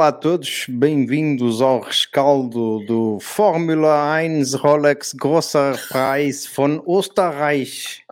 Olá 0.00 0.08
a 0.08 0.12
todos, 0.12 0.64
bem-vindos 0.66 1.60
ao 1.60 1.78
rescaldo 1.78 2.82
do 2.86 3.20
Fórmula 3.20 4.18
1 4.22 4.56
Rolex 4.56 5.12
Grosser 5.12 5.76
Preis 5.88 6.46
von 6.46 6.82
Österreich. 6.88 8.02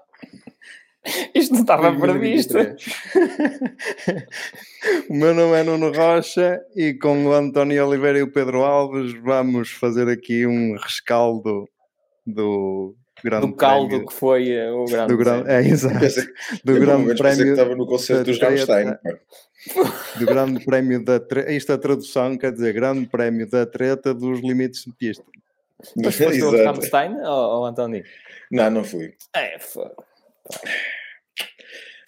Isto 1.34 1.54
não 1.54 1.62
estava 1.62 1.98
previsto. 1.98 2.58
o 5.08 5.14
meu 5.14 5.32
nome 5.32 5.56
é 5.56 5.62
Nuno 5.62 5.90
Rocha 5.90 6.60
e 6.76 6.92
com 6.92 7.24
o 7.24 7.32
António 7.32 7.88
Oliveira 7.88 8.18
e 8.18 8.22
o 8.22 8.30
Pedro 8.30 8.64
Alves 8.64 9.14
vamos 9.22 9.70
fazer 9.70 10.10
aqui 10.10 10.46
um 10.46 10.76
rescaldo 10.76 11.66
do 12.26 12.94
grande 13.24 13.46
do 13.46 13.56
caldo 13.56 13.88
prémio. 13.88 14.06
que 14.06 14.12
foi 14.14 14.50
eh, 14.50 14.70
o 14.70 14.84
grande 14.84 15.08
do 15.08 15.16
grande, 15.16 15.50
é 15.50 15.60
exato, 15.60 15.98
Pensei- 15.98 16.28
do 16.64 16.72
eu, 16.72 16.80
grande 16.80 17.14
prémio 17.16 17.44
que 17.44 17.50
estava 17.50 17.76
no 17.76 17.86
concerto 17.86 18.24
dos 18.24 18.38
Rammstein. 18.40 18.94
do 20.18 20.26
grande 20.26 20.64
prémio 20.64 21.04
da 21.04 21.20
treta, 21.20 21.52
isto 21.52 21.72
a 21.72 21.78
tradução 21.78 22.36
quer 22.36 22.52
dizer 22.52 22.72
grande 22.72 23.06
prémio 23.06 23.48
da 23.48 23.66
treta 23.66 24.14
dos 24.14 24.40
limites 24.40 24.84
de 24.84 24.92
pista. 24.92 25.24
Mas 25.96 26.16
foste 26.16 26.42
o. 26.42 26.50
Rammstein 26.50 27.16
ou, 27.20 27.58
ou 27.60 27.66
António? 27.66 28.04
Não, 28.50 28.70
não 28.70 28.84
fui. 28.84 29.14
É, 29.34 29.58
foi. 29.58 29.90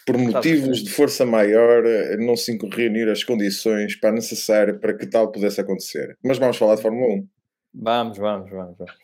Por 0.07 0.19
motivos 0.19 0.83
de 0.83 0.91
força 0.91 1.25
maior, 1.25 1.85
eh, 1.87 2.17
não 2.17 2.35
se 2.35 2.57
reunir 2.73 3.09
as 3.09 3.23
condições 3.23 3.95
para 3.95 4.11
necessárias 4.11 4.79
para 4.81 4.97
que 4.97 5.07
tal 5.07 5.31
pudesse 5.31 5.61
acontecer. 5.61 6.17
Mas 6.25 6.39
vamos 6.39 6.57
falar 6.57 6.75
de 6.75 6.83
Fórmula 6.83 7.15
1. 7.15 7.29
Vamos, 7.75 8.19
vamos, 8.19 8.51
vamos. 8.51 8.77
vamos. 8.77 8.95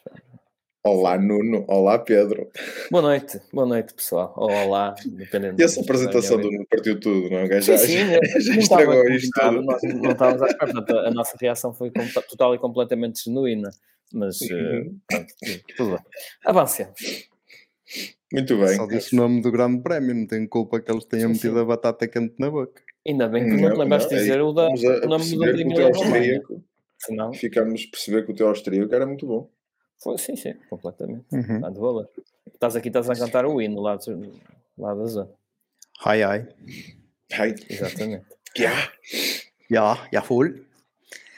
Olá, 0.86 1.18
Nuno. 1.18 1.64
Olá, 1.66 1.98
Pedro. 1.98 2.48
Boa 2.92 3.02
noite, 3.02 3.40
boa 3.52 3.66
noite, 3.66 3.92
pessoal. 3.92 4.32
Ou 4.36 4.48
olá, 4.48 4.94
dependendo. 5.04 5.60
E 5.60 5.64
essa 5.64 5.80
apresentação 5.80 6.40
do 6.40 6.48
Nuno 6.48 6.64
partiu 6.70 7.00
tudo, 7.00 7.28
não 7.28 7.38
é? 7.38 7.44
O 7.44 7.48
gajo 7.48 7.64
Sim, 7.64 7.72
já, 7.72 7.78
sim, 7.78 8.40
já 8.40 8.52
não 8.54 8.60
estragou 8.60 8.94
estava 8.94 9.16
isto 9.16 9.30
tudo. 9.40 9.62
nós 9.62 9.82
não 9.82 10.10
estávamos 10.12 10.42
à 10.42 10.46
espera, 10.46 10.72
portanto, 10.72 10.98
a 10.98 11.10
nossa 11.10 11.36
reação 11.40 11.74
foi 11.74 11.90
total 11.90 12.54
e 12.54 12.58
completamente 12.60 13.24
genuína. 13.24 13.70
Mas 14.14 14.40
Uhum. 14.42 14.96
pronto, 15.08 15.26
tudo 15.76 15.90
bem. 15.96 15.98
Avancemos. 16.44 17.28
Muito 18.32 18.56
bem. 18.56 18.76
Só 18.76 18.86
disse 18.86 19.12
o 19.12 19.16
nome 19.16 19.42
do 19.42 19.50
grande 19.50 19.82
prémio, 19.82 20.14
não 20.14 20.26
tenho 20.28 20.48
culpa 20.48 20.80
que 20.80 20.88
eles 20.92 21.04
tenham 21.04 21.30
Sim, 21.30 21.34
sim. 21.34 21.48
metido 21.48 21.58
a 21.62 21.64
batata 21.64 22.06
quente 22.06 22.34
na 22.38 22.48
boca. 22.48 22.80
Ainda 23.04 23.26
bem 23.28 23.44
que 23.44 23.56
não, 23.60 23.72
te 23.72 23.78
lembraste 23.78 24.08
de 24.10 24.14
é 24.14 24.18
dizer 24.18 24.40
o, 24.40 24.52
da, 24.52 24.68
o 24.68 25.08
nome 25.08 25.08
do 25.08 25.40
perceber 25.40 25.46
que 25.46 25.50
o 25.50 25.56
teu 25.56 25.60
Emília 25.66 25.86
Romagna. 25.88 26.16
austríaco, 26.16 26.64
Senão, 26.98 27.32
ficamos 27.34 27.84
a 27.86 27.90
perceber 27.90 28.24
que 28.24 28.30
o 28.30 28.34
teu 28.36 28.46
austríaco 28.48 28.94
era 28.94 29.04
muito 29.04 29.26
bom. 29.26 29.50
Foi, 29.98 30.18
sim, 30.18 30.36
sim, 30.36 30.54
completamente. 30.70 31.24
Uhum. 31.32 31.60
Dá 31.60 31.70
de 31.70 31.78
valor. 31.78 32.08
Estás 32.52 32.76
aqui, 32.76 32.88
estás 32.88 33.08
a 33.10 33.14
cantar 33.14 33.44
o 33.46 33.60
hino 33.60 33.80
lá, 33.80 33.96
do- 33.96 34.32
lá 34.78 34.94
da 34.94 35.04
zona. 35.06 35.30
Ai 36.04 36.22
ai. 36.22 36.48
Ai, 37.32 37.54
Exatamente. 37.68 38.24
já. 38.56 38.92
Já, 39.70 40.08
já 40.12 40.22
foi. 40.22 40.64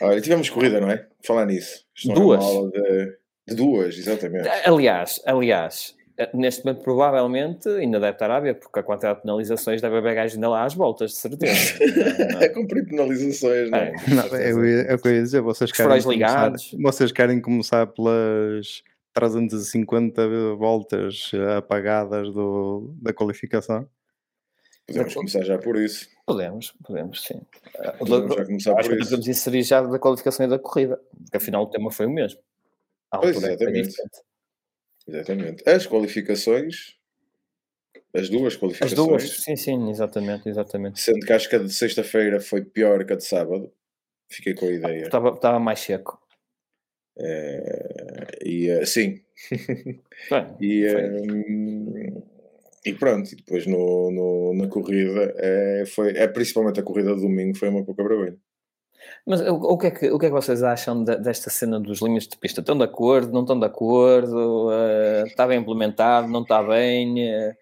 Olha, 0.00 0.20
tivemos 0.20 0.50
corrida, 0.50 0.80
não 0.80 0.90
é? 0.90 1.06
Falar 1.24 1.46
nisso. 1.46 1.84
Isto 1.96 2.12
é 2.12 2.14
Duas. 2.14 2.44
de, 2.72 3.18
de 3.48 3.54
duas, 3.54 3.96
exatamente. 3.96 4.48
Aliás, 4.64 5.20
aliás, 5.26 5.96
neste 6.34 6.64
momento 6.64 6.82
provavelmente 6.82 7.68
ainda 7.68 8.00
deve 8.00 8.12
estar 8.12 8.30
a 8.30 8.40
ver, 8.40 8.54
porque 8.58 8.80
a 8.80 8.82
quantidade 8.82 9.16
de 9.18 9.22
penalizações 9.22 9.80
deve 9.80 9.96
haver 9.98 10.14
gajo 10.14 10.34
ainda 10.34 10.48
lá 10.48 10.64
às 10.64 10.74
voltas, 10.74 11.12
de 11.12 11.16
certeza. 11.16 11.78
Não, 12.34 12.40
É 12.40 12.48
não. 12.48 12.54
cumprir 12.54 12.86
penalizações, 12.86 13.70
não 13.70 13.78
É, 13.78 13.88
é? 13.88 14.14
Não, 14.14 14.24
é 14.36 14.94
o 14.94 14.98
que 14.98 15.08
eu 15.08 15.14
ia 15.14 15.22
dizer, 15.22 15.40
vocês 15.40 15.70
querem, 15.70 16.02
começar, 16.02 16.52
vocês 16.80 17.12
querem 17.12 17.40
começar 17.40 17.86
pelas 17.86 18.82
350 19.14 20.54
voltas 20.56 21.30
apagadas 21.56 22.32
do, 22.32 22.94
da 23.00 23.12
qualificação? 23.12 23.88
Podemos 24.86 25.14
começar 25.14 25.42
já 25.44 25.58
por 25.58 25.76
isso. 25.76 26.08
Podemos, 26.26 26.72
podemos, 26.84 27.22
sim. 27.22 27.40
Eh, 27.76 27.90
Podemos 27.92 28.34
já 28.34 28.44
começar 28.46 28.72
Acho 28.78 28.88
por 28.88 28.96
que 28.96 29.02
isso. 29.02 29.10
podemos 29.10 29.28
inserir 29.28 29.62
já 29.62 29.82
da 29.82 29.98
qualificação 29.98 30.46
e 30.46 30.48
da 30.48 30.58
corrida, 30.58 30.98
porque 31.22 31.36
afinal 31.36 31.62
o 31.62 31.66
tema 31.66 31.90
foi 31.90 32.06
o 32.06 32.10
mesmo. 32.10 32.40
Pois, 33.10 33.36
altura 33.36 33.52
é 33.52 33.56
que 33.56 33.64
foi 33.64 33.72
exatamente. 35.08 35.68
As 35.68 35.86
qualificações, 35.86 36.96
as 38.14 38.28
duas 38.28 38.54
As 38.54 38.58
qualificações, 38.60 38.96
duas, 38.96 39.30
sim, 39.42 39.56
sim, 39.56 39.90
exatamente, 39.90 40.48
exatamente. 40.48 41.00
sendo 41.00 41.24
que 41.26 41.32
acho 41.32 41.48
que 41.48 41.56
a 41.56 41.58
de 41.60 41.72
sexta-feira 41.72 42.40
foi 42.40 42.64
pior 42.64 43.04
que 43.04 43.12
a 43.12 43.16
de 43.16 43.24
sábado. 43.24 43.72
Fiquei 44.30 44.54
com 44.54 44.66
a 44.66 44.72
ideia. 44.72 45.02
Estava, 45.04 45.30
estava 45.30 45.58
mais 45.58 45.80
seco. 45.80 46.20
Eh, 47.18 48.26
e 48.44 48.68
eh, 48.68 48.86
sim. 48.86 49.20
Bem, 50.30 50.56
E, 50.60 50.88
foi. 50.88 51.02
eh, 51.02 52.22
e 52.84 52.94
pronto, 52.94 53.32
e 53.32 53.36
depois 53.36 53.66
no, 53.66 54.10
no- 54.10 54.54
na 54.54 54.68
corrida, 54.68 55.34
eh, 55.38 55.84
foi, 55.86 56.10
é 56.16 56.28
principalmente 56.28 56.78
a 56.78 56.82
corrida 56.82 57.14
de 57.14 57.20
domingo, 57.22 57.56
foi 57.56 57.68
uma 57.68 57.84
pouca 57.84 58.02
vergonha. 58.04 58.36
Mas 59.26 59.40
o, 59.42 59.54
o 59.54 59.76
que 59.78 59.86
é 59.86 59.90
que, 59.90 60.10
o 60.10 60.18
que 60.18 60.26
é 60.26 60.28
que 60.28 60.34
vocês 60.34 60.62
acham 60.62 61.04
de- 61.04 61.16
desta 61.16 61.50
cena 61.50 61.78
dos 61.78 62.00
linhas 62.00 62.26
de 62.26 62.36
pista? 62.38 62.60
Estão 62.60 62.76
de 62.78 62.84
acordo? 62.84 63.32
Não 63.32 63.42
estão 63.42 63.58
de 63.58 63.66
acordo? 63.66 64.70
Eh, 64.72 65.24
está 65.26 65.46
bem 65.46 65.58
implementado? 65.60 66.28
Não 66.28 66.42
está 66.42 66.62
bem? 66.62 67.28
Eh, 67.28 67.56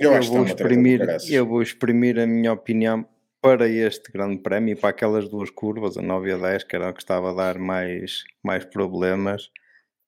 Eu, 0.00 0.12
Eu 0.12 0.18
acho 0.18 0.28
que 0.30 0.36
vou, 0.36 0.44
do 0.44 0.50
exprimir, 0.50 1.00
eu 1.28 1.46
vou 1.46 1.62
exprimir 1.62 2.18
a 2.20 2.26
minha 2.26 2.52
opinião 2.52 3.04
para 3.40 3.68
este 3.68 4.12
grande 4.12 4.38
prémio 4.38 4.72
e 4.72 4.76
para 4.76 4.90
aquelas 4.90 5.28
duas 5.28 5.50
curvas, 5.50 5.96
a 5.96 6.02
9 6.02 6.28
e 6.30 6.32
a 6.32 6.36
10, 6.36 6.62
que 6.64 6.76
era 6.76 6.90
o 6.90 6.92
que 6.94 7.00
estava 7.00 7.30
a 7.30 7.34
dar 7.34 7.58
mais, 7.58 8.22
mais 8.42 8.64
problemas. 8.64 9.50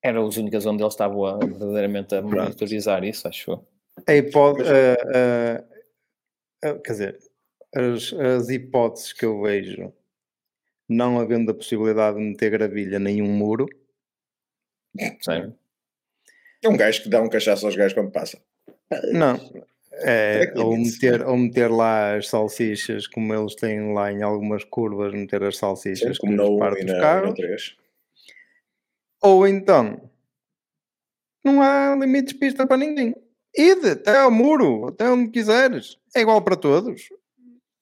eram 0.02 0.26
as 0.26 0.36
únicas 0.36 0.64
onde 0.64 0.82
eles 0.82 0.94
estavam 0.94 1.24
a, 1.26 1.38
verdadeiramente 1.38 2.14
a 2.14 2.22
monitorizar 2.22 3.04
isso, 3.04 3.26
acho 3.28 3.50
eu. 3.50 3.66
A 4.06 4.14
hipó- 4.14 4.54
Mas- 4.56 4.68
a- 4.68 4.96
a- 6.62 6.70
a- 6.70 6.74
quer 6.78 6.92
dizer, 6.92 7.18
as, 7.74 8.12
as 8.12 8.48
hipóteses 8.48 9.12
que 9.12 9.24
eu 9.24 9.40
vejo, 9.42 9.92
não 10.88 11.20
havendo 11.20 11.50
a 11.50 11.54
possibilidade 11.54 12.18
de 12.18 12.24
meter 12.24 12.50
gravilha 12.50 12.98
nem 12.98 13.22
um 13.22 13.32
muro, 13.32 13.68
Sério? 15.20 15.56
É 16.62 16.68
um 16.68 16.76
gajo 16.76 17.02
que 17.02 17.08
dá 17.08 17.22
um 17.22 17.28
cachaço 17.28 17.66
aos 17.66 17.76
gajos 17.76 17.94
quando 17.94 18.10
passa. 18.10 18.40
não. 19.12 19.38
É, 20.02 20.46
que 20.46 20.58
ou, 20.58 20.76
meter, 20.76 21.22
ou 21.26 21.36
meter 21.36 21.70
lá 21.70 22.16
as 22.16 22.28
salsichas, 22.28 23.06
como 23.06 23.34
eles 23.34 23.54
têm 23.54 23.92
lá 23.92 24.10
em 24.10 24.22
algumas 24.22 24.64
curvas, 24.64 25.12
meter 25.12 25.42
as 25.42 25.58
salsichas 25.58 26.16
como 26.16 26.32
na 26.34 26.44
nos 26.44 26.52
1 26.52 26.58
parte 26.58 26.84
dos 26.84 26.98
carros. 26.98 27.34
3. 27.34 27.76
Ou 29.22 29.46
então, 29.46 30.10
não 31.44 31.60
há 31.60 31.94
limites 31.96 32.32
de 32.32 32.38
pista 32.38 32.66
para 32.66 32.78
ninguém. 32.78 33.14
Ide 33.54 33.90
até 33.90 34.16
ao 34.16 34.30
muro, 34.30 34.86
até 34.88 35.10
onde 35.10 35.30
quiseres. 35.30 35.98
É 36.14 36.20
igual 36.20 36.40
para 36.40 36.56
todos. 36.56 37.10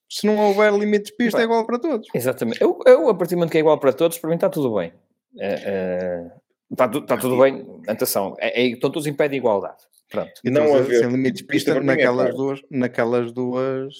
Se 0.08 0.26
não 0.26 0.38
houver 0.38 0.72
limites 0.72 1.10
de 1.10 1.16
pista, 1.16 1.40
é 1.40 1.44
igual 1.44 1.66
para 1.66 1.78
todos. 1.78 2.08
Exatamente. 2.14 2.60
Eu, 2.62 2.78
eu, 2.86 3.08
a 3.08 3.14
partir 3.14 3.34
do 3.34 3.38
momento 3.38 3.50
que 3.52 3.58
é 3.58 3.60
igual 3.60 3.78
para 3.78 3.92
todos, 3.92 4.18
para 4.18 4.28
mim 4.30 4.36
está 4.36 4.48
tudo 4.48 4.74
bem. 4.74 4.92
Eh, 5.38 5.62
eh, 5.64 6.30
está, 6.70 6.88
tu- 6.88 6.98
está 7.00 7.16
tudo 7.18 7.38
bem. 7.38 7.66
Atenção, 7.86 8.34
é, 8.40 8.62
é, 8.62 8.66
estão 8.68 8.90
todos 8.90 9.06
em 9.06 9.12
pé 9.12 9.28
de 9.28 9.36
igualdade. 9.36 9.76
Pronto. 10.10 10.32
E 10.42 10.50
Não 10.50 10.64
não 10.64 10.76
haver 10.76 11.00
sem 11.00 11.08
limites 11.10 11.42
de 11.42 11.46
pista, 11.46 11.72
para 11.72 11.80
mim 11.82 11.86
é 11.88 11.90
naquelas, 11.90 12.16
claro. 12.30 12.36
duas, 12.36 12.60
naquelas 12.70 13.32
duas 13.32 13.94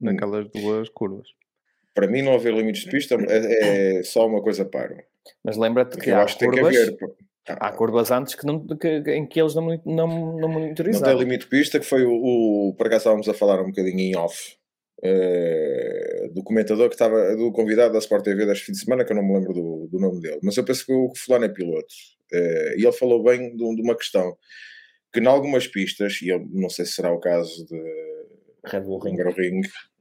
Hum. 0.00 0.06
naquelas 0.06 0.48
duas 0.50 0.88
curvas. 0.88 1.28
Para 1.94 2.06
mim, 2.08 2.22
não 2.22 2.34
haver 2.34 2.52
limites 2.54 2.82
de 2.84 2.90
pista 2.90 3.14
é, 3.14 3.98
é 3.98 4.02
só 4.02 4.26
uma 4.26 4.42
coisa 4.42 4.64
para. 4.64 5.04
Mas 5.44 5.56
lembra-te 5.56 5.96
que 5.98 6.10
há 6.10 6.24
que 6.24 6.36
que 6.38 6.44
curvas, 6.46 6.76
haver. 6.76 6.96
pô. 6.98 7.14
há 7.46 7.72
curvas 7.72 8.10
antes 8.10 8.34
que 8.34 8.44
não, 8.46 8.66
que, 8.66 8.88
em 9.12 9.24
que 9.26 9.40
eles 9.40 9.54
não, 9.54 9.66
não, 9.84 10.06
não 10.08 10.38
Não 10.40 10.48
monitorizaram. 10.48 11.06
tem 11.16 11.18
limite 11.24 11.44
de 11.44 11.50
pista, 11.50 11.78
que 11.78 11.84
foi 11.86 12.04
o, 12.04 12.10
o. 12.70 12.74
Por 12.76 12.86
acaso 12.86 13.00
estávamos 13.02 13.28
a 13.28 13.34
falar 13.34 13.60
um 13.60 13.66
bocadinho 13.66 14.00
em 14.00 14.16
off. 14.16 14.56
Eh, 15.02 16.28
do 16.32 16.42
comentador 16.42 16.88
que 16.88 16.94
estava, 16.94 17.36
do 17.36 17.52
convidado 17.52 17.92
da 17.92 17.98
Sport 17.98 18.24
TV 18.24 18.46
deste 18.46 18.66
fim 18.66 18.72
de 18.72 18.78
semana, 18.78 19.04
que 19.04 19.12
eu 19.12 19.16
não 19.16 19.22
me 19.22 19.34
lembro 19.34 19.52
do, 19.52 19.88
do 19.90 19.98
nome 19.98 20.20
dele, 20.20 20.40
mas 20.42 20.56
eu 20.56 20.64
penso 20.64 20.86
que 20.86 20.92
o 20.92 21.12
fulano 21.16 21.44
é 21.44 21.48
piloto. 21.48 21.94
Eh, 22.32 22.74
e 22.78 22.82
ele 22.84 22.92
falou 22.92 23.22
bem 23.22 23.56
de, 23.56 23.74
de 23.76 23.82
uma 23.82 23.96
questão 23.96 24.36
que, 25.12 25.20
em 25.20 25.26
algumas 25.26 25.66
pistas, 25.66 26.20
e 26.22 26.28
eu 26.28 26.44
não 26.50 26.68
sei 26.68 26.84
se 26.84 26.92
será 26.92 27.12
o 27.12 27.20
caso 27.20 27.66
de, 27.66 27.82
Red 28.66 28.80
Bull 28.80 28.98
do 28.98 29.04
Ring. 29.04 29.12
Hungaroring, 29.14 29.60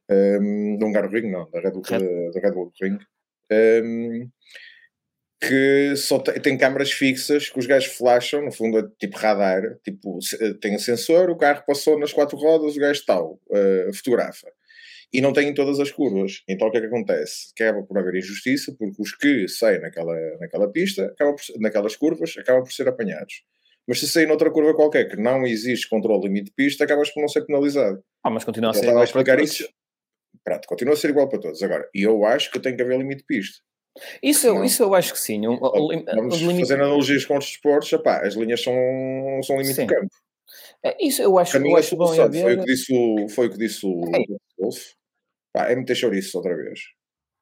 um, 0.10 0.78
do 0.78 0.86
Hungaroring, 0.86 1.32
não, 1.32 1.50
da 1.50 1.60
Red 1.60 1.72
Bull, 1.72 1.84
Red- 1.84 2.00
da, 2.00 2.32
da 2.32 2.40
Red 2.48 2.52
Bull 2.54 2.74
Ring, 2.82 3.00
um, 3.84 4.30
que 5.40 5.96
só 5.98 6.20
tem, 6.20 6.36
tem 6.36 6.58
câmaras 6.58 6.92
fixas 6.92 7.50
que 7.50 7.60
os 7.60 7.66
gajos 7.66 7.94
flasham, 7.94 8.44
no 8.44 8.52
fundo 8.52 8.80
é 8.80 8.88
tipo 8.98 9.18
radar, 9.18 9.78
tipo, 9.84 10.18
tem 10.62 10.76
um 10.76 10.80
sensor, 10.80 11.30
o 11.30 11.38
carro 11.38 11.64
passou 11.68 12.00
nas 12.00 12.14
quatro 12.14 12.38
rodas, 12.38 12.76
o 12.76 12.80
gajo 12.80 13.06
tal, 13.06 13.40
uh, 13.50 13.94
fotografa. 13.94 14.48
E 15.14 15.22
não 15.22 15.32
tem 15.32 15.50
em 15.50 15.54
todas 15.54 15.80
as 15.80 15.92
curvas. 15.92 16.42
Então 16.50 16.68
o 16.68 16.72
que 16.72 16.78
é 16.78 16.82
que 16.82 16.88
acontece? 16.88 17.52
Acaba 17.56 17.84
por 17.84 17.98
haver 18.00 18.16
injustiça, 18.16 18.74
porque 18.78 19.00
os 19.02 19.16
que 19.16 19.48
saem 19.48 19.80
naquela, 19.80 20.16
naquela 20.40 20.72
pista, 20.72 21.06
acabam 21.06 21.36
por, 21.36 21.62
naquelas 21.62 21.96
curvas, 21.96 22.36
acabam 22.38 22.64
por 22.64 22.72
ser 22.74 22.88
apanhados. 22.88 23.44
Mas 23.88 24.00
se 24.00 24.08
sair 24.08 24.26
noutra 24.26 24.50
curva 24.50 24.74
qualquer 24.74 25.08
que 25.10 25.16
não 25.18 25.46
existe 25.46 25.88
controle 25.90 26.24
limite 26.24 26.46
de 26.46 26.54
pista, 26.54 26.84
acabas 26.86 27.12
por 27.12 27.22
não 27.22 27.28
ser 27.28 27.46
penalizado. 27.46 28.02
Ah, 28.24 28.30
mas 28.30 28.44
continua 28.44 28.72
a 28.72 28.74
ser 28.74 28.80
estava 28.82 29.02
a 29.02 29.04
igual 29.04 29.12
para 29.14 29.22
explicar 29.22 29.38
todos. 29.38 29.60
isso. 29.60 29.70
Pronto, 30.44 30.68
continua 30.68 30.94
a 30.94 30.98
ser 30.98 31.10
igual 31.10 31.30
para 31.30 31.40
todos. 31.40 31.62
Agora, 31.62 31.88
e 31.94 32.02
eu 32.02 32.26
acho 32.26 32.50
que 32.52 32.60
tem 32.60 32.76
que 32.76 32.82
haver 32.82 32.98
limite 32.98 33.20
de 33.20 33.26
pista. 33.26 33.58
Isso, 34.24 34.48
eu- 34.48 34.56
Não. 34.56 34.64
isso 34.66 34.82
eu 34.82 34.96
acho 34.96 35.14
que 35.14 35.20
sim. 35.20 35.48
Um, 35.48 35.60
lim- 35.92 36.04
Vamos 36.06 36.42
fazer 36.42 36.76
analogias 36.76 37.26
com 37.26 37.38
os 37.38 37.46
desportos. 37.46 37.94
Epá, 37.94 38.26
as 38.26 38.34
linhas 38.34 38.64
são, 38.64 38.74
são 39.44 39.58
limite 39.58 39.76
Sim. 39.76 39.86
de 39.86 39.94
campo. 39.94 40.10
É, 40.84 40.98
Isso 41.06 41.22
eu 41.22 41.38
acho, 41.38 41.56
eu 41.58 41.76
a 41.76 41.80
acho 41.80 41.96
bom 41.96 42.08
solução 42.08 42.32
foi 42.42 42.56
o 42.56 42.60
que 42.60 42.66
disse 42.66 42.94
o, 42.94 43.30
foi 43.30 43.48
o 43.48 43.52
que 43.52 43.58
disse 43.58 43.86
o 43.86 44.02
É. 44.16 44.24
Wolf, 44.60 44.78
Pá, 45.54 45.70
é 45.72 45.76
meter 45.76 45.96
chouriço 45.96 46.38
outra 46.38 46.56
vez. 46.56 46.80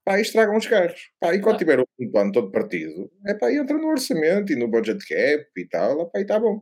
Pá, 0.06 0.18
e 0.20 0.22
estragam 0.22 0.58
os 0.58 0.68
carros. 0.68 1.00
Pá, 1.20 1.34
e 1.34 1.40
quando 1.42 1.56
Ah. 1.56 1.60
tiver 1.60 1.80
um 1.80 2.12
plano 2.12 2.32
todo 2.32 2.52
partido, 2.52 3.10
é 3.26 3.34
pá, 3.34 3.52
entra 3.52 3.78
no 3.78 3.88
orçamento 3.88 4.52
e 4.52 4.56
no 4.56 4.68
budget 4.68 5.00
cap 5.08 5.46
e 5.58 5.68
tal, 5.68 6.10
pá, 6.10 6.20
e 6.20 6.24
está 6.24 6.40
bom. 6.40 6.62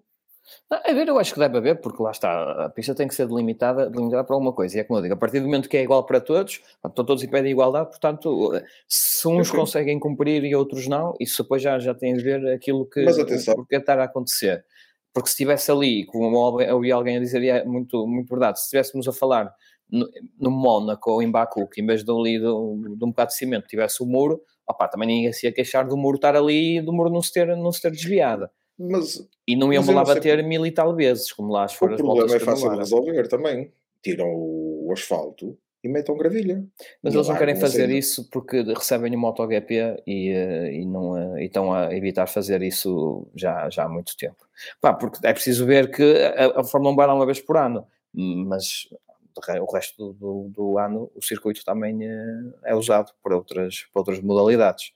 Não, 0.69 0.79
a 0.83 0.93
ver, 0.93 1.07
eu 1.07 1.19
acho 1.19 1.33
que 1.33 1.39
deve 1.39 1.57
haver, 1.57 1.79
porque 1.79 2.01
lá 2.01 2.09
está, 2.11 2.65
a 2.65 2.69
pista 2.69 2.95
tem 2.95 3.07
que 3.07 3.13
ser 3.13 3.27
delimitada, 3.27 3.89
delimitada 3.89 4.23
para 4.23 4.35
alguma 4.35 4.51
coisa. 4.53 4.77
E 4.77 4.79
é 4.79 4.83
como 4.83 4.97
eu 4.97 5.03
digo, 5.03 5.13
a 5.13 5.17
partir 5.17 5.39
do 5.39 5.45
momento 5.45 5.69
que 5.69 5.77
é 5.77 5.83
igual 5.83 6.03
para 6.05 6.19
todos, 6.19 6.61
estão 6.85 7.05
todos 7.05 7.23
em 7.23 7.29
pé 7.29 7.41
de 7.43 7.49
igualdade, 7.49 7.89
portanto, 7.89 8.51
se 8.87 9.27
uns 9.27 9.51
conseguem 9.51 9.99
cumprir 9.99 10.43
e 10.43 10.55
outros 10.55 10.87
não, 10.87 11.13
isso 11.19 11.43
depois 11.43 11.61
já, 11.61 11.77
já 11.77 11.93
tem 11.93 12.13
a 12.13 12.21
ver 12.21 12.47
aquilo 12.47 12.87
que 12.89 13.01
está 13.71 13.93
a 13.93 14.03
acontecer. 14.05 14.65
Porque 15.13 15.29
se 15.29 15.33
estivesse 15.33 15.71
ali, 15.71 16.05
como 16.07 16.61
eu 16.61 16.75
ouvi 16.75 16.91
alguém 16.91 17.17
a 17.17 17.19
dizer, 17.19 17.43
é 17.43 17.63
muito, 17.65 18.07
muito 18.07 18.29
verdade, 18.29 18.59
se 18.59 18.65
estivéssemos 18.65 19.07
a 19.07 19.13
falar 19.13 19.53
no, 19.91 20.09
no 20.39 20.51
Mónaco 20.51 21.11
ou 21.11 21.21
em 21.21 21.29
Baku, 21.29 21.67
que 21.67 21.81
em 21.81 21.85
vez 21.85 22.03
de 22.03 22.11
ali 22.11 22.39
de, 22.39 22.47
um- 22.47 22.95
de 22.95 23.03
um 23.05 23.09
bocado 23.09 23.29
de 23.31 23.37
cimento 23.37 23.67
tivesse 23.67 24.01
o 24.03 24.05
muro, 24.05 24.41
opá, 24.67 24.87
também 24.87 25.07
ninguém 25.07 25.33
se 25.33 25.45
ia 25.47 25.51
queixar 25.51 25.87
do 25.87 25.97
muro 25.97 26.15
estar 26.15 26.35
ali 26.35 26.77
e 26.77 26.81
do 26.81 26.93
muro 26.93 27.09
não 27.09 27.21
se 27.21 27.31
ter, 27.33 27.55
não 27.57 27.71
se 27.71 27.81
ter 27.81 27.91
desviado. 27.91 28.49
Mas 28.77 29.27
E 29.47 29.55
não 29.55 29.73
iam 29.73 29.83
lá 29.93 30.03
bater 30.05 30.43
mil 30.43 30.65
e 30.65 30.71
tal 30.71 30.95
vezes, 30.95 31.31
como 31.33 31.51
lá 31.51 31.65
as 31.65 31.73
o 31.73 31.77
foram 31.77 31.95
as 31.95 32.01
problema 32.01 32.35
é 32.35 32.39
fácil 32.39 32.69
de 32.71 32.77
resolver 32.77 33.27
também. 33.27 33.71
Tiram 34.01 34.27
o 34.33 34.89
asfalto 34.93 35.57
e 35.83 35.89
metam 35.89 36.15
gravilha. 36.15 36.63
Mas 37.01 37.13
E 37.13 37.17
eles 37.17 37.27
não 37.27 37.35
querem 37.37 37.55
fazer 37.55 37.89
isso 37.89 38.29
porque 38.29 38.61
recebem 38.61 39.13
o 39.15 39.19
MotoGP 39.19 40.01
e, 40.07 40.29
eh, 40.29 40.73
e, 40.75 40.85
não, 40.85 41.17
eh, 41.17 41.43
e 41.43 41.45
estão 41.47 41.73
a 41.73 41.93
evitar 41.95 42.27
fazer 42.27 42.61
isso 42.61 43.27
já, 43.35 43.69
já 43.69 43.83
há 43.85 43.89
muito 43.89 44.15
tempo. 44.15 44.37
Pá, 44.79 44.93
porque 44.93 45.25
é 45.25 45.33
preciso 45.33 45.65
ver 45.65 45.89
que 45.91 46.03
a, 46.03 46.61
a 46.61 46.63
Fórmula 46.63 46.93
1 46.93 46.95
vai 46.95 47.07
lá 47.07 47.15
uma 47.15 47.25
vez 47.25 47.41
por 47.41 47.57
ano, 47.57 47.85
mas 48.13 48.87
o 49.61 49.71
resto 49.71 50.13
do, 50.13 50.49
do 50.55 50.77
ano 50.77 51.11
o 51.15 51.23
circuito 51.23 51.63
também 51.65 52.03
eh, 52.03 52.43
é 52.65 52.75
usado 52.75 53.11
por 53.23 53.33
outras, 53.33 53.87
outras 53.93 54.19
modalidades. 54.21 54.91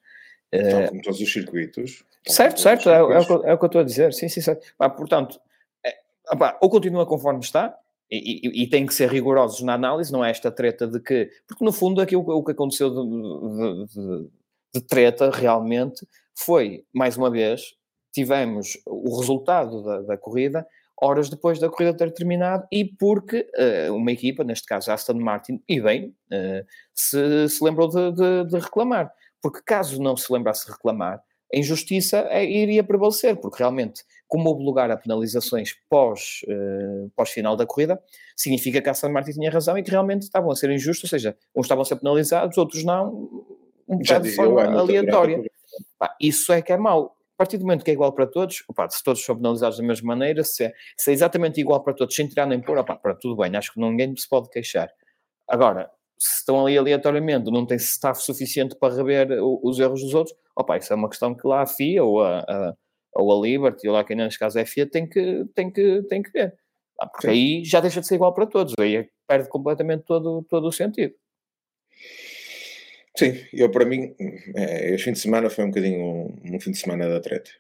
Eh, 0.52 0.70
Tal 0.70 0.88
como 0.90 1.02
todos 1.02 1.20
os 1.20 1.32
circuitos. 1.32 2.04
Tal 2.26 2.34
Certo, 2.36 2.60
certo, 2.62 2.90
é, 2.90 2.94
é 2.98 3.02
o 3.02 3.08
circuitos. 3.08 3.28
que, 3.28 3.34
eu- 3.34 3.46
é 3.50 3.54
o 3.54 3.58
que 3.58 3.64
eu 3.66 3.68
estou 3.68 3.82
a 3.82 3.84
dizer, 3.84 4.14
sim, 4.14 4.30
sim, 4.30 4.42
certo. 4.42 4.66
Portanto, 4.96 5.40
é, 5.86 5.94
opá, 6.32 6.58
ou 6.62 6.70
continua 6.70 7.06
conforme 7.06 7.40
está, 7.42 7.78
e, 8.12 8.48
e- 8.48 8.64
e 8.64 8.70
tem 8.70 8.86
que 8.86 8.94
ser 8.94 9.10
rigorosos 9.10 9.62
na 9.62 9.74
análise, 9.74 10.12
não 10.12 10.24
é 10.24 10.30
esta 10.30 10.52
treta 10.52 10.88
de 10.88 11.00
que. 11.00 11.30
Porque 11.48 11.66
no 11.66 11.72
fundo 11.74 12.00
aquilo 12.02 12.22
o 12.30 12.44
que 12.44 12.52
aconteceu 12.52 12.90
de, 12.90 13.02
de- 13.10 13.86
de- 13.88 14.30
de 14.76 14.82
treta 14.82 15.30
realmente 15.32 16.06
foi, 16.38 16.86
mais 16.94 17.18
uma 17.18 17.30
vez, 17.32 17.76
tivemos 18.14 18.78
o 18.86 19.20
resultado 19.20 19.84
da, 19.84 20.02
da 20.02 20.18
corrida 20.18 20.66
horas 21.02 21.30
depois 21.30 21.60
da 21.60 21.70
corrida 21.70 21.96
ter 21.98 22.12
terminado 22.12 22.66
e 22.72 22.86
porque 22.86 23.50
eh, 23.56 23.90
uma 23.92 24.12
equipa, 24.12 24.44
neste 24.44 24.66
caso 24.68 24.90
a 24.92 24.94
Aston 24.94 25.16
Martin, 25.16 25.62
e 25.68 25.82
bem, 25.82 26.16
eh, 26.32 26.66
se, 26.94 27.50
se 27.50 27.64
lembrou 27.64 27.88
de, 27.90 28.12
de- 28.14 28.46
de 28.48 28.60
reclamar. 28.60 29.12
Porque 29.42 29.60
caso 29.66 30.02
não 30.02 30.16
se 30.16 30.32
lembrasse 30.32 30.66
de 30.66 30.72
reclamar, 30.72 31.22
a 31.54 31.58
injustiça 31.58 32.20
é- 32.30 32.46
iria 32.46 32.84
prevalecer, 32.84 33.36
porque 33.36 33.58
realmente, 33.60 34.04
como 34.28 34.50
houve 34.50 34.64
lugar 34.64 34.90
a 34.90 34.98
penalizações 34.98 35.76
pós, 35.90 36.40
eh, 36.48 37.08
pós-final 37.16 37.56
da 37.58 37.66
corrida, 37.66 38.02
significa 38.36 38.82
que 38.82 38.88
a 38.88 38.92
Aston 38.94 39.10
Martin 39.10 39.32
tinha 39.34 39.52
razão 39.52 39.78
e 39.78 39.84
que 39.84 39.92
realmente 39.92 40.22
estavam 40.24 40.50
a 40.52 40.56
ser 40.56 40.70
injustos, 40.72 41.04
ou 41.04 41.10
seja, 41.10 41.36
uns 41.56 41.66
estavam 41.66 41.82
a 41.82 41.86
ser 41.86 41.98
penalizados, 41.98 42.58
outros 42.58 42.84
não, 42.84 43.44
um 43.88 43.98
bocado 43.98 44.24
de 44.24 44.30
forma 44.36 44.62
aleatória. 44.80 45.36
Pá, 46.00 46.16
isso 46.22 46.54
é 46.54 46.62
que 46.62 46.72
é 46.72 46.78
mau. 46.78 47.18
A 47.44 47.46
partir 47.46 47.58
do 47.58 47.64
momento 47.66 47.84
que 47.84 47.92
é 47.92 47.94
igual 47.94 48.14
para 48.14 48.26
todos, 48.26 48.64
opá, 48.70 48.90
se 48.90 49.04
todos 49.04 49.22
são 49.22 49.36
penalizados 49.36 49.78
da 49.78 49.84
mesma 49.84 50.08
maneira, 50.16 50.46
se 50.46 50.64
é, 50.64 50.74
se 50.98 51.12
é 51.12 51.14
exatamente 51.14 51.60
igual 51.60 51.84
para 51.84 51.94
todos, 51.94 52.16
sem 52.16 52.26
tirar 52.26 52.46
nem 52.46 52.62
pôr, 52.62 52.78
opá, 52.78 52.96
para 52.96 53.14
tudo 53.14 53.36
bem, 53.36 53.54
acho 53.58 53.74
que 53.74 53.82
ninguém 53.82 54.16
se 54.16 54.30
pode 54.30 54.50
queixar. 54.50 54.90
Agora, 55.46 55.92
se 56.18 56.38
estão 56.38 56.66
ali 56.66 56.78
aleatoriamente, 56.78 57.52
não 57.52 57.66
tem 57.66 57.76
staff 57.76 58.24
suficiente 58.24 58.78
para 58.80 58.96
rever 58.96 59.28
os 59.42 59.78
erros 59.78 60.02
dos 60.02 60.14
outros, 60.14 60.34
opá, 60.56 60.78
isso 60.78 60.94
é 60.94 60.96
uma 60.96 61.10
questão 61.10 61.36
que 61.36 61.46
lá 61.46 61.64
a 61.64 61.68
FIA 61.68 62.02
ou 62.06 62.22
a, 62.24 62.40
a- 62.40 62.74
ou 63.16 63.30
a 63.44 63.46
Liberty, 63.46 63.90
ou 63.90 63.94
lá 63.94 64.06
quem 64.06 64.16
neste 64.16 64.40
caso 64.40 64.58
é 64.58 64.62
a 64.62 64.66
FIA, 64.66 64.90
tem 64.90 65.06
que, 65.06 65.44
tem 65.54 65.70
que, 65.70 66.02
tem 66.04 66.24
que 66.24 66.32
ver. 66.32 66.56
Pá, 66.96 67.08
porque 67.08 67.28
Sim. 67.28 67.34
aí 67.34 67.66
já 67.66 67.82
deixa 67.82 68.00
de 68.00 68.08
ser 68.08 68.16
igual 68.16 68.34
para 68.34 68.48
todos, 68.48 68.74
aí 68.80 68.96
é 68.96 69.10
perde 69.28 69.50
completamente 69.50 70.04
todo, 70.06 70.44
todo 70.50 70.68
o 70.68 70.72
sentido. 70.72 71.14
Sim, 73.18 73.34
eu 73.54 73.70
para 73.70 73.86
mim, 73.86 74.16
é, 74.56 74.94
este 74.94 75.06
fim 75.06 75.12
de 75.14 75.20
semana 75.20 75.50
foi 75.50 75.64
um 75.64 75.70
bocadinho 75.70 76.04
um, 76.04 76.56
um 76.56 76.60
fim 76.60 76.72
de 76.72 76.78
semana 76.80 77.08
da 77.08 77.20
treta. 77.20 77.52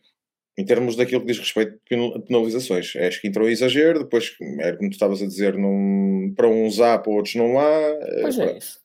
Em 0.57 0.65
termos 0.65 0.95
daquilo 0.95 1.21
que 1.21 1.27
diz 1.27 1.39
respeito 1.39 1.75
a 1.75 1.89
penal- 1.89 2.21
penalizações, 2.21 2.95
acho 2.95 3.21
que 3.21 3.27
entrou 3.27 3.49
exagero, 3.49 3.99
depois, 4.03 4.35
era 4.59 4.77
como 4.77 4.89
tu 4.89 4.93
estavas 4.93 5.21
a 5.21 5.25
dizer, 5.27 5.57
não, 5.57 6.31
para 6.35 6.47
uns 6.47 6.79
há, 6.79 6.97
para 6.97 7.11
outros 7.11 7.35
não 7.35 7.59
há. 7.59 7.69
eh, 7.71 8.21
Pois 8.21 8.37
é 8.39 8.43
pronto, 8.45 8.57
isso. 8.59 8.79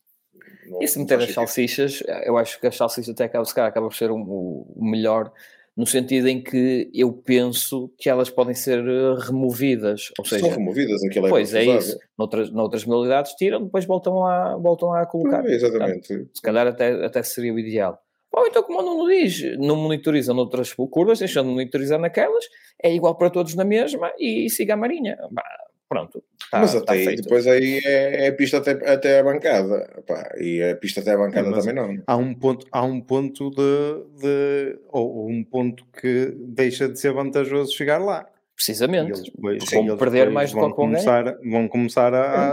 não- 0.67 0.83
E 0.83 0.89
se 0.89 0.99
meter 0.99 1.19
as 1.19 1.33
salsichas, 1.33 2.03
eu 2.25 2.37
acho 2.39 2.59
que 2.61 2.67
as 2.67 2.77
salsichas 2.77 3.11
até 3.11 3.25
acaba, 3.25 3.45
se 3.45 3.55
calhar, 3.55 3.69
acaba 3.71 3.89
por 3.89 3.95
ser 3.97 4.11
o, 4.11 4.17
o 4.17 4.85
melhor, 4.85 5.33
no 5.79 5.87
sentido 5.87 6.27
em 6.27 6.43
que 6.43 6.91
eu 6.93 7.13
penso 7.13 7.89
que 7.97 8.11
elas 8.11 8.29
podem 8.29 8.53
ser 8.53 8.81
eh, 8.81 9.15
removidas. 9.17 10.11
Ou 10.19 10.25
São 10.25 10.37
seja, 10.37 10.53
removidas, 10.53 11.05
aquilo 11.05 11.29
é 11.29 11.31
pois 11.31 11.55
é 11.55 11.63
isso. 11.63 11.97
Noutras, 12.19 12.51
noutras 12.51 12.85
modalidades 12.85 13.35
tiram, 13.35 13.63
depois 13.63 13.85
voltam 13.85 14.19
lá, 14.19 14.57
voltam 14.57 14.89
lá 14.89 15.03
a 15.03 15.07
colocar. 15.07 15.47
Exatamente. 15.47 16.27
Se 16.35 16.43
calhar 16.43 16.67
até, 16.67 17.05
até 17.05 17.23
seria 17.23 17.55
o 17.55 17.59
ideal. 17.61 17.97
Ou 18.33 18.49
então, 18.49 18.61
como 18.65 18.81
o 18.81 18.83
Nuno 18.83 19.09
diz, 19.09 19.57
não 19.57 19.77
monitorizam 19.77 20.35
noutras 20.35 20.73
curvas, 20.73 21.21
deixando 21.21 21.47
de 21.47 21.53
monitorizar 21.53 22.01
naquelas, 22.01 22.45
é 22.83 22.93
igual 22.93 23.17
para 23.17 23.31
todos 23.31 23.55
na 23.55 23.65
mesma 23.65 24.13
e 24.19 24.51
siga 24.51 24.75
a 24.75 24.77
marinha. 24.77 25.17
Bah, 25.31 25.45
pronto. 25.89 26.23
Tá, 26.51 26.61
Mas 26.61 26.73
tá 26.73 26.79
até 26.79 26.93
aí, 26.93 27.05
feito. 27.05 27.23
depois 27.23 27.47
aí 27.47 27.81
é, 27.85 28.27
é 28.27 28.29
a 28.29 28.33
pista 28.35 28.59
até, 28.59 28.71
até 28.91 29.19
a 29.21 29.25
bancada. 29.25 30.03
Pá, 30.07 30.31
e 30.39 30.63
a 30.63 30.77
pista 30.77 31.01
até 31.01 31.13
a 31.13 31.19
bancada 31.19 31.51
mas- 31.51 31.65
também 31.65 31.83
não. 31.97 32.03
Há 32.07 32.17
um 32.17 32.35
ponto, 32.35 32.67
há 32.73 32.83
um 32.83 33.01
ponto 33.01 33.51
de, 33.51 34.21
de- 34.23 34.79
ou 34.89 35.29
um 35.29 35.43
ponto 35.45 35.85
que 36.01 36.33
deixa 36.39 36.89
de 36.89 36.99
ser 36.99 37.13
vantajoso 37.13 37.73
chegar 37.75 37.99
lá. 37.99 38.27
E 38.29 38.55
Precisamente. 38.55 39.11
eles 39.11 39.23
depois, 39.23 39.65
Vão 39.71 39.87
eles 39.87 39.99
perder 39.99 40.31
mais 40.31 40.51
do 40.51 40.55
que 40.57 40.61
vão 40.61 40.73
começar, 40.73 41.37
vão 41.45 41.69
começar 41.69 42.13
a, 42.13 42.23
a, 42.23 42.53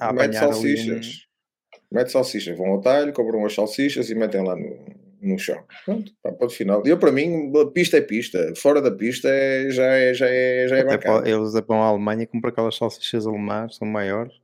a- 0.00 0.08
apanhar 0.10 0.44
ali 0.44 0.50
um, 0.50 0.52
salsichas. 0.52 1.26
Mete 1.92 2.12
salsichas. 2.12 2.56
Vão 2.56 2.68
ao 2.68 2.80
talho, 2.80 3.12
cobram 3.12 3.44
as 3.44 3.52
salsichas 3.54 4.10
e 4.10 4.14
metem 4.14 4.44
lá 4.44 4.54
no, 4.54 4.76
no 5.20 5.38
chão. 5.38 5.62
Pronto, 5.84 6.12
pá, 6.22 6.32
ponto 6.32 6.52
final. 6.52 6.82
Eu, 6.86 6.98
para 6.98 7.12
mim, 7.12 7.52
pista 7.72 7.98
é 7.98 8.00
pista. 8.00 8.52
Fora 8.56 8.80
da 8.80 8.90
pista 8.90 9.28
é, 9.28 9.70
já 9.70 9.84
é, 9.84 10.14
já 10.14 10.26
é, 10.28 10.66
já 10.68 10.76
é 10.78 10.98
para, 10.98 11.28
eles 11.28 11.52
vão 11.66 11.82
à 11.82 11.86
Alemanha 11.86 12.22
e 12.22 12.26
compram 12.26 12.50
aquelas 12.50 12.76
salsichas 12.76 13.26
alemãs, 13.26 13.76
são 13.76 13.86
maiores. 13.86 14.34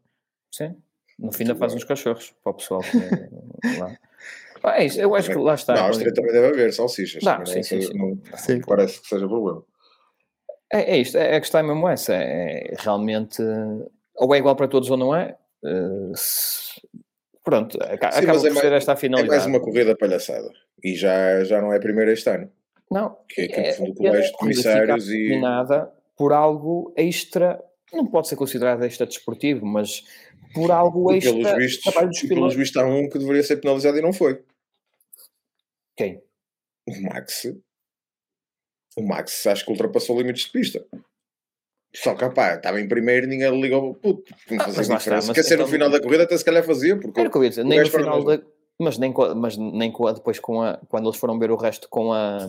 Sim. 0.53 0.75
No 1.19 1.33
fim 1.33 1.45
ainda 1.45 1.55
faz 1.55 1.75
uns 1.75 1.85
cachorros 1.85 2.35
para 2.45 2.51
o 2.51 2.55
pessoal 2.55 2.81
que 2.83 2.97
é 2.99 3.29
lá. 3.81 3.97
É 4.75 4.85
isso, 4.85 5.01
eu 5.01 5.15
acho 5.15 5.31
que 5.31 5.37
lá 5.39 5.55
está. 5.55 5.75
Na 5.75 5.83
Áustria 5.83 6.13
também 6.13 6.33
deve 6.33 6.49
haver 6.49 6.73
salsichas. 6.73 7.23
Dá, 7.23 7.39
também 7.39 7.63
sim, 7.63 7.77
não, 7.77 7.83
sim, 7.83 7.89
sim. 7.89 7.99
não 7.99 8.39
Sim. 8.39 8.61
parece 8.67 9.01
que 9.01 9.07
seja 9.09 9.29
problema. 9.29 9.63
É, 10.73 10.95
é 10.95 10.99
isto, 10.99 11.17
é, 11.17 11.37
a 11.37 11.41
questão 11.41 11.61
é 11.61 11.63
mesmo 11.63 11.89
essa. 11.89 12.15
É, 12.15 12.75
realmente, 12.79 13.41
ou 14.17 14.35
é 14.35 14.39
igual 14.39 14.57
para 14.57 14.67
todos 14.69 14.91
ou 14.91 14.97
não 14.97 15.15
é. 15.15 15.37
Eh, 15.65 16.13
se- 16.15 16.66
pronto, 17.47 17.79
aca- 17.81 18.11
Sim, 18.13 18.19
acaba 18.19 18.33
mas 18.35 18.43
por 18.43 18.49
é 18.49 18.51
mais- 18.51 18.61
ser 18.61 18.73
esta 18.73 18.93
a 18.93 18.95
É 18.95 18.97
finalidade. 18.99 19.31
mais 19.31 19.47
uma 19.47 19.61
corrida 19.61 19.97
palhaçada. 19.97 20.53
E 20.83 20.95
já, 20.97 21.45
já 21.45 21.63
não 21.63 21.73
é 21.73 21.77
a 21.77 21.81
primeira 21.81 22.13
este 22.13 22.29
ano. 22.29 22.51
Não, 22.91 23.17
Que 23.29 23.43
é 23.43 23.47
que 23.49 23.55
é, 23.55 23.71
no 23.71 23.75
fundo, 23.77 23.91
o 24.03 24.07
é- 24.07 24.11
colégio 24.11 24.33
de 24.33 24.37
comissários 24.37 25.09
e. 25.09 25.29
terminada 25.29 25.93
por 26.17 26.33
algo 26.33 26.93
extra, 26.97 27.63
não 27.93 28.07
pode 28.07 28.29
ser 28.29 28.37
considerado 28.37 28.85
extra 28.85 29.07
desportivo, 29.07 29.65
mas 29.65 30.03
por 30.55 30.71
algo 30.71 31.13
E 31.13 31.19
extra 31.19 31.33
pelos 31.35 31.53
vistos, 31.57 31.85
trabalho 31.85 32.09
dos 32.09 32.19
e 32.19 32.21
pelos 32.23 32.35
pilotos. 32.37 32.57
vistos 32.57 32.83
há 32.83 32.87
um 32.87 33.09
que 33.09 33.19
deveria 33.19 33.43
ser 33.43 33.57
penalizado 33.59 33.97
e 33.99 34.03
não 34.03 34.13
foi. 34.13 34.43
Quem? 35.97 36.21
O 36.89 37.01
Max. 37.03 37.47
O 38.97 39.03
Max 39.03 39.47
acho 39.47 39.65
que 39.65 39.71
ultrapassou 39.71 40.19
limites 40.19 40.45
de 40.47 40.53
pista. 40.53 40.85
Só 41.95 42.15
que, 42.15 42.29
pá, 42.31 42.55
estava 42.55 42.81
em 42.81 42.87
primeiro 42.89 43.27
e 43.27 43.29
ninguém 43.29 43.61
ligou. 43.61 43.95
Puto, 43.95 44.25
não 44.51 44.59
Ah, 44.59 44.65
fazia 44.65 44.77
mas 44.79 44.89
lá 44.89 44.97
diferença. 44.99 45.19
está, 45.21 45.27
mas 45.29 45.35
Quer 45.35 45.43
ser 45.45 45.57
no 45.57 45.63
então- 45.63 45.73
final 45.73 45.91
da 45.91 46.01
corrida, 46.01 46.25
até 46.25 46.37
se 46.37 46.45
calhar 46.45 46.63
fazia, 46.65 46.97
porque 46.99 47.19
Era 47.21 47.29
o 47.29 47.33
que 47.33 47.39
eu 47.39 47.45
ia 47.45 47.49
dizer, 47.51 47.65
nem 47.65 47.81
no 47.81 47.87
final 47.91 48.23
da. 48.25 48.41
Mas 48.79 48.99
nem, 48.99 49.11
mas 49.37 49.57
nem 49.57 49.91
depois 50.15 50.39
com 50.39 50.61
a. 50.61 50.79
Quando 50.91 51.07
eles 51.09 51.19
foram 51.19 51.39
ver 51.39 51.51
o 51.51 51.57
resto 51.57 51.89
com 51.89 52.13
a, 52.13 52.47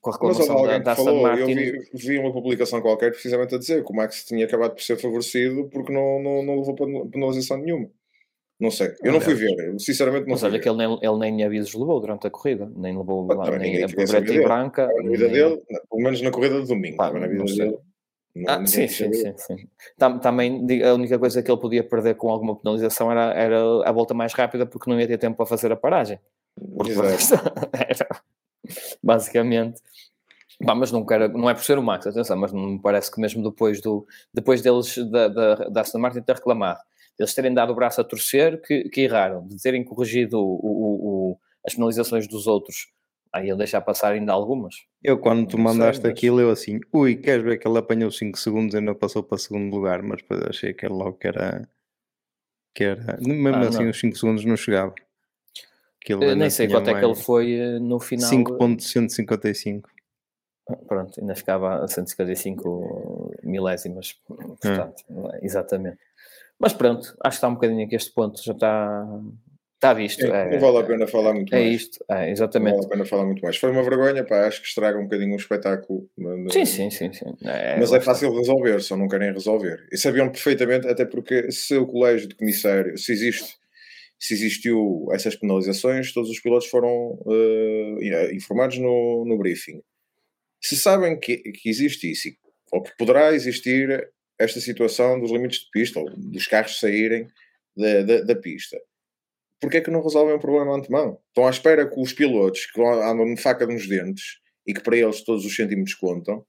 com 0.00 0.10
a 0.10 0.12
reclamação 0.12 0.62
da, 0.62 0.78
da 0.78 0.94
falou, 0.94 1.20
Martin. 1.22 1.40
eu 1.40 1.56
vi, 1.56 1.80
vi 1.92 2.18
uma 2.20 2.32
publicação 2.32 2.80
qualquer 2.80 3.10
precisamente 3.10 3.56
a 3.56 3.58
dizer 3.58 3.82
que 3.84 3.90
o 3.92 3.96
Max 3.96 4.24
tinha 4.24 4.44
acabado 4.46 4.74
por 4.74 4.82
ser 4.82 4.96
favorecido 4.96 5.68
porque 5.72 5.92
não, 5.92 6.22
não, 6.22 6.42
não 6.44 6.56
levou 6.60 6.72
pen- 6.76 7.08
penalização 7.10 7.56
nenhuma. 7.56 7.88
Não 8.60 8.70
sei, 8.70 8.92
eu 9.02 9.12
não 9.12 9.20
fui 9.20 9.34
ver, 9.34 9.74
sinceramente 9.80 10.26
não 10.26 10.30
Mas 10.34 10.42
olha 10.44 10.60
que 10.60 10.68
ele 10.68 10.78
nem, 10.78 10.98
ele 11.02 11.18
nem 11.18 11.44
avisos 11.44 11.74
levou 11.74 12.00
durante 12.00 12.28
a 12.28 12.30
corrida, 12.30 12.70
nem 12.76 12.96
levou 12.96 13.26
Pá, 13.26 13.34
lá, 13.34 13.58
nem 13.58 13.82
a 13.82 13.88
preta 13.88 14.18
e 14.32 14.40
branca. 14.40 14.86
Na 14.86 15.10
vida 15.10 15.24
nem- 15.24 15.32
dele, 15.32 15.62
pelo 15.90 16.02
menos 16.02 16.22
na 16.22 16.30
corrida 16.30 16.60
de 16.62 16.68
domingo, 16.68 16.96
Pá, 16.96 17.10
na 17.12 17.26
vida 17.26 17.38
não 17.40 17.44
dele. 17.44 17.76
Ah, 18.48 18.66
sim, 18.66 18.86
sim, 18.88 19.12
sim, 19.12 19.34
sim. 19.36 19.68
Tam- 19.96 20.18
Também 20.18 20.66
a 20.82 20.94
única 20.94 21.18
coisa 21.18 21.42
que 21.42 21.50
ele 21.50 21.60
podia 21.60 21.82
perder 21.82 22.16
com 22.16 22.28
alguma 22.30 22.56
penalização 22.56 23.10
era, 23.10 23.32
era 23.32 23.88
a 23.88 23.92
volta 23.92 24.12
mais 24.14 24.32
rápida 24.34 24.66
porque 24.66 24.90
não 24.90 25.00
ia 25.00 25.06
ter 25.06 25.18
tempo 25.18 25.36
para 25.36 25.46
fazer 25.46 25.72
a 25.72 25.76
paragem. 25.76 26.18
Era- 27.72 28.20
basicamente. 29.02 29.80
Pá, 30.64 30.74
mas 30.74 30.90
não, 30.90 31.04
quero, 31.04 31.28
não 31.36 31.50
é 31.50 31.54
por 31.54 31.64
ser 31.64 31.78
o 31.78 31.82
Max, 31.82 32.06
atenção, 32.06 32.36
mas 32.36 32.52
não 32.52 32.62
me 32.62 32.78
parece 32.80 33.10
que 33.12 33.20
mesmo 33.20 33.42
depois, 33.42 33.80
do, 33.80 34.06
depois 34.32 34.62
deles 34.62 34.96
da, 35.10 35.28
da, 35.28 35.54
da 35.68 35.80
Aston 35.82 35.98
Martin 35.98 36.22
ter 36.22 36.34
reclamado, 36.36 36.80
Eles 37.18 37.34
terem 37.34 37.52
dado 37.52 37.72
o 37.72 37.74
braço 37.74 38.00
a 38.00 38.04
torcer 38.04 38.60
que, 38.62 38.88
que 38.88 39.02
erraram, 39.02 39.46
de 39.46 39.60
terem 39.60 39.84
corrigido 39.84 40.38
o, 40.38 40.54
o, 40.62 41.30
o, 41.32 41.38
as 41.66 41.74
penalizações 41.74 42.26
dos 42.26 42.46
outros, 42.46 42.88
aí 43.32 43.48
eu 43.48 43.56
deixar 43.56 43.80
passar 43.80 44.12
ainda 44.12 44.32
algumas. 44.32 44.74
Eu, 45.02 45.18
quando 45.18 45.46
tu 45.46 45.56
Não 45.58 45.66
sei, 45.68 45.78
mandaste 45.78 46.02
mas- 46.02 46.12
aquilo, 46.12 46.40
eu 46.40 46.50
assim, 46.50 46.80
ui, 46.92 47.16
queres 47.16 47.44
ver 47.44 47.58
que 47.58 47.66
ele 47.68 47.78
apanhou 47.78 48.10
5 48.10 48.38
segundos 48.38 48.74
e 48.74 48.78
ainda 48.78 48.94
passou 48.94 49.22
para 49.22 49.38
segundo 49.38 49.74
lugar, 49.74 50.02
mas 50.02 50.22
depois 50.22 50.42
achei 50.42 50.72
que 50.74 50.84
ele 50.86 50.94
logo 50.94 51.14
que 51.18 51.26
era. 51.28 51.68
Que 52.74 52.84
era 52.84 53.16
mesmo 53.20 53.48
Ah, 53.48 53.68
assim, 53.68 53.84
não. 53.84 53.90
os 53.90 53.98
5 54.00 54.16
segundos 54.16 54.44
não 54.44 54.56
chegava. 54.56 54.94
Nem 56.36 56.50
sei 56.50 56.68
quanto 56.68 56.88
é 56.90 56.92
que 56.94 56.98
ele 57.00 57.06
mais 57.08 57.24
foi 57.24 57.52
eh, 57.52 57.78
no 57.80 57.98
final. 57.98 58.30
5.155. 58.30 59.88
Pronto, 60.86 61.20
ainda 61.20 61.34
ficava 61.34 61.84
a 61.84 61.88
155 61.88 63.32
milésimas, 63.42 64.14
portanto, 64.26 65.04
exatamente. 65.42 65.98
Mas 66.58 66.72
pronto, 66.72 67.02
acho 67.06 67.14
que 67.20 67.28
está 67.28 67.48
um 67.48 67.54
bocadinho 67.54 67.84
aqui 67.86 67.94
este 67.96 68.12
ponto, 68.12 68.42
já 68.42 68.52
está, 68.52 69.06
está 69.76 69.94
visto. 69.94 70.20
Sim, 70.22 70.32
é, 70.32 70.50
não 70.50 70.58
vale 70.58 70.78
a 70.78 70.82
pena 70.84 71.06
falar 71.06 71.32
muito 71.32 71.54
é 71.54 71.60
mais. 71.60 71.74
isto, 71.82 72.04
é, 72.08 72.14
Não 72.26 72.28
exatamente. 72.32 72.74
vale 72.74 72.86
a 72.86 72.88
pena 72.88 73.04
falar 73.04 73.24
muito 73.24 73.42
mais. 73.42 73.56
Foi 73.56 73.70
uma 73.70 73.82
vergonha, 73.82 74.24
pá, 74.24 74.46
acho 74.46 74.60
que 74.60 74.68
estraga 74.68 74.98
um 74.98 75.04
bocadinho 75.04 75.32
o 75.34 75.36
espetáculo. 75.36 76.08
no- 76.16 76.50
Sim, 76.50 76.64
sim, 76.66 76.90
sim. 76.90 77.12
sim. 77.12 77.32
É, 77.44 77.78
Mas 77.78 77.92
é 77.92 77.98
está. 77.98 78.00
fácil 78.12 78.34
resolver, 78.34 78.80
só 78.82 78.96
não 78.96 79.08
querem 79.08 79.32
resolver. 79.32 79.86
E 79.92 79.96
sabiam 79.96 80.30
perfeitamente, 80.30 80.88
até 80.88 81.04
porque 81.04 81.50
se 81.52 81.76
o 81.76 81.86
colégio 81.86 82.28
de 82.28 82.34
comissário, 82.34 82.96
se 82.98 83.12
existe, 83.12 83.54
se 84.18 84.34
existiu 84.34 85.06
essas 85.12 85.36
penalizações, 85.36 86.12
todos 86.12 86.30
os 86.30 86.40
pilotos 86.40 86.68
foram 86.68 87.18
eh, 88.00 88.34
informados 88.34 88.78
no, 88.78 89.24
no 89.26 89.36
briefing. 89.38 89.82
Se 90.60 90.74
sabem 90.76 91.18
que, 91.20 91.36
que 91.36 91.68
existe 91.68 92.10
isso, 92.10 92.28
ou 92.72 92.82
que 92.82 92.96
poderá 92.96 93.32
existir 93.34 94.08
esta 94.38 94.58
situação 94.60 95.20
dos 95.20 95.30
limites 95.30 95.60
de 95.60 95.70
pista, 95.70 96.00
ou 96.00 96.10
dos 96.16 96.46
carros 96.46 96.80
saírem 96.80 97.28
da, 97.76 98.02
da, 98.02 98.20
da 98.22 98.34
pista, 98.36 98.76
porquê 99.60 99.78
é 99.78 99.80
que 99.80 99.90
não 99.90 100.02
resolvem 100.02 100.34
o 100.34 100.40
problema 100.40 100.76
antemão? 100.76 101.18
Estão 101.28 101.46
à 101.46 101.50
espera 101.50 101.88
que 101.88 102.00
os 102.00 102.12
pilotos 102.12 102.66
que 102.66 102.80
andam 102.80 103.34
de 103.34 103.40
faca 103.40 103.66
nos 103.66 103.88
dentes 103.88 104.38
e 104.66 104.74
que 104.74 104.82
para 104.82 104.96
eles 104.96 105.22
todos 105.22 105.44
os 105.44 105.54
centímetros 105.54 105.94
contam, 105.94 106.44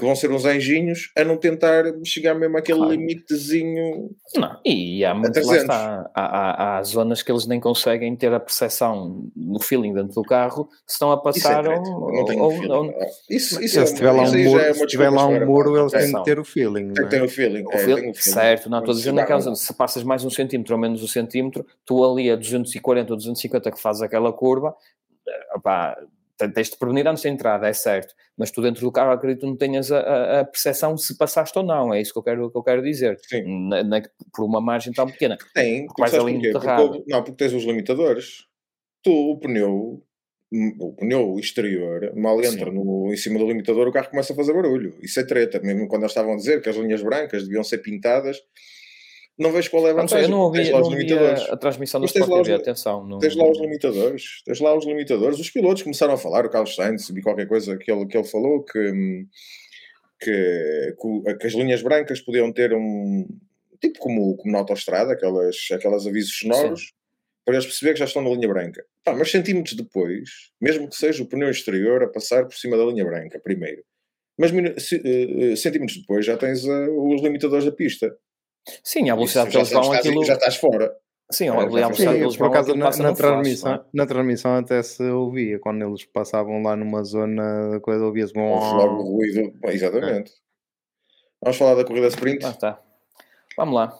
que 0.00 0.06
vão 0.06 0.16
ser 0.16 0.30
uns 0.32 0.46
anjinhos 0.46 1.10
a 1.14 1.22
não 1.22 1.36
tentar 1.36 1.84
chegar 2.06 2.34
mesmo 2.34 2.56
àquele 2.56 2.78
Claro. 2.78 2.92
limitezinho. 2.94 4.08
Não, 4.34 4.58
e 4.64 5.04
há 5.04 5.12
muito, 5.12 5.26
lá 5.26 5.32
300. 5.32 5.60
está, 5.62 6.10
há, 6.14 6.22
há, 6.24 6.78
há 6.78 6.82
zonas 6.82 7.22
que 7.22 7.30
eles 7.30 7.46
nem 7.46 7.60
conseguem 7.60 8.16
ter 8.16 8.32
a 8.32 8.40
percepção 8.40 9.28
no 9.36 9.60
feeling 9.60 9.92
dentro 9.92 10.14
do 10.14 10.22
carro 10.22 10.68
se 10.86 10.94
estão 10.94 11.12
a 11.12 11.16
Isso 11.16 11.20
é 11.46 11.52
passar 11.52 11.68
ou, 11.68 12.12
não 12.14 12.24
tenho 12.24 12.42
ou- 12.42 12.50
feeling. 12.50 12.70
ou- 12.72 12.94
Isso, 13.28 13.62
isso 13.62 13.74
Se 13.86 13.92
é 13.92 13.94
tiver 13.94 14.10
lá 14.12 14.22
um 14.22 14.42
muro, 14.44 14.60
é 14.60 14.72
se 14.72 14.80
uma 14.80 14.86
tiver 14.86 15.10
lá 15.10 15.16
desculpa 15.16 15.32
um 15.34 15.36
para- 15.36 15.46
muro, 15.46 15.78
eles 15.78 15.92
têm 15.92 16.12
que 16.14 16.24
ter 16.24 16.38
o 16.38 16.44
feeling. 16.44 16.74
Tem 16.74 16.86
não 16.86 16.94
que 16.94 17.02
é? 17.02 17.18
ter 17.18 17.22
o 17.22 17.28
feeling. 17.28 17.64
O 17.66 17.72
é, 17.72 17.78
feeling- 17.78 18.00
tem 18.02 18.10
o 18.10 18.14
feeling. 18.14 18.34
certo, 18.34 18.70
não 18.70 18.78
estou 18.78 18.92
a 18.92 18.94
Quando 18.94 18.96
dizer 18.96 19.10
se 19.10 19.14
naquela 19.16 19.40
zona, 19.40 19.56
se 19.56 19.74
passas 19.74 20.02
mais 20.02 20.24
um 20.24 20.30
centímetro 20.30 20.74
ou 20.74 20.80
menos 20.80 21.02
um 21.02 21.06
centímetro, 21.06 21.66
tu 21.84 22.02
ali 22.02 22.30
a 22.30 22.36
240 22.36 23.12
ou 23.12 23.16
250 23.18 23.70
que 23.70 23.78
fazes 23.78 24.00
aquela 24.00 24.32
curva, 24.32 24.74
eh, 25.28 25.56
opá, 25.56 25.94
tens 26.48 26.70
de 26.70 26.76
prevenir 26.76 27.06
antes 27.06 27.22
da 27.22 27.28
entrada, 27.28 27.68
é 27.68 27.72
certo, 27.72 28.14
mas 28.36 28.50
tu 28.50 28.62
dentro 28.62 28.80
do 28.80 28.92
carro 28.92 29.10
acredito 29.12 29.40
que 29.40 29.46
não 29.46 29.56
tenhas 29.56 29.90
a, 29.92 30.40
a, 30.40 30.44
percepção 30.44 30.96
se 30.96 31.16
passaste 31.16 31.58
ou 31.58 31.64
não, 31.64 31.92
é 31.92 32.00
isso 32.00 32.12
que 32.12 32.18
eu 32.18 32.22
quero, 32.22 32.50
que 32.50 32.56
eu 32.56 32.62
quero 32.62 32.82
dizer. 32.82 33.18
Na- 33.44 33.82
na- 33.82 34.02
por 34.34 34.44
uma 34.44 34.60
margem 34.60 34.92
tão 34.92 35.06
pequena. 35.06 35.36
Tem, 35.54 35.86
sabes 36.10 36.14
ali? 36.20 36.32
Porque 36.90 37.04
não, 37.06 37.22
porque 37.22 37.36
tens 37.36 37.52
os 37.52 37.64
limitadores. 37.64 38.46
Tu, 39.02 39.10
o 39.12 39.38
pneu, 39.38 40.02
hum, 40.52 40.76
o 40.78 40.92
pneu 40.94 41.38
exterior, 41.38 42.12
mal 42.14 42.38
entra 42.42 42.70
no, 42.70 43.12
em 43.12 43.16
cima 43.16 43.38
do 43.38 43.46
limitador, 43.46 43.88
o 43.88 43.92
carro 43.92 44.10
começa 44.10 44.32
a 44.32 44.36
fazer 44.36 44.52
barulho. 44.52 44.94
Isso 45.00 45.18
é 45.20 45.24
treta. 45.24 45.58
Mesmo 45.60 45.88
quando 45.88 46.02
eles 46.02 46.12
estavam 46.12 46.34
a 46.34 46.36
dizer 46.36 46.60
que 46.62 46.68
as 46.68 46.76
linhas 46.76 47.02
brancas 47.02 47.44
deviam 47.44 47.64
ser 47.64 47.78
pintadas, 47.78 48.38
não 49.40 49.50
vejo 49.52 49.70
qual 49.70 49.86
é 49.86 49.90
a 49.90 49.94
vantagem. 49.94 50.24
eu 50.24 50.30
não 50.30 50.40
ouvi, 50.40 50.70
não 50.70 50.80
os 50.80 50.88
ouvi 50.88 51.12
a, 51.12 51.52
a 51.52 51.56
transmissão 51.56 52.00
do 52.00 52.06
Sport 52.06 52.28
lá 52.28 52.40
os 52.40 52.46
TV, 52.46 52.56
li- 52.56 52.62
atenção. 52.62 53.06
Não, 53.06 53.18
Tens 53.18 53.34
lá 53.34 53.48
os 53.50 53.58
limitadores, 53.58 54.42
tens 54.44 54.60
lá 54.60 54.76
os 54.76 54.86
limitadores. 54.86 55.38
Os 55.38 55.50
pilotos 55.50 55.82
começaram 55.82 56.14
a 56.14 56.18
falar, 56.18 56.46
o 56.46 56.50
Carlos 56.50 56.74
Sainz, 56.74 57.08
vi 57.10 57.22
qualquer 57.22 57.48
coisa 57.48 57.76
que 57.76 57.90
ele, 57.90 58.06
que 58.06 58.16
ele 58.16 58.26
falou, 58.26 58.62
que, 58.62 59.26
que, 60.20 60.94
que 61.40 61.46
as 61.46 61.52
linhas 61.54 61.82
brancas 61.82 62.20
podiam 62.20 62.52
ter 62.52 62.72
um 62.74 63.26
tipo 63.80 63.98
como, 63.98 64.36
como 64.36 64.52
na 64.52 64.58
autostrada, 64.58 65.12
aquelas, 65.12 65.56
aquelas 65.72 66.06
avisos 66.06 66.38
sonoros, 66.38 66.92
para 67.44 67.54
eles 67.54 67.64
perceber 67.64 67.94
que 67.94 67.98
já 68.00 68.04
estão 68.04 68.22
na 68.22 68.28
linha 68.30 68.46
branca. 68.46 68.84
Pá, 69.02 69.14
mas 69.14 69.30
centímetros 69.30 69.74
depois, 69.74 70.28
mesmo 70.60 70.86
que 70.88 70.94
seja 70.96 71.22
o 71.22 71.26
pneu 71.26 71.50
exterior 71.50 72.02
a 72.02 72.08
passar 72.08 72.44
por 72.44 72.54
cima 72.54 72.76
da 72.76 72.84
linha 72.84 73.04
branca, 73.04 73.40
primeiro, 73.42 73.82
mas 74.38 74.52
eh, 74.52 75.52
eh, 75.52 75.56
centímetros 75.56 75.98
depois 75.98 76.24
já 76.26 76.36
tens 76.36 76.64
eh, 76.66 76.88
os 76.90 77.22
limitadores 77.22 77.64
da 77.64 77.72
pista. 77.72 78.14
Sim, 78.84 79.02
a 79.10 79.14
Isso, 79.14 79.16
velocidade 79.16 79.46
que 79.48 79.52
já, 79.54 79.58
eles 79.60 79.70
vão, 79.72 79.82
estás, 79.82 80.06
aquilo... 80.06 80.24
já 80.24 80.34
estás 80.34 80.56
fora. 80.56 80.96
Sim, 81.32 81.46
faz- 81.48 81.58
velocidade 81.72 81.92
que 81.94 82.02
Sim, 82.02 82.08
eles 82.10 82.36
por 82.36 82.42
vão, 82.44 82.48
acaso 82.50 82.74
na, 82.74 82.84
na 82.86 82.92
flash, 82.92 83.16
transmissão, 83.16 83.72
é? 83.74 83.80
na 83.94 84.06
transmissão 84.06 84.56
até 84.56 84.82
se 84.82 85.02
ouvia, 85.04 85.58
quando 85.58 85.84
eles 85.84 86.04
passavam 86.04 86.62
lá 86.62 86.76
numa 86.76 87.02
zona 87.04 87.70
da 87.70 87.80
coisa, 87.80 88.04
ouvia-se 88.04 88.32
bom. 88.32 88.58
Logo 88.58 89.02
o 89.02 89.16
ruído. 89.16 89.52
Exatamente. 89.64 90.32
Vamos 91.42 91.56
falar 91.56 91.74
da 91.76 91.84
corrida 91.84 92.08
sprint. 92.08 92.42
Lá 92.42 92.50
está. 92.50 92.82
Vamos 93.56 93.74
lá. 93.74 93.96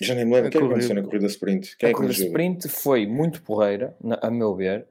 Já 0.00 0.14
nem 0.14 0.24
me 0.24 0.32
lembro. 0.34 0.48
O 0.48 0.50
que 0.50 0.56
é 0.56 0.60
corrida- 0.60 0.74
aconteceu 0.76 0.94
na 0.96 1.02
corrida 1.02 1.26
sprint? 1.26 1.76
Quem 1.76 1.86
a 1.88 1.90
é 1.90 1.94
corrida 1.94 2.12
sprint 2.14 2.68
foi 2.68 3.06
muito 3.06 3.42
porreira, 3.42 3.94
na- 4.02 4.18
a 4.22 4.30
meu 4.30 4.54
ver. 4.54 4.86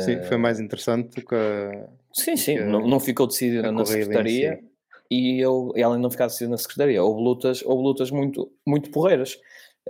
Sim, 0.00 0.12
Eh, 0.12 0.22
foi 0.22 0.36
mais 0.38 0.58
interessante 0.60 1.20
do 1.20 1.26
que 1.26 1.34
a, 1.34 1.88
Sim, 2.14 2.36
sim, 2.36 2.56
que 2.56 2.62
não, 2.64 2.86
não 2.86 2.98
ficou 3.00 3.26
decidida 3.26 3.68
a 3.68 3.72
na 3.72 3.84
secretaria 3.84 4.56
si. 4.56 4.71
E, 5.12 5.40
eu, 5.40 5.72
e 5.76 5.82
além 5.82 5.96
de 5.96 6.02
não 6.02 6.10
ficar 6.10 6.26
decidida 6.26 6.52
na 6.52 6.58
secretaria, 6.58 7.02
houve 7.02 7.22
lutas, 7.22 7.62
houve 7.64 7.82
lutas 7.82 8.10
muito, 8.10 8.50
muito 8.66 8.90
porreiras. 8.90 9.38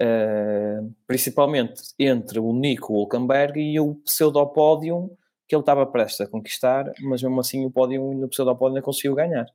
Eh, 0.01 0.81
principalmente 1.07 1.83
entre 1.99 2.39
o 2.39 2.51
Nico 2.55 2.95
Hulkenberg 2.95 3.61
e 3.61 3.79
o 3.79 3.95
pseudopódium 3.97 5.15
que 5.47 5.55
ele 5.55 5.61
estava 5.61 5.85
prestes 5.85 6.23
a 6.23 6.27
conquistar, 6.27 6.91
mas 7.03 7.23
mesmo 7.23 7.39
assim 7.39 7.67
o 7.67 7.71
pódio 7.71 8.15
no 8.15 8.27
pseudopódio 8.27 8.77
ainda 8.77 8.85
conseguiu 8.85 9.15
ganhar. 9.15 9.47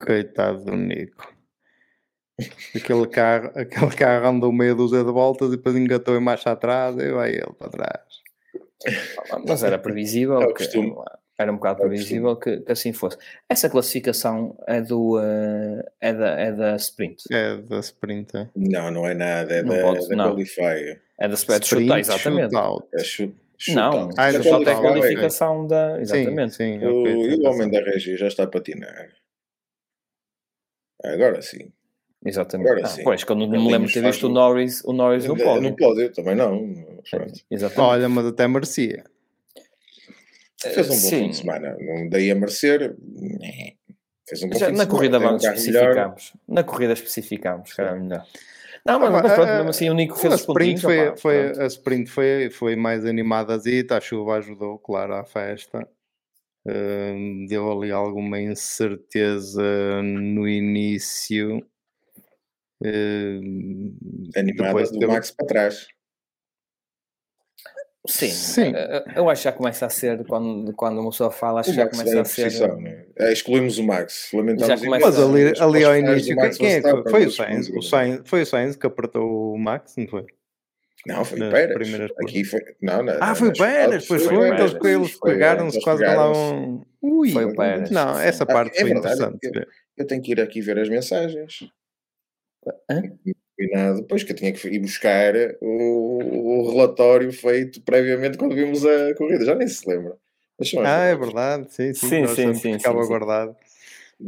Coitado 0.00 0.64
do 0.64 0.74
Nico. 0.74 1.34
Aquele 2.74 3.06
carro, 3.08 3.50
aquele 3.58 3.94
carro 3.94 4.26
andou 4.26 4.50
meia 4.50 4.74
dúzia 4.74 5.04
de 5.04 5.12
voltas 5.12 5.48
e 5.48 5.56
depois 5.56 5.76
engatou 5.76 6.16
em 6.16 6.20
marcha 6.20 6.52
atrás 6.52 6.96
e 6.96 7.12
vai 7.12 7.32
ele 7.32 7.52
para 7.58 7.68
trás. 7.68 8.22
Mas 9.46 9.62
era 9.62 9.78
previsível, 9.78 10.40
É 10.40 10.46
o 10.46 10.54
que, 10.54 10.64
costume. 10.64 10.94
Era 11.38 11.52
um 11.52 11.56
bocado 11.56 11.84
É 11.84 11.86
previsível 11.86 12.34
que, 12.36 12.58
que 12.60 12.72
assim 12.72 12.92
fosse. 12.92 13.16
Essa 13.48 13.70
classificação 13.70 14.58
é, 14.66 14.80
do, 14.80 15.18
eh, 15.20 15.84
é, 16.00 16.12
da, 16.12 16.28
é 16.40 16.52
da 16.52 16.76
sprint. 16.76 17.22
É 17.30 17.56
da 17.56 17.78
sprint. 17.78 18.36
é. 18.36 18.48
Não, 18.56 18.90
não 18.90 19.06
é 19.06 19.14
nada. 19.14 19.54
É 19.54 19.62
Não 19.62 19.74
da, 19.76 19.82
pode- 19.82 20.08
da 20.08 20.16
não. 20.16 20.30
Qualifier. 20.32 21.00
É 21.18 21.28
da 21.28 21.34
sprint, 21.34 21.62
Sprint, 21.64 21.84
chutar, 21.86 22.00
exatamente. 22.00 22.50
shootout. 22.52 22.88
É 22.94 22.98
chu- 23.04 23.34
Não, 23.74 23.92
shootout. 23.92 24.14
Ah, 24.18 24.28
é 24.28 24.32
shootout, 24.32 24.64
tem 24.64 24.74
a 24.74 24.80
qualificação 24.80 25.66
da. 25.68 26.00
Exatamente. 26.00 26.54
Sim, 26.54 26.78
sim. 26.80 26.84
O, 26.86 27.00
ok, 27.02 27.12
e 27.12 27.28
tens 27.28 27.38
o 27.38 27.50
homem 27.50 27.70
da 27.70 27.80
Regi 27.82 28.16
já 28.16 28.26
está 28.26 28.42
a 28.42 28.46
patinar. 28.48 29.08
Agora 31.04 31.40
sim. 31.42 31.72
Exatamente. 32.24 32.68
Agora 32.68 32.84
Ah, 32.84 32.88
sim. 32.88 33.04
pois, 33.04 33.22
quando 33.22 33.44
Ele 33.44 33.58
me 33.58 33.70
lembro 33.70 33.86
de 33.86 33.94
ter 33.94 34.02
visto 34.02 34.26
o 34.26 34.28
Norris, 34.28 34.82
o 34.84 34.92
Norris 34.92 35.24
no 35.26 35.36
pódio. 35.36 35.62
No 35.70 35.76
pódio 35.76 36.12
também 36.12 36.34
não. 36.34 36.74
pronto. 37.08 37.32
Exatamente. 37.48 37.80
Olha, 37.92 38.08
mas 38.08 38.26
até 38.26 38.48
merecia. 38.48 39.04
Fez 40.60 40.86
um 40.86 40.88
bom 40.90 40.94
Sim. 40.96 41.10
fim 41.24 41.30
de 41.30 41.36
semana. 41.36 41.76
Não 41.80 42.08
dei 42.08 42.30
a 42.30 42.34
merecer. 42.34 42.96
né. 43.00 43.72
Fez 44.28 44.42
um 44.42 44.48
bom 44.48 44.58
Já 44.58 44.66
fim 44.66 44.72
de 44.72 44.78
na 44.78 44.84
semana. 44.84 44.86
corrida 44.90 45.18
um 45.18 45.36
especificamos. 45.36 46.32
Na 46.48 46.64
corrida 46.64 46.92
especificamos, 46.92 47.72
que 47.72 47.80
era 47.80 47.94
melhor. 47.96 48.26
Não, 48.84 48.98
mas, 49.00 49.08
Ah, 49.08 49.22
mas 49.22 49.32
pronto, 49.34 49.48
a- 49.50 49.56
mesmo 49.56 49.70
assim 49.70 49.90
o 49.90 49.94
Nico 49.94 50.14
a 50.14 50.18
fez 50.18 50.34
os 50.34 50.40
sprint 50.40 50.80
foi, 50.80 51.08
opá, 51.08 51.16
foi, 51.16 51.50
a 51.62 51.66
sprint 51.66 52.10
foi, 52.10 52.50
foi 52.50 52.76
mais 52.76 53.04
animadazita, 53.04 53.96
a 53.96 54.00
chuva 54.00 54.36
ajudou, 54.38 54.78
claro, 54.78 55.14
à 55.14 55.24
festa. 55.24 55.86
Hum, 56.66 57.46
deu 57.48 57.70
ali 57.70 57.90
alguma 57.90 58.40
incerteza 58.40 59.62
no 60.02 60.46
início. 60.48 61.64
Hum, 62.82 63.96
Animada 64.36 64.82
do 64.84 64.98
teve- 64.98 65.06
Max 65.06 65.30
para 65.30 65.46
trás. 65.46 65.86
Sim, 68.08 68.30
Sim. 68.30 68.72
eh, 68.74 69.04
eu 69.16 69.28
acho 69.28 69.42
que 69.42 69.44
já 69.44 69.52
começa 69.52 69.84
a 69.84 69.90
ser, 69.90 70.24
quando, 70.26 70.72
quando 70.72 70.98
uma 70.98 71.10
pessoa 71.10 71.30
fala, 71.30 71.60
acho 71.60 71.70
que 71.70 71.76
já 71.76 71.84
Max 71.84 71.98
começa 71.98 72.10
vem 72.12 72.20
a 72.20 72.24
ser. 72.24 72.44
posição. 72.44 72.80
Né? 72.80 73.04
É, 73.16 73.32
excluímos 73.32 73.78
o 73.78 73.84
Max. 73.84 74.30
Lamentamos 74.32 74.82
Mas 74.86 75.18
ali, 75.18 75.52
ali 75.60 75.84
ao 75.84 75.94
início, 75.96 76.34
quem, 76.56 76.72
é 76.72 76.80
que 76.80 76.90
foi? 76.90 77.10
Foi 77.10 77.26
o 77.26 77.30
Sainz, 77.30 77.68
o. 77.68 77.82
Sainz, 77.82 78.22
foi 78.24 78.42
o 78.42 78.46
Sainz 78.46 78.76
que 78.76 78.86
apertou 78.86 79.52
o 79.54 79.58
Max, 79.58 79.94
não 79.96 80.08
foi? 80.08 80.24
Não, 81.06 81.24
foi 81.24 81.38
o 81.38 81.50
Pérez. 81.50 81.74
primeiras 81.74 82.10
Aqui 82.22 82.44
foi. 82.44 82.60
Não, 82.82 83.02
não, 83.02 83.14
Ah, 83.20 83.34
foi 83.34 83.48
o 83.48 83.52
Pérez, 83.52 84.06
pois 84.06 84.24
foi 84.24 84.34
foi, 84.34 84.48
então 84.48 84.90
eles 84.90 85.12
Foi, 85.12 85.32
pegaram-se 85.32 85.76
eles 85.76 85.84
quase 85.84 86.04
lá 86.04 86.30
um... 86.32 86.82
Ui, 87.00 87.30
Foi 87.30 87.44
o 87.44 87.54
Pérez. 87.54 87.90
Não, 87.90 88.18
essa 88.18 88.44
Ah, 88.44 88.46
parte 88.46 88.76
é 88.76 88.80
foi 88.80 88.90
verdade, 88.94 89.22
interessante. 89.22 89.68
Eu 89.96 90.06
tenho 90.06 90.22
que 90.22 90.32
ir 90.32 90.40
aqui 90.40 90.60
ver 90.60 90.78
as 90.78 90.88
mensagens. 90.88 91.60
Hã? 92.90 93.02
Combinado. 93.58 94.00
Depois 94.02 94.22
que 94.22 94.32
eu 94.32 94.36
tinha 94.36 94.52
que 94.52 94.68
ir 94.68 94.78
buscar 94.78 95.34
o, 95.60 96.62
o 96.62 96.70
relatório 96.70 97.32
feito 97.32 97.80
previamente 97.82 98.38
quando 98.38 98.54
vimos 98.54 98.84
a 98.86 99.14
corrida. 99.16 99.44
Já 99.44 99.54
nem 99.54 99.66
se 99.66 99.88
lembra. 99.88 100.16
Mas 100.58 100.72
Ah, 100.74 101.04
é 101.04 101.16
verdade, 101.16 101.72
sim, 101.72 101.92
sim, 101.94 102.08
Sim, 102.08 102.26
sim, 102.34 102.54
sim, 102.54 102.72
ficava 102.78 103.02
sim, 103.02 103.08
guardado. 103.08 103.56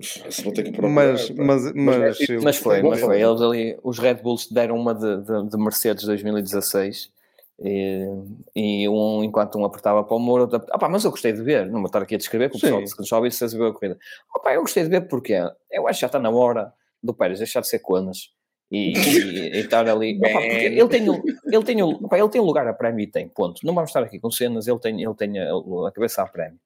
Se 0.03 0.43
vou 0.45 0.53
ter 0.53 0.63
que 0.63 0.71
procurar, 0.71 0.91
Mas, 0.95 1.31
pá. 1.31 1.43
mas, 1.45 1.73
mas, 1.75 2.29
eu- 2.29 2.43
Mas 2.43 2.57
foi, 2.57 2.83
mas 2.83 3.01
foi. 3.01 3.21
Eles 3.21 3.41
ali, 3.41 3.77
os 3.83 3.99
Red 3.99 4.15
Bulls 4.17 4.47
deram 4.51 4.77
uma 4.77 4.95
de, 4.95 5.17
de, 5.23 5.49
de 5.51 5.57
Mercedes 5.57 6.05
2016 6.05 7.11
e, 7.59 8.07
e 8.55 8.89
um 8.89 9.25
enquanto 9.25 9.59
um 9.59 9.65
apertava 9.65 10.05
para 10.05 10.17
o 10.17 10.21
muro, 10.21 10.43
outro 10.43 10.59
apertava- 10.59 10.87
ah, 10.87 10.89
mas 10.89 11.05
eu 11.05 11.11
gostei 11.11 11.33
de 11.33 11.43
ver, 11.43 11.67
não 11.67 11.81
vou 11.81 11.87
estar 11.87 12.01
aqui 12.03 12.15
a 12.15 12.19
descrever, 12.19 12.49
porque 12.51 12.59
o 12.69 12.71
pessoal 12.71 12.85
que 12.85 12.99
nos 13.01 13.13
ouve 13.13 13.31
se 13.33 13.57
viu 13.57 13.67
a 13.67 13.73
corrida. 13.75 13.99
Ah, 14.35 14.39
pá, 14.39 14.55
eu 14.55 14.61
gostei 14.61 14.85
de 14.85 14.89
ver 14.89 15.09
porque 15.09 15.33
eu 15.73 15.89
acho 15.89 15.99
que 15.99 16.03
já 16.03 16.07
está 16.07 16.21
na 16.21 16.31
hora 16.31 16.73
do 17.03 17.13
Pérez 17.13 17.39
deixar 17.39 17.61
de 17.61 17.69
ser 17.69 17.81
conas 17.81 18.31
e, 18.71 18.93
e- 18.93 19.57
e 19.57 19.59
estar 19.61 19.89
ali. 19.89 20.19
Porque 20.19 20.33
ele 20.67 20.89
tem, 20.89 21.07
ele, 21.07 21.65
tem, 21.65 21.83
o- 21.83 22.09
pá, 22.09 22.19
ele 22.19 22.29
tem 22.29 22.41
lugar 22.41 22.67
a 22.69 22.73
prémio 22.73 23.00
e 23.03 23.07
tem, 23.07 23.29
ponto. 23.29 23.65
Não 23.65 23.75
vamos 23.75 23.91
estar 23.91 24.03
aqui 24.03 24.19
com 24.21 24.31
cenas, 24.31 24.67
ele 24.69 24.79
tem, 24.79 25.03
ele 25.03 25.15
tem 25.15 25.39
a, 25.39 25.50
a 25.89 25.93
cabeça 25.93 26.23
a 26.23 26.27
prémio. 26.27 26.59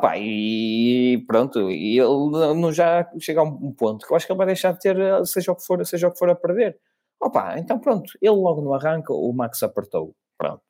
Pá, 0.00 0.14
e 0.18 1.22
pronto, 1.26 1.70
e 1.70 1.98
ele 1.98 2.08
não 2.58 2.72
já 2.72 3.06
chega 3.20 3.40
a 3.40 3.44
um 3.44 3.72
ponto 3.72 4.06
que 4.06 4.12
eu 4.12 4.16
acho 4.16 4.24
que 4.26 4.32
ele 4.32 4.38
vai 4.38 4.46
deixar 4.46 4.72
de 4.72 4.78
ter, 4.80 4.96
seja 5.26 5.52
o 5.52 5.56
que 5.56 5.64
for, 5.66 5.84
seja 5.84 6.08
o 6.08 6.12
que 6.12 6.18
for 6.18 6.30
a 6.30 6.34
perder. 6.34 6.78
Opa, 7.20 7.58
então 7.58 7.78
pronto, 7.78 8.10
ele 8.20 8.34
logo 8.34 8.62
no 8.62 8.72
arranque, 8.72 9.12
o 9.12 9.30
Max 9.32 9.62
apertou, 9.62 10.14
pronto, 10.38 10.62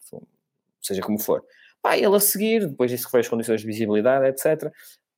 seja 0.80 1.00
como 1.02 1.18
for. 1.20 1.44
Pá, 1.80 1.96
ele 1.96 2.14
a 2.16 2.20
seguir, 2.20 2.66
depois 2.68 2.90
disso 2.90 3.04
que 3.06 3.10
foi 3.12 3.20
as 3.20 3.28
condições 3.28 3.60
de 3.60 3.66
visibilidade, 3.66 4.26
etc. 4.26 4.72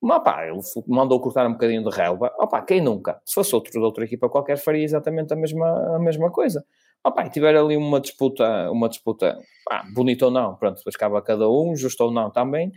Mas 0.06 0.23
pá, 0.23 0.46
ele 0.46 0.61
mandou 0.87 1.18
cortar 1.20 1.46
um 1.46 1.52
bocadinho 1.52 1.82
de 1.82 1.90
relva. 1.96 2.30
Opa, 2.38 2.61
quem 2.62 2.80
nunca? 2.80 3.20
Se 3.25 3.34
fosse 3.34 3.54
outro 3.54 3.73
de 3.73 3.78
outra 3.78 4.04
equipa 4.04 4.28
qualquer, 4.28 4.58
faria 4.58 4.84
exatamente 4.84 5.32
a 5.32 5.37
mesma, 5.37 5.96
a 5.96 5.99
mesma 5.99 6.30
coisa. 6.30 6.64
Opa, 7.02 7.25
e 7.26 7.30
tiver 7.30 7.56
ali 7.56 7.76
uma 7.76 8.00
disputa, 8.00 8.70
uma 8.70 8.88
disputa, 8.88 9.38
pá, 9.64 9.82
bonita 9.94 10.26
ou 10.26 10.30
não, 10.30 10.56
pronto, 10.56 10.76
depois 10.78 10.94
acaba 10.94 11.20
cada 11.23 11.49
um, 11.49 11.75
justo 11.76 12.04
ou 12.04 12.11
não 12.11 12.30
também. 12.30 12.70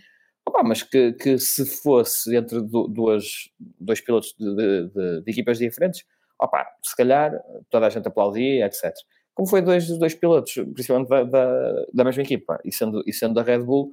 Opa, 0.48 0.64
mas 0.64 0.84
que, 0.84 1.12
que 1.14 1.38
se 1.38 1.66
fosse 1.82 2.36
entre 2.36 2.62
du- 2.62 2.88
duas, 2.88 3.50
dois 3.80 4.00
pilotos 4.00 4.34
de, 4.40 4.56
de- 4.56 4.88
de- 4.90 5.22
de 5.24 5.32
equipas 5.32 5.58
diferentes, 5.58 6.06
opa, 6.40 6.66
se 6.82 6.96
calhar 6.96 7.32
toda 7.70 7.88
a 7.88 7.90
gente 7.90 8.08
aplaudia, 8.08 8.66
etc. 8.66 8.94
Como 9.34 9.48
foi 9.50 9.62
dois, 9.62 9.88
dois 10.00 10.16
pilotos, 10.16 10.54
principalmente 10.74 11.10
da, 11.10 11.24
da, 11.24 11.86
da 11.94 12.04
mesma 12.06 12.24
equipa, 12.24 12.58
e 12.64 12.72
sendo, 12.72 13.04
e 13.06 13.12
sendo 13.14 13.34
da 13.34 13.44
Red 13.44 13.60
Bull, 13.60 13.92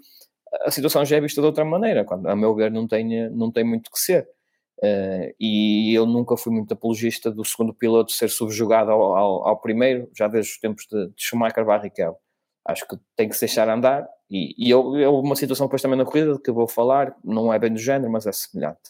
a 0.62 0.70
situação 0.70 1.04
já 1.04 1.16
é 1.16 1.20
vista 1.20 1.40
de 1.40 1.46
outra 1.46 1.64
maneira, 1.64 2.04
quando, 2.04 2.26
a 2.28 2.36
meu 2.36 2.54
ver, 2.54 2.70
não 2.70 2.86
tem, 2.86 3.28
não 3.30 3.50
tem 3.50 3.64
muito 3.64 3.90
que 3.90 3.98
ser. 3.98 4.28
Eh, 4.82 5.34
e 5.40 5.94
eu 5.94 6.04
nunca 6.06 6.36
fui 6.36 6.52
muito 6.52 6.72
apologista 6.74 7.30
do 7.30 7.44
segundo 7.44 7.72
piloto 7.72 8.12
ser 8.12 8.28
subjugado 8.28 8.90
ao, 8.90 9.16
ao, 9.16 9.48
ao 9.48 9.60
primeiro, 9.60 10.08
já 10.16 10.26
desde 10.28 10.52
os 10.52 10.58
tempos 10.58 10.86
de, 10.90 11.06
de 11.08 11.14
Schumacher 11.16 11.64
Barrichello. 11.64 12.16
Acho 12.66 12.86
que 12.88 12.96
tem 13.16 13.28
que 13.28 13.34
se 13.34 13.46
deixar 13.46 13.68
andar. 13.68 14.06
E, 14.30 14.54
e 14.58 14.70
eu, 14.70 14.96
eu, 14.96 15.14
uma 15.20 15.36
situação 15.36 15.66
depois 15.66 15.82
também 15.82 15.98
na 15.98 16.04
corrida, 16.04 16.34
de 16.34 16.40
que 16.40 16.50
eu 16.50 16.54
vou 16.54 16.66
falar, 16.66 17.14
não 17.24 17.52
é 17.52 17.58
bem 17.58 17.72
do 17.72 17.78
género, 17.78 18.10
mas 18.10 18.26
é 18.26 18.32
semelhante. 18.32 18.80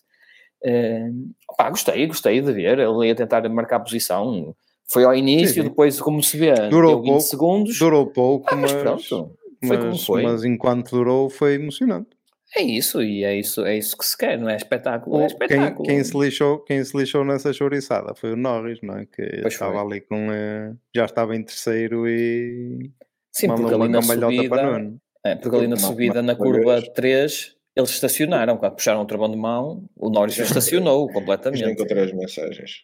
Eh, 0.65 1.11
opá, 1.51 1.69
gostei, 1.71 2.07
gostei 2.07 2.41
de 2.41 2.53
ver. 2.53 2.79
Ele 2.79 3.07
ia 3.09 3.15
tentar 3.15 3.47
marcar 3.49 3.77
a 3.77 3.81
posição. 3.81 4.55
Foi 4.91 5.05
ao 5.05 5.15
início, 5.15 5.49
Sim, 5.49 5.55
sim. 5.55 5.63
depois, 5.69 6.01
como 6.01 6.23
se 6.23 6.37
vê, 6.37 6.53
Durou 6.69 6.93
deu 6.93 7.03
20 7.03 7.09
pouco, 7.11 7.21
segundos. 7.23 7.79
durou 7.79 8.07
pouco, 8.07 8.47
Ah, 8.51 8.57
mas 8.57 8.73
mas, 8.73 8.83
pronto, 8.83 9.37
foi 9.67 9.77
mas, 9.79 10.05
foi. 10.05 10.23
mas 10.23 10.45
enquanto 10.45 10.91
durou 10.91 11.29
foi 11.31 11.55
emocionante. 11.55 12.11
É 12.57 12.63
isso, 12.63 13.03
e 13.03 13.25
é 13.25 13.35
isso, 13.37 13.65
é 13.65 13.77
isso 13.77 13.97
que 13.99 14.05
se 14.05 14.17
quer, 14.17 14.39
não 14.39 14.49
é 14.49 14.55
espetáculo, 14.57 15.17
é 15.17 15.19
O- 15.19 15.27
quem, 15.27 15.27
espetáculo. 15.27 15.89
quem 15.89 16.05
se 16.05 16.17
lixou, 16.17 16.61
quem 16.61 16.85
se 16.85 16.97
lixou 16.97 17.25
nessa 17.25 17.53
chouriçada 17.53 18.15
foi 18.15 18.33
o 18.33 18.37
Norris, 18.37 18.79
não 18.81 18.97
é? 18.99 19.07
Que 19.07 19.41
Pois 19.43 19.55
estava 19.55 19.73
foi. 19.73 19.81
ali 19.81 20.01
com. 20.03 20.31
eh, 20.31 20.73
já 20.95 21.05
estava 21.05 21.35
em 21.35 21.43
terceiro 21.43 22.07
e 22.09 22.93
Sim, 23.33 23.49
mandou 23.49 23.63
porque 23.65 23.75
uma 23.75 23.85
ali 23.87 24.07
subida, 24.07 24.93
é, 25.25 25.35
porque 25.35 25.57
ali 25.57 25.67
na 25.67 25.77
subida, 25.77 26.23
na 26.23 26.37
curva 26.37 26.77
vez. 26.81 26.89
3, 26.95 27.57
eles 27.75 27.91
estacionaram, 27.91 28.57
quando 28.57 28.77
puxaram 28.77 29.01
o 29.03 29.07
travão 29.07 29.29
de 29.31 29.37
mão, 29.37 29.85
o 29.97 30.09
Norris 30.09 30.37
Já- 30.37 30.45
estacionou 30.45 31.09
completamente. 31.13 31.65
encontrei 31.69 32.05
as 32.05 32.13
mensagens. 32.13 32.83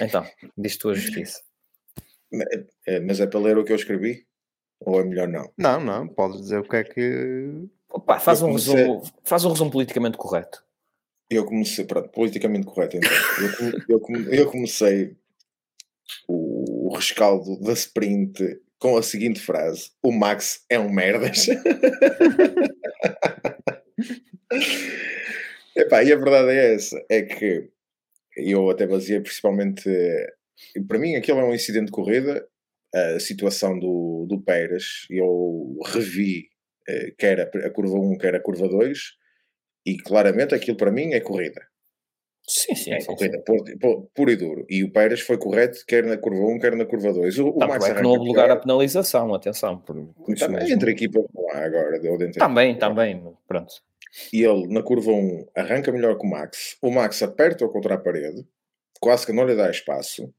Então, 0.00 0.24
diz 0.56 0.78
tu 0.78 0.88
a 0.88 0.94
justiça. 0.94 1.40
Mas 3.06 3.20
é 3.20 3.26
para 3.26 3.40
ler 3.40 3.58
o 3.58 3.64
que 3.64 3.72
eu 3.72 3.76
escrevi? 3.76 4.24
Ou 4.80 5.00
é 5.00 5.04
melhor 5.04 5.28
não? 5.28 5.50
Não, 5.58 5.80
não, 5.80 6.08
podes 6.08 6.40
dizer 6.40 6.58
o 6.58 6.64
que 6.68 6.76
é 6.76 6.84
que. 6.84 7.68
Opa, 7.90 8.18
faz, 8.18 8.40
Eu 8.40 8.46
um 8.46 8.50
comecei- 8.50 8.74
resumo, 8.74 9.02
faz 9.24 9.44
um 9.44 9.50
resumo 9.50 9.70
politicamente 9.70 10.16
correto. 10.16 10.64
Eu 11.28 11.44
comecei, 11.44 11.84
pronto, 11.84 12.08
politicamente 12.08 12.66
correto 12.66 12.96
então. 12.96 13.10
Eu, 13.88 14.00
come- 14.00 14.26
eu 14.26 14.34
eu 14.34 14.50
comecei 14.50 15.16
o, 16.26 16.88
o 16.88 16.94
rescaldo 16.96 17.60
da 17.60 17.72
sprint 17.72 18.60
com 18.78 18.96
a 18.96 19.02
seguinte 19.02 19.38
frase: 19.40 19.90
O 20.02 20.10
Max 20.12 20.64
é 20.68 20.78
um 20.78 20.90
merdas. 20.90 21.46
Epá, 25.76 26.02
e 26.02 26.12
a 26.12 26.16
verdade 26.16 26.50
é 26.50 26.74
essa: 26.74 27.04
é 27.08 27.22
que 27.22 27.68
eu 28.36 28.70
até 28.70 28.86
baseei 28.86 29.20
principalmente. 29.20 29.88
Para 30.86 30.98
mim, 30.98 31.14
aquilo 31.16 31.38
é 31.40 31.44
um 31.44 31.54
incidente 31.54 31.86
de 31.86 31.92
corrida. 31.92 32.46
A 32.94 33.20
situação 33.20 33.78
do, 33.78 34.26
do 34.28 34.40
Pérez, 34.40 35.06
eu 35.10 35.78
revi 35.86 36.48
eh, 36.88 37.12
quer 37.16 37.40
a, 37.40 37.66
a 37.66 37.70
curva 37.70 37.94
1, 37.96 38.18
quer 38.18 38.34
a 38.34 38.40
curva 38.40 38.68
2, 38.68 38.98
e 39.86 39.96
claramente 39.96 40.54
aquilo 40.54 40.76
para 40.76 40.90
mim 40.90 41.12
é 41.12 41.20
corrida. 41.20 41.60
Sim, 42.48 42.74
sim, 42.74 42.92
É 42.92 42.98
sim. 43.00 43.06
sim. 43.06 43.14
corrida 43.16 43.40
puro, 43.46 43.64
puro- 43.78 44.10
puro 44.12 44.30
e 44.32 44.36
duro. 44.36 44.66
E 44.68 44.82
o 44.82 44.90
Pérez 44.90 45.20
foi 45.20 45.38
correto, 45.38 45.84
quer 45.86 46.04
na 46.04 46.16
curva 46.16 46.42
1, 46.46 46.58
quer 46.58 46.74
na 46.74 46.84
curva 46.84 47.12
2. 47.12 47.38
O, 47.38 47.48
o 47.50 47.52
Tanto 47.58 47.68
Max 47.68 47.84
é 47.84 47.94
que 47.94 48.02
não 48.02 48.10
houve 48.10 48.26
lugar 48.26 48.50
a 48.50 48.56
pior. 48.56 48.62
penalização, 48.62 49.32
atenção. 49.34 49.78
Por, 49.78 49.94
por 50.14 50.34
Também 50.36 50.56
mesmo. 50.58 50.74
entre 50.74 50.90
equipa 50.90 51.20
não 51.32 51.48
há 51.50 51.58
agora. 51.64 52.00
Também, 52.38 52.76
também, 52.76 53.36
pronto. 53.46 53.72
E 54.32 54.42
ele 54.42 54.66
na 54.66 54.82
curva 54.82 55.12
1 55.12 55.46
arranca 55.54 55.92
melhor 55.92 56.18
que 56.18 56.26
o 56.26 56.28
Max. 56.30 56.76
O 56.82 56.90
Max 56.90 57.22
aperta-o 57.22 57.68
contra 57.68 57.94
a 57.94 57.98
parede, 57.98 58.44
quase 59.00 59.26
que 59.26 59.32
não 59.32 59.46
lhe 59.46 59.54
dá 59.54 59.70
espaço. 59.70 60.34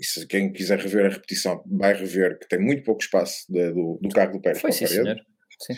E 0.00 0.04
se 0.04 0.26
quem 0.26 0.50
quiser 0.50 0.78
rever 0.78 1.04
a 1.06 1.10
repetição, 1.10 1.62
vai 1.70 1.92
rever 1.92 2.38
que 2.38 2.48
tem 2.48 2.58
muito 2.58 2.82
pouco 2.82 3.02
espaço 3.02 3.44
de- 3.48 3.70
do, 3.72 3.98
do 4.00 4.08
carro 4.08 4.32
do 4.32 4.40
Pérez 4.40 4.60
Foi 4.60 4.70
para 4.70 4.78
sim, 4.78 4.84
a 4.86 4.88
parede. 4.88 5.04
senhor. 5.04 5.26
Sim. 5.60 5.74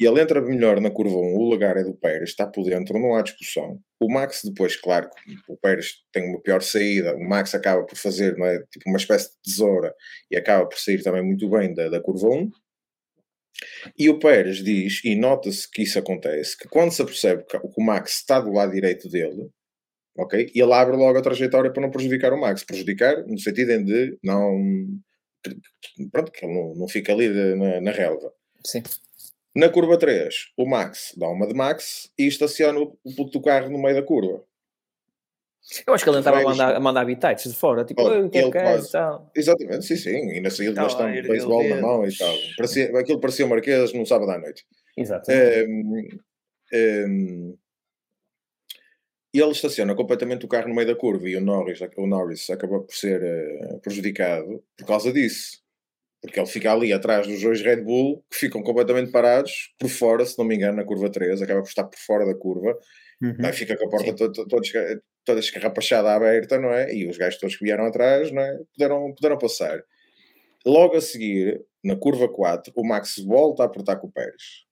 E 0.00 0.06
ele 0.06 0.20
entra 0.20 0.40
melhor 0.42 0.80
na 0.80 0.90
curva 0.90 1.16
1, 1.16 1.36
o 1.36 1.48
lugar 1.50 1.76
é 1.76 1.84
do 1.84 1.94
Pérez, 1.94 2.30
está 2.30 2.46
por 2.46 2.64
dentro, 2.64 2.98
não 2.98 3.14
há 3.14 3.22
discussão. 3.22 3.78
O 4.00 4.12
Max 4.12 4.40
depois, 4.44 4.74
claro, 4.76 5.08
o 5.48 5.56
Pérez 5.56 5.94
tem 6.12 6.28
uma 6.28 6.40
pior 6.40 6.60
saída, 6.60 7.14
o 7.14 7.20
Max 7.28 7.54
acaba 7.54 7.84
por 7.84 7.96
fazer 7.96 8.36
não 8.36 8.46
é, 8.46 8.58
tipo 8.70 8.88
uma 8.88 8.96
espécie 8.98 9.30
de 9.30 9.36
tesoura 9.42 9.94
e 10.30 10.36
acaba 10.36 10.66
por 10.66 10.78
sair 10.78 11.02
também 11.02 11.22
muito 11.22 11.48
bem 11.48 11.72
da, 11.72 11.88
da 11.88 12.00
curva 12.00 12.28
1. 12.28 12.50
E 13.96 14.08
o 14.10 14.18
Pérez 14.18 14.56
diz, 14.64 15.04
e 15.04 15.14
nota-se 15.14 15.70
que 15.70 15.82
isso 15.82 15.98
acontece, 15.98 16.58
que 16.58 16.68
quando 16.68 16.90
se 16.90 17.00
apercebe 17.02 17.44
que 17.44 17.56
o 17.56 17.82
Max 17.84 18.14
está 18.16 18.40
do 18.40 18.50
lado 18.50 18.72
direito 18.72 19.08
dele, 19.08 19.48
ok? 20.16 20.50
Ele 20.54 20.72
abre 20.72 20.96
logo 20.96 21.18
a 21.18 21.22
trajetória 21.22 21.72
para 21.72 21.82
não 21.82 21.90
prejudicar 21.90 22.32
o 22.32 22.40
Max. 22.40 22.64
Prejudicar 22.64 23.26
no 23.26 23.38
sentido 23.38 23.72
em 23.72 23.84
de 23.84 24.18
não... 24.22 24.58
Pronto, 26.12 26.30
que 26.30 26.44
ele 26.46 26.54
não, 26.54 26.74
não 26.74 26.88
fica 26.88 27.12
ali 27.12 27.28
de- 27.28 27.54
na, 27.56 27.80
na 27.80 27.90
relva. 27.90 28.32
Sim. 28.64 28.82
Na 29.54 29.68
curva 29.68 29.98
3, 29.98 30.34
o 30.56 30.64
Max 30.66 31.12
dá 31.16 31.28
uma 31.28 31.46
de 31.46 31.52
Max 31.54 32.10
e 32.18 32.26
estaciona 32.26 32.78
o 32.80 32.96
o 33.04 33.14
puto 33.14 33.32
do 33.32 33.42
carro 33.42 33.68
no 33.70 33.78
meio 33.82 33.94
da 33.96 34.02
curva. 34.02 34.42
Eu 35.86 35.94
acho 35.94 36.02
que 36.04 36.10
ele 36.10 36.18
estava 36.18 36.40
a 36.40 36.42
mandar, 36.42 36.74
a 36.76 36.80
mandar 36.80 37.00
habitats 37.02 37.44
de 37.44 37.54
fora, 37.54 37.84
tipo, 37.84 38.00
Olha, 38.02 38.18
"Oi, 38.20 38.26
o 38.26 38.30
que 38.30 38.38
é 38.38 38.40
ele 38.42 38.50
que 38.50 38.58
queres?" 38.58 38.74
pode. 38.76 38.88
e 38.88 38.92
tal. 38.92 39.30
Exatamente, 39.36 39.84
sim, 39.86 39.96
sim. 39.96 40.10
E 40.32 40.40
na 40.40 40.50
saída 40.50 40.70
Estava 40.72 40.88
bastante 40.88 41.22
de 41.22 41.28
beisebol 41.28 41.68
na 41.68 41.80
mão 41.80 42.06
e 42.06 42.16
tal. 42.16 42.34
Parecia, 42.56 42.98
aquilo 42.98 43.20
parecia 43.20 43.44
o 43.46 43.48
Marquês 43.48 43.92
num 43.92 44.06
sábado 44.06 44.30
à 44.32 44.38
noite. 44.38 44.64
Exato. 44.96 45.30
Ehm, 45.30 46.08
e 46.72 47.54
ele 49.40 49.52
estaciona 49.52 49.94
completamente 49.94 50.44
o 50.44 50.48
carro 50.48 50.68
no 50.68 50.74
meio 50.74 50.86
da 50.86 50.94
curva 50.94 51.28
e 51.28 51.36
o 51.36 51.40
Norris, 51.40 51.80
o 51.96 52.06
Norris 52.06 52.50
acaba 52.50 52.80
por 52.80 52.94
ser 52.94 53.22
eh, 53.22 53.78
prejudicado 53.82 54.62
por 54.76 54.86
causa 54.86 55.12
disso. 55.12 55.62
Porque 56.20 56.38
ele 56.38 56.46
fica 56.46 56.72
ali 56.72 56.92
atrás 56.92 57.26
dos 57.26 57.40
dois 57.42 57.60
Red 57.62 57.82
Bull 57.82 58.24
que 58.30 58.38
ficam 58.38 58.62
completamente 58.62 59.10
parados 59.10 59.72
por 59.78 59.88
fora, 59.88 60.24
se 60.24 60.38
não 60.38 60.44
me 60.44 60.54
engano, 60.54 60.76
na 60.76 60.84
curva 60.84 61.10
3, 61.10 61.42
acaba 61.42 61.62
por 61.62 61.68
estar 61.68 61.84
por 61.84 61.98
fora 61.98 62.24
da 62.24 62.34
curva. 62.34 62.78
Uhum. 63.20 63.36
Aí 63.44 63.52
fica 63.52 63.76
com 63.76 63.86
a 63.86 63.88
porta 63.88 64.14
toda, 64.14 64.44
toda 65.24 65.40
escarrapachada 65.40 66.12
aberta, 66.12 66.58
não 66.58 66.72
é? 66.72 66.94
E 66.94 67.08
os 67.08 67.16
gajos 67.16 67.40
todos 67.40 67.56
que 67.56 67.64
vieram 67.64 67.86
atrás, 67.86 68.30
não 68.30 68.42
é? 68.42 68.58
Puderam, 68.72 69.14
puderam 69.14 69.38
passar. 69.38 69.82
Logo 70.64 70.96
a 70.96 71.00
seguir, 71.00 71.60
na 71.82 71.96
curva 71.96 72.28
4, 72.28 72.72
o 72.76 72.86
Max 72.86 73.16
volta 73.18 73.64
a 73.64 73.66
apertar 73.66 73.96
com 73.96 74.06
o 74.06 74.12
Pérez. 74.12 74.64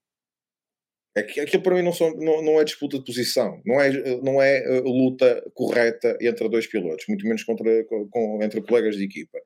É 1.17 1.23
que 1.23 1.41
aquilo 1.41 1.63
para 1.63 1.75
mim 1.75 1.83
não, 1.83 1.93
são, 1.93 2.15
não, 2.17 2.43
não 2.43 2.61
é 2.61 2.65
disputa 2.65 2.99
de 2.99 3.05
posição, 3.05 3.61
não 3.67 3.81
é, 3.81 3.91
não 4.23 4.41
é 4.41 4.81
uh, 4.81 4.89
luta 4.89 5.43
correta 5.55 6.17
entre 6.21 6.49
dois 6.49 6.69
pilotos, 6.69 7.05
muito 7.09 7.27
menos 7.27 7.43
contra, 7.43 7.85
com, 7.85 8.41
entre 8.43 8.63
colegas 8.63 8.97
de 8.97 9.05
equipa. 9.05 9.39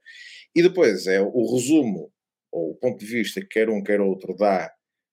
E 0.55 0.63
depois 0.63 1.07
é 1.07 1.21
o 1.23 1.55
resumo, 1.55 2.13
ou 2.53 2.73
o 2.73 2.75
ponto 2.75 2.99
de 2.99 3.07
vista 3.07 3.41
que 3.41 3.47
quer 3.47 3.71
um 3.71 3.83
quer 3.83 4.01
outro 4.01 4.37
dá 4.37 4.71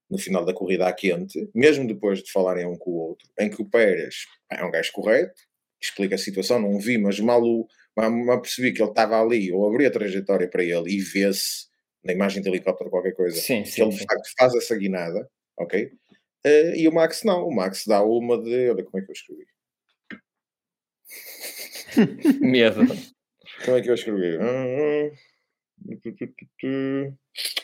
no 0.09 0.17
final 0.17 0.43
da 0.43 0.53
corrida 0.53 0.87
à 0.87 0.93
quente, 0.93 1.49
mesmo 1.55 1.87
depois 1.87 2.21
de 2.21 2.29
falarem 2.29 2.65
um 2.65 2.77
com 2.77 2.91
o 2.91 2.97
outro, 2.97 3.29
em 3.39 3.49
que 3.49 3.61
o 3.61 3.69
Pérez 3.69 4.25
é 4.51 4.63
um 4.63 4.69
gajo 4.69 4.91
correto, 4.91 5.41
explica 5.81 6.15
a 6.15 6.17
situação, 6.17 6.59
não 6.59 6.77
vi, 6.77 6.97
mas 6.97 7.17
mal, 7.21 7.41
o, 7.41 7.65
mal, 7.95 8.11
mal 8.11 8.41
percebi 8.41 8.73
que 8.73 8.81
ele 8.81 8.89
estava 8.89 9.19
ali, 9.19 9.51
ou 9.53 9.67
abri 9.67 9.85
a 9.85 9.91
trajetória 9.91 10.49
para 10.49 10.65
ele 10.65 10.91
e 10.91 10.99
vê-se 10.99 11.67
na 12.03 12.11
imagem 12.11 12.41
de 12.41 12.49
helicóptero 12.49 12.89
qualquer 12.89 13.13
coisa, 13.13 13.39
Sim, 13.39 13.63
que 13.63 13.69
sim, 13.69 13.83
ele 13.83 13.91
de 13.91 14.03
facto 14.03 14.29
faz 14.37 14.53
essa 14.53 14.75
guinada, 14.75 15.29
ok? 15.57 15.89
Eh, 16.43 16.81
e 16.81 16.87
o 16.87 16.93
Max 16.93 17.23
não, 17.23 17.47
o 17.47 17.55
Max 17.55 17.85
dá 17.85 18.03
uma 18.03 18.41
de. 18.41 18.69
Olha 18.69 18.83
como 18.83 19.01
é 19.01 19.05
que 19.05 19.11
eu 19.11 19.13
escrevi. 19.13 19.45
Medo. 22.41 22.87
Como 23.65 23.77
é 23.77 23.81
que 23.81 23.89
eu 23.89 23.93
escrevi? 23.93 24.37
Ah, 24.37 25.11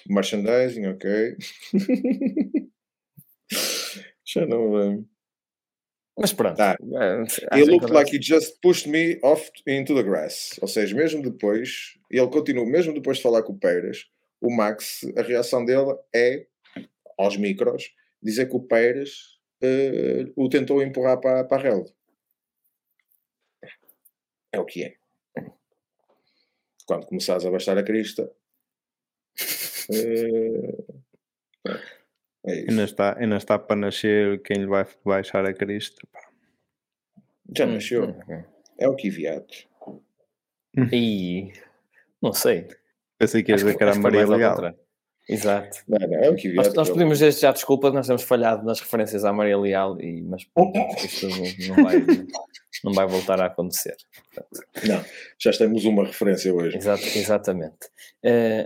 Merchandising, 0.10 0.88
ok. 0.88 1.38
Já 4.26 4.46
não 4.46 4.74
lembro. 4.74 5.08
Mas 6.20 6.34
pronto. 6.34 6.60
Ah, 6.60 6.76
é, 6.82 7.22
acho 7.22 7.46
He 7.54 7.63
looked 7.63 7.92
like 7.94 8.12
he 8.16 8.20
just 8.20 8.60
pushed 8.62 8.90
me 8.90 9.20
off 9.24 9.52
into 9.68 9.94
the 9.94 10.02
grass. 10.02 10.58
Ou 10.62 10.68
seja, 10.68 10.96
mesmo 10.96 11.22
depois, 11.22 11.98
ele 12.10 12.28
continua, 12.28 12.66
mesmo 12.66 12.94
depois 12.94 13.18
de 13.18 13.24
falar 13.24 13.44
com 13.44 13.54
o 13.54 13.60
Pérez, 13.60 14.08
o 14.42 14.54
Max, 14.54 15.02
a 15.16 15.22
reação 15.22 15.63
dele 15.63 15.96
é, 16.13 16.48
aos 17.20 17.38
micros, 17.38 17.92
dizer 18.21 18.47
que 18.47 18.56
o 18.56 18.62
Pérez 18.67 19.39
eh, 19.62 20.25
o 20.36 20.49
tentou 20.49 20.82
empurrar 20.82 21.19
para, 21.19 21.43
para 21.43 21.58
a 21.58 21.63
relva. 21.63 21.91
É 24.51 24.60
o 24.60 24.65
que 24.65 24.84
é. 24.84 24.95
Quando 26.86 27.06
começares 27.06 27.45
a 27.45 27.51
baixar 27.51 27.77
a 27.77 27.84
crista, 27.84 28.32
eh, 29.91 30.97
é 32.45 32.60
isso. 32.60 32.69
Ainda 32.69 32.84
está, 32.84 33.19
ainda 33.19 33.36
está 33.38 33.60
para 33.60 33.75
nascer 33.75 34.41
quem 34.41 34.58
lhe 34.58 34.67
vai 34.67 34.86
baixar 35.03 35.45
a 35.45 35.53
crista. 35.53 36.01
pá. 36.12 36.32
Já 37.56 37.65
nasceu. 37.65 38.06
Hum, 38.06 38.43
É 38.77 38.88
o 38.88 38.95
que 38.95 39.10
viado. 39.10 39.47
E 40.93 41.51
não 42.21 42.32
sei. 42.34 42.67
Pensei 43.17 43.43
que 43.43 43.51
ia 43.51 43.56
Acho 43.56 43.65
dizer 43.65 43.77
que 43.77 43.84
era 43.84 43.95
Maria 43.95 44.25
contrário. 44.25 44.80
Exato. 45.30 45.80
Não, 45.88 46.08
não, 46.08 46.18
é 46.24 46.30
o 46.30 46.36
que 46.36 46.54
Nós, 46.54 46.74
nós 46.74 46.90
pedimos 46.90 47.20
desde 47.20 47.42
já 47.42 47.52
desculpas, 47.52 47.94
nós 47.94 48.08
temos 48.08 48.24
falhado 48.24 48.66
nas 48.66 48.80
referências 48.80 49.26
à 49.26 49.34
Maria 49.34 49.58
Leal, 49.58 50.00
e, 50.00 50.22
mas 50.22 50.46
pronto, 50.46 50.78
isto 51.04 51.28
não, 51.28 51.76
não 51.76 51.84
vai, 51.84 51.96
não 52.84 52.94
vai 52.94 53.08
voltar 53.08 53.42
a 53.42 53.46
acontecer. 53.48 53.96
Não, 54.88 55.04
já 55.40 55.52
temos 55.52 55.84
uma 55.86 56.06
referência 56.06 56.54
hoje. 56.54 56.78
Exato, 56.78 57.04
exatamente. 57.04 57.76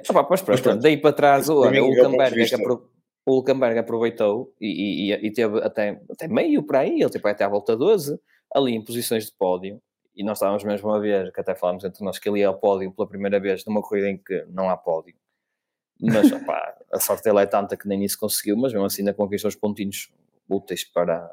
Opá, 0.09 0.27
mas 0.29 0.41
pronto, 0.41 0.51
Mas 0.51 0.61
pronto. 0.61 0.81
daí 0.81 0.97
para 0.97 1.13
trás, 1.13 1.49
olha, 1.49 1.83
o 1.83 1.87
Hulkenberg, 1.87 2.41
é 2.41 2.45
que 2.45 2.55
apro- 2.55 2.89
o 3.25 3.31
Hulkenberg 3.37 3.79
aproveitou 3.79 4.53
e, 4.59 5.11
e- 5.13 5.27
e 5.27 5.31
teve 5.31 5.59
até, 5.63 5.99
até 6.11 6.27
meio 6.27 6.61
para 6.63 6.79
aí, 6.81 7.01
ele 7.01 7.09
teve 7.09 7.27
até 7.29 7.43
à 7.43 7.49
volta 7.49 7.75
12, 7.75 8.19
ali 8.53 8.73
em 8.75 8.83
posições 8.83 9.25
de 9.25 9.31
pódio, 9.31 9.81
e 10.15 10.23
nós 10.23 10.37
estávamos 10.37 10.63
mesmo 10.63 10.91
a 10.91 10.99
ver, 10.99 11.31
que 11.31 11.39
até 11.39 11.55
falámos 11.55 11.83
entre 11.83 12.03
nós, 12.03 12.19
que 12.19 12.29
ele 12.29 12.39
ia 12.39 12.47
ao 12.49 12.59
pódio 12.59 12.91
pela 12.91 13.07
primeira 13.07 13.39
vez 13.39 13.65
numa 13.65 13.81
corrida 13.81 14.09
em 14.09 14.17
que 14.17 14.45
não 14.49 14.69
há 14.69 14.75
pódio. 14.77 15.15
Mas 16.01 16.31
opá, 16.31 16.75
a 16.91 16.99
sorte 16.99 17.23
dele 17.23 17.39
é 17.41 17.45
tanta 17.45 17.77
que 17.77 17.87
nem 17.87 18.03
isso 18.03 18.17
conseguiu, 18.19 18.57
mas 18.57 18.73
mesmo 18.73 18.85
assim 18.85 19.01
ainda 19.01 19.13
conquistou 19.13 19.49
os 19.49 19.55
pontinhos 19.55 20.09
úteis 20.49 20.83
para, 20.83 21.29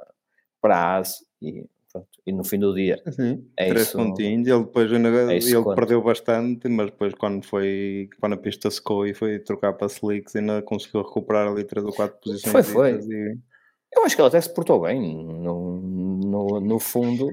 para 0.61 0.77
a 0.77 0.99
AS 0.99 1.25
e, 1.41 1.65
pronto, 1.91 2.09
e 2.27 2.33
no 2.33 2.45
fim 2.45 2.59
do 2.59 2.75
dia 2.75 3.03
Sim, 3.11 3.49
É 3.57 3.69
três 3.71 3.89
isso. 3.89 3.97
pontinhos. 3.97 4.47
Ele 4.47 4.65
depois 4.65 4.93
É 4.93 4.97
ele 5.37 5.63
quanto. 5.63 5.75
perdeu 5.77 6.03
bastante, 6.03 6.69
mas 6.69 6.87
depois 6.91 7.15
quando 7.15 7.45
foi 7.45 8.09
quando 8.21 8.35
a 8.35 8.37
pista 8.37 8.71
secou 8.71 9.07
e 9.07 9.15
foi 9.15 9.39
trocar 9.39 9.73
para 9.73 9.87
slicks 9.89 10.37
ainda 10.37 10.61
conseguiu 10.63 11.03
recuperar 11.03 11.49
ali 11.49 11.65
três 11.65 11.85
ou 11.87 11.93
quatro 11.93 12.19
posições. 12.23 12.53
Foi, 12.53 12.63
foi. 12.63 13.01
E... 13.11 13.39
eu 13.97 14.05
acho 14.05 14.15
que 14.15 14.21
ele 14.21 14.29
até 14.29 14.41
se 14.41 14.53
portou 14.53 14.83
bem 14.83 15.01
no, 15.01 15.81
no, 15.81 16.61
no 16.61 16.79
fundo. 16.79 17.29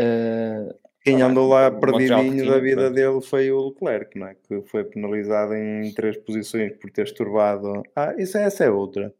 eh, 0.00 0.74
Quem 1.02 1.22
Ah, 1.22 1.26
andou 1.26 1.48
lá 1.48 1.68
o 1.68 1.72
Montreal 1.72 2.20
perdidinho 2.20 2.50
da 2.50 2.58
vida 2.58 2.90
dele 2.90 3.20
foi 3.22 3.50
o 3.50 3.68
Leclerc, 3.68 4.18
não 4.18 4.26
é? 4.26 4.34
Que 4.34 4.60
foi 4.68 4.84
penalizado 4.84 5.54
em 5.54 5.92
três 5.94 6.16
posições 6.18 6.72
por 6.76 6.90
ter 6.90 7.04
estourado. 7.06 7.82
Ah, 7.96 8.14
isso, 8.18 8.36
essa 8.36 8.64
é 8.64 8.70
outra. 8.70 9.12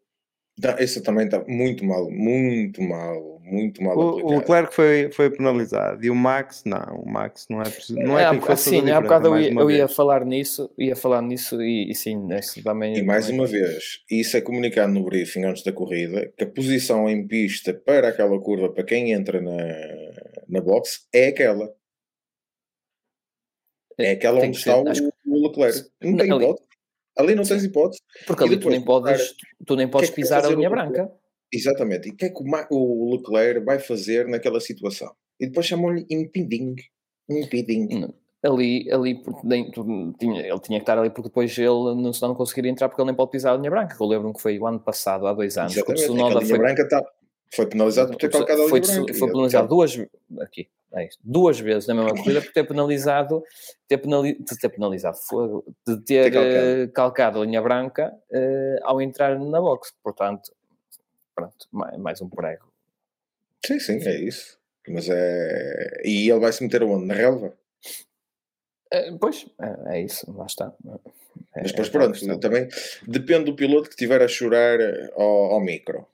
Não, 0.63 0.79
esse 0.79 1.01
também 1.03 1.25
está 1.25 1.43
muito 1.49 1.83
mal, 1.87 2.11
muito 2.11 2.83
mal, 2.83 3.41
muito 3.43 3.83
mal 3.83 3.97
O, 3.97 4.27
o. 4.27 4.37
Leclerc 4.39 4.75
foi, 4.75 5.11
foi 5.11 5.31
penalizado 5.31 6.05
e 6.05 6.11
o 6.11 6.15
Max, 6.15 6.65
não. 6.67 7.01
O 7.03 7.11
Max 7.11 7.47
não 7.49 7.63
é 7.63 7.71
preciso. 7.71 7.99
Não 7.99 8.19
é, 8.19 8.25
É, 8.25 8.27
há- 8.27 8.41
fazer 8.43 8.57
sim, 8.71 8.77
há 8.77 8.81
diferença, 8.81 9.01
bocado 9.01 9.27
eu 9.29 9.41
ia, 9.41 9.53
eu 9.55 9.71
ia 9.71 9.89
falar 9.89 10.23
nisso, 10.27 10.71
ia 10.77 10.95
falar 10.95 11.23
nisso 11.23 11.63
e, 11.63 11.91
e 11.91 11.95
sim, 11.95 12.29
isso 12.39 12.63
também. 12.63 12.95
E 12.95 13.03
mais 13.03 13.25
também- 13.25 13.41
uma 13.41 13.47
vez, 13.47 14.01
isso 14.11 14.37
é 14.37 14.43
comunicado 14.43 14.93
no 14.93 15.03
briefing 15.03 15.45
antes 15.45 15.63
da 15.63 15.73
corrida, 15.73 16.31
que 16.37 16.45
a 16.45 16.47
posição 16.47 17.09
em 17.09 17.27
pista 17.27 17.73
para 17.73 18.09
aquela 18.09 18.39
curva, 18.39 18.69
para 18.71 18.85
quem 18.85 19.13
entra 19.13 19.41
na, 19.41 19.57
na 20.51 20.61
box, 20.61 21.07
é 21.13 21.29
aquela. 21.29 21.75
É 23.99 24.13
aquela 24.13 24.41
Tem 24.41 24.49
onde 24.49 24.59
ser, 24.59 24.71
está 24.71 24.91
acho 24.91 25.09
o, 25.27 25.35
o 25.35 25.49
Leclerc. 25.49 25.91
Não 26.03 26.17
tem 26.17 26.33
Ali- 26.33 26.45
hipótese. 26.45 26.69
Ali 27.19 27.35
não 27.35 27.45
tens 27.45 27.65
hipótese. 27.65 28.01
Porque 28.27 28.45
ali 28.45 28.59
tu 28.59 28.71
nem 28.71 28.83
podes, 28.83 29.35
tu 29.67 29.77
nem 29.77 29.89
podes 29.89 30.09
que 30.09 30.13
é 30.13 30.17
que 30.17 30.23
pisar 30.23 30.45
a 30.45 30.49
linha 30.49 30.71
branca. 30.71 31.13
Exatamente. 31.53 32.09
E 32.09 32.13
o 32.13 32.17
que 32.17 32.27
é 32.27 32.31
que 32.31 32.43
o, 32.71 33.17
Leclerc 33.17 33.65
vai 33.65 33.79
fazer 33.79 34.27
naquela 34.29 34.61
situação? 34.61 35.13
E 35.39 35.47
depois 35.47 35.67
chamam-lhe 35.67 36.07
impeding. 36.09 36.77
Impeding. 37.29 38.09
Ali, 38.43 38.91
ali 38.91 39.23
tinha, 40.19 40.41
ele 40.47 40.61
tinha 40.61 40.79
que 40.79 40.83
estar 40.83 40.99
ali 40.99 41.11
porque 41.11 41.29
depois 41.29 41.57
ele 41.59 41.69
não, 41.69 42.11
não 42.23 42.35
conseguiria 42.35 42.71
entrar 42.71 42.89
porque 42.89 43.03
ele 43.03 43.09
nem 43.09 43.17
pode 43.17 43.33
pisar 43.33 43.53
a 43.53 43.57
linha 43.57 43.71
branca. 43.71 43.97
Eu 44.01 44.07
lembro-me 44.07 44.33
que 44.33 44.41
foi 44.41 44.59
o 44.59 44.67
ano 44.67 44.81
passado, 44.81 45.27
há 45.27 45.35
dois 45.35 45.59
anos, 45.59 45.77
Exatamente. 45.77 46.05
Aquela 46.05 46.29
linha 46.29 46.47
foi, 46.47 46.59
branca 46.59 46.89
tá, 46.89 47.05
foi 47.55 47.67
penalizado 47.67 48.13
por 48.13 48.19
ter 48.19 48.31
calcado 48.31 48.63
a 48.63 48.69
foi, 48.69 48.81
linha 48.81 48.95
branca. 48.95 49.15
foi 49.15 49.29
penalizado 49.29 49.69
duas 49.69 49.99
aqui, 50.41 50.69
é 50.95 51.07
isto, 51.07 51.21
duas 51.25 51.59
vezes 51.61 51.87
na 51.89 51.95
mesma 51.95 52.15
corrida 52.17 52.41
por 52.43 52.53
ter 52.53 52.65
penalizado, 52.65 53.43
ter 53.89 53.99
penali, 53.99 54.35
de 54.39 54.59
ter 54.59 54.69
penalizado, 54.69 55.19
de 55.87 55.97
ter 55.99 56.25
Ter 56.25 56.31
calcado. 56.33 56.55
eh, 56.65 56.87
calcado 56.89 57.41
a 57.41 57.45
linha 57.45 57.63
branca 57.63 58.13
eh, 58.33 58.79
ao 58.83 59.01
entrar 59.03 59.39
na 59.39 59.61
box. 59.61 59.93
Portanto, 60.03 60.53
pronto, 61.35 61.67
mais, 61.99 62.21
um 62.21 62.29
prego. 62.29 62.71
Sim, 63.67 63.79
sim, 63.79 63.99
é 64.07 64.17
isso. 64.21 64.59
Mas 64.89 65.09
é. 65.09 66.03
E 66.05 66.29
ele 66.31 66.41
vai 66.41 66.53
se 66.53 66.63
meter 66.63 66.83
aonde? 66.83 67.07
Na 67.07 67.15
relva? 67.15 67.53
Eh, 68.93 69.13
pois, 69.21 69.47
é, 69.61 69.97
é 69.97 70.01
isso, 70.03 70.33
lá 70.37 70.47
está. 70.47 70.73
É- 70.85 71.61
Mas 71.63 71.65
é 71.65 71.69
depois 71.69 71.89
aquela 71.89 72.11
pronto, 72.13 72.41
também 72.41 72.69
depende 73.07 73.45
do 73.45 73.55
piloto 73.55 73.85
que 73.89 73.95
estiver 73.95 74.23
a 74.23 74.29
chorar 74.29 74.79
ao, 75.15 75.53
ao 75.53 75.61
micro. 75.61 76.07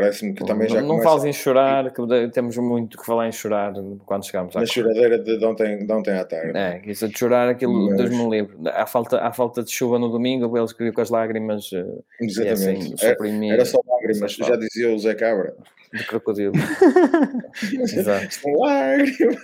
Parece-me 0.00 0.34
que 0.34 0.44
também 0.44 0.68
já 0.68 0.80
não, 0.80 0.88
não 0.88 0.88
começa 0.98 1.08
fales 1.08 1.24
em 1.24 1.32
chorar, 1.32 1.90
que 1.90 2.28
temos 2.32 2.56
muito 2.58 2.98
que 2.98 3.04
falar 3.06 3.28
em 3.28 3.32
chorar 3.32 3.72
quando 4.04 4.26
chegamos 4.26 4.54
à 4.56 4.60
na 4.60 4.66
choradeira 4.66 5.18
de, 5.18 5.44
ontem, 5.44 5.86
de 5.86 5.92
ontem 5.92 6.12
à 6.12 6.24
tarde. 6.24 6.56
É, 6.56 6.82
isso 6.86 7.08
de 7.08 7.18
chorar, 7.18 7.48
aquilo, 7.48 7.86
Mas- 7.88 7.96
Deus 7.96 8.10
me 8.10 8.28
livre. 8.30 8.56
Há 8.66 8.86
falta, 8.86 9.18
há 9.20 9.32
falta 9.32 9.62
de 9.62 9.70
chuva 9.70 9.98
no 9.98 10.08
domingo, 10.10 10.56
eles 10.56 10.72
queriam 10.72 10.92
com 10.92 11.00
as 11.00 11.08
lágrimas 11.10 11.70
eh, 11.72 11.84
e 12.20 12.26
Exatamente. 12.26 12.52
assim, 12.94 12.94
era, 13.00 13.14
suprimir 13.14 13.52
era 13.54 13.64
só 13.64 13.80
lágrimas, 13.88 14.32
já 14.32 14.56
dizia 14.56 14.94
o 14.94 14.98
Zé 14.98 15.14
Cabra. 15.14 15.54
de 15.94 16.04
crocodilo. 16.06 16.52
Exato. 17.72 18.34
São 18.34 18.52
lágrimas. 18.58 19.36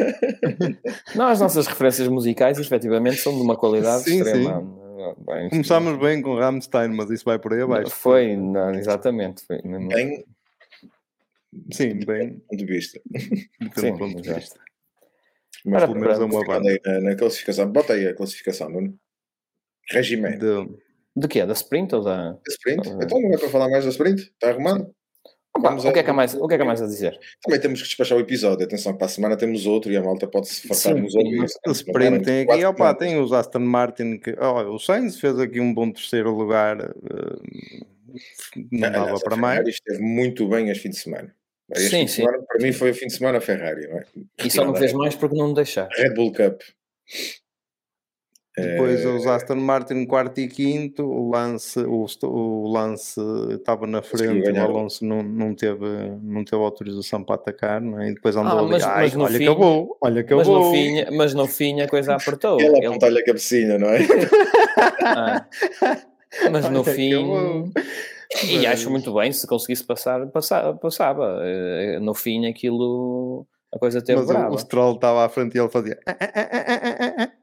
Não, 1.14 1.26
as 1.28 1.40
nossas 1.40 1.66
referências 1.66 2.08
musicais, 2.08 2.58
efetivamente, 2.58 3.16
são 3.16 3.34
de 3.34 3.40
uma 3.42 3.56
qualidade 3.56 4.04
Sim, 4.04 4.18
extrema. 4.18 4.82
Bem, 5.26 5.48
Começámos 5.50 5.98
bem 5.98 6.22
com 6.22 6.36
Rammstein, 6.36 6.88
mas 6.94 7.10
isso 7.10 7.24
vai 7.24 7.36
por 7.36 7.52
aí 7.52 7.62
abaixo. 7.62 7.90
Foi, 7.90 8.36
não, 8.36 8.70
exatamente. 8.70 9.44
Foi. 9.44 9.60
Bem, 9.60 10.24
Sim, 11.72 11.98
bem, 12.06 12.38
ponto 12.48 12.64
de 12.64 12.72
vista. 12.72 13.00
Sim, 13.76 13.96
ponto 13.96 14.20
de 14.22 14.32
vista. 14.34 14.58
Mas 15.64 15.84
Pelo 15.84 15.98
menos 16.00 16.18
é 16.18 16.24
uma 16.24 16.44
banda. 16.44 16.80
Na, 16.84 17.00
na 17.00 17.14
classificação. 17.14 17.70
Bota 17.70 17.92
aí 17.92 18.06
a 18.08 18.14
classificação, 18.14 18.68
Nuno. 18.68 18.98
Regimento. 19.90 20.38
De- 20.38 20.76
De 21.14 21.28
quê? 21.28 21.44
Da 21.46 21.52
sprint 21.52 21.94
ou 21.94 22.02
da. 22.02 22.32
Da 22.32 22.40
sprint? 22.48 22.88
Ah. 22.88 22.98
Então 23.02 23.20
não 23.20 23.32
é 23.32 23.38
para 23.38 23.48
falar 23.48 23.68
mais 23.68 23.84
da 23.84 23.90
sprint? 23.90 24.22
Está 24.22 24.50
arrumado? 24.50 24.92
Opa, 25.54 25.74
o, 25.74 25.92
que 25.92 25.98
é 25.98 26.02
que 26.02 26.08
há 26.10 26.14
mais, 26.14 26.34
o 26.34 26.48
que 26.48 26.54
é 26.54 26.56
que 26.56 26.62
há 26.62 26.66
mais 26.66 26.80
a 26.80 26.86
dizer? 26.86 27.18
Também 27.42 27.60
temos 27.60 27.82
que 27.82 27.86
despachar 27.88 28.16
o 28.16 28.20
episódio. 28.22 28.64
Atenção, 28.64 28.96
para 28.96 29.04
a 29.06 29.10
semana 29.10 29.36
temos 29.36 29.66
outro 29.66 29.92
e 29.92 29.96
a 29.98 30.02
malta 30.02 30.26
pode-se 30.26 30.66
fartar 30.66 30.96
nos 30.96 31.14
ouvir. 31.14 31.44
O 31.66 31.70
sprint 31.72 32.24
tem 32.24 32.40
aqui, 32.48 32.64
opa, 32.64 32.94
tem 32.94 33.20
os 33.20 33.32
Aston 33.34 33.58
Martin 33.58 34.16
que, 34.18 34.34
ó, 34.38 34.62
o 34.74 34.78
Sainz 34.78 35.20
fez 35.20 35.38
aqui 35.38 35.60
um 35.60 35.74
bom 35.74 35.92
terceiro 35.92 36.34
lugar, 36.34 36.80
eh, 36.80 37.82
não 38.72 38.90
dava 38.90 39.20
para 39.20 39.36
mais. 39.36 39.68
Esteve 39.68 40.00
muito 40.02 40.48
bem 40.48 40.70
este 40.70 40.84
fim 40.84 40.88
de 40.90 40.96
semana. 40.96 41.36
Este 41.74 41.88
Sim, 41.90 42.06
sim. 42.06 42.22
semana, 42.22 42.38
para 42.46 42.62
mim 42.62 42.72
foi 42.72 42.90
o 42.90 42.94
fim 42.94 43.06
de 43.06 43.12
semana 43.14 43.40
Ferrari, 43.40 43.86
não 43.88 43.98
é? 43.98 44.04
E 44.44 44.50
só 44.50 44.64
não 44.64 44.72
Retirada 44.72 44.78
fez 44.78 44.94
a 44.94 44.96
mais 44.98 45.14
porque 45.14 45.36
não 45.36 45.48
me 45.48 45.54
deixar. 45.54 45.88
Red 45.90 46.14
Bull 46.14 46.32
Cup. 46.32 46.60
Depois 48.54 49.02
Eh, 49.02 49.08
os 49.08 49.26
Aston 49.26 49.54
Martin 49.56 50.04
quarto 50.04 50.38
e 50.38 50.46
quinto, 50.46 51.02
o 51.04 51.30
Lance, 51.30 51.80
o, 51.80 52.04
o 52.24 52.70
Lance 52.70 53.18
estava 53.54 53.86
na 53.86 54.02
frente, 54.02 54.50
o. 54.50 54.60
Alonso 54.60 55.06
não, 55.06 55.22
não, 55.22 55.54
teve, 55.54 55.86
não 56.22 56.44
teve 56.44 56.62
autorização 56.62 57.24
para 57.24 57.36
atacar, 57.36 57.80
não 57.80 57.98
é? 57.98 58.10
e 58.10 58.14
depois 58.14 58.36
andou 58.36 58.58
Ah, 58.58 58.60
ali, 58.60 58.70
mas- 58.72 58.82
"Ai, 58.84 59.04
mas 59.04 59.16
olha 59.16 59.38
fim- 59.38 59.44
acabou, 59.46 59.96
olha 60.02 60.20
acabou. 60.20 60.44
Mas 60.44 60.48
no, 60.48 60.70
fim, 60.70 61.16
mas 61.16 61.34
no 61.34 61.46
fim 61.48 61.80
a 61.80 61.88
coisa 61.88 62.14
apertou. 62.14 62.60
Ele 62.60 62.76
Ele- 62.76 62.86
aponta-lhe 62.88 63.20
a 63.20 63.24
cabecinha, 63.24 63.78
não 63.78 63.88
é? 63.88 64.00
Ah. 65.02 65.46
Mas 66.50 66.68
no 66.70 66.80
Olha, 66.80 66.94
fim. 66.94 67.12
acabou. 67.14 67.70
E 68.48 68.66
acho 68.66 68.90
muito 68.90 69.12
bem, 69.14 69.30
se 69.32 69.46
conseguisse 69.46 69.84
passar, 69.84 70.26
passa- 70.28 70.72
passava. 70.74 71.40
Eh, 71.42 71.98
No 72.00 72.14
fim 72.14 72.46
aquilo. 72.46 73.46
A 73.74 73.78
coisa 73.78 74.02
teve 74.02 74.20
Mas 74.20 74.28
o, 74.28 74.32
brava. 74.32 74.54
o 74.54 74.58
Stroll 74.58 74.94
estava 74.94 75.24
à 75.24 75.28
frente 75.28 75.54
e 75.56 75.60
ele 75.60 75.68
fazia. 75.70 75.98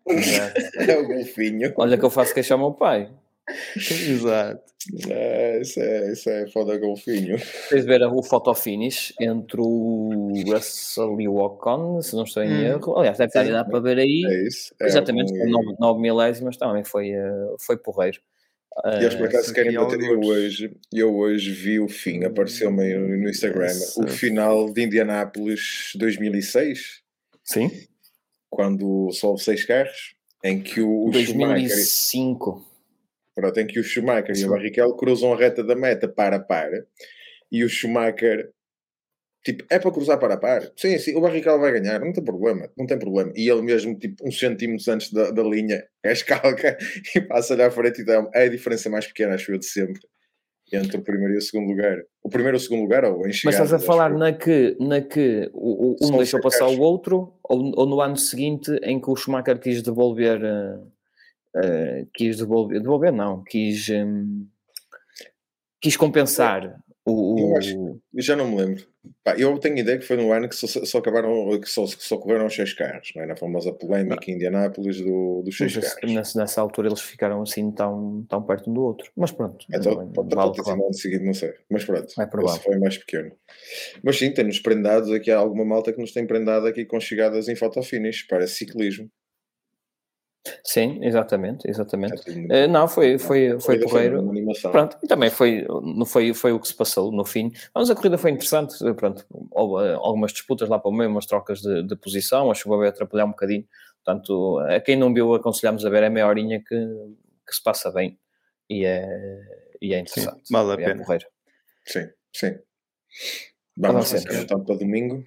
Exato. 0.07 0.59
É 0.89 0.97
o 0.97 1.07
golfinho. 1.07 1.73
Olha 1.77 1.97
que 1.97 2.05
eu 2.05 2.09
faço 2.09 2.33
queixar 2.33 2.57
ao 2.57 2.63
meu 2.69 2.73
pai. 2.73 3.09
Exato. 3.75 4.61
É, 5.09 5.59
isso, 5.61 5.79
é, 5.79 6.11
isso 6.11 6.29
é 6.29 6.47
foda 6.47 6.77
golfinho. 6.77 7.35
De 7.71 7.81
ver 7.81 8.03
o 8.05 8.21
photo 8.23 8.53
finish 8.53 9.11
entre 9.19 9.59
o 9.59 10.31
Russell 10.47 11.19
e 11.19 11.27
o 11.27 11.35
Ocon, 11.37 12.01
se 12.01 12.15
não 12.15 12.23
estou 12.23 12.43
em 12.43 12.49
Hum. 12.51 12.61
erro. 12.63 12.97
Aliás, 12.99 13.17
deve 13.17 13.27
estar 13.29 13.41
a 13.41 13.63
dar 13.63 13.65
para 13.65 13.79
ver 13.79 13.97
aí. 13.99 14.23
É 14.25 14.47
isso. 14.47 14.73
É 14.79 14.85
Exatamente, 14.85 15.33
um- 15.33 15.37
com 15.39 15.49
9, 15.49 15.75
9 15.79 15.99
milésimas 16.01 16.57
também 16.57 16.83
foi, 16.83 17.09
eh, 17.09 17.55
foi 17.59 17.75
porreiro. 17.77 18.19
E 18.85 19.01
eles 19.03 19.15
por 19.15 19.25
Eh, 19.25 19.27
acaso 19.27 19.53
querem 19.53 19.73
bater. 19.75 19.99
Eu 20.01 20.19
hoje, 20.21 20.71
eu 20.93 21.15
hoje 21.15 21.51
vi 21.51 21.79
o 21.79 21.87
fim, 21.89 22.23
apareceu-me 22.23 22.93
no 22.95 23.17
no 23.17 23.29
Instagram, 23.29 23.65
Essa- 23.65 24.01
o 24.03 24.07
final 24.07 24.71
de 24.71 24.83
Indianápolis 24.83 25.91
2006, 25.95 27.01
sim, 27.43 27.69
quando 28.49 29.11
só 29.11 29.29
houve 29.31 29.43
seis 29.43 29.65
carros, 29.65 30.15
em 30.43 30.61
que 30.61 30.79
o, 30.81 31.07
o 31.09 31.13
Schumacher, 31.13 31.55
2005. 31.67 32.65
pronto, 33.35 33.59
em 33.59 33.67
que 33.67 33.79
o 33.79 33.83
Schumacher 33.83 34.31
e 34.31 34.35
Sim. 34.35 34.45
o 34.45 34.49
Barrichello 34.49 34.95
cruzam 34.95 35.33
a 35.33 35.37
reta 35.37 35.63
da 35.63 35.75
meta 35.75 36.07
para 36.07 36.37
a 36.37 36.39
para, 36.39 36.85
e 37.51 37.63
o 37.63 37.69
Schumacher, 37.69 38.49
tipo, 39.43 39.63
é 39.69 39.79
para 39.79 39.91
cruzar 39.91 40.19
para 40.19 40.33
a 40.35 40.37
par. 40.37 40.61
Sim, 40.75 40.97
sim, 40.97 41.15
o 41.15 41.21
Barrichello 41.21 41.59
vai 41.59 41.71
ganhar, 41.79 41.99
não 41.99 42.11
tem 42.13 42.23
problema, 42.23 42.69
não 42.77 42.85
tem 42.85 42.97
problema. 42.99 43.31
E 43.35 43.49
ele 43.49 43.61
mesmo, 43.61 43.97
tipo, 43.97 44.27
uns 44.27 44.37
centímetros 44.39 44.87
antes 44.87 45.11
da, 45.11 45.31
da 45.31 45.43
linha, 45.43 45.83
escalca 46.05 46.77
e 47.15 47.21
passa-lhe 47.21 47.63
à 47.63 47.71
frente 47.71 48.01
e 48.01 48.05
dá 48.05 48.27
é 48.33 48.43
a 48.45 48.49
diferença 48.49 48.89
mais 48.89 49.07
pequena, 49.07 49.35
acho 49.35 49.51
eu, 49.51 49.57
de 49.57 49.65
sempre, 49.65 50.01
entre 50.71 50.97
o 50.97 51.01
primeiro 51.01 51.33
e 51.33 51.37
o 51.37 51.41
segundo 51.41 51.67
lugar. 51.67 51.97
O 52.21 52.29
primeiro 52.29 52.57
e 52.57 52.59
o 52.59 52.61
segundo 52.61 52.81
lugar, 52.81 53.03
ou 53.05 53.21
em 53.25 53.31
Mas 53.43 53.55
estás 53.55 53.73
a 53.73 53.79
falar 53.79 54.11
na 54.13 54.33
que, 54.33 54.75
na 54.79 55.01
que 55.01 55.49
o, 55.53 55.93
o- 55.93 56.07
um 56.07 56.17
deixou 56.17 56.39
passar 56.39 56.67
o 56.67 56.79
outro, 56.79 57.33
ou, 57.43 57.71
ou 57.75 57.85
no 57.87 58.01
ano 58.01 58.17
seguinte 58.17 58.71
em 58.83 58.99
que 58.99 59.09
o 59.09 59.15
Schumacher 59.15 59.57
quis 59.59 59.81
devolver, 59.81 60.39
eh, 61.55 62.05
quis 62.13 62.37
devolver, 62.37 62.79
devolver 62.79 63.11
não, 63.11 63.43
quis, 63.43 63.89
hum, 63.89 64.45
quis 65.81 65.97
compensar 65.97 66.77
o, 67.11 67.39
Eu 67.39 67.45
o- 67.53 67.57
acho- 67.57 67.99
já 68.15 68.35
não 68.35 68.49
me 68.49 68.57
lembro. 68.57 68.87
Pá, 69.23 69.33
eu 69.37 69.57
tenho 69.59 69.77
ideia 69.77 69.97
que 69.97 70.05
foi 70.05 70.17
no 70.17 70.31
ano 70.33 70.49
que 70.49 70.55
só, 70.55 70.67
só 70.67 70.97
acabaram, 70.97 71.57
que 71.59 71.69
só, 71.69 71.85
só 71.87 72.17
correram 72.17 72.45
os 72.47 72.53
seis 72.53 72.73
carros, 72.73 73.11
não 73.15 73.23
é? 73.23 73.25
Na 73.27 73.35
famosa 73.37 73.71
polémica 73.71 74.29
em 74.29 74.35
Indianápolis 74.35 74.99
do, 75.01 75.41
dos 75.43 75.55
seis 75.57 75.75
Mas 75.75 75.93
carros. 75.93 76.13
nessa, 76.13 76.39
nessa 76.39 76.61
altura 76.61 76.89
eles 76.89 76.99
ficaram 77.01 77.41
assim 77.41 77.71
tão, 77.71 78.25
tão 78.27 78.41
perto 78.43 78.69
um 78.69 78.73
do 78.73 78.81
outro. 78.81 79.09
Mas 79.15 79.31
pronto, 79.31 79.65
Então, 79.73 80.11
pode, 80.11 80.35
vale 80.35 80.51
pode 80.51 80.63
ter 80.63 80.63
sido 80.71 80.93
seguinte, 80.93 81.23
não 81.23 81.33
sei. 81.33 81.53
Mas 81.69 81.85
pronto, 81.85 82.13
É 82.21 82.25
provável. 82.25 82.55
esse 82.57 82.63
foi 82.65 82.77
mais 82.79 82.97
pequeno. 82.97 83.31
Mas 84.03 84.17
sim, 84.17 84.31
tem-nos 84.33 84.59
prendados 84.59 85.11
aqui. 85.11 85.31
Há 85.31 85.37
alguma 85.37 85.63
malta 85.65 85.93
que 85.93 85.99
nos 86.01 86.11
tem 86.11 86.27
prendado 86.27 86.67
aqui 86.67 86.85
com 86.85 86.99
chegadas 86.99 87.47
em 87.47 87.55
fotofinish 87.55 88.27
para 88.27 88.45
ciclismo. 88.47 89.09
Sim, 90.63 91.03
exatamente, 91.03 91.69
exatamente. 91.69 92.29
É 92.49 92.63
Eh, 92.63 92.67
não, 92.67 92.87
foi, 92.87 93.17
foi, 93.17 93.59
foi 93.59 93.79
porreiro. 93.79 94.23
Pronto, 94.71 94.97
e 95.03 95.07
também 95.07 95.29
foi, 95.29 95.65
não 95.83 96.05
foi, 96.05 96.33
foi 96.33 96.51
o 96.53 96.59
que 96.59 96.67
se 96.67 96.73
passou 96.73 97.11
no 97.11 97.25
fim. 97.25 97.51
Mas 97.73 97.89
a 97.89 97.95
corrida 97.95 98.17
foi 98.17 98.31
interessante, 98.31 98.77
pronto, 98.93 99.25
houve 99.51 99.85
eh, 99.85 99.93
algumas 99.93 100.31
disputas 100.31 100.69
lá 100.69 100.79
para 100.79 100.89
o 100.89 100.93
meio, 100.93 101.09
umas 101.09 101.25
trocas 101.25 101.59
de, 101.61 101.83
de 101.83 101.95
posição, 101.95 102.49
acho 102.49 102.63
que 102.63 102.69
vai 102.69 102.87
atrapalhar 102.87 103.25
um 103.25 103.31
bocadinho. 103.31 103.67
Portanto, 104.03 104.59
a 104.59 104.79
quem 104.79 104.95
não 104.95 105.13
viu, 105.13 105.33
aconselhamos 105.33 105.85
a 105.85 105.89
ver, 105.89 106.03
é 106.03 106.09
meia 106.09 106.27
horinha 106.27 106.59
que, 106.59 106.75
que 107.47 107.53
se 107.53 107.61
passa 107.61 107.91
bem 107.91 108.17
e 108.69 108.85
é, 108.85 109.05
e 109.81 109.93
é 109.93 109.99
interessante. 109.99 110.41
vale 110.49 110.71
a 110.71 110.73
é 110.73 110.93
pena. 110.93 111.05
Sim, 111.85 112.09
sim. 112.33 112.59
Vamos 113.75 114.13
Avancemos. 114.13 114.43
então 114.43 114.63
para 114.63 114.75
domingo. 114.75 115.23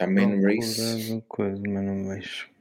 A 0.00 0.06
main 0.08 0.42
race. 0.42 1.22
Coisa, 1.28 1.62
mas 1.66 1.84
não 1.84 2.08
vejo. 2.08 2.53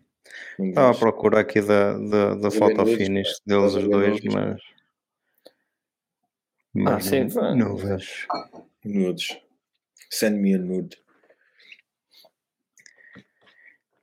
Estava 0.59 0.91
à 0.91 0.93
procura 0.95 1.39
aqui 1.41 1.61
da, 1.61 1.97
da, 1.97 2.35
da 2.35 2.51
foto 2.51 2.85
finish 2.85 3.39
deles 3.45 3.73
os 3.75 3.87
dois, 3.87 4.19
mas. 4.25 4.61
mas 6.73 6.93
Ah, 6.95 6.99
sim, 6.99 7.27
não, 7.35 7.55
não 7.55 7.75
vejo. 7.75 8.27
Nudes. 8.83 9.37
Send 10.09 10.37
me 10.39 10.53
a 10.55 10.57
nude. 10.57 10.97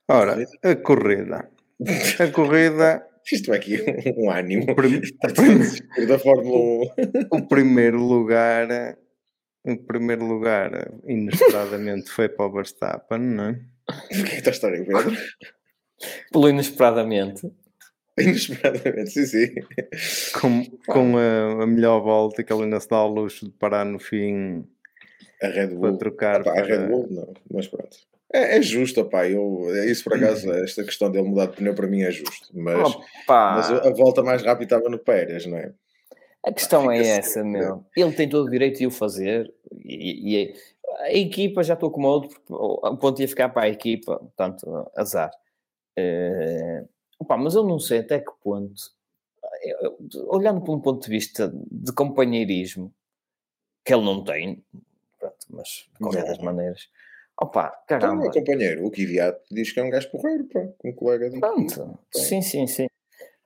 Ora, 0.08 0.36
a 0.62 0.76
corrida. 0.76 1.50
A 2.18 2.26
corrida, 2.32 3.06
Isto 3.30 3.52
é 3.52 3.56
aqui 3.56 3.78
um 4.16 4.30
ânimo. 4.30 4.64
o, 4.72 4.74
prim- 4.74 5.00
da 6.08 6.18
Fórmula 6.18 6.90
1. 7.30 7.36
o 7.36 7.46
primeiro 7.46 7.98
lugar, 7.98 8.96
o 9.64 9.76
primeiro 9.76 10.24
lugar, 10.26 10.90
inesperadamente, 11.06 12.10
foi 12.10 12.28
para 12.28 12.46
o 12.46 12.52
Verstappen, 12.52 13.18
não 13.20 13.44
é? 13.50 13.60
Que 14.08 14.14
estás 14.36 14.46
a 14.48 14.50
estar 14.50 14.68
a 14.68 15.02
ver? 15.02 15.36
Pelo 16.32 16.48
inesperadamente. 16.48 17.50
Inesperadamente, 18.20 19.10
sim, 19.10 19.24
sim. 19.26 19.54
Com, 20.40 20.64
com 20.86 21.16
a, 21.16 21.62
a 21.62 21.66
melhor 21.66 22.00
volta 22.00 22.42
que 22.42 22.52
ele 22.52 22.64
ainda 22.64 22.78
se 22.80 22.88
dá 22.88 22.96
ao 22.96 23.08
luxo 23.08 23.46
de 23.46 23.52
parar 23.52 23.84
no 23.86 23.98
fim 23.98 24.64
A 25.42 25.46
Red 25.46 25.68
para 25.68 25.76
Bull. 25.76 25.96
trocar. 25.98 26.40
Ah, 26.40 26.44
pá, 26.44 26.50
a 26.52 26.62
Red 26.62 26.76
para- 26.78 26.88
Bull 26.88 27.06
não, 27.10 27.32
mas 27.50 27.66
pronto. 27.68 27.96
É, 28.32 28.58
é 28.58 28.62
justo, 28.62 29.04
pá. 29.06 29.26
Eu, 29.28 29.68
é 29.74 29.86
isso 29.86 30.04
por 30.04 30.14
acaso, 30.14 30.50
esta 30.62 30.84
questão 30.84 31.10
dele 31.10 31.28
mudar 31.28 31.46
de 31.46 31.56
pneu 31.56 31.74
para 31.74 31.86
mim 31.86 32.02
é 32.02 32.10
justo. 32.10 32.48
Mas, 32.52 32.94
Opa, 32.94 33.54
mas 33.56 33.70
a 33.70 33.88
a 33.88 33.90
volta 33.94 34.22
mais 34.22 34.42
rápida 34.42 34.76
estava 34.76 34.90
no 34.90 34.98
Pérez, 34.98 35.46
não 35.46 35.56
é? 35.56 35.72
a 36.44 36.52
questão 36.52 36.90
é 36.90 36.98
essa, 37.00 37.34
sempre. 37.42 37.50
meu. 37.60 37.84
Ele 37.96 38.12
tem 38.12 38.28
todo 38.28 38.46
o 38.46 38.50
direito 38.50 38.78
de 38.78 38.86
o 38.86 38.90
fazer 38.90 39.52
e, 39.84 40.36
e 40.42 40.54
a 41.00 41.12
equipa 41.12 41.62
já 41.62 41.74
estou 41.74 41.90
com 41.90 42.02
porque 42.22 42.40
o 42.48 42.96
ponto 42.96 43.20
ia 43.20 43.28
ficar 43.28 43.50
para 43.50 43.62
a 43.62 43.68
equipa, 43.68 44.16
portanto, 44.18 44.90
azar. 44.96 45.30
Eh, 45.96 46.84
opa, 47.18 47.36
mas 47.36 47.54
eu 47.54 47.64
não 47.64 47.78
sei 47.78 47.98
até 48.00 48.18
que 48.20 48.30
ponto, 48.42 48.74
eu- 49.62 49.96
olhando 50.28 50.60
por 50.62 50.74
um 50.74 50.80
ponto 50.80 51.02
de 51.04 51.10
vista 51.10 51.52
de 51.70 51.92
companheirismo, 51.92 52.92
que 53.84 53.92
ele 53.94 54.04
não 54.04 54.22
tem, 54.24 54.64
pronto, 55.18 55.36
mas 55.50 55.68
de 55.92 55.98
qualquer 55.98 56.24
das 56.24 56.38
maneiras, 56.38 56.88
opa, 57.40 57.66
Então, 57.84 57.98
caramba. 58.00 58.22
meu 58.22 58.30
companheiro, 58.32 58.86
o 58.86 58.90
Kvyat 58.90 59.38
diz 59.50 59.72
que 59.72 59.80
é 59.80 59.82
um 59.84 59.90
gajo 59.90 60.10
porreiro, 60.10 60.44
pá. 60.48 60.60
Um 60.84 60.92
colega 60.92 61.30
de 61.30 61.40
Pronto, 61.40 61.98
sim, 62.14 62.40
sim, 62.42 62.66
sim. 62.66 62.86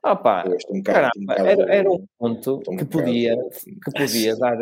Opa, 0.02 0.44
um 0.68 0.82
caramba, 0.82 1.12
um 1.16 1.32
era, 1.32 1.72
era 1.74 1.90
um 1.90 2.06
ponto 2.18 2.62
um 2.68 2.76
que 2.76 2.84
podia, 2.84 3.34
que 3.82 3.90
podia 3.96 4.36
dar 4.36 4.56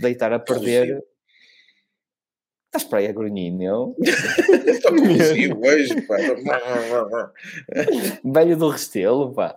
deitar 0.00 0.32
a 0.32 0.38
perder. 0.38 1.02
Estás 2.74 2.84
para 2.90 2.98
aí 2.98 3.06
a 3.06 3.12
grunhir, 3.12 3.52
meu? 3.52 3.94
Estou 4.66 4.96
corrosivo 4.96 5.60
hoje, 5.64 6.00
pá. 6.02 6.16
Velho 8.24 8.56
do 8.56 8.68
Restelo, 8.68 9.32
pá. 9.32 9.56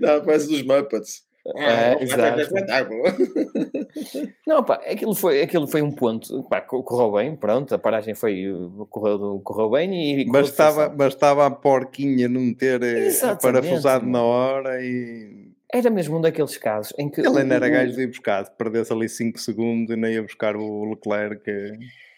Não, 0.00 0.24
parece 0.24 0.48
dos 0.48 0.62
Muppets. 0.64 1.22
É, 1.56 1.64
Ah, 1.94 1.96
exato. 2.02 2.40
espetáculo. 2.40 3.02
Não, 4.46 4.62
pá, 4.64 4.74
aquilo 4.74 5.14
foi, 5.14 5.40
aquilo 5.40 5.66
foi 5.66 5.80
um 5.80 5.90
ponto, 5.90 6.42
pá, 6.48 6.60
co- 6.60 6.82
correu 6.82 7.12
bem, 7.12 7.34
pronto, 7.36 7.74
a 7.74 7.78
paragem 7.78 8.14
foi, 8.14 8.44
correu, 8.90 9.40
correu 9.42 9.70
bem 9.70 10.20
e... 10.20 10.24
correu 10.26 10.42
Bastava, 10.42 11.46
a 11.46 11.50
porquinha 11.50 12.28
não 12.28 12.52
ter 12.52 12.82
eh, 12.82 13.06
Exatamente, 13.06 13.40
parafusado 13.42 14.04
na 14.06 14.22
hora 14.22 14.82
e 14.84 15.47
Era 15.72 15.90
mesmo 15.90 16.16
um 16.16 16.20
daqueles 16.20 16.56
casos 16.56 16.92
em 16.98 17.10
que... 17.10 17.20
ele 17.20 17.38
ainda 17.40 17.56
era 17.56 17.68
gajo 17.68 17.92
de 17.92 18.02
ir 18.02 18.06
buscar, 18.06 18.44
se 18.46 18.52
perdesse 18.52 18.92
ali 18.92 19.08
5 19.08 19.38
segundos 19.38 19.94
e 19.94 19.98
nem 19.98 20.14
ia 20.14 20.22
buscar 20.22 20.56
o 20.56 20.84
Leclerc 20.90 21.42
eh, 21.50 21.72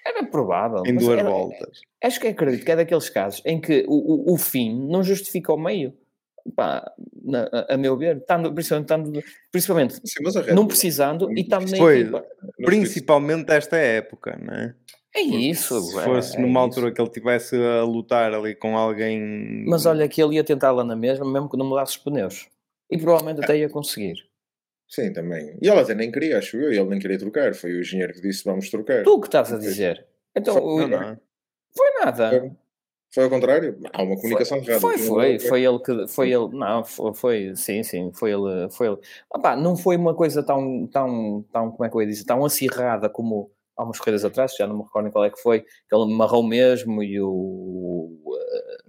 Era 0.07 0.25
provável. 0.25 0.83
em 0.87 0.95
duas 0.95 1.19
era- 1.19 1.29
voltas. 1.29 1.81
Acho 2.03 2.21
que 2.21 2.29
acredito 2.29 2.65
que 2.65 2.71
é 2.71 2.77
daqueles 2.77 3.11
casos 3.11 3.43
em 3.45 3.61
que 3.61 3.85
o, 3.89 4.31
o, 4.31 4.35
o 4.35 4.37
fim 4.39 4.87
não 4.89 5.03
justifica 5.03 5.53
o 5.53 5.59
meio. 5.59 5.93
Pá, 6.57 6.91
na- 7.23 7.49
a, 7.53 7.75
a 7.75 7.77
meu 7.77 7.97
ver, 7.97 8.19
estando, 8.19 8.53
principalmente, 8.55 8.87
estando, 8.89 9.25
principalmente 9.53 9.95
Sim, 10.05 10.55
não 10.55 10.67
precisando 10.67 11.31
e 11.37 11.41
estando 11.43 11.71
na 11.71 11.77
Pois, 11.77 12.01
equipa. 12.01 12.25
Principalmente 12.65 13.51
esta 13.53 13.77
época, 13.77 14.39
não 14.41 14.55
é? 14.55 14.75
É 15.15 15.21
isso. 15.23 15.81
Se 15.83 15.99
é- 15.99 16.03
fosse 16.05 16.37
é 16.37 16.41
numa 16.41 16.61
isso. 16.61 16.69
altura 16.79 16.93
que 16.93 17.01
ele 17.01 17.09
estivesse 17.09 17.57
a 17.57 17.83
lutar 17.83 18.33
ali 18.33 18.55
com 18.55 18.77
alguém. 18.79 19.65
Mas 19.67 19.85
olha 19.87 20.09
que 20.09 20.23
ele 20.23 20.37
ia 20.37 20.45
tentar 20.45 20.71
lá 20.71 20.85
na 20.85 20.95
mesma, 20.95 21.31
mesmo 21.31 21.49
que 21.51 21.57
não 21.57 21.67
mudasse 21.67 21.97
os 21.99 22.03
pneus. 22.03 22.49
E 22.90 22.98
provavelmente 22.98 23.42
até 23.44 23.57
ia 23.57 23.68
conseguir. 23.68 24.16
Sim, 24.88 25.12
também. 25.12 25.57
E 25.62 25.68
ele 25.68 25.79
até 25.81 25.94
nem 25.94 26.11
queria, 26.11 26.38
acho 26.38 26.57
eu. 26.57 26.70
Ele 26.72 26.85
nem 26.85 26.98
queria 26.98 27.18
trocar. 27.18 27.55
Foi 27.55 27.72
o 27.72 27.81
engenheiro 27.81 28.12
que 28.12 28.20
disse 28.20 28.44
vamos 28.44 28.68
trocar. 28.70 29.05
Tu 29.05 29.12
o 29.12 29.20
que 29.20 29.29
estás 29.29 29.53
a 29.53 29.59
dizer? 29.59 30.05
Então, 30.35 30.55
Foi- 30.55 30.62
o- 30.62 30.88
Não, 30.88 31.00
não. 31.00 31.18
foi 31.76 31.90
nada. 32.05 32.31
Foi, 32.31 32.50
foi 33.12 33.24
ao 33.24 33.31
contrário. 33.31 33.79
Há 33.92 34.03
uma 34.03 34.16
comunicação 34.16 34.59
errada. 34.59 34.81
Foi, 34.81 34.96
Não 34.96 35.05
foi, 35.07 35.38
foi. 35.38 35.48
foi 35.48 35.64
ele 35.64 35.79
que 35.79 36.09
foi 36.09 36.33
ele, 36.33 36.48
não, 36.57 36.85
foi, 36.85 37.14
foi 37.14 37.53
sim, 37.57 37.83
sim, 37.85 38.11
foi 38.12 38.33
ele, 38.33 38.68
foi 38.70 38.88
ele. 38.88 38.98
Opá, 39.33 39.55
não 39.55 39.76
foi 39.76 39.96
uma 39.96 40.14
coisa 40.14 40.42
tão, 40.42 40.87
tão, 40.88 41.44
tão, 41.53 41.70
como 41.70 41.85
é 41.85 41.88
que 41.88 41.96
eu 41.96 42.00
ia 42.03 42.09
dizer, 42.09 42.24
tão 42.24 42.44
acirrada 42.44 43.09
como 43.09 43.50
há 43.76 43.85
umas 43.85 43.98
corridas 43.98 44.24
atrás, 44.24 44.55
já 44.57 44.66
não 44.66 44.76
me 44.79 44.83
recordo 44.83 45.11
qual 45.12 45.24
é 45.24 45.31
que 45.31 45.40
foi, 45.40 45.61
que 45.61 45.94
ele 45.94 46.12
marrou 46.14 46.42
mesmo 46.42 47.00
e 47.03 47.20
o, 47.20 48.11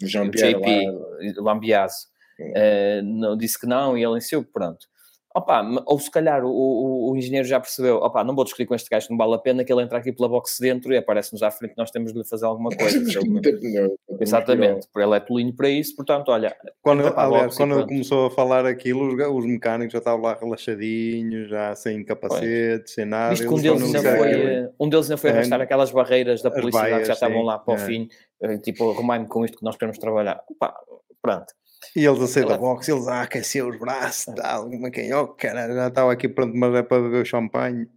Jean-Pierre 0.02 0.56
JP. 0.56 1.40
Lambiase 1.40 2.08
Eh, 2.56 3.02
não, 3.04 3.38
disse 3.38 3.60
que 3.60 3.68
não 3.68 3.98
e 3.98 4.04
ele 4.04 4.18
insistiu, 4.18 4.44
pronto. 4.44 4.88
Opa, 5.34 5.64
ou 5.86 5.98
se 5.98 6.12
calhar 6.12 6.44
o, 6.44 6.50
o, 6.50 7.12
o 7.12 7.16
engenheiro 7.16 7.48
já 7.48 7.58
percebeu, 7.58 7.96
opa, 7.98 8.22
não 8.22 8.36
vou 8.36 8.44
discutir 8.44 8.66
com 8.66 8.76
este 8.76 8.90
gajo, 8.90 9.08
não 9.10 9.18
vale 9.18 9.36
a 9.36 9.38
pena 9.38 9.64
que 9.64 9.72
ele 9.72 9.82
entre 9.82 9.98
aqui 9.98 10.12
pela 10.12 10.28
box 10.28 10.58
dentro 10.60 10.92
e 10.92 10.98
aparece-nos 10.98 11.42
à 11.42 11.50
frente, 11.50 11.74
nós 11.78 11.90
temos 11.90 12.12
de 12.12 12.20
lhe 12.20 12.26
fazer 12.26 12.46
alguma 12.46 12.70
coisa. 12.70 13.00
Exatamente, 14.20 14.88
porque 14.92 15.08
ele 15.08 15.16
é 15.16 15.20
tolinho 15.22 15.56
para 15.56 15.70
isso, 15.70 15.96
portanto, 15.96 16.30
olha, 16.30 16.54
Quando, 16.82 17.08
aliás, 17.08 17.56
quando 17.56 17.76
ele 17.76 17.88
começou 17.88 18.26
a 18.26 18.32
falar 18.32 18.66
aquilo, 18.66 19.08
os, 19.08 19.14
os 19.14 19.46
mecânicos 19.46 19.94
já 19.94 20.00
estavam 20.00 20.22
lá 20.22 20.38
relaxadinhos, 20.40 21.50
já 21.50 21.74
sem 21.76 22.04
capacete, 22.04 22.92
sem 22.92 23.06
nada. 23.06 23.30
visto 23.30 23.48
que 23.48 23.54
um 23.54 23.58
eles 23.58 23.64
deles, 23.64 23.96
ainda 23.96 24.18
foi, 24.18 24.32
eh, 24.34 24.70
um 24.78 24.90
deles 24.90 25.06
ainda 25.06 25.18
foi 25.18 25.30
É, 25.30 25.34
arrastar 25.34 25.62
aquelas 25.62 25.92
barreiras 25.92 26.42
da 26.42 26.50
as 26.50 26.56
publicidade 26.56 26.88
que 26.88 26.92
já 26.92 26.98
baias, 27.04 27.10
estavam 27.10 27.40
sim, 27.40 27.46
lá 27.46 27.58
para 27.58 27.74
o 27.74 27.78
é. 27.78 27.80
fim, 27.80 28.10
eh, 28.42 28.58
tipo, 28.58 28.92
arrumai-me 28.92 29.28
com 29.28 29.46
isto 29.46 29.58
que 29.58 29.64
nós 29.64 29.78
queremos 29.78 29.98
trabalhar. 29.98 30.44
Opa, 30.50 30.76
pronto. 31.22 31.54
E 31.96 32.06
eles 32.06 32.22
a 32.22 32.28
sair 32.28 32.46
da 32.46 32.58
box, 32.58 32.88
eles 32.88 33.08
a 33.08 33.24
aquecer 33.24 33.66
os 33.66 33.78
braços, 33.78 34.34
tal, 34.36 34.72
é 34.72 34.92
que 34.92 35.02
é? 35.02 35.18
Oh, 35.18 35.28
cara, 35.30 35.74
já 35.74 35.88
estava 35.88 36.12
aqui 36.12 36.30
pronto, 36.30 36.56
mas 36.56 36.74
é 36.76 36.84
para 36.84 37.02
beber 37.02 37.26
champanhe. 37.26 37.88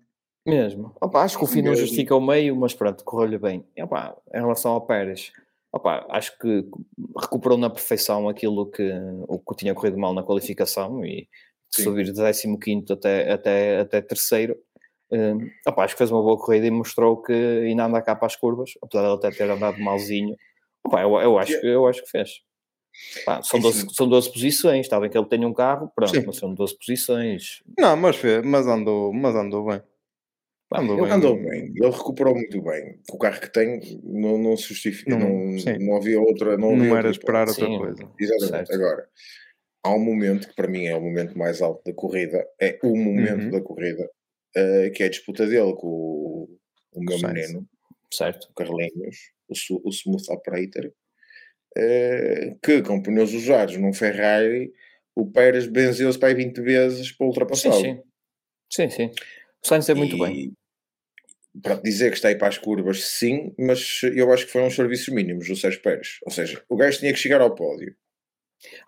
Mesmo. 0.46 0.94
Opa, 1.00 1.22
acho 1.22 1.38
que 1.38 1.44
o 1.44 1.46
fim 1.46 1.62
não 1.62 1.74
justifica 1.74 2.14
o 2.14 2.20
meio, 2.20 2.54
mas 2.54 2.74
pronto, 2.74 3.02
correu-lhe 3.02 3.38
bem. 3.38 3.64
E, 3.76 3.82
opa, 3.82 4.16
em 4.32 4.40
relação 4.40 4.72
ao 4.72 4.86
Pérez, 4.86 5.32
opa, 5.72 6.06
acho 6.10 6.38
que 6.38 6.68
recuperou 7.18 7.56
na 7.56 7.70
perfeição 7.70 8.28
aquilo 8.28 8.70
que, 8.70 8.92
o 9.26 9.38
que 9.38 9.56
tinha 9.56 9.74
corrido 9.74 9.98
mal 9.98 10.12
na 10.12 10.22
qualificação 10.22 11.04
e 11.04 11.22
de 11.22 11.28
Sim. 11.76 11.84
subir 11.84 12.04
de 12.04 12.58
15 12.58 12.92
até, 12.92 13.32
até, 13.32 13.80
até 13.80 14.02
terceiro. 14.02 14.56
Hum, 15.10 15.48
opa, 15.66 15.84
acho 15.84 15.94
que 15.94 15.98
fez 15.98 16.10
uma 16.10 16.22
boa 16.22 16.36
corrida 16.36 16.66
e 16.66 16.70
mostrou 16.70 17.22
que 17.22 17.32
ainda 17.32 17.86
anda 17.86 18.02
cá 18.02 18.14
para 18.14 18.26
as 18.26 18.36
curvas, 18.36 18.72
apesar 18.82 19.02
de 19.02 19.08
ele 19.08 19.16
até 19.16 19.30
ter 19.30 19.50
andado 19.50 19.78
malzinho. 19.80 20.36
Opa, 20.86 21.00
eu, 21.00 21.14
eu, 21.20 21.38
acho, 21.38 21.58
que, 21.58 21.66
eu 21.66 21.86
acho 21.86 22.02
que 22.02 22.10
fez. 22.10 22.42
Pá, 23.24 23.42
são, 23.42 23.58
E 23.58 23.62
12, 23.62 23.80
sim. 23.82 23.86
são 23.92 24.08
12 24.08 24.32
posições, 24.32 24.86
está 24.86 24.98
bem 25.00 25.10
que 25.10 25.16
ele 25.18 25.26
tenha 25.28 25.46
um 25.46 25.52
carro, 25.54 25.90
pronto, 25.94 26.10
Sim. 26.14 26.24
mas 26.26 26.36
são 26.36 26.54
12 26.54 26.76
posições. 26.78 27.62
Não, 27.78 27.96
mas, 27.96 28.16
mas, 28.44 28.66
andou, 28.66 29.12
mas 29.12 29.34
andou 29.34 29.66
bem. 29.66 29.82
Pá, 30.68 30.80
Andou 30.80 30.98
eu- 30.98 31.04
bem. 31.04 31.12
Andou 31.12 31.36
bem, 31.36 31.72
ele 31.76 31.90
recuperou 31.90 32.34
muito 32.34 32.60
bem. 32.62 32.98
O 33.10 33.18
carro 33.18 33.40
que 33.40 33.52
tem 33.52 34.00
não, 34.02 34.38
não 34.38 34.56
se 34.56 34.68
justifica, 34.68 35.10
Não, 35.10 35.18
não, 35.28 35.78
não 35.80 35.96
havia 35.96 36.20
outra. 36.20 36.56
Não, 36.56 36.70
Não, 36.76 36.80
havia 36.80 36.86
era 36.98 37.08
outra 37.08 37.10
esperar 37.10 37.48
outra 37.48 37.66
Sim. 37.66 37.78
coisa. 37.78 38.10
Exatamente. 38.18 38.68
Certo. 38.68 38.72
Agora, 38.74 39.08
há 39.84 39.90
um 39.94 39.98
momento 40.04 40.48
que 40.48 40.54
para 40.54 40.68
mim 40.68 40.86
é 40.86 40.96
o 40.96 41.00
momento 41.00 41.36
mais 41.38 41.60
alto 41.60 41.82
da 41.84 41.92
corrida, 41.92 42.46
é 42.60 42.78
o 42.82 42.96
momento 42.96 43.44
Uhum. 43.44 43.50
da 43.50 43.60
corrida, 43.60 44.10
eh, 44.56 44.90
que 44.90 45.02
é 45.02 45.06
a 45.06 45.10
disputa 45.10 45.46
dele 45.46 45.74
com 45.74 45.86
o, 45.86 46.58
o 46.94 47.02
meu 47.04 47.18
menino, 47.20 47.68
certo. 48.12 48.48
o 48.50 48.54
Carlinhos, 48.54 49.16
o, 49.70 49.88
o 49.88 49.90
Smooth 49.90 50.30
Operator, 50.32 50.90
eh, 51.76 52.56
que 52.62 52.82
com 52.82 53.02
pneus 53.02 53.32
usados 53.32 53.76
num 53.76 53.92
Ferrari, 53.92 54.72
o 55.14 55.30
Pérez 55.30 55.66
benzeu-se 55.66 56.18
para 56.18 56.28
aí 56.28 56.34
20 56.34 56.60
vezes 56.60 57.12
para 57.12 57.26
ultrapassá-lo. 57.26 57.80
sim. 57.80 58.00
Sim, 58.70 58.90
sim. 58.90 59.10
O 59.64 59.68
Sainz 59.68 59.88
é 59.88 59.94
muito 59.94 60.18
bem. 60.18 60.52
E, 61.54 61.60
Para 61.60 61.76
dizer 61.76 62.10
que 62.10 62.16
está 62.16 62.28
aí 62.28 62.36
para 62.36 62.48
as 62.48 62.58
curvas, 62.58 63.04
sim, 63.04 63.54
mas 63.56 64.00
eu 64.02 64.32
acho 64.32 64.46
que 64.46 64.52
foram 64.52 64.66
os 64.66 64.74
serviços 64.74 65.14
mínimos 65.14 65.46
do 65.46 65.54
Sérgio 65.54 65.80
Pérez. 65.80 66.18
Ou 66.24 66.32
seja, 66.32 66.62
o 66.68 66.76
gajo 66.76 66.98
tinha 66.98 67.12
que 67.12 67.18
chegar 67.18 67.40
ao 67.40 67.54
pódio. 67.54 67.94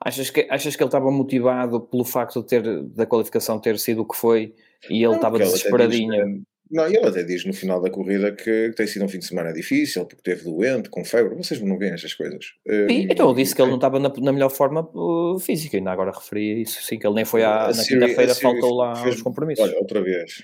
Achas 0.01 0.31
que, 0.31 0.46
achas 0.51 0.75
que 0.75 0.83
ele 0.83 0.88
estava 0.88 1.11
motivado 1.11 1.81
pelo 1.81 2.05
facto 2.05 2.40
de 2.40 2.49
ter, 2.49 2.83
da 2.94 3.07
qualificação 3.07 3.61
ter 3.61 3.79
sido 3.79 4.03
o 4.03 4.09
que 4.09 4.16
foi 4.16 4.55
e 4.90 4.96
ele 4.96 5.07
Não, 5.07 5.14
estava 5.16 5.38
desesperadinho? 5.38 6.42
Não, 6.70 6.87
ele 6.87 6.98
até 7.07 7.22
diz 7.22 7.44
no 7.44 7.52
final 7.52 7.81
da 7.81 7.88
corrida 7.90 8.33
que, 8.33 8.72
tem 8.76 8.87
sido 8.87 9.05
um 9.05 9.09
fim 9.09 9.18
de 9.18 9.26
semana 9.26 9.52
difícil, 9.52 10.05
porque 10.05 10.22
teve 10.22 10.44
doente, 10.44 10.88
com 10.90 11.05
febre. 11.05 11.35
Vocês 11.37 11.61
não 11.61 11.79
veem 11.79 11.92
estas 11.92 12.14
coisas. 12.14 12.44
E, 12.66 12.72
Hum, 12.72 13.07
então 13.11 13.31
ele 13.31 13.42
disse 13.42 13.55
que 13.55 13.61
ele 13.62 13.68
não 13.70 13.76
estava 13.76 13.98
na, 14.00 14.09
na 14.18 14.33
melhor 14.33 14.50
forma 14.50 14.88
uh, 14.94 15.38
física, 15.38 15.76
ainda 15.76 15.90
agora 15.92 16.11
referia 16.12 16.61
isso, 16.62 16.83
sim, 16.83 16.98
que 16.98 17.07
ele 17.07 17.14
nem 17.14 17.24
foi 17.24 17.42
à, 17.44 17.66
A 17.66 17.72
na 17.72 17.85
quinta-feira, 17.85 18.35
faltou 18.35 18.74
lá 18.74 18.94
fez- 18.96 19.14
aos 19.14 19.22
compromissos. 19.22 19.64
Olha, 19.64 19.79
outra 19.79 20.02
vez. 20.02 20.42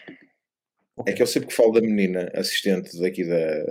É 1.07 1.13
que 1.13 1.23
eu 1.23 1.27
sempre 1.27 1.49
que 1.49 1.55
falo 1.55 1.73
da 1.73 1.81
menina 1.81 2.31
assistente 2.35 3.01
daqui 3.01 3.25
da, 3.25 3.65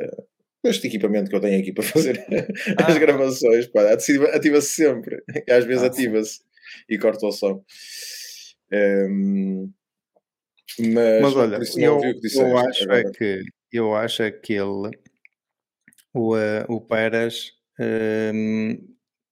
deste 0.64 0.88
equipamento 0.88 1.30
que 1.30 1.36
eu 1.36 1.40
tenho 1.40 1.60
aqui 1.62 1.72
para 1.72 1.84
fazer 2.18 2.26
as 2.78 2.96
Ah. 2.96 3.00
gravações, 3.00 3.68
pá, 3.68 3.92
ativa- 3.94 4.30
ativa-se 4.36 4.68
sempre. 4.70 5.24
Às 5.50 5.64
vezes 5.66 5.84
Ah, 5.84 5.92
sim. 5.94 6.02
ativa-se 6.08 6.40
e 6.90 6.98
corta 6.98 7.26
o 7.28 7.32
som. 7.32 7.64
Hum, 8.74 9.70
mas, 10.80 11.22
Mas 11.22 11.36
olha, 11.36 11.60
eu, 11.78 12.02
eu 12.02 12.58
acho 12.58 12.92
é 12.92 13.00
Agora, 13.00 13.12
que 13.12 13.44
eu 13.72 13.96
acho 13.96 14.24
é 14.24 14.32
que 14.32 14.54
ele, 14.54 14.92
o, 16.14 16.38
eh, 16.38 16.66
o 16.68 16.82
Pérez, 16.82 17.52
hum, 18.34 18.78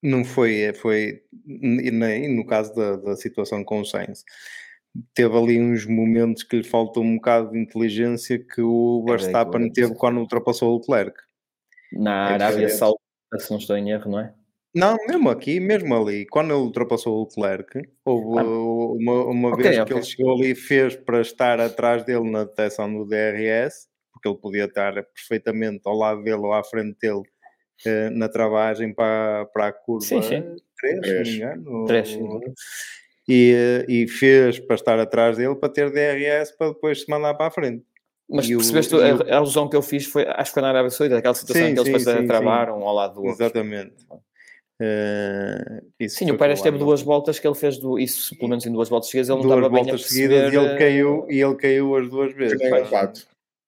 não 0.01 0.23
foi, 0.23 0.71
foi 0.73 1.23
e 1.45 1.91
nem 1.91 2.33
no 2.33 2.45
caso 2.45 2.73
da, 2.73 2.95
da 2.95 3.15
situação 3.15 3.63
com 3.63 3.81
o 3.81 3.85
Sainz, 3.85 4.23
teve 5.13 5.37
ali 5.37 5.59
uns 5.59 5.85
momentos 5.85 6.43
que 6.43 6.57
lhe 6.57 6.63
faltou 6.63 7.03
um 7.03 7.15
bocado 7.15 7.51
de 7.51 7.59
inteligência 7.59 8.39
que 8.39 8.61
o 8.61 9.03
eu 9.07 9.11
Verstappen 9.11 9.65
ia 9.65 9.73
teve 9.73 9.95
quando 9.95 10.19
ultrapassou 10.19 10.73
o 10.73 10.77
Leclerc. 10.77 11.17
Na 11.91 12.31
É 12.31 12.33
Arábia. 12.33 12.69
Saudita, 12.69 12.99
se 13.39 13.51
não 13.51 13.57
estou 13.57 13.75
em 13.77 13.91
erro, 13.91 14.11
não 14.11 14.19
é? 14.19 14.33
Não, 14.73 14.95
mesmo 15.07 15.29
aqui, 15.29 15.59
mesmo 15.59 15.95
ali, 15.95 16.25
quando 16.27 16.51
ele 16.53 16.61
ultrapassou 16.61 17.17
o 17.17 17.23
Leclerc, 17.23 17.81
houve 18.05 18.45
uh, 18.47 18.93
uma, 18.93 19.23
uma 19.25 19.49
Ok, 19.53 19.63
vez 19.63 19.75
que 19.77 19.81
ok. 19.81 19.97
ele 19.97 20.05
chegou 20.05 20.35
ali 20.35 20.51
e 20.51 20.55
fez 20.55 20.95
para 20.95 21.21
estar 21.21 21.59
atrás 21.59 22.03
dele 22.03 22.29
na 22.29 22.43
detecção 22.43 22.91
do 22.93 23.05
DRS, 23.05 23.87
porque 24.13 24.27
ele 24.29 24.37
podia 24.37 24.65
estar 24.65 24.93
perfeitamente 24.93 25.81
ao 25.85 25.95
lado 25.95 26.21
dele 26.23 26.37
ou 26.37 26.53
à 26.53 26.63
frente 26.63 26.97
dele 27.01 27.23
eh, 27.85 28.09
na 28.11 28.29
travagem 28.29 28.93
para, 28.93 29.45
para 29.47 29.67
a 29.67 29.73
curva 29.73 30.05
Sim, 30.05 30.21
sim. 30.21 30.43
3, 30.79 31.07
se 31.07 31.15
não 31.15 31.23
me 31.23 31.35
engano. 31.35 31.71
Ou- 31.71 32.41
E, 33.27 33.53
eh, 33.55 33.85
e 33.87 34.07
fez 34.07 34.59
para 34.59 34.75
estar 34.75 34.99
atrás 34.99 35.37
dele 35.37 35.55
para 35.55 35.69
ter 35.69 35.91
DRS 35.91 36.55
para 36.57 36.69
depois 36.69 37.01
se 37.01 37.09
mandar 37.09 37.33
para 37.35 37.47
a 37.47 37.51
frente. 37.51 37.85
Mas 38.27 38.47
E 38.47 38.55
o- 38.55 38.59
percebeste, 38.59 38.95
e 38.95 39.01
a, 39.01 39.15
o- 39.15 39.21
a 39.33 39.35
alusão 39.37 39.67
que 39.69 39.75
eu 39.75 39.81
fiz 39.81 40.05
foi, 40.05 40.25
acho 40.27 40.45
que 40.51 40.53
foi 40.53 40.61
na 40.61 40.69
Arábia 40.69 40.89
Saudita, 40.91 41.17
aquela 41.19 41.33
situação 41.35 41.61
Sim, 41.63 41.69
em 41.69 41.73
que 41.73 41.79
eles 41.79 41.87
sim, 42.01 42.05
depois 42.05 42.21
sim, 42.21 42.27
travaram 42.27 42.79
um 42.79 42.83
ao 42.87 42.93
lado 42.95 43.15
do 43.15 43.23
outro. 43.23 43.43
Exatamente. 43.43 43.95
Isso 45.99 46.17
Sim, 46.19 46.31
o 46.31 46.37
Pérez 46.37 46.61
teve 46.61 46.77
duas 46.77 47.01
voltas 47.01 47.37
que 47.39 47.47
ele 47.47 47.55
fez 47.55 47.77
do, 47.77 47.99
isso, 47.99 48.35
pelo 48.37 48.49
menos 48.49 48.65
em 48.65 48.71
duas 48.71 48.87
voltas 48.89 49.09
seguidas, 49.09 49.29
ele 49.29 49.37
não 49.37 49.43
duas 49.43 49.57
estava 49.57 49.69
bem 49.73 49.81
a 49.81 49.83
voltas 49.83 50.05
seguidas 50.07 50.53
e 50.53 50.55
ele 50.55 50.65
eh, 50.67 50.77
caiu 50.77 51.25
e 51.29 51.41
ele 51.41 51.55
caiu 51.55 51.95
as 51.95 52.09
duas 52.09 52.31
que 52.31 52.37
vezes. 52.39 52.59
nem 52.59 52.69
Pá. 52.69 52.79
um 52.79 52.85
pato. 52.89 53.27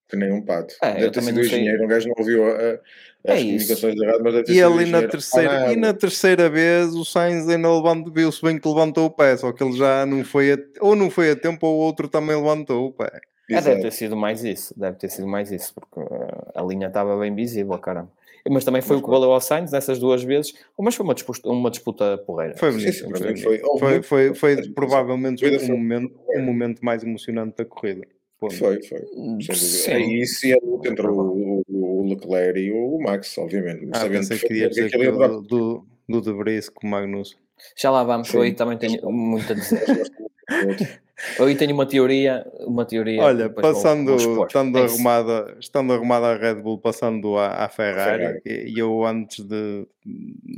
Que 0.09 0.17
nem 0.17 0.31
um 0.31 0.41
pato. 0.41 0.75
É, 0.81 0.93
deve 0.93 1.11
ter 1.11 1.21
sido 1.21 1.37
o 1.37 1.41
engenheiro. 1.41 1.83
Um 1.83 1.87
gajo 1.87 2.07
não 2.09 2.15
ouviu 2.17 2.45
a- 2.45 2.49
a- 2.57 2.79
É 3.23 3.33
as 3.33 3.39
isso. 3.39 3.45
comunicações 3.45 3.95
erradas, 4.01 4.21
mas 4.21 4.33
deve 4.33 4.45
ter 4.45 4.51
E 4.51 4.55
sido 4.55 4.73
ali 4.73 4.85
na 4.89 5.07
terceira, 5.07 5.65
Ah, 5.67 5.73
e 5.73 5.75
na 5.75 5.93
terceira 5.93 6.49
vez 6.49 6.95
o 6.95 7.05
Sainz 7.05 7.47
ainda 7.47 7.73
levantou, 7.73 8.11
viu-se 8.13 8.41
bem 8.41 8.59
que 8.59 8.67
levantou 8.67 9.05
o 9.05 9.11
pé, 9.11 9.37
só 9.37 9.51
que 9.51 9.63
ele 9.63 9.73
já 9.77 10.05
não 10.05 10.23
foi 10.25 10.53
a, 10.53 10.57
ou 10.79 10.95
não 10.95 11.09
foi 11.09 11.31
a 11.31 11.35
tempo 11.35 11.65
ou 11.67 11.77
o 11.77 11.79
outro 11.81 12.07
também 12.07 12.35
levantou 12.35 12.87
o 12.87 12.91
pé. 12.91 13.21
É, 13.49 13.59
deve 13.61 13.81
ter 13.81 13.91
sido 13.91 14.15
mais 14.17 14.43
isso, 14.43 14.73
deve 14.77 14.97
ter 14.97 15.09
sido 15.09 15.27
mais 15.27 15.51
isso, 15.51 15.73
porque 15.73 15.99
eh, 15.99 16.51
a 16.55 16.61
linha 16.63 16.87
estava 16.87 17.17
bem 17.17 17.33
visível, 17.35 17.77
caramba. 17.77 18.09
Mas 18.49 18.63
também 18.65 18.81
foi 18.81 18.95
Mas 18.95 19.03
o 19.03 19.05
que 19.05 19.11
valeu 19.11 19.31
ao 19.31 19.41
Sainz 19.41 19.71
nessas 19.71 19.99
duas 19.99 20.23
vezes, 20.23 20.53
mas 20.79 20.95
foi 20.95 21.03
uma 21.03 21.13
disputa, 21.13 21.47
uma 21.49 21.69
disputa 21.69 22.17
porreira. 22.19 22.57
Foi 22.57 22.71
bonito. 22.71 22.91
sim, 22.93 23.09
foi, 23.09 23.19
bonito. 23.19 23.43
foi- 23.43 23.59
foi, 23.79 24.03
foi, 24.03 24.33
foi 24.35 24.69
provavelmente 24.69 25.39
foi- 25.59 25.67
momento, 25.69 26.13
o 26.27 26.39
momento 26.41 26.83
mais 26.83 27.03
emocionante 27.03 27.57
da 27.57 27.65
corrida. 27.65 28.07
Ponto. 28.39 28.55
Foi, 28.55 28.81
foi. 28.81 28.99
Sim. 29.53 29.91
É 29.91 29.99
isso 29.99 30.47
e 30.47 30.53
a 30.53 30.57
luta 30.63 30.89
entre 30.89 31.05
o, 31.05 31.61
o- 31.69 32.01
o 32.01 32.09
Leclerc 32.09 32.59
e 32.59 32.71
o 32.71 32.97
Max, 32.99 33.37
obviamente. 33.37 33.87
Ah, 33.93 33.99
sabendo 33.99 34.27
que 34.27 34.39
queria 34.39 34.63
perfeitamente 34.69 34.69
dizer 34.69 34.89
que 34.89 34.97
ia 35.05 35.11
do, 35.11 35.41
do, 35.41 35.85
do 36.09 36.21
De 36.21 36.33
Vries 36.33 36.67
com 36.69 36.87
o 36.87 36.89
Magnus. 36.89 37.37
Já 37.77 37.91
lá 37.91 38.03
vamos, 38.03 38.33
eu 38.33 38.41
aí 38.41 38.53
também 38.53 38.75
tenho 38.79 39.11
muito 39.11 39.51
a 39.51 39.55
dizer. 39.55 39.83
Eu 41.37 41.45
aí 41.45 41.55
tenho 41.55 41.73
uma 41.73 41.85
teoria, 41.85 42.45
uma 42.61 42.85
teoria. 42.85 43.21
Olha, 43.21 43.47
vou- 43.47 43.61
passando, 43.61 44.17
vou 44.17 44.45
estando, 44.45 44.77
É 44.77 44.83
arrumada, 44.83 45.57
estando 45.59 45.93
arrumada 45.93 46.27
a 46.27 46.37
Red 46.37 46.55
Bull, 46.61 46.79
passando 46.79 47.37
à, 47.37 47.65
à 47.65 47.69
Ferrari, 47.69 48.41
Ferrari. 48.41 48.71
e 48.73 48.79
eu 48.79 49.05
antes 49.05 49.45
de 49.45 49.87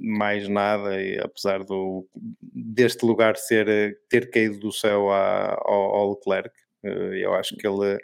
mais 0.04 0.47
nada, 0.47 1.02
e 1.02 1.19
apesar 1.19 1.63
do, 1.63 2.06
deste 2.41 3.06
lugar 3.06 3.36
ser, 3.38 3.67
eh, 3.67 3.93
ter 4.10 4.30
caído 4.30 4.60
do 4.60 4.71
céu 4.71 5.10
à- 5.12 5.58
ao, 5.65 5.95
ao 5.95 6.10
Leclerc, 6.12 6.52
eh, 6.84 7.19
eu 7.23 7.34
acho 7.34 7.56
que 7.58 7.67
ele 7.67 7.97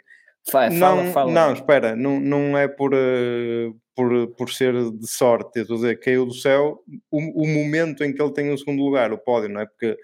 Fa- 0.50 0.70
Fala, 0.70 1.02
não, 1.04 1.12
fala. 1.12 1.30
não, 1.32 1.52
espera, 1.52 1.94
não, 1.94 2.18
não 2.18 2.56
é 2.58 2.66
por, 2.66 2.92
eh, 2.94 3.70
por, 3.94 4.26
por 4.28 4.50
ser 4.50 4.72
de 4.90 5.06
sorte, 5.06 5.60
estou 5.60 5.76
a 5.76 5.80
dizer, 5.80 6.00
caiu 6.00 6.24
do 6.24 6.32
céu 6.32 6.82
o, 7.10 7.42
o 7.44 7.46
momento 7.46 8.02
em 8.02 8.12
que 8.12 8.20
ele 8.22 8.32
tem 8.32 8.50
o 8.50 8.56
segundo 8.56 8.82
lugar, 8.82 9.12
o 9.12 9.18
pódio, 9.18 9.50
não 9.50 9.60
é? 9.60 9.66
Porque 9.66 9.96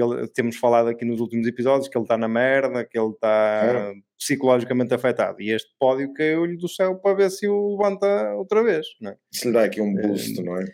ele, 0.00 0.26
temos 0.28 0.56
falado 0.56 0.88
aqui 0.88 1.04
nos 1.04 1.20
últimos 1.20 1.46
episódios 1.46 1.88
que 1.88 1.96
ele 1.96 2.04
está 2.04 2.16
na 2.16 2.28
merda, 2.28 2.84
que 2.84 2.98
ele 2.98 3.10
está 3.10 3.92
psicologicamente 4.18 4.94
afetado, 4.94 5.40
e 5.42 5.50
este 5.50 5.70
pódio 5.78 6.12
caiu-lhe 6.14 6.56
do 6.56 6.68
céu 6.68 6.96
para 6.96 7.16
ver 7.16 7.30
se 7.30 7.48
o 7.48 7.76
levanta 7.76 8.34
outra 8.34 8.62
vez, 8.62 8.86
não 9.00 9.10
é? 9.10 9.16
Se 9.32 9.48
lhe 9.48 9.52
dá 9.52 9.64
aqui 9.64 9.80
um 9.80 9.94
boost, 9.94 10.42
não 10.42 10.56
é? 10.58 10.64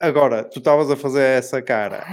Agora, 0.00 0.44
tu 0.44 0.58
estavas 0.58 0.90
a 0.90 0.96
fazer 0.96 1.22
essa 1.22 1.62
cara, 1.62 2.04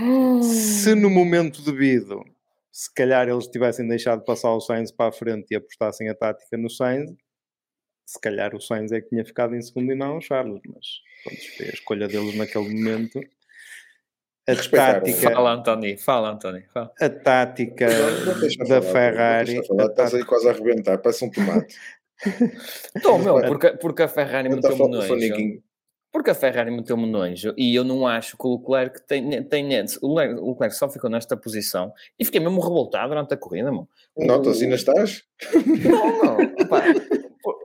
se 0.42 0.96
no 0.96 1.10
momento 1.10 1.62
devido, 1.62 2.24
se 2.72 2.94
calhar 2.94 3.28
eles 3.28 3.48
tivessem 3.48 3.88
deixado 3.88 4.24
passar 4.24 4.54
o 4.54 4.62
Sainz 4.62 4.92
para 4.92 5.10
a 5.10 5.12
frente 5.12 5.48
e 5.52 5.56
apostassem 5.56 6.08
a 6.08 6.16
tática 6.16 6.58
no 6.58 6.70
Sainz, 6.70 7.12
se 8.06 8.20
calhar 8.20 8.56
o 8.56 8.62
Sainz 8.62 8.92
é 8.92 9.02
que 9.02 9.10
tinha 9.10 9.26
ficado 9.26 9.56
em 9.56 9.62
segundo 9.62 9.92
e 9.92 9.96
não 9.96 10.18
o 10.18 10.22
Charles, 10.22 10.62
mas 10.68 10.86
pronto, 11.24 11.58
foi 11.58 11.66
a 11.66 11.70
escolha 11.70 12.08
deles 12.08 12.36
naquele 12.36 12.70
momento. 12.70 13.20
A 14.52 14.70
tática, 14.70 15.32
Fala, 15.32 15.54
António, 15.54 15.98
fala, 15.98 16.30
António. 16.32 16.64
Fala. 16.74 16.92
a 17.00 17.10
tática 17.10 17.88
Não 17.88 18.68
da 18.68 18.82
falar, 18.82 18.94
Ferrari. 18.94 19.68
falar, 19.68 19.86
Estás 19.86 20.14
aí 20.14 20.24
quase 20.24 20.48
a 20.48 20.52
arrebentar, 20.52 20.98
parece 20.98 21.26
um 21.26 21.30
tomate. 21.30 21.76
Então, 22.96 23.18
meu, 23.18 23.42
porque, 23.42 23.72
porque 23.72 24.04
a 24.04 24.08
Ferrari 24.08 24.48
meteu-me 24.48 24.88
nojo. 24.88 25.62
Porque 26.12 26.30
a 26.30 26.36
Ferrari 26.36 26.70
meteu-me 26.70 27.08
nojo 27.08 27.54
e 27.58 27.74
eu 27.74 27.84
não 27.84 28.06
acho 28.06 28.38
que 28.38 28.46
o 28.46 28.58
Leclerc 28.58 29.02
tem, 29.08 29.42
tem 29.44 29.66
o 30.04 30.14
Leclerc, 30.14 30.42
o 30.42 30.50
Leclerc 30.52 30.76
só 30.76 30.88
ficou 30.88 31.10
nesta 31.10 31.36
posição 31.36 31.92
e 32.20 32.26
fiquei 32.26 32.40
mesmo 32.40 32.60
revoltado 32.60 33.10
durante 33.10 33.34
a 33.34 33.38
corrida, 33.38 33.72
mano. 33.72 33.88
Notas, 34.16 34.62
ainda 34.62 34.76
estás? 34.76 35.24
Não, 35.84 36.38
não, 36.38 36.68
pá, 36.68 36.84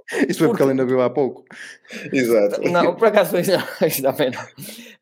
Isso 0.28 0.38
foi 0.38 0.48
porque 0.48 0.62
ele 0.62 0.70
ainda 0.72 0.84
viu 0.86 1.00
há 1.00 1.11
pouco. 1.11 1.44
Exato. 2.12 2.62
Não, 2.70 2.94
por 2.94 3.09
acaso 3.09 3.36
hoje 3.36 3.50
não, 3.52 3.62
hoje 3.82 4.02
também 4.02 4.30
não. 4.30 4.40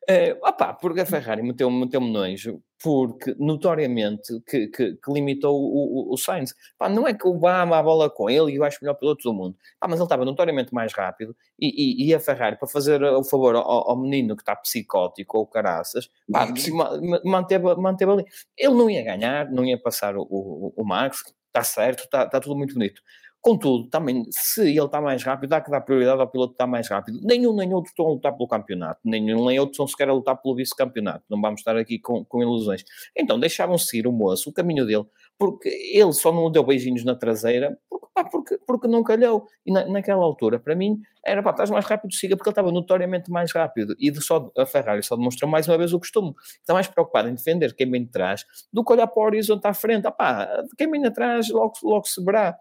Eh, 0.07 0.37
opá, 0.43 0.73
porque 0.73 1.01
a 1.01 1.05
Ferrari 1.05 1.41
meteu-me 1.43 1.79
meteu 1.79 1.99
nojo, 1.99 2.61
porque 2.81 3.35
notoriamente 3.39 4.39
que, 4.47 4.67
que, 4.67 4.93
que 4.95 5.11
limitou 5.11 5.55
o, 5.59 6.09
o, 6.09 6.13
o 6.13 6.17
Sainz. 6.17 6.53
Pá, 6.77 6.87
não 6.89 7.07
é 7.07 7.13
que 7.13 7.27
o 7.27 7.37
vá 7.39 7.61
a 7.63 7.83
bola 7.83 8.09
com 8.09 8.29
ele 8.29 8.51
e 8.51 8.55
eu 8.55 8.63
acho 8.63 8.77
o 8.77 8.83
melhor 8.83 8.95
piloto 8.95 9.23
do 9.23 9.33
mundo. 9.33 9.55
Pá, 9.79 9.87
mas 9.87 9.97
ele 9.99 10.05
estava 10.05 10.25
notoriamente 10.25 10.73
mais 10.73 10.93
rápido 10.93 11.35
e, 11.59 12.03
e, 12.03 12.07
e 12.07 12.13
a 12.13 12.19
Ferrari, 12.19 12.57
para 12.57 12.67
fazer 12.67 13.01
o 13.03 13.23
favor 13.23 13.55
ao, 13.55 13.89
ao 13.89 13.97
menino 13.99 14.35
que 14.35 14.41
está 14.43 14.55
psicótico 14.55 15.37
ou 15.39 15.47
caraças, 15.47 16.09
pá, 16.31 16.47
ma- 16.71 17.01
ma- 17.01 17.21
manteve, 17.23 17.75
manteve 17.75 18.11
ali. 18.11 18.25
Ele 18.57 18.73
não 18.73 18.89
ia 18.89 19.03
ganhar, 19.03 19.51
não 19.51 19.65
ia 19.65 19.77
passar 19.79 20.15
o, 20.15 20.21
o, 20.29 20.73
o 20.75 20.83
Max, 20.83 21.23
está 21.47 21.63
certo, 21.63 22.03
está, 22.03 22.23
está 22.25 22.39
tudo 22.39 22.55
muito 22.55 22.73
bonito. 22.75 23.01
Contudo, 23.45 23.87
também, 23.91 24.25
se 24.31 24.61
ele 24.61 24.79
está 24.79 24.99
mais 24.99 25.21
rápido, 25.21 25.53
há 25.53 25.61
que 25.61 25.69
dar 25.69 25.79
prioridade 25.81 26.19
ao 26.19 26.27
piloto 26.27 26.53
que 26.53 26.55
está 26.55 26.65
mais 26.65 26.89
rápido. 26.89 27.19
Nenhum 27.21 27.55
nem 27.55 27.71
outro 27.75 27.91
estão 27.91 28.07
a 28.07 28.09
lutar 28.09 28.35
pelo 28.35 28.47
campeonato. 28.47 28.99
Nenhum 29.05 29.45
nem 29.45 29.59
outro 29.59 29.73
estão 29.73 29.85
sequer 29.85 30.09
a 30.09 30.13
lutar 30.13 30.35
pelo 30.41 30.55
vice-campeonato. 30.55 31.23
Não 31.29 31.39
vamos 31.39 31.59
estar 31.59 31.77
aqui 31.77 31.99
com, 31.99 32.25
com 32.25 32.41
ilusões. 32.41 32.83
Então, 33.15 33.39
deixavam 33.39 33.77
seguir 33.77 34.07
o 34.07 34.11
moço, 34.11 34.49
o 34.49 34.51
caminho 34.51 34.83
dele, 34.83 35.05
porque 35.37 35.69
ele 35.69 36.11
só 36.11 36.31
não 36.31 36.49
deu 36.49 36.63
beijinhos 36.63 37.05
na 37.05 37.13
traseira, 37.13 37.77
porque, 37.87 38.07
pá, 38.15 38.23
porque, 38.23 38.57
porque 38.65 38.87
não 38.87 39.03
calhou. 39.03 39.45
E 39.63 39.71
na, 39.71 39.85
naquela 39.85 40.23
altura, 40.23 40.59
para 40.59 40.75
mim, 40.75 40.99
era 41.23 41.43
pá, 41.43 41.51
estás 41.51 41.69
mais 41.69 41.85
rápido, 41.85 42.15
siga, 42.15 42.35
porque 42.35 42.49
ele 42.49 42.53
estava 42.53 42.71
notoriamente 42.71 43.29
mais 43.29 43.51
rápido. 43.53 43.95
E 43.99 44.09
de 44.09 44.23
só, 44.23 44.51
a 44.57 44.65
Ferrari 44.65 45.03
só 45.03 45.15
demonstrou 45.15 45.47
mais 45.47 45.67
uma 45.67 45.77
vez 45.77 45.93
o 45.93 45.99
costume. 45.99 46.33
Está 46.61 46.73
mais 46.73 46.87
preocupado 46.87 47.29
em 47.29 47.35
defender 47.35 47.75
quem 47.75 47.91
vem 47.91 48.05
de 48.05 48.09
trás 48.09 48.43
do 48.73 48.83
que 48.83 48.91
olhar 48.91 49.05
para 49.05 49.21
o 49.21 49.25
horizonte 49.27 49.67
à 49.67 49.73
frente. 49.75 50.07
Ah, 50.07 50.11
pá, 50.11 50.63
quem 50.75 50.89
vem 50.89 51.05
atrás 51.05 51.47
logo, 51.49 51.73
logo 51.83 52.07
se 52.07 52.23
verá 52.25 52.57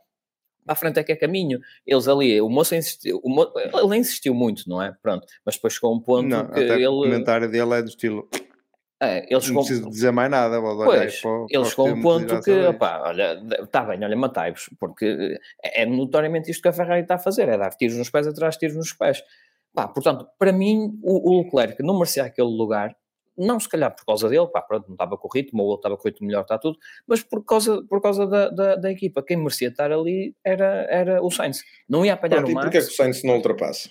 para 0.64 0.72
a 0.72 0.76
frente 0.76 0.98
é 0.98 1.04
que 1.04 1.12
é 1.12 1.16
caminho. 1.16 1.60
Eles 1.86 2.08
ali, 2.08 2.40
o 2.40 2.48
moço 2.48 2.74
insistiu, 2.74 3.20
o 3.22 3.58
ele 3.78 3.96
insistiu 3.98 4.34
muito, 4.34 4.68
não 4.68 4.80
é? 4.82 4.94
Pronto, 5.02 5.26
mas 5.44 5.54
depois 5.56 5.74
chegou 5.74 5.94
um 5.94 6.00
ponto 6.00 6.28
Não, 6.28 6.46
que 6.46 6.54
que 6.54 6.72
o 6.72 6.74
ele, 6.74 6.86
comentário 6.86 7.50
dele 7.50 7.74
é 7.74 7.82
do 7.82 7.88
estilo. 7.88 8.28
é, 9.02 9.18
ele 9.32 9.46
Não 9.48 9.54
preciso 9.56 9.90
dizer 9.90 10.10
mais 10.12 10.30
nada. 10.30 10.60
Pois, 10.60 11.20
para 11.20 11.30
o- 11.30 11.46
para 11.46 11.56
ele 11.56 11.62
os 11.62 11.68
chegou 11.70 11.88
um 11.88 12.00
ponto 12.02 12.40
que, 12.40 12.52
opá, 12.66 13.02
olha, 13.06 13.42
está 13.62 13.82
bem, 13.84 14.02
olha, 14.02 14.16
matai-vos, 14.16 14.70
porque 14.80 15.38
é, 15.62 15.82
é 15.82 15.86
notoriamente 15.86 16.50
isto 16.50 16.62
que 16.62 16.68
a 16.68 16.72
Ferrari 16.72 17.02
está 17.02 17.16
a 17.16 17.18
fazer, 17.18 17.48
é 17.48 17.58
dar 17.58 17.70
tiros 17.74 17.96
nos 17.96 18.08
pés 18.10 18.26
atrás, 18.26 18.56
tiros 18.56 18.76
nos 18.76 18.92
pés. 18.92 19.22
Pá, 19.74 19.88
portanto, 19.88 20.26
para 20.38 20.52
mim, 20.52 20.98
o, 21.02 21.30
o 21.30 21.42
Leclerc 21.42 21.82
não 21.82 21.94
merecia 21.98 22.24
aquele 22.24 22.48
lugar, 22.48 22.96
não 23.36 23.58
se 23.58 23.68
calhar 23.68 23.94
por 23.94 24.04
causa 24.04 24.28
dele, 24.28 24.46
pá, 24.48 24.62
pronto, 24.62 24.86
não 24.86 24.94
estava 24.94 25.16
com 25.18 25.26
o 25.26 25.30
ritmo, 25.32 25.62
ou 25.62 25.70
ele 25.70 25.76
estava 25.78 25.96
com 25.96 26.02
o 26.06 26.10
ritmo 26.10 26.26
melhor, 26.26 26.42
está 26.42 26.56
tudo, 26.58 26.78
mas 27.06 27.22
por 27.22 27.44
causa, 27.44 27.82
por 27.88 28.00
causa 28.00 28.26
da, 28.26 28.48
da, 28.50 28.76
da 28.76 28.90
equipa. 28.90 29.22
Quem 29.22 29.36
merecia 29.36 29.68
estar 29.68 29.90
ali 29.92 30.34
era, 30.44 30.86
era 30.90 31.22
o 31.22 31.30
Sainz. 31.30 31.62
Não 31.88 32.04
ia 32.04 32.14
apanhar 32.14 32.36
Pronto, 32.36 32.48
o 32.48 32.50
e 32.50 32.54
Max. 32.54 32.64
porquê 32.66 32.78
é 32.78 32.80
que 32.82 32.88
o 32.88 32.92
Sainz 32.96 33.22
não 33.24 33.34
ultrapassa? 33.36 33.90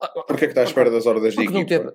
Ah, 0.00 0.08
Porquê 0.08 0.32
é 0.44 0.48
que 0.48 0.52
está 0.52 0.62
à 0.62 0.64
espera 0.64 0.90
das 0.90 1.06
ordens 1.06 1.34
de 1.34 1.42
equipa? 1.44 1.64
teve. 1.66 1.94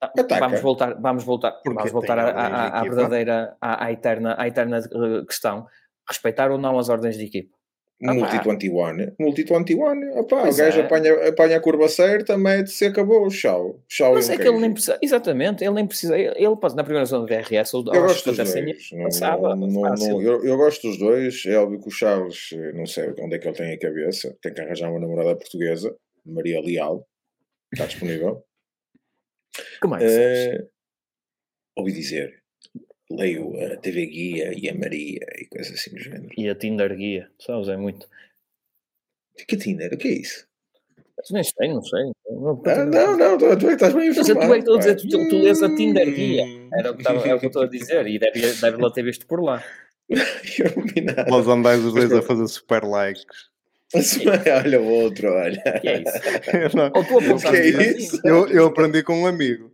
Ah, 0.00 0.12
Ataca. 0.18 0.40
Vamos 0.40 0.60
voltar, 0.60 1.00
vamos 1.00 1.24
voltar, 1.24 1.52
Porque 1.62 1.70
vamos 1.74 1.90
voltar 1.92 2.18
à, 2.18 2.80
à- 2.80 2.82
verdadeira, 2.82 3.56
à, 3.60 3.86
à 3.86 3.92
eterna, 3.92 4.34
à 4.38 4.46
eterna 4.46 4.78
eh, 4.78 5.24
questão. 5.24 5.66
Respeitar 6.06 6.50
ou 6.50 6.58
não 6.58 6.78
as 6.78 6.90
ordens 6.90 7.16
de 7.16 7.24
equipa. 7.24 7.55
Ah, 8.04 8.08
pá. 8.08 8.12
Multi-21. 8.14 9.14
Multi-21. 9.18 10.18
Opá, 10.18 10.42
o 10.48 10.54
gajo 10.54 10.80
é. 10.80 10.82
apanha, 10.82 11.28
apanha 11.28 11.56
a 11.56 11.60
curva 11.60 11.88
certa, 11.88 12.36
mete-se 12.36 12.84
e 12.84 12.88
acabou. 12.88 13.26
Tchau. 13.28 13.80
Tchau. 13.88 14.12
Mas 14.14 14.28
um 14.28 14.32
é 14.32 14.36
que 14.36 14.42
ele 14.46 14.58
nem 14.58 14.70
precisa, 14.72 14.98
exatamente, 15.00 15.64
ele 15.64 15.72
nem 15.74 15.86
precisa, 15.86 16.18
ele, 16.18 16.56
passa 16.56 16.76
na 16.76 16.84
primeira 16.84 17.06
zona 17.06 17.24
de 17.26 17.34
DRS, 17.34 17.72
ou 17.72 17.82
Eu 17.94 18.02
gosto 18.02 18.30
dos 18.32 18.36
dois. 18.52 18.90
Não- 18.92 19.04
passava 19.04 19.56
não- 19.56 19.66
não- 19.66 20.22
eu, 20.22 20.44
eu 20.44 20.56
gosto 20.58 20.86
dos 20.88 20.98
dois. 20.98 21.42
É 21.46 21.56
óbvio 21.56 21.80
que 21.80 21.88
o 21.88 21.90
Charles, 21.90 22.50
eh, 22.52 22.72
não 22.74 22.84
sei 22.84 23.14
onde 23.18 23.34
é 23.34 23.38
que 23.38 23.48
ele 23.48 23.56
tem 23.56 23.72
a 23.72 23.78
cabeça. 23.78 24.36
Tem 24.42 24.52
que 24.52 24.60
arranjar 24.60 24.90
uma 24.90 25.00
namorada 25.00 25.34
portuguesa, 25.34 25.96
Maria 26.26 26.60
Leal. 26.60 27.08
Está 27.72 27.86
disponível. 27.86 28.44
Como 29.80 29.94
é 29.96 29.98
que? 30.00 30.04
Eh, 30.04 30.66
ouvi 31.78 31.92
dizer. 31.92 32.42
Leio 33.10 33.52
a 33.72 33.76
TV 33.76 34.06
Guia 34.06 34.52
e 34.56 34.68
a 34.68 34.74
Maria 34.74 35.24
e 35.38 35.46
coisas 35.46 35.72
assim 35.74 35.90
do 35.90 35.98
género. 35.98 36.28
E 36.36 36.48
a 36.48 36.54
Tinder 36.54 36.94
guia, 36.96 37.30
sabes, 37.38 37.68
é 37.68 37.76
muito. 37.76 38.08
Que 39.46 39.56
Tinder? 39.56 39.92
O 39.94 39.96
que 39.96 40.08
é 40.08 40.12
isso? 40.12 40.46
Mas 41.18 41.30
nem 41.30 41.44
sei, 41.44 41.68
não 41.68 41.82
sei. 41.82 42.02
Não, 42.30 42.62
Ah, 42.66 42.84
não, 42.84 43.16
não, 43.16 43.38
tu, 43.38 43.56
tu 43.58 43.66
é 43.66 43.68
que 43.68 43.72
estás 43.74 43.94
bem 43.94 44.08
Mas 44.08 44.28
informado. 44.28 44.48
tu 44.48 44.52
é 44.52 44.56
que 44.56 44.58
estou 44.58 44.74
a 44.74 44.78
dizer, 44.78 44.94
pá. 44.96 45.08
tu- 45.24 45.28
tu 45.30 45.38
lês 45.42 45.62
a 45.62 45.74
Tinder 45.76 46.14
guia. 46.14 46.44
Hum. 46.44 46.68
Era 46.74 46.90
o 46.90 46.94
que, 46.94 47.00
estava, 47.02 47.28
é 47.28 47.34
o 47.34 47.38
que 47.38 47.46
eu 47.46 47.48
estou 47.48 47.62
a 47.62 47.66
dizer, 47.68 48.06
e 48.06 48.18
deve, 48.18 48.40
deve 48.40 48.76
lá 48.82 48.90
ter 48.92 49.02
visto 49.04 49.26
por 49.26 49.42
lá. 49.42 49.62
Eu 50.08 50.76
não 50.76 50.84
vi 50.84 51.00
nada. 51.00 51.24
Nós 51.28 51.46
andais 51.48 51.84
os 51.84 51.92
dois 51.94 52.10
Mas 52.10 52.18
a 52.18 52.22
fazer 52.22 52.46
super 52.48 52.82
likes. 52.84 53.24
olha 54.64 54.80
o 54.80 54.86
outro, 54.88 55.32
olha. 55.32 55.62
Que 55.80 55.88
é 55.88 56.02
isso? 56.02 56.12
Eu, 56.56 56.70
não- 56.74 56.92
Ou 56.94 57.04
tu 57.04 57.18
a 57.18 57.22
pensar 57.22 57.50
que 57.52 57.56
é 57.56 57.72
para 57.72 57.84
isso? 57.86 58.20
eu- 58.26 58.48
eu 58.48 58.66
aprendi 58.66 59.02
com 59.02 59.14
um 59.22 59.26
amigo. 59.26 59.72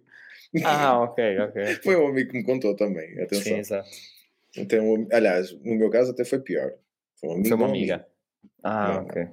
Ah, 0.64 1.00
ok, 1.04 1.38
ok. 1.40 1.64
Foi 1.82 1.96
um 1.96 2.08
amigo 2.08 2.30
que 2.30 2.38
me 2.38 2.44
contou 2.44 2.74
também. 2.76 3.08
Sim, 3.14 3.22
Atenção. 3.22 3.56
exato. 3.58 3.88
Tem 4.68 4.80
um- 4.80 5.08
aliás, 5.12 5.52
no 5.62 5.74
meu 5.76 5.88
caso 5.90 6.10
até 6.12 6.24
foi 6.24 6.40
pior. 6.40 6.72
Foi 7.20 7.30
um 7.30 7.32
amigo. 7.34 7.48
Foi 7.48 7.56
uma 7.56 7.66
um 7.66 7.70
amigo. 7.70 7.92
amiga. 7.92 8.06
Ah, 8.62 8.88
Não. 8.94 9.02
ok. 9.04 9.28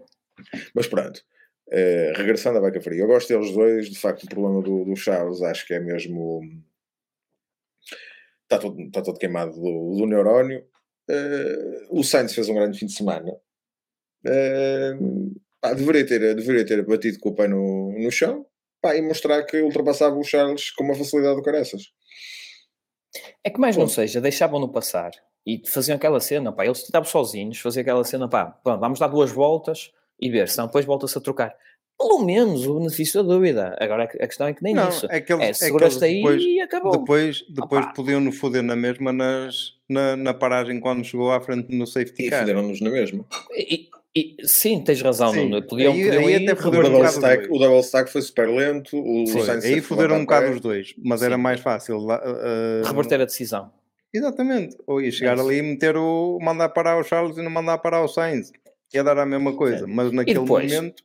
Mas 0.73 0.87
pronto. 0.87 1.23
eh, 1.71 2.13
regressando 2.15 2.57
à 2.57 2.61
Vaca 2.61 2.81
Fria, 2.81 3.01
eu 3.01 3.07
gosto 3.07 3.27
deles 3.27 3.51
dois. 3.53 3.89
De 3.89 3.99
facto, 3.99 4.23
o 4.23 4.29
problema 4.29 4.61
do, 4.61 4.85
do 4.85 4.95
Charles 4.95 5.41
acho 5.41 5.67
que 5.67 5.73
é 5.73 5.79
mesmo. 5.79 6.41
Está 8.43 8.57
todo, 8.57 8.89
todo 8.91 9.13
queimado 9.19 9.51
do, 9.53 9.95
do 9.97 10.05
neurónio. 10.07 10.65
Eh, 11.09 11.85
o 11.89 12.03
Sainz 12.03 12.33
fez 12.33 12.49
um 12.49 12.55
grande 12.55 12.79
fim 12.79 12.85
de 12.87 12.93
semana. 12.93 13.35
Eh, 14.25 14.93
pá, 15.61 15.73
deveria, 15.73 16.05
ter, 16.05 16.35
deveria 16.35 16.65
ter 16.65 16.83
batido 16.85 17.19
com 17.19 17.29
o 17.29 17.35
pé 17.35 17.47
no, 17.47 17.91
no 17.99 18.11
chão 18.11 18.45
pá, 18.81 18.95
e 18.95 19.01
mostrar 19.01 19.43
que 19.43 19.61
ultrapassava 19.61 20.15
o 20.15 20.23
Charles 20.23 20.71
com 20.71 20.83
uma 20.83 20.95
facilidade 20.95 21.35
do 21.37 21.43
caraças. 21.43 21.83
É 23.43 23.49
que 23.49 23.59
mais 23.59 23.75
não 23.75 23.85
Ponto. 23.85 23.95
seja, 23.95 24.21
deixavam-no 24.21 24.69
passar 24.69 25.11
e 25.45 25.61
faziam 25.67 25.95
aquela 25.95 26.19
cena, 26.19 26.51
pá, 26.51 26.65
eles 26.65 26.79
estavam 26.79 27.09
sozinhos, 27.09 27.57
faziam 27.59 27.81
aquela 27.81 28.03
cena, 28.03 28.27
pá, 28.29 28.45
pronto, 28.45 28.79
vamos 28.79 28.99
dar 28.99 29.07
duas 29.07 29.31
voltas 29.31 29.91
e 30.19 30.29
ver, 30.29 30.47
senão 30.49 30.67
depois 30.67 30.85
volta-se 30.85 31.17
a 31.17 31.21
trocar. 31.21 31.55
Pelo 31.97 32.19
menos 32.23 32.65
o 32.65 32.75
benefício 32.79 33.21
da 33.21 33.27
dúvida. 33.33 33.75
Agora 33.77 34.03
a 34.05 34.07
questão 34.07 34.47
é 34.47 34.53
que 34.53 34.63
nem 34.63 34.73
Não, 34.73 34.87
isso. 34.87 35.05
é 35.11 35.19
que 35.19 35.33
eles, 35.33 35.43
É, 35.43 35.49
é 35.49 35.51
que 35.51 35.57
seguras-te 35.57 35.95
eles 35.97 36.03
aí 36.03 36.15
depois, 36.21 36.43
e 36.43 36.61
acabou. 36.61 36.91
depois, 36.97 37.41
depois 37.49 37.83
Opa. 37.85 37.93
podiam 37.93 38.21
no 38.21 38.31
foder 38.31 38.63
na 38.63 38.73
mesma 38.75 39.11
nas, 39.11 39.73
na, 39.89 40.15
na 40.15 40.33
paragem 40.33 40.79
quando 40.79 41.03
chegou 41.03 41.29
à 41.29 41.41
frente 41.41 41.75
no 41.75 41.85
safety 41.85 42.27
E 42.27 42.29
car. 42.29 42.39
fizeram-nos 42.41 42.79
na 42.79 42.89
mesma. 42.89 43.25
E, 43.53 43.88
e- 44.15 44.35
sim, 44.43 44.81
tens 44.83 45.01
razão, 45.01 45.31
Sim, 45.33 45.49
Nuno. 45.49 45.61
Podiam, 45.67 45.93
aí- 45.93 46.03
podiam 46.05 46.25
aí 46.25 46.33
ir 46.33 46.49
até 46.49 46.59
um 46.59 46.71
double, 46.71 46.89
bocado 46.89 47.03
os 47.03 47.13
stack, 47.15 47.47
dois. 47.47 47.49
o 47.55 47.59
double 47.63 47.79
stack 47.81 48.11
foi 48.11 48.21
super 48.21 48.49
lento. 48.49 48.97
O 48.97 49.27
Sainz 49.27 49.65
aí 49.65 49.81
foderam 49.81 50.17
um 50.17 50.21
bocado 50.21 50.51
os 50.51 50.59
dois, 50.59 50.93
mas 51.03 51.21
era 51.21 51.35
Sim. 51.35 51.41
mais 51.41 51.59
fácil. 51.59 51.97
uh, 51.97 52.85
reverter 52.85 53.21
a 53.21 53.25
decisão. 53.25 53.71
Exatamente. 54.13 54.75
Ou 54.87 54.99
ia 55.01 55.11
chegar 55.11 55.35
isso. 55.37 55.45
ali 55.45 55.57
e 55.57 55.61
meter 55.61 55.95
o. 55.95 56.39
mandar 56.41 56.69
parar 56.69 56.97
o 56.99 57.03
Charles 57.03 57.37
e 57.37 57.41
não 57.43 57.51
mandar 57.51 57.77
parar 57.77 58.01
o 58.03 58.07
Sainz. 58.07 58.51
Ia 58.93 59.03
dar 59.03 59.19
a 59.19 59.25
mesma 59.25 59.53
coisa, 59.53 59.85
Sim. 59.85 59.93
mas 59.93 60.11
naquele 60.11 60.39
depois? 60.39 60.73
momento. 60.73 61.03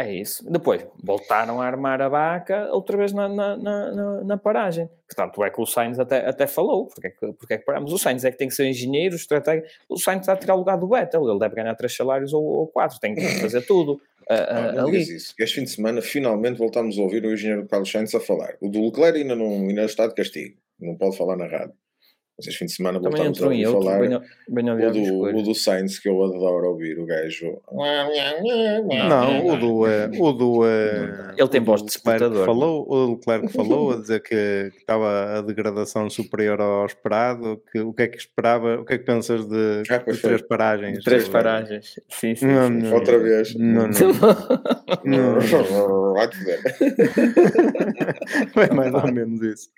É 0.00 0.14
isso. 0.14 0.50
Depois 0.50 0.86
voltaram 1.02 1.60
a 1.60 1.66
armar 1.66 2.00
a 2.00 2.08
vaca 2.08 2.68
outra 2.72 2.96
vez 2.96 3.12
na, 3.12 3.28
na, 3.28 3.56
na, 3.56 4.24
na- 4.24 4.38
paragem. 4.38 4.88
Portanto, 5.06 5.44
é 5.44 5.50
que 5.50 5.60
o 5.60 5.66
Sainz 5.66 5.98
até, 5.98 6.26
até 6.26 6.46
falou. 6.46 6.86
Porque 6.86 7.08
é, 7.08 7.10
que, 7.10 7.32
porque 7.34 7.54
é 7.54 7.58
que 7.58 7.64
paramos? 7.64 7.92
O 7.92 7.98
Sainz 7.98 8.24
é 8.24 8.30
que 8.30 8.38
tem 8.38 8.48
que 8.48 8.54
ser 8.54 8.66
engenheiro, 8.66 9.14
estratega. 9.14 9.66
O 9.88 9.98
Sainz 9.98 10.20
está 10.20 10.32
a 10.32 10.36
tirar 10.36 10.54
o 10.54 10.58
lugar 10.58 10.78
do 10.78 10.88
Vettel. 10.88 11.28
Ele 11.28 11.38
deve 11.38 11.54
ganhar 11.54 11.74
três 11.74 11.94
salários 11.94 12.32
ou, 12.32 12.42
ou 12.42 12.66
quatro. 12.66 12.98
Tem 12.98 13.14
que 13.14 13.20
fazer 13.40 13.60
tudo 13.66 14.00
ah, 14.30 14.46
ah, 14.48 14.72
não 14.72 14.88
ali. 14.88 15.00
isso. 15.00 15.34
Este 15.38 15.56
fim 15.56 15.64
de 15.64 15.70
semana, 15.70 16.00
finalmente, 16.00 16.56
voltámos 16.56 16.96
a 16.98 17.02
ouvir 17.02 17.24
o 17.24 17.32
engenheiro 17.32 17.66
Carlos 17.66 17.90
Sainz 17.90 18.14
a 18.14 18.20
falar. 18.20 18.54
O 18.60 18.68
do 18.68 18.84
Leclerc 18.84 19.18
ainda 19.18 19.34
não 19.34 19.68
ainda 19.68 19.84
está 19.84 20.06
de 20.06 20.14
castigo. 20.14 20.56
Não 20.78 20.96
pode 20.96 21.16
falar 21.16 21.36
na 21.36 21.46
rádio. 21.46 21.74
Mas 22.40 22.46
este 22.46 22.58
fim 22.58 22.64
de 22.64 22.72
semana 22.72 22.98
Também 22.98 23.16
voltámos 23.32 23.42
a 23.42 23.44
ouvir 23.44 23.64
falar. 23.66 24.00
Bem, 24.00 24.18
bem 24.48 24.70
O 24.70 24.90
do, 24.90 25.38
o 25.38 25.42
do 25.42 25.54
Sainz, 25.54 25.98
que 25.98 26.08
eu 26.08 26.24
adoro 26.24 26.68
ouvir, 26.70 26.98
o 26.98 27.04
gajo. 27.04 27.58
Não, 29.08 29.46
o 29.46 29.56
do. 29.58 29.86
eh, 29.86 30.10
o 30.18 30.32
do 30.32 30.66
eh, 30.66 31.34
Ele 31.36 31.48
tem 31.48 31.60
o 31.60 31.64
voz 31.64 31.82
do 31.82 31.86
de 31.86 31.92
disputador. 31.92 32.46
Falou, 32.46 32.86
o 32.88 33.10
Leclerc 33.12 33.48
falou 33.52 33.92
a 33.92 33.96
dizer 33.96 34.20
que, 34.22 34.70
que 34.72 34.78
estava 34.78 35.38
a 35.38 35.42
degradação 35.42 36.08
superior 36.08 36.58
ao 36.62 36.86
esperado. 36.86 37.60
Que, 37.70 37.80
o 37.80 37.92
que 37.92 38.02
é 38.04 38.08
que 38.08 38.16
esperava? 38.16 38.76
O 38.80 38.84
que 38.86 38.94
é 38.94 38.98
que 38.98 39.04
pensas 39.04 39.46
de, 39.46 39.82
Ah, 39.90 39.98
de 39.98 40.18
três 40.18 40.40
paragens? 40.42 41.04
Três 41.04 41.28
Eh, 41.28 41.30
paragens. 41.30 42.00
Sim, 42.08 42.34
sim. 42.34 42.46
Não, 42.46 42.68
sim. 42.68 42.72
não. 42.74 42.94
Outra 42.94 43.18
vez. 43.18 43.54
Não, 43.54 43.86
não. 43.86 43.90
Não. 45.04 46.14
Vai-te 46.14 46.36
ver. 46.44 46.60
Foi 48.52 48.66
mais 48.74 48.92
ou 48.94 49.12
menos 49.12 49.40
isso. 49.42 49.68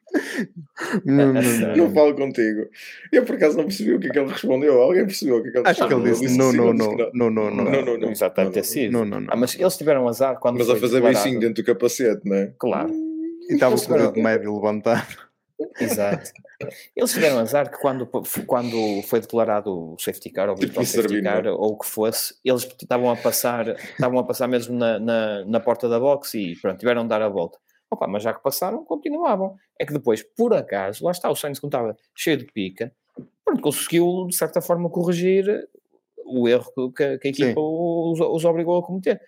Não, 1.05 1.33
não, 1.33 1.41
É 1.41 1.45
não. 1.77 1.77
Não 1.77 1.95
falo 1.95 2.15
contigo. 2.15 2.67
Eu 3.11 3.25
por 3.25 3.37
acaso 3.37 3.57
não 3.57 3.65
percebi 3.65 3.95
o 3.95 4.01
que 4.01 4.09
é 4.09 4.11
que 4.11 4.19
ele 4.19 4.31
respondeu. 4.31 4.81
Alguém 4.83 5.05
percebeu 5.07 5.37
o 5.39 5.43
que 5.43 5.49
é 5.49 5.53
que 5.53 5.59
ele 5.59 5.69
Acho 5.69 5.87
que 5.89 5.95
ele 5.95 6.03
respondeu? 6.09 6.29
disse 6.29 6.39
não, 6.39 6.53
não, 6.53 6.73
não, 6.75 6.97
não, 6.97 7.31
não, 7.31 7.51
não. 7.51 7.65
Não, 7.71 7.85
não, 7.85 7.99
não. 7.99 8.11
Exato, 8.11 8.37
deve 8.37 8.51
Não, 8.51 8.57
não. 8.57 8.65
sido. 8.65 8.93
Não, 8.93 9.05
não, 9.05 9.21
não. 9.21 9.29
Ah, 9.33 9.37
mas 9.37 9.59
eles 9.59 9.77
tiveram 9.77 10.09
azar 10.09 10.39
quando 10.39 10.59
Mas 10.59 10.69
a 10.71 10.75
fazer 10.77 10.95
declarado. 10.97 11.19
beicinho 11.23 11.41
dentro 11.41 11.63
do 11.63 11.67
capacete, 11.67 12.21
não 12.29 12.37
é? 12.37 12.53
Claro, 12.59 12.93
E 12.93 13.55
estava 13.55 13.77
com 13.77 13.93
o 13.95 13.99
dedo 13.99 14.23
médio 14.23 14.55
levantado. 14.55 15.07
exato. 15.81 16.31
Eles 16.95 17.13
tiveram 17.13 17.39
azar 17.39 17.71
que 17.71 17.79
quando, 17.81 18.07
quando 18.47 19.03
foi 19.03 19.21
declarado 19.21 19.95
o 19.95 19.97
safety 19.99 20.31
car 20.31 20.49
ou 20.49 20.55
o 20.55 20.59
Tipo 20.59 20.67
virtual 20.81 20.87
safety 20.87 21.09
servino. 21.09 21.25
car 21.29 21.47
ou 21.53 21.73
o 21.73 21.79
que 21.79 21.87
fosse, 21.87 22.35
eles 22.45 22.63
estavam 22.81 23.11
a 23.11 23.17
passar, 23.17 23.69
estavam 23.69 24.19
a 24.19 24.25
passar 24.25 24.47
mesmo 24.49 24.77
na, 24.79 24.99
na, 24.99 25.45
na 25.45 25.61
porta 25.61 25.89
da 25.89 25.99
box 25.99 26.35
e 26.35 26.55
pronto, 26.61 26.79
tiveram 26.79 27.03
de 27.03 27.09
dar 27.09 27.23
a 27.23 27.29
volta. 27.29 27.59
Opa, 27.93 28.07
mas 28.09 28.23
já 28.23 28.33
que 28.33 28.43
passaram, 28.43 28.83
continuavam. 28.87 29.55
É 29.79 29.85
que 29.85 29.93
depois, 29.93 30.23
por 30.23 30.55
acaso, 30.55 31.05
lá 31.05 31.11
está, 31.11 31.29
o 31.31 31.37
Sainz 31.37 31.59
como 31.59 31.69
estava 31.69 31.95
cheio 32.15 32.39
de 32.39 32.47
pica, 32.47 32.91
pronto, 33.45 33.61
conseguiu 33.61 34.27
de 34.27 34.35
certa 34.35 34.63
forma 34.63 34.89
corrigir 34.89 35.69
o 36.25 36.49
erro 36.49 36.91
que, 36.97 37.19
que 37.19 37.29
a 37.29 37.31
equipa 37.31 37.49
Sim. 37.51 37.55
os, 37.57 38.19
os 38.19 38.45
obrigou 38.47 38.79
a 38.79 38.83
cometer. 38.83 39.21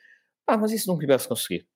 Ah, 0.46 0.56
mas 0.56 0.72
isso 0.72 0.88
não 0.88 0.98
tivesse 0.98 1.28
conseguido. 1.28 1.66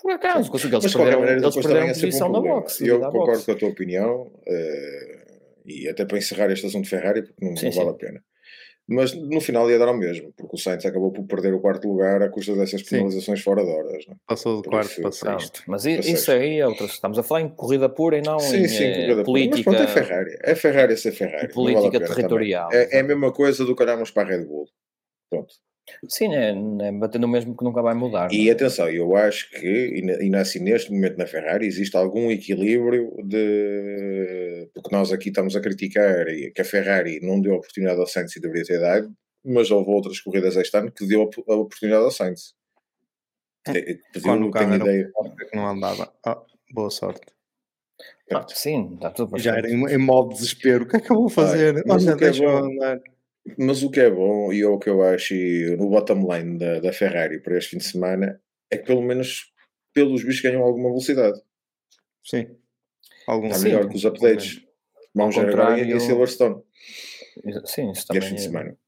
Por 0.00 0.12
acaso, 0.12 0.48
conseguiu. 0.48 0.76
Eles 0.78 0.84
Mas 0.84 0.94
perderam, 0.94 1.20
maneira, 1.20 1.40
eles 1.42 1.54
perderam 1.56 1.74
também 1.80 1.90
é 1.90 1.94
posição 1.94 2.28
um 2.28 2.30
na 2.30 2.38
problema. 2.38 2.60
box. 2.60 2.80
Eu 2.86 3.00
concordo 3.00 3.18
box. 3.32 3.44
com 3.46 3.50
a 3.52 3.54
tua 3.56 3.68
opinião 3.68 4.32
eh, 4.46 5.40
e 5.66 5.88
até 5.88 6.04
para 6.04 6.18
encerrar 6.18 6.52
este 6.52 6.66
assunto 6.66 6.84
de 6.84 6.90
Ferrari, 6.90 7.22
porque 7.22 7.44
não, 7.44 7.56
Sim, 7.56 7.64
não 7.66 7.72
sim. 7.72 7.78
vale 7.78 7.90
a 7.90 7.94
pena. 7.94 8.24
Mas 8.90 9.12
no 9.12 9.38
final 9.38 9.70
ia 9.70 9.78
dar 9.78 9.88
ao 9.88 9.96
mesmo, 9.96 10.32
porque 10.34 10.56
o 10.56 10.58
Sainz 10.58 10.86
acabou 10.86 11.12
por 11.12 11.22
perder 11.26 11.52
o 11.52 11.60
quarto 11.60 11.86
lugar 11.86 12.22
à 12.22 12.28
custa 12.30 12.54
dessas 12.56 12.80
Sim. 12.80 12.88
penalizações 12.96 13.42
fora 13.42 13.62
de 13.62 13.70
horas. 13.70 14.06
não 14.06 14.14
é? 14.14 14.16
Passou 14.26 14.56
de 14.56 14.62
Por 14.62 14.70
quarto 14.70 14.90
isso, 14.92 15.02
para 15.02 15.12
sexto. 15.12 15.62
Mas 15.66 15.84
isso 15.84 16.02
sexto. 16.02 16.32
aí 16.32 16.58
é 16.58 16.66
outra. 16.66 16.86
Estamos 16.86 17.18
a 17.18 17.22
falar 17.22 17.42
em 17.42 17.48
corrida 17.50 17.86
pura 17.90 18.16
e 18.16 18.22
não 18.22 18.38
Sim, 18.38 18.56
em 18.60 18.68
sim, 18.68 18.84
eh, 18.84 18.94
corrida 18.94 19.12
pura. 19.16 19.24
política, 19.24 19.70
Mas 19.70 19.76
pronto, 19.76 19.82
é 19.82 19.86
Ferrari. 20.04 20.38
É 20.42 20.54
Ferrari 20.54 20.92
a 20.94 20.96
ser 20.96 21.12
Ferrari. 21.12 21.36
vale 21.36 21.50
a 21.50 21.54
política 21.54 22.00
pena 22.00 22.14
territorial. 22.14 22.68
É, 22.72 22.96
é 22.96 23.00
a 23.00 23.04
mesma 23.04 23.30
coisa 23.30 23.62
do 23.64 23.76
que 23.76 23.82
olharmos 23.82 24.10
para 24.10 24.22
a 24.22 24.26
Red 24.36 24.46
Bull. 24.46 24.66
Pronto. 25.30 25.52
Sim, 26.08 26.34
é, 26.34 26.50
é 26.50 26.92
batendo 26.92 27.24
o 27.24 27.28
mesmo 27.28 27.56
que 27.56 27.64
nunca 27.64 27.82
vai 27.82 27.94
mudar. 27.94 28.32
E 28.32 28.50
atenção, 28.50 28.88
eu 28.88 29.16
acho 29.16 29.50
que, 29.50 29.66
e, 29.66 30.02
na- 30.02 30.22
e 30.22 30.40
assim, 30.40 30.60
neste 30.60 30.92
momento 30.92 31.16
na 31.16 31.26
Ferrari, 31.26 31.66
existe 31.66 31.96
algum 31.96 32.30
equilíbrio 32.30 33.14
de. 33.24 34.68
Porque 34.74 34.94
nós 34.94 35.12
aqui 35.12 35.28
estamos 35.28 35.56
a 35.56 35.60
criticar 35.60 36.26
que 36.54 36.60
a 36.60 36.64
Ferrari 36.64 37.20
não 37.20 37.40
deu 37.40 37.54
oportunidade 37.54 38.00
ao 38.00 38.06
Sainz 38.06 38.34
e 38.36 38.40
deveria 38.40 38.64
ter 38.64 38.80
dado, 38.80 39.12
mas 39.44 39.70
houve 39.70 39.90
outras 39.90 40.20
corridas 40.20 40.56
este 40.56 40.76
ano 40.76 40.90
que 40.92 41.06
deu 41.06 41.22
a 41.48 41.54
oportunidade 41.54 42.04
ao 42.04 42.10
Sainz. 42.10 42.54
Te- 43.64 44.00
Quando 44.22 44.46
o 44.46 44.50
carro 44.50 44.74
ideia. 44.74 45.10
é 45.52 45.56
não 45.56 45.66
andava. 45.68 46.12
Ah, 46.24 46.40
boa 46.72 46.90
sorte. 46.90 47.26
Ah, 48.30 48.46
sim, 48.48 48.94
está 48.94 49.10
tudo 49.10 49.38
Já 49.38 49.56
era 49.56 49.68
em, 49.70 49.84
em 49.86 49.98
modo 49.98 50.34
desespero. 50.34 50.84
O 50.84 50.88
que 50.88 50.96
é 50.96 51.00
que 51.00 51.10
eu 51.10 51.16
vou 51.16 51.28
fazer? 51.28 51.82
mas 51.86 52.04
Olha, 52.04 52.14
o 52.14 52.18
que 52.18 52.24
é 52.24 52.30
deixa 52.30 52.44
eu 52.44 52.56
andar. 52.56 53.00
Mas 53.56 53.82
o 53.82 53.90
que 53.90 54.00
é 54.00 54.10
bom, 54.10 54.52
e 54.52 54.60
é 54.62 54.66
o 54.66 54.78
que 54.78 54.88
eu 54.90 55.02
acho 55.02 55.34
e 55.34 55.76
no 55.76 55.88
bottom 55.88 56.26
line 56.32 56.58
da, 56.58 56.80
da 56.80 56.92
Ferrari 56.92 57.40
para 57.40 57.56
este 57.56 57.70
fim 57.70 57.78
de 57.78 57.84
semana, 57.84 58.40
é 58.70 58.76
que 58.76 58.84
pelo 58.86 59.02
menos 59.02 59.52
pelos 59.94 60.22
bichos 60.24 60.42
ganham 60.42 60.62
alguma 60.62 60.88
velocidade. 60.88 61.40
Sim. 62.24 62.46
Algum 63.26 63.46
Está 63.46 63.58
Sim, 63.58 63.64
melhor 63.66 63.88
que 63.88 63.96
os 63.96 64.04
updates. 64.04 64.62
Vamos 65.14 65.34
ver 65.36 65.48
agora 65.48 65.80
em- 65.80 65.98
Silverstone, 66.00 66.62
Sim, 67.64 67.90
isso 67.92 68.04
é 68.04 68.06
também. 68.06 68.18
este 68.18 68.28
fim 68.28 68.34
de 68.34 68.40
é- 68.40 68.44
semana. 68.44 68.78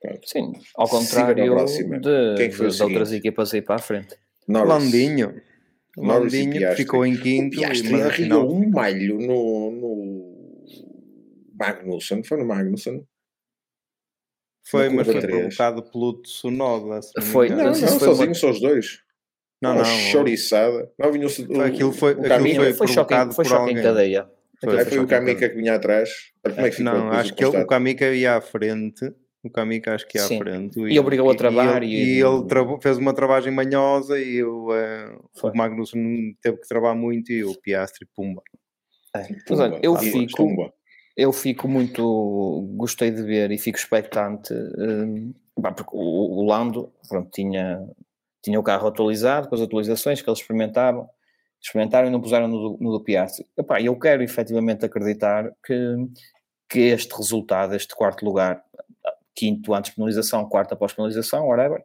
Pronto. 0.00 0.28
Sim, 0.28 0.52
ao 0.76 0.88
contrário 0.88 1.44
de, 1.66 2.34
Quem 2.36 2.46
é 2.46 2.48
que 2.48 2.54
foi 2.54 2.68
de 2.68 2.82
outras 2.82 3.12
equipas 3.12 3.54
aí 3.54 3.62
para 3.62 3.76
a 3.76 3.78
frente. 3.78 4.16
Norris. 4.46 4.68
Landinho. 4.68 5.40
E 5.96 6.00
Landinho 6.06 6.52
Piastri. 6.52 6.82
ficou 6.84 7.06
em 7.06 7.14
O 7.14 7.20
quinto. 7.22 7.56
Piastri 7.56 7.86
arriou 7.94 8.08
afinal- 8.08 8.50
um 8.50 8.68
malho 8.68 9.18
no, 9.18 9.70
no 9.70 10.66
Magnussen. 11.58 12.22
Foi 12.24 12.36
no 12.38 12.44
Magnussen? 12.44 13.06
Foi, 14.66 14.88
mas 14.88 15.06
foi 15.06 15.20
provocado 15.20 15.82
pelo 15.90 16.22
Tsunoda. 16.22 17.00
não 17.16 17.22
Foi-. 17.22 17.48
Não, 17.50 17.56
não 17.56 17.64
não, 17.64 17.72
uma- 17.78 17.88
sozinho, 17.98 18.34
só 18.34 18.50
os 18.50 18.60
dois. 18.60 18.98
Não, 19.60 19.72
Uma 19.72 19.78
não. 19.78 19.84
Choriçada. 19.84 20.90
Não, 20.98 21.12
vinha 21.12 21.26
o, 21.26 21.30
Foi- 21.30 21.66
aquilo 21.66 21.92
foi- 21.92 22.12
o 22.14 22.18
aquilo 22.20 22.28
Caminho. 22.28 22.56
foi 22.56 22.72
foi 22.74 22.86
provocado 22.86 23.34
foi 23.34 23.44
por 23.44 23.52
em 23.52 23.56
alguém. 23.56 23.82
cadeia. 23.82 24.26
Foi, 24.62 24.74
foi 24.76 24.84
foi 24.86 24.98
o 25.00 25.06
Kamika 25.06 25.48
que 25.48 25.56
vinha 25.56 25.74
atrás. 25.74 26.10
Como 26.42 26.60
é 26.66 26.70
que 26.70 26.76
ficou 26.76 26.92
Não, 26.92 27.10
acho 27.12 27.34
que 27.34 27.44
ele- 27.44 27.56
o. 27.58 27.66
Kamika 27.66 28.10
ia 28.14 28.36
à 28.36 28.40
frente. 28.40 29.12
O 29.42 29.50
Kamika 29.50 29.94
acho 29.94 30.06
que 30.06 30.16
ia 30.18 30.24
à 30.24 30.28
Sim. 30.28 30.38
frente. 30.38 30.80
E 30.80 30.98
obrigou 30.98 31.30
a 31.30 31.34
travar 31.34 31.82
E, 31.82 31.86
e- 31.86 31.92
ele, 31.94 32.20
e 32.20 32.20
ele 32.22 32.78
fez 32.80 32.96
uma 32.96 33.12
travagem 33.14 33.52
manhosa 33.52 34.18
e 34.18 34.42
o, 34.42 34.68
Foi. 35.38 35.50
o 35.50 35.56
Magnussen 35.56 36.34
teve 36.40 36.56
que 36.58 36.66
travar 36.68 36.94
muito 36.96 37.30
e 37.30 37.44
o 37.44 37.54
Piastri, 37.60 38.06
pumba. 38.14 38.42
É. 39.16 39.26
Mas 39.48 39.60
olha, 39.60 39.78
eu 39.82 39.92
Pumba, 39.94 40.00
fico, 40.10 40.36
pumba. 40.36 40.72
Eu 41.16 41.32
fico 41.32 41.68
muito. 41.68 42.68
Gostei 42.76 43.10
de 43.10 43.22
ver 43.22 43.50
e 43.50 43.58
fico 43.58 43.78
expectante. 43.78 44.52
pá, 45.60 45.72
porque 45.72 45.90
o, 45.94 46.40
o 46.40 46.44
Lando 46.44 46.92
pronto, 47.08 47.30
tinha, 47.30 47.86
tinha 48.42 48.58
o 48.58 48.62
carro 48.62 48.88
atualizado 48.88 49.48
com 49.48 49.54
as 49.54 49.60
atualizações 49.60 50.20
que 50.20 50.28
eles 50.28 50.40
experimentavam. 50.40 51.08
Experimentaram 51.62 52.08
e 52.08 52.10
não 52.10 52.20
puseram 52.20 52.46
no, 52.46 52.76
no 52.78 52.92
do 52.92 53.00
Piastri. 53.00 53.46
Eu 53.82 53.98
quero 53.98 54.22
efetivamente 54.22 54.84
acreditar 54.84 55.50
que, 55.64 55.96
que 56.68 56.80
este 56.80 57.16
resultado, 57.16 57.74
este 57.74 57.94
quarto 57.94 58.24
lugar, 58.24 58.62
quinto 59.34 59.72
antes 59.72 59.90
de 59.90 59.96
penalização, 59.96 60.46
quarto 60.46 60.72
após 60.74 60.92
penalização, 60.92 61.46
whatever, 61.46 61.82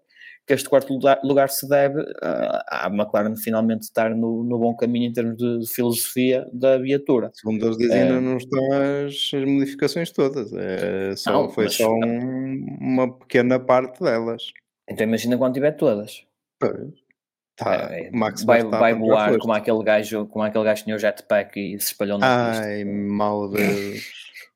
que 0.50 0.54
este 0.56 0.68
quarto 0.68 0.92
lugar, 0.92 1.20
lugar 1.24 1.48
se 1.50 1.70
deve 1.70 2.02
ah, 2.24 2.86
à 2.86 2.88
McLaren 2.88 3.36
finalmente 3.36 3.84
estar 3.84 4.16
no, 4.16 4.44
no 4.44 4.58
bom 4.58 4.76
caminho 4.76 5.08
em 5.08 5.14
termos 5.14 5.38
de 5.38 5.68
filosofia 5.72 6.50
da 6.52 6.76
viatura. 6.80 7.30
Segundo 7.36 7.64
eles 7.68 7.78
dizem, 7.78 7.96
É. 8.00 8.02
ainda 8.02 8.20
não 8.20 8.38
estão 8.38 8.60
as, 9.06 9.14
as 9.32 9.46
modificações 9.48 10.10
todas. 10.12 10.52
É 10.54 11.16
só, 11.16 11.32
Não, 11.34 11.50
foi 11.50 11.70
só 11.70 11.88
um- 11.94 12.78
uma 12.82 13.14
pequena 13.20 13.60
parte 13.60 14.02
delas. 14.04 14.52
Então 14.90 15.06
imagina 15.06 15.38
quando 15.38 15.54
tiver 15.54 15.74
todas. 15.74 16.24
Tá, 17.56 17.90
É, 17.92 18.10
Max 18.12 18.44
vai, 18.44 18.64
vai 18.64 18.96
voar 18.96 19.38
como 19.38 19.54
aquele 19.54 19.84
gajo, 19.84 20.26
como 20.28 20.44
aquele 20.44 20.64
gajo 20.64 20.80
que 20.80 20.86
tinha 20.86 20.96
o 20.96 21.00
jetpack 21.00 21.60
e 21.60 21.80
se 21.80 21.92
espalhou 21.92 22.18
na 22.18 22.50
pista. 22.50 22.64
Ai, 22.66 22.84
mau 22.86 23.48
Deus. 23.52 24.18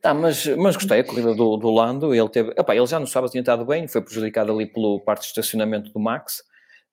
Tá, 0.00 0.14
mas, 0.14 0.46
mas 0.56 0.76
gostei, 0.76 1.00
a 1.00 1.04
corrida 1.04 1.34
do, 1.34 1.56
do 1.56 1.70
Lando, 1.70 2.14
ele 2.14 2.28
teve, 2.28 2.50
epá, 2.50 2.74
ele 2.74 2.86
já 2.86 3.00
no 3.00 3.06
sábado 3.06 3.30
tinha 3.30 3.40
estado 3.40 3.64
bem, 3.64 3.88
foi 3.88 4.00
prejudicado 4.00 4.52
ali 4.52 4.66
pelo 4.66 5.00
parte 5.00 5.22
de 5.22 5.28
estacionamento 5.28 5.92
do 5.92 5.98
Max, 5.98 6.42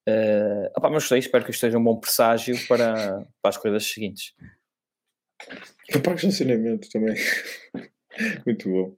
Eh, 0.07 0.71
epá, 0.75 0.89
mas 0.89 1.03
gostei, 1.03 1.19
espero 1.19 1.45
que 1.45 1.51
isto 1.51 1.61
seja 1.61 1.77
um 1.77 1.83
bom 1.83 1.99
presságio 1.99 2.55
para, 2.67 3.23
para 3.41 3.49
as 3.49 3.57
corridas 3.57 3.85
seguintes. 3.85 4.33
O 5.95 5.99
parque 6.01 6.21
de 6.21 6.27
estacionamento 6.27 6.89
também. 6.89 7.15
Muito 8.45 8.69
bom. 8.69 8.95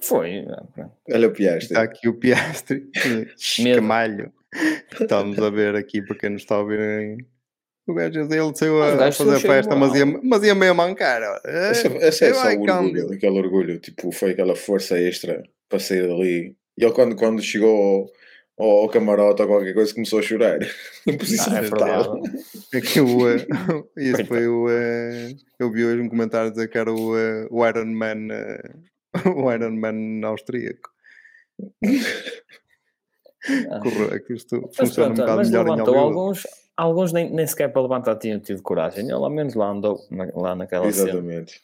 Foi, 0.00 0.44
pronto. 0.74 0.92
Olha 1.10 1.28
o 1.28 1.32
Piastri. 1.32 1.66
Está 1.66 1.82
aqui 1.82 2.08
o 2.08 2.14
Piastri. 2.14 2.90
Escamalho. 3.36 4.32
Estamos 5.00 5.38
a 5.38 5.50
ver 5.50 5.74
aqui 5.74 6.00
para 6.02 6.16
quem 6.16 6.30
nos 6.30 6.42
está 6.42 6.54
a 6.54 6.60
ouvir. 6.60 7.26
O 7.86 7.94
gajo 7.94 8.26
dele 8.26 8.52
saiu 8.54 8.82
a 8.82 9.12
fazer 9.12 9.38
festa, 9.40 9.76
mas 9.76 9.94
ia, 9.94 10.04
mas 10.06 10.42
ia 10.42 10.54
meio 10.54 10.72
a 10.72 10.74
mancar. 10.74 11.22
ó. 11.22 11.38
Essa, 11.48 11.86
essa 11.98 12.24
é 12.24 12.34
só 12.34 12.48
o 12.48 12.60
orgulho, 12.62 13.12
aquele 13.12 13.38
orgulho. 13.38 13.78
Tipo, 13.78 14.10
foi 14.10 14.32
aquela 14.32 14.56
força 14.56 14.98
extra 14.98 15.42
para 15.68 15.78
sair 15.78 16.08
dali. 16.08 16.56
E 16.76 16.84
ele, 16.84 16.92
quando, 16.92 17.14
quando 17.14 17.40
chegou 17.40 18.10
ao, 18.58 18.68
ao 18.82 18.88
camarote 18.88 19.40
ou 19.42 19.48
qualquer 19.48 19.72
coisa, 19.72 19.94
começou 19.94 20.18
a 20.18 20.22
chorar. 20.22 20.58
Em 21.06 21.16
posição 21.16 21.52
Ah, 21.54 21.58
é 21.58 21.62
fetal. 21.62 22.20
o, 22.20 23.28
eh, 23.28 23.46
isso 23.96 24.24
foi 24.26 24.48
o. 24.48 24.68
eh, 24.68 25.34
eu 25.58 25.70
vi 25.70 25.84
hoje 25.84 26.00
um 26.02 26.08
comentário 26.08 26.50
dizer 26.50 26.68
que 26.68 26.76
era 26.78 26.92
o, 26.92 27.16
eh, 27.16 27.46
o 27.50 27.64
Iron 27.66 27.86
Man. 27.86 28.28
eh, 28.32 28.70
o 29.34 29.52
Iron 29.52 29.76
Man 29.76 30.26
austríaco. 30.26 30.90
Ah. 33.70 33.80
É 34.12 34.18
que 34.18 34.34
isto 34.34 34.60
Mas 34.60 34.76
funciona 34.76 35.12
um 35.12 35.14
pronto, 35.14 35.20
bocado 35.20 35.36
mas 35.36 35.50
melhor 35.50 35.66
em 35.68 35.80
alguns, 35.80 36.46
alguns 36.76 37.12
nem, 37.12 37.30
nem 37.30 37.46
sequer 37.46 37.72
para 37.72 37.82
levantar 37.82 38.16
tinham 38.16 38.38
tido 38.40 38.62
coragem. 38.62 39.04
Ele 39.04 39.12
ao 39.12 39.30
menos 39.30 39.54
lá 39.54 39.70
andou, 39.70 39.98
na- 40.10 40.30
lá 40.34 40.54
naquela 40.54 40.90
cena. 40.92 41.08
Exatamente. 41.10 41.60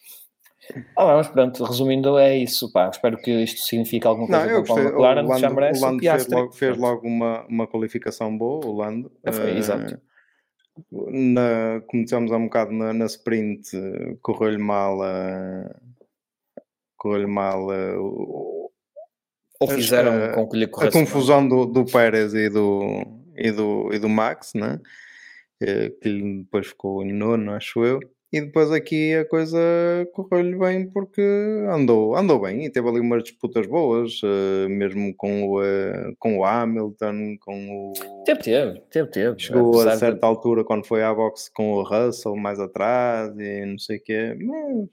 Ah, 0.97 1.17
mas 1.17 1.27
pronto, 1.29 1.65
resumindo, 1.65 2.17
é 2.19 2.37
isso. 2.39 2.71
Pá. 2.73 2.89
Espero 2.89 3.17
que 3.19 3.31
isto 3.43 3.61
signifique 3.63 4.07
alguma 4.07 4.29
Não, 4.29 4.39
coisa 4.39 4.55
eu 4.55 4.65
para 4.65 4.75
o. 4.75 4.79
McLaren, 4.79 5.25
o 5.25 5.35
que 5.35 5.41
já 5.41 5.49
Lando, 5.49 5.55
merece 5.61 5.81
o 5.81 5.85
Lando 5.85 5.99
fez 6.03 6.27
logo, 6.29 6.53
fez 6.53 6.77
logo 6.79 7.07
uma, 7.07 7.45
uma 7.49 7.67
qualificação 7.67 8.37
boa, 8.39 8.65
o 8.67 8.73
Lando. 8.77 9.11
Foi, 9.33 9.51
Eh, 9.51 9.59
exato. 9.59 10.01
Na, 10.91 11.83
começamos 11.87 12.33
há 12.33 12.37
um 12.37 12.45
bocado 12.45 12.73
na, 12.73 12.93
na 12.95 13.05
sprint, 13.07 13.77
eh, 13.77 14.17
correu-lhe 14.23 14.57
mal 14.57 15.03
a. 15.03 15.75
Correu-lhe 16.97 17.27
mal 17.27 17.69
a, 17.71 18.01
o- 18.01 18.71
Ou 19.61 19.69
fizeram 19.69 20.13
a- 20.25 20.29
com 20.33 20.49
que 20.49 20.57
lhe 20.57 20.65
a 20.65 20.69
corresse 20.69 20.97
mal. 20.97 21.05
confusão 21.05 21.47
do, 21.47 21.67
do 21.67 21.85
Pérez 21.85 22.33
e 22.35 22.49
do, 22.49 23.05
e 23.37 23.51
do, 23.51 23.91
e 23.93 23.99
do 23.99 24.09
Max, 24.09 24.55
né? 24.55 24.81
Que 25.65 26.43
depois 26.43 26.67
ficou 26.69 27.03
em 27.05 27.13
nono, 27.13 27.53
acho 27.53 27.85
eu. 27.85 28.01
E 28.33 28.41
depois 28.41 28.71
aqui 28.73 29.15
a 29.15 29.27
coisa 29.29 29.59
correu-lhe 30.15 30.57
bem 30.57 30.89
porque 30.89 31.21
andou, 31.71 32.17
andou 32.17 32.41
bem 32.41 32.65
e 32.65 32.71
teve 32.71 32.89
ali 32.89 32.99
umas 32.99 33.23
disputas 33.23 33.67
boas, 33.67 34.21
eh, 34.25 34.69
mesmo 34.69 35.15
com 35.15 35.49
o, 35.51 35.63
eh, 35.63 36.15
com 36.19 36.39
o 36.39 36.45
Hamilton, 36.45 37.37
com 37.39 37.91
o. 37.91 38.25
Teve, 38.25 38.41
teve, 38.43 38.81
teve, 38.91 39.11
teve. 39.11 39.39
Chegou 39.39 39.75
a 39.75 39.83
Apesar 39.83 39.93
de- 39.93 39.99
certa 40.01 40.27
altura 40.27 40.65
quando 40.65 40.87
foi 40.87 41.03
à 41.03 41.13
boxe 41.13 41.53
com 41.53 41.73
o 41.75 41.83
Russell 41.83 42.35
mais 42.37 42.59
atrás 42.59 43.39
e 43.39 43.67
não 43.67 43.79
sei 43.79 43.99
o 43.99 44.03
quê. 44.03 44.35
Mas 44.41 44.89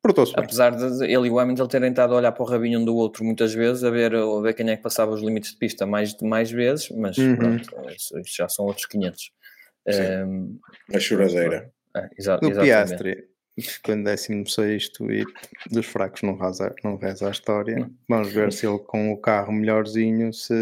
Portou-se 0.00 0.32
bem. 0.36 0.44
Apesar 0.44 0.70
de 0.70 1.04
ele 1.04 1.26
e 1.26 1.30
o 1.30 1.38
Hamilton 1.40 1.66
terem 1.66 1.90
estado 1.90 2.14
a 2.14 2.18
olhar 2.18 2.30
para 2.30 2.44
o 2.44 2.46
rabinho 2.46 2.78
um 2.78 2.84
do 2.84 2.94
outro 2.94 3.24
muitas 3.24 3.52
vezes, 3.52 3.82
a 3.82 3.90
ver, 3.90 4.14
a 4.14 4.40
ver 4.40 4.54
quem 4.54 4.70
é 4.70 4.76
que 4.76 4.82
passava 4.84 5.10
os 5.10 5.20
limites 5.20 5.50
de 5.50 5.58
pista 5.58 5.84
mais, 5.84 6.16
mais 6.22 6.48
vezes, 6.48 6.88
mas 6.90 7.18
Uhum. 7.18 7.34
pronto, 7.34 7.90
isso, 7.90 8.16
isso 8.20 8.36
já 8.36 8.48
são 8.48 8.66
outros 8.66 8.86
500. 8.86 9.32
Ehm, 9.86 10.58
A 10.94 10.98
choradeira. 10.98 11.72
é, 11.96 12.08
exa- 12.18 12.36
Do 12.38 12.48
exatamente. 12.50 12.62
Piastri, 13.02 13.28
ficou 13.60 13.94
em 13.94 14.02
16 14.02 14.90
e 15.10 15.24
dos 15.72 15.86
fracos 15.86 16.22
não 16.22 16.36
reza, 16.36 16.74
não 16.84 16.96
reza 16.96 17.28
a 17.28 17.30
história. 17.30 17.90
Vamos 18.08 18.32
ver 18.32 18.52
se 18.52 18.66
ele 18.66 18.78
com 18.80 19.12
o 19.12 19.18
carro 19.20 19.52
melhorzinho 19.52 20.32
se, 20.32 20.54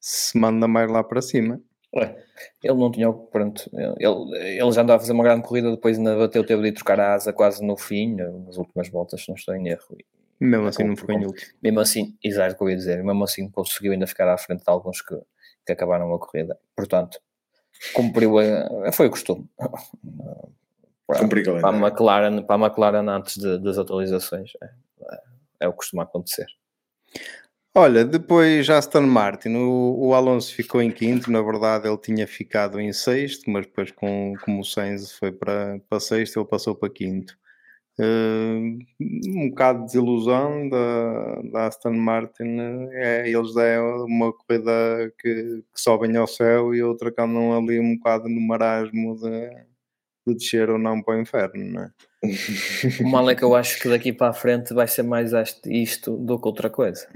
se 0.00 0.36
manda 0.38 0.68
mais 0.68 0.90
lá 0.90 1.02
para 1.02 1.20
cima. 1.22 1.60
Ué, 1.94 2.14
Ele 2.62 2.74
não 2.78 2.90
tinha, 2.92 3.10
pronto, 3.10 3.68
ele, 3.98 4.58
ele 4.60 4.72
já 4.72 4.82
andava 4.82 4.98
a 4.98 5.00
fazer 5.00 5.12
uma 5.12 5.24
grande 5.24 5.42
corrida, 5.42 5.70
depois 5.70 5.96
ainda 5.96 6.16
bateu, 6.18 6.44
teve 6.44 6.60
de 6.62 6.68
ir 6.68 6.72
trocar 6.72 7.00
a 7.00 7.14
asa 7.14 7.32
quase 7.32 7.64
no 7.64 7.76
fim, 7.78 8.14
nas 8.14 8.58
últimas 8.58 8.88
voltas, 8.90 9.22
se 9.22 9.28
não 9.30 9.34
estou 9.36 9.54
em 9.54 9.68
erro. 9.68 9.96
E 9.98 10.04
Mesmo 10.44 10.66
assim 10.68 10.76
como- 10.82 10.88
não 10.90 10.96
ficou 10.96 11.14
em 11.14 11.24
último. 11.26 11.50
mesmo 11.62 11.80
assim, 11.80 12.14
exato 12.22 12.54
o 12.54 12.58
que 12.58 12.64
eu 12.64 12.68
ia 12.70 12.76
dizer, 12.76 13.02
mesmo 13.02 13.24
assim 13.24 13.50
conseguiu 13.50 13.92
ainda 13.92 14.06
ficar 14.06 14.28
à 14.32 14.36
frente 14.36 14.58
de 14.62 14.70
alguns 14.70 15.00
que, 15.00 15.18
que 15.66 15.72
acabaram 15.72 16.12
a 16.14 16.18
corrida. 16.18 16.58
Portanto, 16.76 17.18
cumpriu 17.92 18.38
a, 18.38 18.92
foi 18.92 19.06
o 19.06 19.10
costume. 19.10 19.48
Para, 21.06 21.26
para, 21.26 21.40
a 21.40 21.42
calendário. 21.42 21.86
McLaren, 21.86 22.42
para 22.42 22.56
a 22.56 22.66
McLaren 22.66 23.08
antes 23.08 23.38
de- 23.38 23.58
das 23.60 23.78
atualizações. 23.78 24.52
É, 24.62 24.66
é, 24.66 25.20
é 25.60 25.68
o 25.68 25.70
que 25.70 25.78
costuma 25.78 26.02
acontecer. 26.02 26.44
Olha, 27.74 28.04
depois 28.04 28.68
Aston 28.68 29.06
Martin, 29.06 29.54
o, 29.54 30.08
o 30.08 30.14
Alonso 30.14 30.54
ficou 30.54 30.82
em 30.82 30.90
quinto, 30.90 31.30
na 31.30 31.40
verdade 31.40 31.88
ele 31.88 31.96
tinha 31.96 32.26
ficado 32.26 32.78
em 32.80 32.92
sexto, 32.92 33.48
mas 33.48 33.64
depois 33.66 33.90
com, 33.90 34.34
como 34.44 34.60
o 34.60 34.64
Sainz 34.64 35.12
foi 35.12 35.32
para, 35.32 35.80
para 35.88 36.00
sexto, 36.00 36.40
ele 36.40 36.46
passou 36.46 36.74
para 36.74 36.90
quinto. 36.90 37.38
Eh, 38.00 38.78
um 39.00 39.48
bocado 39.50 39.80
de 39.80 39.86
desilusão 39.86 40.68
da, 40.68 41.42
da 41.50 41.66
Aston 41.66 41.94
Martin, 41.94 42.58
é, 42.92 43.28
eles 43.28 43.56
é 43.56 43.80
uma 43.80 44.32
corrida 44.32 45.12
que, 45.18 45.62
que 45.74 45.80
sobem 45.80 46.16
ao 46.16 46.26
céu 46.28 46.72
e 46.74 46.82
outra 46.82 47.10
que 47.10 47.20
andam 47.20 47.56
ali 47.56 47.80
um 47.80 47.96
bocado 47.96 48.28
no 48.28 48.40
marasmo 48.40 49.16
de, 49.16 49.50
de 50.28 50.34
descer 50.36 50.70
ou 50.70 50.78
não 50.78 51.02
para 51.02 51.16
o 51.16 51.20
inferno, 51.20 51.64
não 51.72 51.82
é? 51.82 51.90
O 53.02 53.08
mal 53.08 53.28
é 53.28 53.34
que 53.34 53.42
eu 53.42 53.54
acho 53.54 53.80
que 53.80 53.88
daqui 53.88 54.12
para 54.12 54.28
a 54.30 54.34
frente 54.34 54.72
vai 54.72 54.86
ser 54.86 55.02
mais 55.02 55.32
este- 55.32 55.70
isto 55.82 56.16
do 56.16 56.38
que 56.40 56.46
outra 56.46 56.70
coisa. 56.70 57.08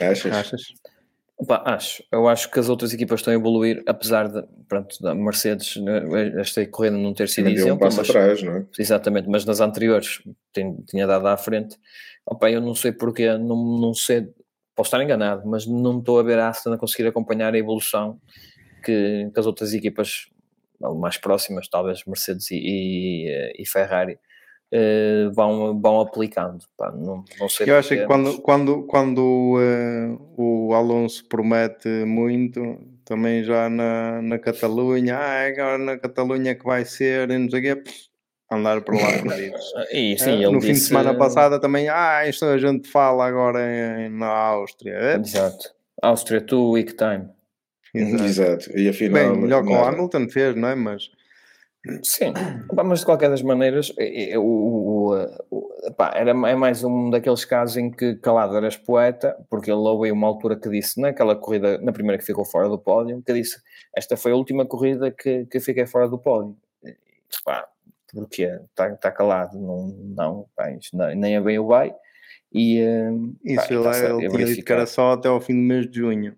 Achas? 0.00 0.32
Achas? 0.34 0.62
Opa, 1.40 1.62
acho. 1.64 2.04
Eu 2.12 2.28
acho 2.28 2.50
que 2.50 2.60
as 2.60 2.68
outras 2.68 2.92
equipas 2.92 3.20
estão 3.20 3.32
a 3.32 3.36
evoluir, 3.36 3.82
apesar 3.86 4.28
de, 4.28 4.44
pronto, 4.68 4.94
da 5.02 5.14
Mercedes, 5.14 5.76
né, 5.76 6.02
esta 6.38 6.66
corrida 6.66 6.98
não 6.98 7.14
ter 7.14 7.30
sido 7.30 7.44
deu 7.44 7.52
um 7.52 7.56
exemplo, 7.56 7.78
passo 7.80 7.96
mas, 7.96 8.10
atrás, 8.10 8.42
não 8.42 8.56
é? 8.56 8.66
exatamente, 8.78 9.26
mas 9.26 9.46
nas 9.46 9.58
anteriores 9.60 10.22
tem- 10.52 10.76
tinha 10.86 11.06
dado 11.06 11.26
à 11.26 11.36
frente. 11.38 11.78
Opa, 12.26 12.50
eu 12.50 12.60
não 12.60 12.74
sei 12.74 12.92
porquê, 12.92 13.32
não, 13.38 13.56
não 13.80 13.94
sei, 13.94 14.28
posso 14.76 14.88
estar 14.88 15.02
enganado, 15.02 15.48
mas 15.48 15.66
não 15.66 15.98
estou 15.98 16.20
a 16.20 16.22
ver 16.22 16.38
a 16.38 16.50
Aston 16.50 16.74
a 16.74 16.78
conseguir 16.78 17.08
acompanhar 17.08 17.54
a 17.54 17.58
evolução 17.58 18.20
que, 18.84 19.30
que 19.32 19.40
as 19.40 19.46
outras 19.46 19.72
equipas 19.72 20.26
mais 20.98 21.16
próximas, 21.16 21.68
talvez 21.68 22.04
Mercedes 22.06 22.50
e, 22.50 22.56
e, 22.56 23.62
e 23.62 23.66
Ferrari, 23.66 24.18
eh, 24.72 25.28
vão, 25.32 25.80
vão 25.80 26.00
aplicando. 26.00 26.64
Pá, 26.76 26.90
não, 26.92 27.24
não 27.38 27.48
sei 27.48 27.68
Eu 27.70 27.76
acho 27.76 27.88
que 27.90 28.04
quando, 28.06 28.24
mas- 28.26 28.36
quando, 28.40 28.82
quando 28.86 29.56
eh, 29.60 30.16
o 30.36 30.72
Alonso 30.74 31.26
promete 31.28 31.88
muito, 32.04 32.60
também 33.04 33.42
já 33.44 33.68
na, 33.68 34.22
na 34.22 34.38
Catalunha, 34.38 35.16
ah, 35.16 35.46
agora 35.48 35.78
na 35.78 35.98
Catalunha 35.98 36.54
que 36.54 36.64
vai 36.64 36.84
ser, 36.84 37.30
e 37.30 37.38
não 37.38 37.50
sei 37.50 37.58
o 37.58 37.62
quê, 37.76 37.82
andar 38.52 38.80
por 38.82 38.94
lá 38.94 39.08
perdidos. 39.22 39.60
E, 39.92 40.16
sim, 40.18 40.30
Eh, 40.30 40.34
ele 40.44 40.50
no 40.50 40.60
fim 40.60 40.72
de 40.72 40.80
semana 40.80 41.14
passada 41.16 41.60
também, 41.60 41.88
ah, 41.88 42.26
isto 42.28 42.44
a 42.44 42.58
gente 42.58 42.88
fala 42.88 43.26
agora 43.26 43.60
em- 43.60 44.08
na 44.10 44.28
Áustria. 44.28 44.92
Eh, 44.94 45.16
Exato. 45.16 45.72
Áustria, 46.02 46.40
tu, 46.40 46.70
week 46.72 46.94
time. 46.96 47.28
exato. 47.94 48.24
Exato. 48.24 48.78
E 48.78 48.88
afinal. 48.88 49.32
Bem, 49.32 49.42
melhor 49.42 49.64
que 49.64 49.70
o. 49.72 49.84
Hamilton 49.84 50.28
fez, 50.30 50.54
não 50.56 50.68
é? 50.68 50.74
Mas 50.74 51.10
Sim, 52.02 52.34
Pá, 52.76 52.84
mas 52.84 53.00
de 53.00 53.06
qualquer 53.06 53.30
das 53.30 53.40
maneiras, 53.40 53.90
é- 53.98 54.32
é- 54.32 54.38
o, 54.38 55.14
pá, 55.96 56.12
era, 56.14 56.30
é 56.30 56.54
mais 56.54 56.84
um 56.84 57.08
daqueles 57.08 57.44
casos 57.46 57.78
em 57.78 57.90
que 57.90 58.16
calado 58.16 58.54
eras 58.54 58.76
poeta, 58.76 59.34
porque 59.48 59.70
ele 59.70 59.80
houve 59.80 60.06
aí 60.06 60.12
uma 60.12 60.26
altura 60.26 60.56
que 60.56 60.68
disse, 60.68 61.00
naquela 61.00 61.34
corrida, 61.34 61.78
na 61.78 61.90
primeira 61.90 62.18
que 62.18 62.24
ficou 62.24 62.44
fora 62.44 62.68
do 62.68 62.78
pódio, 62.78 63.22
que 63.22 63.32
disse, 63.32 63.58
esta 63.96 64.14
foi 64.14 64.32
a 64.32 64.36
última 64.36 64.66
corrida 64.66 65.10
que, 65.10 65.46
que 65.46 65.58
fiquei 65.58 65.86
fora 65.86 66.06
do 66.06 66.18
pódio. 66.18 66.54
E, 66.84 66.94
Pá, 67.44 67.66
porquê? 68.12 68.60
Está 68.68 68.94
tá 68.96 69.10
calado? 69.10 69.58
Não, 69.58 69.86
não, 69.88 70.46
pá, 70.54 70.68
nem, 70.92 71.16
nem 71.16 71.36
a 71.36 71.40
bem 71.40 71.58
o 71.58 71.66
vai. 71.66 71.94
E, 72.52 72.78
eh, 72.78 73.10
isso 73.44 73.68
pá, 73.82 73.96
ele, 73.96 74.16
ele 74.16 74.28
tinha 74.28 74.46
dito 74.46 74.64
que 74.64 74.72
era 74.72 74.84
só 74.86 75.12
até 75.12 75.28
ao 75.28 75.40
fim 75.40 75.54
do 75.54 75.62
mês 75.62 75.88
de 75.88 75.98
junho. 75.98 76.36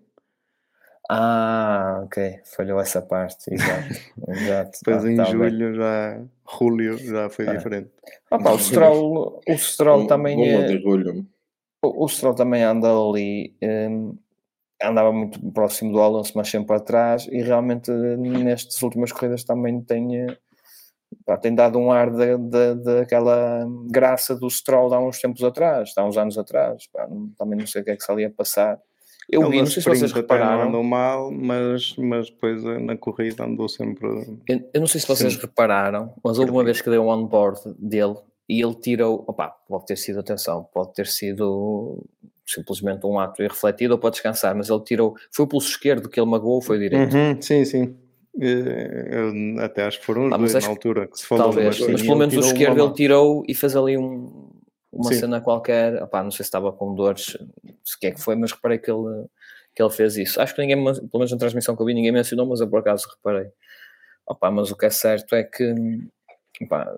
Ah, 1.15 2.01
ok, 2.05 2.39
falhou 2.55 2.79
essa 2.79 3.01
parte, 3.01 3.53
exato. 3.53 3.87
exato 4.29 4.79
Depois 4.83 5.03
tá- 5.03 5.11
em 5.11 5.15
tá 5.15 5.23
bem. 5.25 5.31
julho, 5.33 5.75
já, 5.75 6.21
julho, 6.59 6.97
já 6.97 7.29
foi 7.29 7.47
Ah. 7.47 7.53
diferente. 7.55 7.89
Ah, 8.31 8.37
pá, 8.39 8.51
o 8.51 8.59
Stroll, 8.59 9.41
o 9.47 9.57
Stroll 9.57 10.01
Um- 10.01 10.07
também 10.07 10.37
um 10.37 10.43
é, 10.43 10.63
de 10.67 10.75
orgulho. 10.75 11.25
o 11.83 12.05
o 12.05 12.07
Stroll 12.07 12.33
também 12.35 12.63
anda 12.63 12.89
ali, 12.89 13.55
hum, 13.61 14.17
andava 14.81 15.11
muito 15.13 15.39
próximo 15.51 15.91
do 15.93 16.01
Alonso, 16.01 16.33
mas 16.35 16.49
sempre 16.49 16.75
atrás, 16.75 17.27
e 17.31 17.41
realmente 17.41 17.89
nestas 17.91 18.81
últimas 18.81 19.11
corridas 19.11 19.43
também 19.43 19.81
tem, 19.81 20.17
eh, 20.21 20.37
pá, 21.25 21.37
tem 21.37 21.53
dado 21.55 21.77
um 21.79 21.91
ar 21.91 22.09
da- 22.11 22.37
da- 22.37 22.73
daquela 22.73 23.65
graça 23.89 24.35
do 24.35 24.49
Stroll 24.49 24.89
de 24.89 24.95
há 24.95 24.99
uns 24.99 25.19
tempos 25.21 25.43
atrás, 25.43 25.93
há 25.97 26.03
uns 26.05 26.17
anos 26.17 26.37
atrás, 26.37 26.87
pá, 26.87 27.07
também 27.37 27.59
não 27.59 27.67
sei 27.67 27.81
o 27.81 27.85
que 27.85 27.91
é 27.91 27.95
que 27.95 28.03
se 28.03 28.11
ali 28.11 28.23
ia 28.23 28.31
passar. 28.31 28.79
Eu 29.29 29.41
Ele 29.41 29.51
vi, 29.51 29.57
não 29.59 29.65
sei 29.65 29.81
se 29.81 29.89
vocês 29.89 30.11
não 30.11 30.21
repararam, 30.21 30.69
andou 30.69 30.83
mal, 30.83 31.31
mas, 31.31 31.95
mas 31.97 32.29
depois 32.29 32.63
eh, 32.65 32.79
na 32.79 32.97
corrida 32.97 33.45
andou 33.45 33.69
sempre. 33.69 34.07
Eu, 34.47 34.69
eu 34.73 34.81
não 34.81 34.87
sei 34.87 34.99
se 35.01 35.07
vocês 35.07 35.35
repararam, 35.37 36.13
mas 36.23 36.37
houve 36.39 36.51
uma 36.51 36.63
vez 36.63 36.81
que 36.81 36.89
deu 36.89 37.03
um 37.03 37.09
on-board 37.09 37.59
dele 37.79 38.15
e 38.49 38.61
ele 38.61 38.75
tirou, 38.75 39.23
opá, 39.27 39.47
pode 39.49 39.85
ter 39.85 39.97
sido, 39.97 40.19
atenção, 40.19 40.67
pode 40.73 40.93
ter 40.93 41.07
sido 41.07 42.03
simplesmente 42.45 43.05
um 43.05 43.17
ato 43.17 43.41
irrefletido 43.41 43.93
ou 43.93 43.99
pode 43.99 44.15
descansar, 44.15 44.53
mas 44.53 44.69
ele 44.69 44.81
tirou, 44.81 45.15
foi 45.31 45.45
o 45.45 45.47
pulso 45.47 45.69
esquerdo 45.69 46.09
que 46.09 46.19
ele 46.19 46.29
magoou 46.29 46.55
ou 46.55 46.61
foi 46.61 46.77
o 46.77 46.79
direito? 46.79 47.15
Uhum, 47.15 47.41
sim, 47.41 47.63
sim. 47.63 47.95
Eu 48.37 49.31
até 49.59 49.83
acho 49.85 49.99
que 49.99 50.05
foram 50.05 50.27
os 50.27 50.33
Ah, 50.33 50.37
mas 50.37 50.51
dois 50.51 50.63
na 50.63 50.69
altura 50.69 51.07
que 51.07 51.17
se 51.19 51.25
falou. 51.25 51.45
Talvez, 51.45 51.79
mas 51.79 51.89
mas 51.89 52.01
sim, 52.01 52.07
pelo 52.07 52.17
ele 52.23 52.27
menos 52.27 52.45
o 52.45 52.49
esquerdo 52.51 52.79
ele 52.83 52.93
tirou 52.93 53.43
e 53.47 53.53
fez 53.55 53.75
ali 53.75 53.97
um- 53.97 54.49
uma 54.93 55.11
Sim. 55.11 55.19
cena 55.19 55.41
qualquer, 55.41 56.01
opá, 56.03 56.23
não 56.23 56.31
sei 56.31 56.37
se 56.37 56.43
estava 56.49 56.71
com 56.71 56.93
dores, 56.95 57.37
se 57.83 57.99
que 57.99 58.07
é 58.07 58.11
que 58.11 58.21
foi, 58.21 58.35
mas 58.35 58.51
reparei 58.51 58.77
que 58.79 58.89
ele, 58.91 59.25
que 59.75 59.81
ele 59.83 59.89
fez 59.89 60.17
isso. 60.17 60.39
Acho 60.41 60.53
que 60.55 60.61
ninguém, 60.61 60.77
pelo 60.83 61.09
menos 61.15 61.31
na 61.31 61.37
transmissão 61.37 61.75
que 61.75 61.81
eu 61.81 61.85
vi, 61.85 61.93
ninguém 61.93 62.11
mencionou, 62.11 62.45
mas 62.45 62.59
eu 62.61 62.69
por 62.69 62.79
acaso 62.79 63.07
reparei. 63.09 63.49
Opá, 64.27 64.49
mas 64.51 64.71
o 64.71 64.77
que 64.77 64.85
é 64.85 64.89
certo 64.89 65.35
é 65.35 65.43
que, 65.43 65.73
opá, 66.61 66.95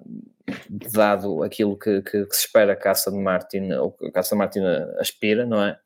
dado 0.94 1.44
aquilo 1.44 1.78
que, 1.78 2.02
que- 2.02 2.26
que 2.26 2.36
se 2.36 2.46
espera 2.46 2.78
a 2.82 2.92
Aston 2.92 3.22
Martin, 3.22 3.72
ou 3.74 3.92
que 3.92 4.12
a 4.14 4.20
Aston 4.20 4.36
Martin 4.36 4.60
aspira, 5.00 5.46
não 5.46 5.64
é? 5.64 5.80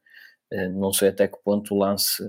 Eh, 0.51 0.67
Não 0.69 0.91
sei 0.91 1.09
até 1.09 1.27
que 1.27 1.37
ponto 1.43 1.73
o 1.75 1.77
lance, 1.77 2.23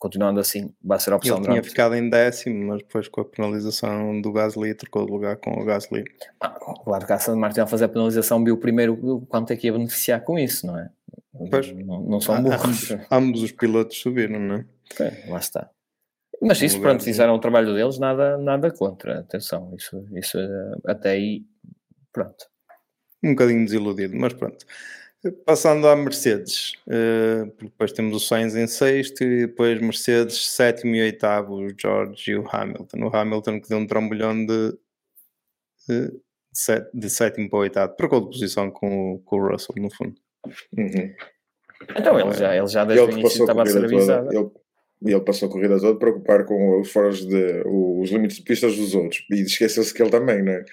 continuando 0.00 0.40
assim, 0.40 0.74
vai 0.82 0.98
ser 0.98 1.12
a 1.12 1.16
opção 1.16 1.36
Ele 1.36 1.46
tinha 1.46 1.62
ficado 1.62 1.94
em 1.94 2.08
décimo, 2.10 2.66
mas 2.68 2.78
depois 2.82 3.06
com 3.06 3.20
a 3.20 3.24
penalização 3.24 4.20
do 4.20 4.32
Gasly 4.32 4.74
trocou 4.74 5.04
de 5.06 5.12
lugar 5.12 5.36
com 5.36 5.52
o 5.52 5.64
Gasly. 5.64 6.02
Ah, 6.40 6.48
claro 6.48 7.06
que 7.06 7.12
a 7.12 7.16
Aston 7.16 7.36
Martin 7.36 7.60
ao 7.60 7.66
fazer 7.68 7.84
a 7.84 7.88
penalização 7.88 8.42
viu 8.42 8.56
primeiro 8.56 9.20
quanto 9.28 9.52
é 9.52 9.56
que 9.56 9.66
ia 9.68 9.72
beneficiar 9.72 10.22
com 10.24 10.38
isso, 10.38 10.66
não 10.66 10.78
é? 10.78 10.90
Pois. 11.50 11.70
Não, 11.72 12.02
não 12.02 12.20
são 12.20 12.34
Ah, 12.34 12.40
burros. 12.40 12.96
ambos, 13.10 13.42
os 13.42 13.52
pilotos 13.52 13.98
subiram, 13.98 14.40
não 14.40 14.54
é? 14.56 14.64
É, 14.98 15.30
lá 15.30 15.38
está. 15.38 15.70
Mas 16.42 16.62
isso, 16.62 16.80
pronto, 16.80 17.04
fizeram 17.04 17.34
o 17.34 17.38
trabalho 17.38 17.74
deles, 17.74 17.98
nada, 17.98 18.38
nada 18.38 18.70
contra. 18.70 19.20
Atenção, 19.20 19.74
isso, 19.76 20.02
isso 20.14 20.38
eh, 20.38 20.72
até 20.86 21.10
aí, 21.10 21.44
pronto. 22.10 22.46
Um 23.22 23.30
bocadinho 23.32 23.62
desiludido, 23.66 24.16
mas 24.16 24.32
pronto. 24.32 24.64
Passando 25.44 25.86
à 25.86 25.94
Mercedes, 25.94 26.72
eh, 26.88 27.44
porque 27.44 27.64
depois 27.66 27.92
temos 27.92 28.16
o 28.16 28.20
Sainz 28.26 28.54
em 28.56 28.66
sexto 28.66 29.22
e 29.22 29.46
depois 29.46 29.78
Mercedes 29.80 30.46
sétimo 30.46 30.94
e 30.94 31.02
oitavo, 31.02 31.56
o 31.56 31.68
George 31.78 32.30
e 32.30 32.36
o 32.36 32.48
Hamilton. 32.50 33.04
O 33.04 33.14
Hamilton 33.14 33.60
que 33.60 33.68
deu 33.68 33.78
um 33.78 33.86
trambolhão 33.86 34.46
de, 34.46 34.78
de, 35.86 36.20
set- 36.54 36.88
de 36.94 37.10
sétimo 37.10 37.50
para 37.50 37.58
o 37.58 37.62
oitavo, 37.62 37.96
trocou 37.96 38.20
de 38.20 38.26
posição 38.28 38.70
com 38.70 39.14
o, 39.14 39.18
com 39.18 39.36
o 39.36 39.48
Russell 39.48 39.74
no 39.76 39.94
fundo. 39.94 40.14
Uhum. 40.76 41.14
Então 41.96 42.18
ele 42.18 42.32
já, 42.32 42.56
ele 42.56 42.66
já 42.66 42.84
desde 42.84 43.04
Ele 43.04 43.12
o 43.12 43.18
início 43.18 43.46
passou 43.46 43.60
a 43.60 43.62
estava 43.62 43.62
a 43.62 43.66
ser 43.66 43.84
avisado. 43.84 44.28
Ele, 44.32 44.50
E 45.02 45.12
ele 45.12 45.24
passou 45.24 45.48
a 45.48 45.52
corrida 45.52 45.78
toda 45.78 45.92
a 45.92 45.98
preocupar 45.98 46.44
com 46.46 46.80
os 46.80 46.90
foros 46.90 47.26
de 47.26 47.62
os 47.66 48.10
limites 48.10 48.38
de 48.38 48.42
pistas 48.42 48.76
dos 48.76 48.94
outros. 48.94 49.24
E 49.30 49.42
esqueceu-se 49.42 49.92
que 49.92 50.02
ele 50.02 50.10
também, 50.10 50.42
não 50.42 50.52
é? 50.52 50.64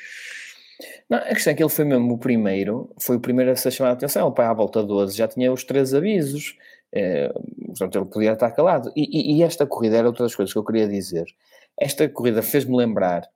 Não, 1.10 1.18
a 1.18 1.30
questão 1.30 1.52
é 1.52 1.56
que 1.56 1.64
ele 1.64 1.70
foi 1.70 1.86
mesmo 1.86 2.14
o 2.14 2.18
primeiro, 2.18 2.90
foi 3.00 3.18
o 3.18 3.20
primeiro 3.20 3.52
a 3.52 3.56
ser 3.56 3.72
chamado 3.72 3.94
a 3.94 3.96
atenção. 3.96 4.28
O 4.28 4.32
pai, 4.32 4.46
à 4.46 4.54
volta 4.54 4.84
12, 4.84 5.18
já 5.18 5.28
tinha 5.28 5.52
os 5.52 5.64
três 5.64 5.94
avisos. 5.94 6.56
É, 6.92 7.32
portanto, 7.68 7.98
ele 7.98 8.06
podia 8.06 8.34
estar 8.34 8.52
calado. 8.52 8.92
E, 8.96 9.04
e, 9.04 9.38
e, 9.38 9.44
esta 9.44 9.66
corrida 9.66 9.98
era 9.98 10.08
outra 10.08 10.24
das 10.26 10.36
coisas 10.36 10.54
que 10.54 10.60
eu 10.60 10.64
queria 10.64 10.88
dizer. 10.88 11.26
Esta 11.80 12.08
corrida 12.08 12.42
fez-me 12.42 12.76
lembrar, 12.76 13.28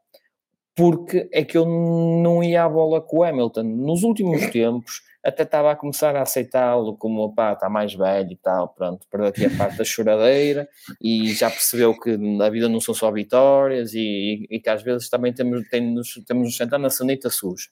porque 0.75 1.27
é 1.31 1.43
que 1.43 1.57
eu 1.57 1.65
não 1.65 2.43
ia 2.43 2.63
à 2.63 2.69
bola 2.69 3.01
com 3.01 3.17
o 3.19 3.23
Hamilton. 3.23 3.63
Nos 3.63 4.03
últimos 4.03 4.45
tempos, 4.51 5.01
até 5.23 5.43
estava 5.43 5.71
a 5.71 5.75
começar 5.75 6.15
a 6.15 6.23
aceitá-lo 6.23 6.97
como, 6.97 7.33
pá, 7.33 7.53
está 7.53 7.69
mais 7.69 7.93
velho 7.93 8.31
e 8.31 8.35
tal, 8.37 8.69
pronto, 8.69 9.05
perdeu 9.09 9.29
aqui 9.29 9.45
a 9.45 9.57
parte 9.57 9.77
da 9.77 9.83
choradeira 9.83 10.67
e 11.01 11.31
já 11.33 11.49
percebeu 11.49 11.97
que 11.99 12.17
a 12.41 12.49
vida 12.49 12.67
não 12.67 12.79
são 12.79 12.93
só 12.93 13.11
vitórias 13.11 13.93
e, 13.93 14.47
e 14.49 14.59
que 14.59 14.69
às 14.69 14.81
vezes 14.81 15.09
também 15.09 15.33
temos, 15.33 15.67
temos, 15.69 16.13
temos 16.25 16.45
nos 16.45 16.57
sentar 16.57 16.79
na 16.79 16.89
sanita 16.89 17.29
suja. 17.29 17.69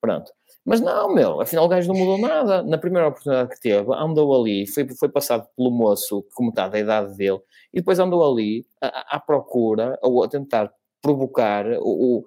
Pronto. 0.00 0.32
Mas 0.64 0.80
não, 0.80 1.12
meu, 1.12 1.40
afinal 1.40 1.64
o 1.64 1.68
gajo 1.68 1.92
não 1.92 1.98
mudou 1.98 2.18
nada. 2.18 2.62
Na 2.62 2.78
primeira 2.78 3.08
oportunidade 3.08 3.50
que 3.50 3.60
teve, 3.60 3.92
andou 3.94 4.40
ali, 4.40 4.66
foi, 4.66 4.88
foi 4.94 5.08
passado 5.08 5.46
pelo 5.56 5.70
moço, 5.72 6.24
como 6.34 6.50
está, 6.50 6.68
da 6.68 6.78
idade 6.78 7.16
dele, 7.16 7.40
e 7.74 7.80
depois 7.80 7.98
andou 7.98 8.24
ali 8.24 8.64
à, 8.80 9.16
à 9.16 9.20
procura, 9.20 9.98
ou 10.02 10.22
a 10.22 10.28
tentar 10.28 10.72
provocar 11.00 11.66
o, 11.80 12.24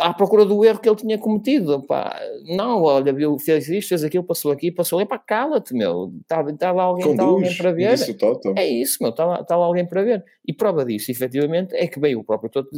à 0.00 0.12
procura 0.12 0.44
do 0.44 0.64
erro 0.64 0.80
que 0.80 0.88
ele 0.88 0.96
tinha 0.96 1.18
cometido. 1.18 1.82
Pá. 1.82 2.18
Não, 2.46 2.82
olha, 2.82 3.12
viu, 3.12 3.38
fez 3.38 3.68
isto, 3.68 3.90
fez 3.90 4.04
aquilo, 4.04 4.24
passou 4.24 4.50
aqui, 4.50 4.70
passou 4.70 4.98
ali. 4.98 5.08
Pá, 5.08 5.18
cala-te, 5.18 5.74
meu. 5.74 6.12
Está 6.20 6.42
tá 6.54 6.72
lá, 6.72 6.84
alguém, 6.84 7.16
tá 7.16 7.22
alguém 7.22 7.56
para 7.56 7.72
ver. 7.72 7.94
Isso, 7.94 8.16
é 8.56 8.66
isso, 8.66 8.98
meu. 9.00 9.10
Está 9.10 9.24
lá, 9.24 9.44
tá 9.44 9.56
lá 9.56 9.66
alguém 9.66 9.86
para 9.86 10.02
ver. 10.02 10.24
E 10.46 10.52
prova 10.52 10.84
disso, 10.84 11.10
efetivamente, 11.10 11.74
é 11.74 11.86
que 11.86 12.00
veio 12.00 12.20
o 12.20 12.24
próprio 12.24 12.50
Toto. 12.50 12.70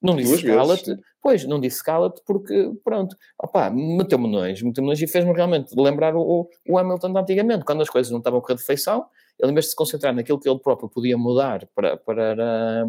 Não 0.00 0.16
disse 0.16 0.44
cala-te. 0.44 0.96
Pois, 1.20 1.44
não 1.44 1.60
disse 1.60 1.82
cala-te 1.82 2.22
porque, 2.24 2.72
pronto, 2.84 3.16
opá, 3.42 3.68
meteu-me 3.70 4.30
nós, 4.30 4.62
meteu-me 4.62 4.88
nós 4.88 5.02
e 5.02 5.06
fez-me 5.06 5.32
realmente 5.32 5.74
lembrar 5.76 6.14
o, 6.14 6.48
o 6.68 6.78
Hamilton 6.78 7.12
de 7.12 7.18
antigamente, 7.18 7.64
quando 7.64 7.82
as 7.82 7.90
coisas 7.90 8.10
não 8.10 8.18
estavam 8.18 8.38
a 8.38 8.42
correr 8.42 8.54
de 8.54 8.62
feição, 8.62 9.04
ele, 9.38 9.50
em 9.50 9.54
vez 9.54 9.66
de 9.66 9.70
se 9.70 9.76
concentrar 9.76 10.14
naquilo 10.14 10.38
que 10.38 10.48
ele 10.48 10.58
próprio 10.58 10.88
podia 10.88 11.18
mudar 11.18 11.66
para, 11.74 11.96
para, 11.96 12.86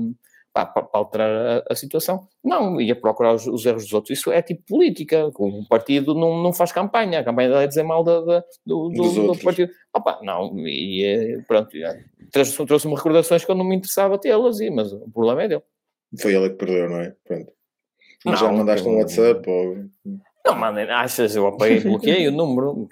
pá, 0.54 0.66
para, 0.66 0.88
alterar 0.94 1.30
a, 1.30 1.74
a, 1.74 1.76
situação. 1.76 2.28
Não, 2.44 2.80
ia 2.80 2.96
procurar 2.96 3.34
os, 3.34 3.48
os, 3.48 3.66
erros 3.66 3.84
dos 3.84 3.94
outros. 3.94 4.18
Isso 4.18 4.32
é 4.32 4.42
tipo 4.42 4.64
política. 4.68 5.30
O 5.36 5.66
partido 5.68 6.14
não, 6.14 6.42
não 6.42 6.54
faz 6.54 6.72
campanha. 6.72 7.20
A 7.20 7.24
campanha 7.24 7.56
é 7.56 7.68
dizer 7.68 7.84
mal 7.84 8.04
da, 8.04 8.22
da, 8.22 8.44
do, 8.66 8.90
do, 8.90 9.34
do, 9.34 9.40
partido. 9.40 9.72
Opa, 9.94 10.20
não, 10.24 10.58
e 10.68 11.42
pronto, 11.48 11.70
trouxe-me 12.32 12.66
trouxe 12.68 12.88
recordações 12.88 13.46
que 13.46 13.52
eu 13.52 13.56
não 13.56 13.66
me 13.66 13.76
interessava 13.76 14.18
tê-las, 14.18 14.60
mas 14.72 14.92
o 14.94 15.10
problema 15.12 15.44
é 15.44 15.48
dele. 15.48 15.64
Foi 16.20 16.34
ele 16.34 16.50
que 16.50 16.56
perdeu, 16.56 16.90
não 16.90 17.02
é? 17.02 17.16
Pronto. 17.26 17.52
Não, 18.26 18.36
já 18.36 18.52
mandaste 18.52 18.88
um 18.88 18.98
WhatsApp 18.98 19.50
ou... 19.50 19.78
Não, 20.46 20.56
mano, 20.56 20.80
achas, 20.92 21.36
eu 21.36 21.48
apaguei, 21.48 21.80
bloqueei 21.84 22.28
o 22.28 22.32
número. 22.32 22.88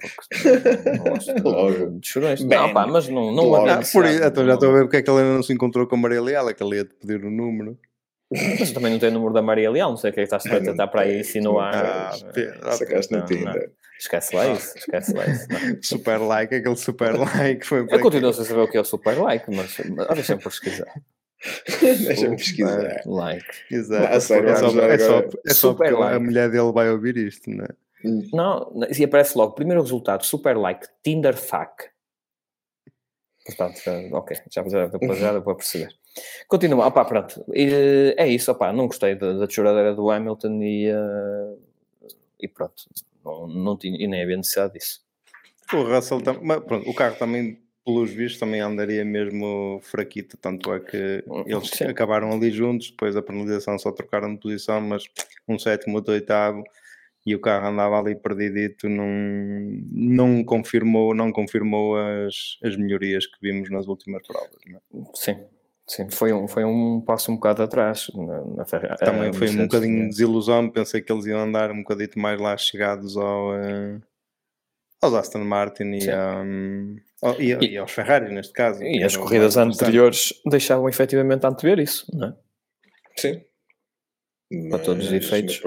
Logo. 1.43 1.99
Chorões. 2.03 2.43
Não, 2.43 2.73
pá, 2.73 2.85
mas 2.85 3.07
não, 3.07 3.31
não 3.31 3.55
ah, 3.55 3.79
por 3.91 4.05
isso, 4.05 4.23
Então 4.23 4.45
já 4.45 4.53
estou 4.53 4.69
a 4.69 4.73
ver 4.73 4.83
porque 4.83 4.97
é 4.97 5.01
que 5.01 5.09
ele 5.09 5.19
ainda 5.19 5.33
não 5.35 5.43
se 5.43 5.53
encontrou 5.53 5.87
com 5.87 5.95
a 5.95 5.99
Maria 5.99 6.21
Leal, 6.21 6.49
é 6.49 6.53
que 6.53 6.63
ele 6.63 6.77
ia 6.77 6.85
te 6.85 6.93
pedir 6.95 7.23
o 7.23 7.31
número. 7.31 7.77
Mas 8.29 8.71
também 8.71 8.91
não 8.91 8.99
tem 8.99 9.09
o 9.09 9.13
número 9.13 9.33
da 9.33 9.41
Maria 9.41 9.71
Leal, 9.71 9.89
não 9.89 9.97
sei 9.97 10.11
o 10.11 10.13
que 10.13 10.19
é 10.19 10.27
que 10.27 10.35
estás 10.35 10.45
a 10.45 10.59
tentar 10.59 10.87
para 10.87 11.01
aí 11.01 11.21
insinuar. 11.21 11.73
Ah, 11.73 12.71
sacaste 12.73 13.13
na 13.13 13.21
tinta. 13.21 13.71
Esquece 13.97 14.35
lá 14.35 14.47
isso, 14.49 14.77
esquece 14.77 15.13
lá 15.13 15.25
isso. 15.25 15.47
Super 15.81 16.17
like, 16.17 16.53
aquele 16.53 16.75
super 16.75 17.17
like 17.17 17.65
foi 17.65 17.79
Eu 17.89 17.99
continuo 17.99 18.31
sem 18.31 18.45
saber 18.45 18.61
o 18.61 18.67
que 18.67 18.77
é 18.77 18.81
o 18.81 18.85
super 18.85 19.17
like, 19.17 19.49
mas 19.49 19.75
deixa-me 20.13 20.43
pesquisar. 20.43 20.93
Deixa-me 21.81 22.35
pesquisar. 22.35 23.01
Like. 23.05 23.45
Exato. 23.71 24.15
Ah, 24.15 24.19
sério, 24.19 24.49
é 24.49 24.55
só, 24.55 24.67
é 24.67 24.97
só, 24.97 25.23
é 25.45 25.53
só 25.53 25.73
porque 25.73 25.91
like. 25.91 26.15
a 26.15 26.19
mulher 26.19 26.49
dele 26.49 26.71
vai 26.71 26.89
ouvir 26.89 27.17
isto, 27.17 27.49
não 27.49 27.65
é? 27.65 27.69
Não, 28.31 28.71
e 28.97 29.03
aparece 29.03 29.37
logo, 29.37 29.53
primeiro 29.53 29.81
resultado, 29.81 30.23
super 30.23 30.55
like, 30.55 30.87
Tinder 31.03 31.35
fuck. 31.35 31.89
Portanto, 33.45 33.79
ok, 34.11 34.37
já, 34.51 34.67
já, 34.67 34.87
depois 34.87 35.17
já 35.17 35.31
deu 35.33 35.41
para 35.41 35.55
perceber. 35.55 35.95
Continua, 36.47 36.87
opá, 36.87 37.05
pronto. 37.05 37.43
E, 37.53 38.13
é 38.17 38.27
isso, 38.27 38.51
opá, 38.51 38.73
não 38.73 38.87
gostei 38.87 39.15
da, 39.15 39.33
da 39.33 39.49
choradeira 39.49 39.95
do 39.95 40.09
Hamilton 40.09 40.61
e, 40.61 40.91
uh, 40.91 41.59
e 42.39 42.47
pronto, 42.47 42.83
não, 43.23 43.47
não 43.47 43.77
tinha, 43.77 43.97
e 43.97 44.07
nem 44.07 44.23
havia 44.23 44.37
necessidade 44.37 44.73
disso. 44.73 45.01
O 45.73 45.83
Russell, 45.83 46.21
mas, 46.41 46.63
pronto, 46.63 46.89
o 46.89 46.93
carro 46.93 47.15
também 47.15 47.61
pelos 47.87 48.11
vistos, 48.11 48.37
também 48.37 48.59
andaria 48.59 49.05
mesmo 49.05 49.79
fraquito. 49.81 50.35
Tanto 50.35 50.73
é 50.73 50.79
que 50.81 51.23
eles 51.45 51.69
Sim. 51.69 51.85
acabaram 51.85 52.33
ali 52.33 52.51
juntos. 52.51 52.91
Depois 52.91 53.15
a 53.15 53.21
penalização 53.21 53.79
só 53.79 53.93
trocaram 53.93 54.33
de 54.33 54.41
posição, 54.41 54.81
mas 54.81 55.05
um 55.47 55.57
sétimo, 55.57 55.95
outro 55.95 56.13
oitavo. 56.13 56.65
E 57.25 57.33
o 57.33 57.39
carro 57.39 57.67
andava 57.67 57.97
ali 57.97 58.15
perdidito, 58.15 58.89
não, 58.89 59.07
não 59.91 60.43
confirmou, 60.43 61.13
não 61.13 61.31
confirmou 61.31 61.97
as, 61.97 62.57
as 62.61 62.75
melhorias 62.75 63.25
que 63.25 63.37
vimos 63.41 63.69
nas 63.69 63.87
últimas 63.87 64.25
provas. 64.27 64.49
É? 64.67 64.79
Sim, 65.13 65.37
Sim, 65.85 66.09
foi 66.09 66.33
um, 66.33 66.47
foi 66.49 66.65
um 66.65 66.99
passo 66.99 67.31
um 67.31 67.35
bocado 67.35 67.63
atrás 67.63 68.11
na, 68.13 68.41
na 68.43 68.65
Ferrari. 68.65 68.97
Também 68.97 69.31
foi 69.31 69.49
um 69.49 69.57
bocadinho 69.63 70.03
de 70.03 70.09
desilusão, 70.09 70.69
pensei 70.69 71.01
que 71.01 71.11
eles 71.11 71.25
iam 71.25 71.39
andar 71.39 71.71
um 71.71 71.77
bocadito 71.77 72.19
mais 72.19 72.39
lá 72.39 72.57
chegados 72.57 73.15
ao, 73.15 73.51
uh, 73.51 74.01
aos 75.01 75.13
Aston 75.13 75.43
Martin 75.43 75.91
e, 75.93 76.09
um, 76.09 76.95
e, 77.39 77.53
e, 77.65 77.77
aos 77.77 77.91
Ferrari, 77.91 78.33
neste 78.33 78.53
caso. 78.53 78.83
E 78.83 79.03
as 79.03 79.15
corridas 79.15 79.57
anteriores 79.57 80.33
deixavam 80.49 80.89
efetivamente 80.89 81.45
antever 81.45 81.79
isso, 81.79 82.05
não 82.13 82.29
é? 82.29 82.33
Sim. 83.15 83.41
Para 84.69 84.79
todos 84.79 85.07
os 85.07 85.13
efeitos. 85.13 85.61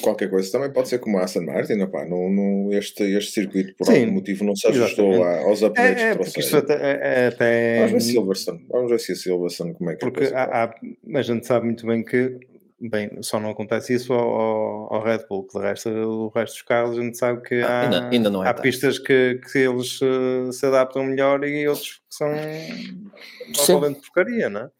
Qualquer 0.00 0.30
coisa 0.30 0.50
também 0.50 0.72
pode 0.72 0.88
ser 0.88 1.00
como 1.00 1.18
a 1.18 1.24
Aston 1.24 1.42
Martin, 1.42 1.78
opá, 1.82 2.06
não, 2.06 2.30
não, 2.30 2.72
este, 2.72 3.02
este 3.02 3.32
circuito 3.32 3.74
por 3.76 3.86
Sim, 3.86 4.00
algum 4.00 4.12
motivo 4.12 4.42
não 4.42 4.56
se 4.56 4.66
ajustou 4.68 5.22
a, 5.22 5.40
aos 5.40 5.62
updates 5.62 6.02
é, 6.02 6.08
é, 6.08 6.14
porque 6.14 6.40
isso 6.40 6.56
até, 6.56 6.74
é, 6.74 7.00
é, 7.02 7.26
até... 7.26 7.76
Vamos 7.80 7.92
ver 7.92 8.00
Silverstone, 8.00 8.66
vamos 8.70 8.90
ver 8.90 9.00
se 9.00 9.12
a 9.12 9.16
Silverstone 9.16 9.74
como 9.74 9.90
é 9.90 9.96
que 9.96 10.00
Porque 10.00 10.24
há, 10.32 10.64
há, 10.64 10.74
a 11.14 11.22
gente 11.22 11.46
sabe 11.46 11.66
muito 11.66 11.86
bem 11.86 12.02
que 12.02 12.40
Bem, 12.84 13.22
só 13.22 13.38
não 13.38 13.50
acontece 13.50 13.94
isso 13.94 14.12
ao, 14.12 14.92
ao, 14.92 15.04
Red 15.04 15.24
Bull, 15.28 15.46
que 15.46 15.56
de 15.56 15.64
resto, 15.64 15.88
o 15.88 16.28
resto 16.30 16.54
dos 16.54 16.62
carros 16.62 16.98
a 16.98 17.00
gente 17.00 17.16
sabe 17.16 17.40
que 17.40 17.60
ah, 17.60 17.68
há, 17.68 17.80
ainda, 17.82 18.08
ainda 18.08 18.30
não 18.30 18.44
é 18.44 18.48
há 18.48 18.54
pistas 18.54 18.98
que, 18.98 19.40
que 19.52 19.58
eles 19.58 20.00
uh, 20.02 20.52
se 20.52 20.66
adaptam 20.66 21.04
melhor 21.04 21.44
e 21.44 21.68
outros 21.68 21.98
que 21.98 22.02
são 22.10 22.28
totalmente 23.54 24.00
porcaria, 24.00 24.50
não 24.50 24.62
é? 24.62 24.70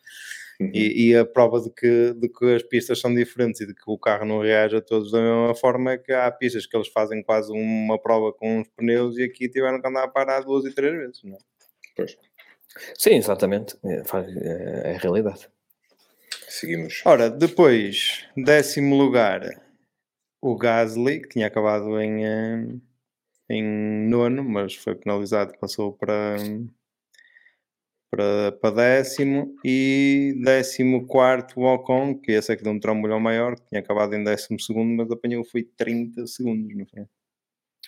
Uhum. 0.61 0.71
E, 0.75 1.11
e, 1.11 1.17
a 1.17 1.25
prova 1.25 1.61
de 1.61 1.71
que, 1.71 2.13
de 2.15 2.29
que 2.29 2.55
as 2.57 2.63
pistas 2.65 3.01
são 3.01 3.15
diferentes 3.15 3.61
e 3.61 3.67
de 3.67 3.75
que 3.75 3.85
o 3.87 3.97
carro 3.97 4.25
não 4.25 4.41
reage 4.41 4.77
a 4.77 4.81
todos 4.81 5.13
da 5.13 5.21
mesma 5.21 5.55
forma 5.55 5.93
é 5.93 5.99
que 5.99 6.13
há 6.13 6.31
pistas 6.31 6.67
que 6.67 6.77
eles 6.77 6.89
fazem 6.89 7.23
quase 7.23 7.53
uma 7.53 8.01
prova 8.01 8.33
com 8.33 8.59
uns 8.59 8.69
pneus 8.77 9.17
e 9.17 9.23
aqui 9.23 9.49
tiveram 9.49 9.81
que 9.81 9.87
andar 9.87 10.05
a 10.05 10.09
parar 10.09 10.41
duas 10.41 10.65
e 10.65 10.75
três 10.75 10.93
vezes, 10.93 11.23
não 11.23 11.35
é? 11.35 11.39
Pois. 11.97 12.19
Sim, 12.99 13.15
exatamente. 13.15 13.77
É, 13.85 13.95
é, 13.95 14.91
é 14.91 14.95
a 14.97 14.99
realidade. 14.99 15.49
Seguimos. 16.53 17.01
Ora, 17.07 17.31
depois, 17.31 18.27
décimo 18.37 18.95
lugar, 18.95 19.41
o 20.39 20.55
Gasly, 20.55 21.23
que 21.23 21.29
tinha 21.31 21.47
acabado 21.47 21.99
em, 21.99 22.27
eh, 22.27 22.77
em 23.49 23.63
nono, 24.07 24.45
mas 24.45 24.75
foi 24.75 24.95
penalizado, 24.95 25.57
passou 25.59 25.95
para, 25.95 26.37
para, 28.11 28.53
para 28.53 28.71
décimo. 28.75 29.57
E 29.65 30.35
décimo 30.45 31.07
quarto, 31.07 31.59
o 31.59 31.65
Ocon, 31.65 32.21
que 32.21 32.33
esse 32.33 32.53
aqui 32.53 32.63
deu 32.63 32.73
um 32.73 32.81
trambolhão 32.81 33.19
maior, 33.19 33.57
que 33.57 33.67
tinha 33.71 33.81
acabado 33.81 34.15
em 34.15 34.23
décimo 34.23 34.61
segundo, 34.61 34.95
mas 34.95 35.11
apanhou 35.11 35.43
foi 35.45 35.63
30 35.63 36.27
segundos, 36.27 36.77
não 36.77 36.85
foi? 36.85 37.07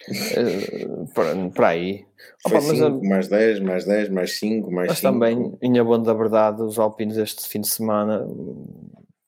Uh, 0.09 1.51
para, 1.53 1.69
aí. 1.69 2.05
Opa, 2.45 2.57
mas, 2.57 2.65
cinco, 2.65 3.07
mais 3.07 3.29
10, 3.29 3.61
mais 3.61 3.85
10, 3.85 4.09
mais 4.11 4.39
5, 4.39 4.71
mais 4.71 4.89
Mas 4.89 4.99
cinco. 4.99 5.13
também, 5.13 5.57
em 5.63 5.79
abono 5.79 6.05
da 6.05 6.13
verdade, 6.13 6.63
os 6.63 6.79
alpinos 6.79 7.17
este 7.17 7.49
fim 7.49 7.61
de 7.61 7.69
semana 7.69 8.27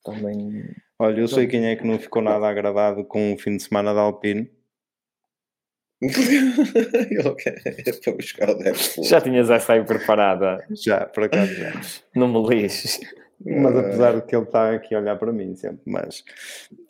também. 0.05 0.65
Olha, 0.99 1.21
eu 1.21 1.29
sei 1.29 1.47
quem 1.47 1.67
é 1.67 1.77
que 1.77 1.87
não 1.87 1.99
ficou 1.99 2.23
nada 2.23 2.49
agradado 2.49 3.05
com 3.05 3.33
o 3.33 3.39
fim 3.39 3.57
de 3.57 3.63
semana 3.63 3.93
de 3.93 3.99
Alpine. 3.99 4.51
para 8.05 8.13
buscar 8.13 8.51
o 8.51 9.03
Já 9.03 9.21
tinhas 9.21 9.49
essa 9.49 9.73
aí 9.73 9.85
preparada? 9.85 10.65
Já, 10.71 11.07
por 11.07 11.25
acaso 11.25 11.55
já. 11.55 11.73
Não 12.15 12.29
me 12.29 12.47
lixes. 12.49 13.01
Mas 13.45 13.77
apesar 13.77 14.17
de 14.17 14.27
que 14.27 14.35
ele 14.35 14.45
está 14.45 14.73
aqui 14.73 14.95
a 14.95 14.99
olhar 14.99 15.17
para 15.17 15.33
mim 15.33 15.55
sempre, 15.55 15.83
mas 15.85 16.25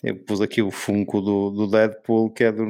eu 0.02 0.16
pus 0.16 0.40
aqui 0.40 0.62
o 0.62 0.70
Funko 0.70 1.20
do, 1.20 1.50
do 1.50 1.66
Deadpool 1.68 2.30
que 2.30 2.44
é 2.44 2.52
do, 2.52 2.64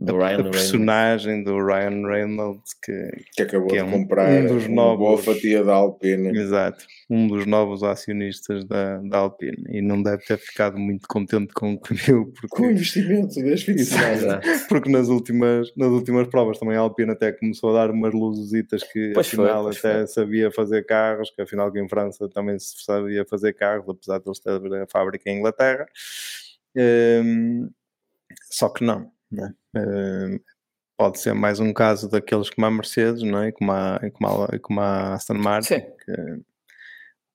Do 0.00 0.16
a, 0.16 0.18
Ryan 0.18 0.24
a 0.24 0.36
Reynolds. 0.36 0.60
personagem 0.60 1.44
do 1.44 1.56
Ryan 1.64 2.06
Reynolds 2.06 2.74
que, 2.82 3.10
Que 3.36 3.42
acabou 3.42 3.68
Que 3.68 3.76
é 3.76 3.82
de 3.84 3.88
um- 3.88 3.92
comprar 3.92 4.28
um 4.42 4.46
dos 4.48 4.66
uma 4.66 4.96
boa 4.96 5.10
novos- 5.12 5.24
fatia 5.24 5.62
da 5.62 5.72
Alpine. 5.74 6.36
exato, 6.36 6.84
um 7.08 7.28
dos 7.28 7.46
novos 7.46 7.82
acionistas 7.84 8.64
da, 8.64 8.98
da 8.98 9.18
Alpine 9.18 9.64
e 9.68 9.80
não 9.80 10.02
deve 10.02 10.24
ter 10.24 10.36
ficado 10.36 10.76
muito 10.78 11.06
contente 11.06 11.54
com 11.54 11.74
o 11.74 11.80
que 11.80 11.94
viu 11.94 12.24
Com 12.24 12.30
o 12.30 12.32
porque, 12.50 12.66
investimento 12.72 13.40
das 13.44 13.64
porque 14.68 14.90
nas, 14.90 15.08
últimas, 15.08 15.72
nas 15.76 15.88
últimas 15.90 16.26
provas 16.26 16.58
também 16.58 16.76
a 16.76 16.80
Alpine 16.80 17.12
até 17.12 17.30
começou 17.30 17.70
a 17.70 17.74
dar 17.86 17.90
umas 17.92 18.12
luzesitas 18.12 18.82
que 18.82 19.12
Pois 19.14 19.28
foi, 19.30 19.44
afinal 19.44 19.62
pois 19.64 19.78
até 19.78 19.98
foi. 19.98 20.06
sabia 20.08 20.50
fazer 20.50 20.84
carros, 20.84 21.30
que 21.30 21.40
afinal 21.40 21.70
que 21.72 21.78
em 21.80 21.88
França 21.88 22.28
também 22.28 22.58
se 22.58 22.82
sabia 22.84 23.24
fazer 23.24 23.52
carros, 23.54 23.88
apesar 23.88 24.18
de 24.18 24.28
eles 24.28 24.40
terem 24.40 24.80
a 24.82 24.86
fábrica 24.88 25.30
em 25.30 25.38
Inglaterra. 25.38 25.86
Hum, 26.76 27.70
só 28.50 28.68
que 28.68 28.82
não, 28.84 29.10
né? 29.34 29.54
Hum, 29.76 30.38
pode 30.96 31.18
ser 31.20 31.34
mais 31.34 31.60
um 31.60 31.72
caso 31.72 32.08
daqueles 32.08 32.48
como 32.50 32.66
a 32.66 32.70
Mercedes, 32.70 33.22
não 33.22 33.42
é? 33.42 33.52
como, 33.52 33.72
a, 33.72 34.00
como, 34.12 34.44
a, 34.44 34.58
como 34.60 34.80
a 34.80 35.14
Aston 35.14 35.34
Martin, 35.34 35.74
Sim, 35.74 35.80
que 36.04 36.12
o 36.12 36.44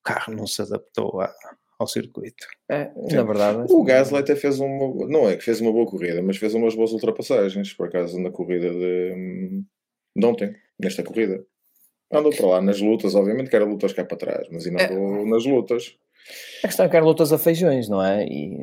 carro 0.03 0.33
não 0.33 0.47
se 0.47 0.61
adaptou 0.61 1.21
a- 1.21 1.33
ao 1.77 1.87
circuito. 1.87 2.45
é, 2.69 2.91
Sim. 3.09 3.15
na 3.15 3.23
verdade. 3.23 3.65
O 3.69 3.83
Gasly 3.83 4.17
até 4.17 4.35
fez 4.35 4.59
uma. 4.59 5.07
Não 5.07 5.29
é 5.29 5.37
que 5.37 5.43
fez 5.43 5.61
uma 5.61 5.71
boa 5.71 5.85
corrida, 5.85 6.21
mas 6.21 6.37
fez 6.37 6.53
umas 6.53 6.75
boas 6.75 6.91
ultrapassagens, 6.91 7.73
por 7.73 7.87
acaso, 7.87 8.19
na 8.19 8.31
corrida 8.31 8.69
de, 8.69 9.63
de 10.15 10.25
ontem, 10.25 10.53
nesta 10.79 11.03
corrida. 11.03 11.45
Andou 12.11 12.35
para 12.35 12.47
lá 12.47 12.61
nas 12.61 12.81
lutas, 12.81 13.13
obviamente 13.15 13.49
que 13.49 13.55
era 13.55 13.63
lutas 13.65 13.93
cá 13.93 14.03
para 14.03 14.17
trás, 14.17 14.47
mas 14.51 14.65
ainda 14.65 14.81
É. 14.83 14.91
andou 14.91 15.25
nas 15.27 15.45
lutas. 15.45 15.95
A 16.63 16.67
questão 16.67 16.85
é 16.85 16.89
que 16.89 16.95
era 16.95 17.05
lutas 17.05 17.31
a 17.31 17.37
feijões, 17.37 17.87
não 17.87 18.03
é? 18.03 18.25
E 18.25 18.57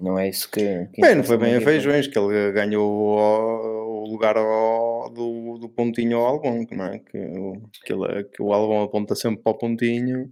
não- 0.00 0.18
é 0.18 0.28
isso 0.28 0.50
que. 0.50 0.86
que 0.92 1.00
Bem, 1.02 1.16
não 1.16 1.24
foi 1.24 1.36
bem 1.36 1.54
a 1.56 1.60
feijões, 1.60 2.06
que 2.06 2.18
ele 2.18 2.52
ganhou 2.52 2.88
o, 2.90 4.04
o 4.04 4.10
lugar 4.10 4.36
ao- 4.36 5.10
do, 5.10 5.58
do 5.58 5.68
pontinho 5.68 6.18
ao 6.18 6.26
Albon, 6.26 6.66
não 6.70 6.84
é? 6.86 6.98
Que, 7.00 7.18
o- 7.18 7.62
que, 7.84 7.92
ele- 7.92 8.24
que 8.24 8.42
o 8.42 8.52
Albon 8.52 8.82
aponta 8.84 9.14
sempre 9.14 9.42
para 9.42 9.52
o 9.52 9.58
pontinho. 9.58 10.30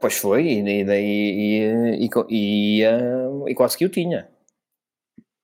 Pois 0.00 0.16
foi, 0.18 0.46
e 0.48 0.84
daí 0.84 2.00
e, 2.00 2.06
e, 2.06 2.78
e, 2.80 2.84
ah, 2.84 3.28
e 3.48 3.54
quase 3.54 3.76
que 3.78 3.84
o 3.86 3.88
tinha. 3.88 4.28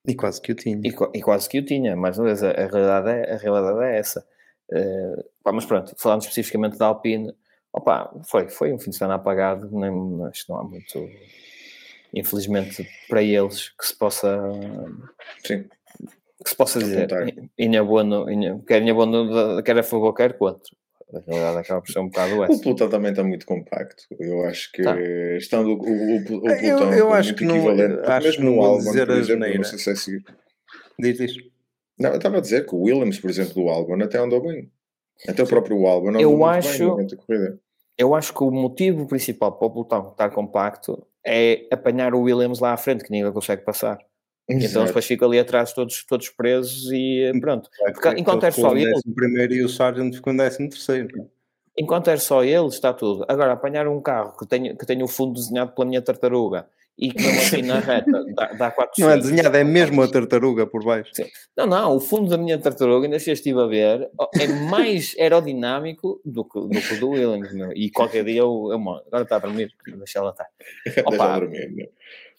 E 0.07 0.15
quase 0.15 0.41
que 0.41 0.53
o 0.53 0.55
tinha. 0.55 0.81
E, 0.85 0.89
e 1.19 1.23
quase 1.23 1.49
que 1.49 1.59
o 1.59 1.65
tinha, 1.65 1.95
mais 1.97 2.19
uma 2.19 2.27
vez, 2.27 2.43
a, 2.43 2.51
a 2.51 2.67
realidade, 2.67 3.11
é, 3.11 3.33
a 3.33 3.37
realidade 3.37 3.85
é 3.85 3.99
essa. 3.99 4.27
Pá, 5.43 5.53
mas 5.53 5.65
pronto, 5.65 5.95
falando 5.99 6.21
especificamente 6.23 6.77
da 6.79 6.87
Alpine, 6.87 7.33
opa, 7.73 8.11
foi, 8.29 8.49
foi 8.49 8.73
um 8.73 8.79
fim 8.79 8.91
de 8.91 8.97
semana 8.97 9.15
apagado, 9.17 9.69
nem, 9.73 9.91
acho 10.29 10.45
que 10.47 10.53
não 10.53 10.59
há 10.61 10.65
muito, 10.65 11.09
infelizmente 12.15 12.87
para 13.09 13.23
eles, 13.23 13.71
que 13.71 13.87
se 13.87 13.97
possa, 13.97 14.39
Sim. 15.47 15.65
que 16.43 16.51
se 16.51 16.57
possa 16.57 16.79
dizer, 16.79 17.09
inha 17.59 17.83
inha- 18.31 18.59
quer 18.67 18.83
inha 18.83 18.95
bueno, 18.95 19.63
quer 19.63 19.79
a 19.79 19.83
favor, 19.83 20.13
quer 20.15 20.37
contra. 20.39 20.63
A 21.11 21.21
realidade 21.21 21.59
acaba 21.59 21.81
por 21.81 21.91
ser 21.91 22.01
um 22.01 22.09
bocado 22.09 22.37
O 22.37 22.45
essa. 22.45 22.63
pelotão 22.63 22.91
também 22.91 23.11
está 23.13 23.25
muito 23.25 23.47
compacto. 23.47 24.03
Eu 24.21 24.45
acho 24.45 24.71
que 24.73 24.83
Tá. 24.83 24.95
estando 25.39 25.71
o, 25.71 25.81
o, 25.81 26.17
o, 26.17 26.43
o 26.45 26.49
Eu- 26.51 26.93
eu 26.93 27.13
acho 27.15 27.31
muito 27.31 27.39
que 27.39 27.45
não- 27.47 27.55
acho 28.05 28.27
mesmo 28.27 28.41
que 28.43 28.45
não 28.45 28.57
no 28.57 28.79
dizer 28.79 29.07
por 29.07 29.17
exemplo, 29.17 29.57
não 29.57 29.65
sei 29.65 29.79
se 29.79 29.91
é 29.91 29.95
seguir. 29.95 30.25
Diz, 30.99 31.17
diz. 31.17 31.33
Não, 31.99 32.11
eu 32.11 32.17
estava 32.17 32.37
a 32.37 32.41
dizer 32.43 32.67
que 32.67 32.75
o 32.75 32.81
Williams, 32.83 33.19
por 33.19 33.31
exemplo, 33.31 33.55
do 33.55 33.69
Albon, 33.71 34.03
até 34.03 34.19
andou 34.19 34.43
bem. 34.43 34.71
Até 35.27 35.43
o 35.43 35.47
próprio 35.47 35.77
andou 35.87 36.21
Eu 36.21 36.45
acho-. 36.45 36.97
Eu 37.97 38.15
acho 38.15 38.33
que 38.33 38.45
o 38.45 38.51
motivo 38.51 39.09
principal 39.09 39.53
para 39.53 39.67
o 39.67 39.71
pelotão 39.71 40.11
estar 40.11 40.31
compacto 40.31 41.05
é 41.27 41.67
apanhar 41.73 42.15
o 42.15 42.21
Williams 42.21 42.61
lá 42.61 42.73
à 42.73 42.77
frente, 42.77 43.03
que 43.03 43.11
ninguém 43.11 43.33
consegue 43.33 43.63
passar. 43.63 43.99
Então 44.49 44.65
Exato. 44.65 44.87
depois 44.87 45.05
fica 45.05 45.27
ali 45.27 45.39
atrás 45.39 45.73
todos, 45.73 46.05
todos 46.05 46.29
presos 46.31 46.91
e 46.93 47.31
pronto. 47.41 47.69
Porque 47.93 48.09
enquanto 48.21 48.45
é 48.45 48.51
só 48.51 48.73
ele- 48.75 48.87
décimo 48.87 49.15
primeiro 49.15 49.53
e 49.53 49.63
o 49.63 49.69
Sargent 49.69 50.15
ficou 50.15 50.33
em 50.33 50.37
décimo 50.37 50.71
terceiro. 50.71 51.29
Enquanto 51.77 52.09
é 52.09 52.17
só 52.17 52.43
ele, 52.43 52.67
está 52.69 52.93
tudo. 52.95 53.25
Agora, 53.29 53.53
apanhar 53.53 53.87
um 53.87 54.01
carro 54.01 54.37
que 54.37 54.47
tenha, 54.47 54.75
que 54.75 54.87
tenha 54.87 55.05
o 55.05 55.09
fundo 55.09 55.35
desenhado 55.35 55.73
pela 55.73 55.87
minha 55.87 56.01
tartaruga 56.01 56.67
e 56.99 57.13
que 57.13 57.23
mesmo 57.23 57.39
assim 57.41 57.63
na 57.63 57.79
reta 57.79 58.25
dá, 58.35 58.53
dá 58.55 58.71
400. 58.73 58.99
Não 58.99 59.11
é 59.11 59.17
desenhado, 59.17 59.57
é 59.57 59.63
mesmo 59.63 60.03
a 60.03 60.09
tartaruga 60.11 60.67
por 60.67 60.83
baixo. 60.85 61.13
Não, 61.57 61.67
não, 61.67 61.97
o 61.97 62.01
fundo 62.01 62.29
da 62.29 62.37
minha 62.37 62.59
tartaruga, 62.59 63.07
ainda 63.07 63.19
se 63.21 63.31
eu 63.31 63.35
estive 63.35 63.61
a 63.61 63.67
ver, 63.67 64.11
é 64.41 64.47
mais 64.69 65.15
aerodinâmico 65.21 66.21
do 66.25 66.45
que, 66.45 66.61
do 66.61 66.81
que 66.81 66.95
o 66.95 67.01
do 67.01 67.11
Williams. 67.11 67.53
meu. 67.53 67.73
E 67.73 67.91
qualquer 67.91 68.25
dia 68.25 68.41
eu, 68.41 68.69
eu 68.73 68.79
mo- 68.79 69.01
agora 69.07 69.23
está 69.23 69.37
a 69.37 69.39
dormir, 69.39 69.73
deixa 69.87 70.19
ela 70.19 70.31
estar. 70.31 70.47
Deixa 70.85 71.01
Opa. 71.03 71.35
eu 71.37 71.41
dormir? 71.41 71.91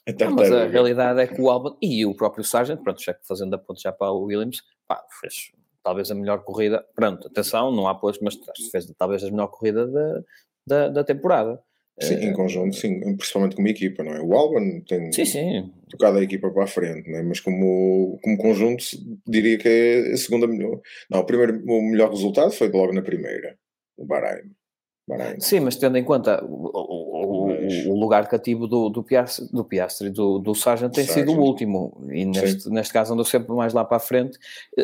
A 0.07 0.25
Não, 0.25 0.31
mas 0.31 0.51
a 0.51 0.65
realidade 0.65 1.19
é 1.21 1.27
que 1.27 1.39
o 1.39 1.49
Albon 1.49 1.77
e 1.81 2.05
o 2.05 2.15
próprio 2.15 2.43
Sargent, 2.43 2.81
pronto, 2.81 3.01
já 3.01 3.15
fazendo 3.27 3.53
a 3.53 3.57
ponte 3.57 3.81
já 3.83 3.91
para 3.91 4.11
o 4.11 4.23
Williams, 4.23 4.61
pá, 4.87 5.01
fez 5.21 5.51
talvez 5.83 6.11
a 6.11 6.15
melhor 6.15 6.43
corrida. 6.43 6.85
Pronto, 6.95 7.27
atenção, 7.27 7.71
não 7.71 7.87
há 7.87 7.95
posto, 7.95 8.23
mas 8.23 8.37
fez 8.71 8.91
talvez 8.97 9.23
a 9.23 9.31
melhor 9.31 9.47
corrida 9.47 9.87
da, 9.87 10.21
da, 10.67 10.89
da 10.89 11.03
temporada. 11.03 11.61
Sim, 12.01 12.15
Eh, 12.15 12.25
em 12.25 12.33
conjunto, 12.33 12.75
sim, 12.75 12.99
principalmente 13.17 13.55
como 13.55 13.67
equipa, 13.67 14.03
não 14.03 14.13
é? 14.13 14.21
O 14.21 14.33
Albon 14.33 14.81
tem 14.87 15.11
Sim, 15.11 15.25
sim. 15.25 15.71
tocado 15.89 16.17
a 16.17 16.23
equipa 16.23 16.49
para 16.49 16.63
a 16.63 16.67
frente, 16.67 17.09
não 17.09 17.19
é? 17.19 17.23
mas 17.23 17.39
como, 17.39 18.17
como 18.23 18.37
conjunto 18.37 18.83
diria 19.27 19.57
que 19.57 19.67
é 19.67 20.13
a 20.13 20.17
segunda 20.17 20.47
melhor. 20.47 20.79
Não, 21.09 21.19
o, 21.19 21.25
primeiro, 21.25 21.61
o 21.67 21.81
melhor 21.81 22.09
resultado 22.11 22.51
foi 22.51 22.69
logo 22.69 22.93
na 22.93 23.01
primeira, 23.01 23.57
o 23.97 24.05
Bahrein. 24.05 24.51
Bahrein. 25.07 25.39
Sim, 25.39 25.61
mas 25.61 25.75
tendo 25.75 25.97
em 25.97 26.03
conta 26.03 26.43
o, 26.45 26.69
o, 26.71 27.47
Mas- 27.47 27.85
o 27.87 27.95
lugar 27.95 28.27
cativo 28.29 28.67
do, 28.67 28.89
do, 28.89 29.03
Piastri, 29.03 29.47
do 29.51 29.65
Piastri 29.65 30.07
e 30.07 30.11
do, 30.11 30.37
do 30.37 30.53
Sargent 30.53 30.93
tem 30.93 31.03
sido 31.03 31.29
o 31.29 31.33
Sargent. 31.33 31.47
último, 31.47 32.07
e 32.11 32.25
neste, 32.25 32.69
neste 32.69 32.93
caso 32.93 33.13
andou 33.13 33.25
sempre 33.25 33.51
mais 33.55 33.73
lá 33.73 33.83
para 33.83 33.97
a 33.97 33.99
frente. 33.99 34.37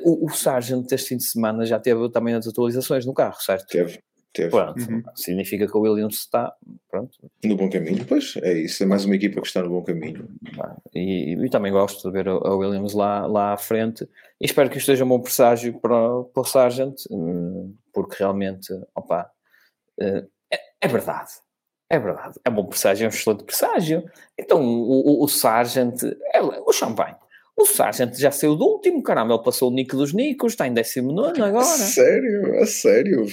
O, 0.03 0.25
o 0.25 0.29
Sargent 0.29 0.91
este 0.91 1.09
fim 1.09 1.17
de 1.17 1.23
semana 1.25 1.63
já 1.65 1.79
teve 1.79 2.09
também 2.09 2.33
as 2.33 2.47
atualizações 2.47 3.05
no 3.05 3.13
carro, 3.13 3.39
certo? 3.39 3.67
Teve, 3.67 3.99
teve. 4.35 4.49
Pronto, 4.51 4.79
Uhum. 4.79 5.03
significa 5.15 5.65
que 5.67 5.77
o 5.77 5.81
Williams 5.81 6.15
está, 6.15 6.53
pronto, 6.89 7.17
No 7.43 7.55
bom 7.55 7.69
caminho, 7.69 8.05
pois 8.05 8.35
é 8.43 8.53
isso, 8.53 8.83
é 8.83 8.85
mais 8.85 9.05
uma 9.05 9.15
equipa 9.15 9.41
que 9.41 9.47
está 9.47 9.61
no 9.63 9.69
bom 9.69 9.83
caminho. 9.83 10.27
E, 10.93 11.33
e 11.33 11.49
também 11.49 11.71
gosto 11.71 12.07
de 12.07 12.11
ver 12.11 12.27
a 12.29 12.53
Williams 12.55 12.93
lá, 12.93 13.25
lá 13.25 13.53
à 13.53 13.57
frente 13.57 14.07
e 14.39 14.45
espero 14.45 14.69
que 14.69 14.77
isto 14.77 14.85
seja 14.87 15.03
um 15.05 15.07
bom 15.09 15.19
presságio 15.19 15.79
para, 15.79 15.95
o- 15.95 16.25
para 16.25 16.41
o 16.41 16.45
Sargent, 16.45 16.95
eh, 17.09 17.69
porque 17.93 18.17
realmente, 18.19 18.71
opa, 18.93 19.29
eh, 19.99 20.25
é, 20.53 20.59
é 20.81 20.87
verdade, 20.87 21.31
é 21.89 21.97
verdade, 21.99 22.39
é 22.43 22.49
um 22.49 22.55
bom 22.55 22.65
presságio, 22.65 23.05
é 23.05 23.07
um 23.07 23.09
excelente 23.09 23.43
presságio. 23.43 24.03
Então 24.37 24.61
o, 24.61 25.21
o, 25.21 25.23
o 25.23 25.27
Sargent, 25.27 26.03
é, 26.33 26.41
o 26.41 26.71
champanhe, 26.73 27.15
o 27.57 27.65
Sargent 27.65 28.15
já 28.15 28.31
saiu 28.31 28.55
do 28.55 28.65
último, 28.65 29.01
caramba, 29.01 29.33
ele 29.33 29.43
passou 29.43 29.69
o 29.69 29.73
Nico 29.73 29.95
dos 29.95 30.13
Nicos, 30.13 30.53
está 30.53 30.67
em 30.67 30.73
19 30.73 31.41
A 31.41 31.45
agora. 31.45 31.63
sério? 31.65 32.59
A 32.61 32.65
sério? 32.65 33.25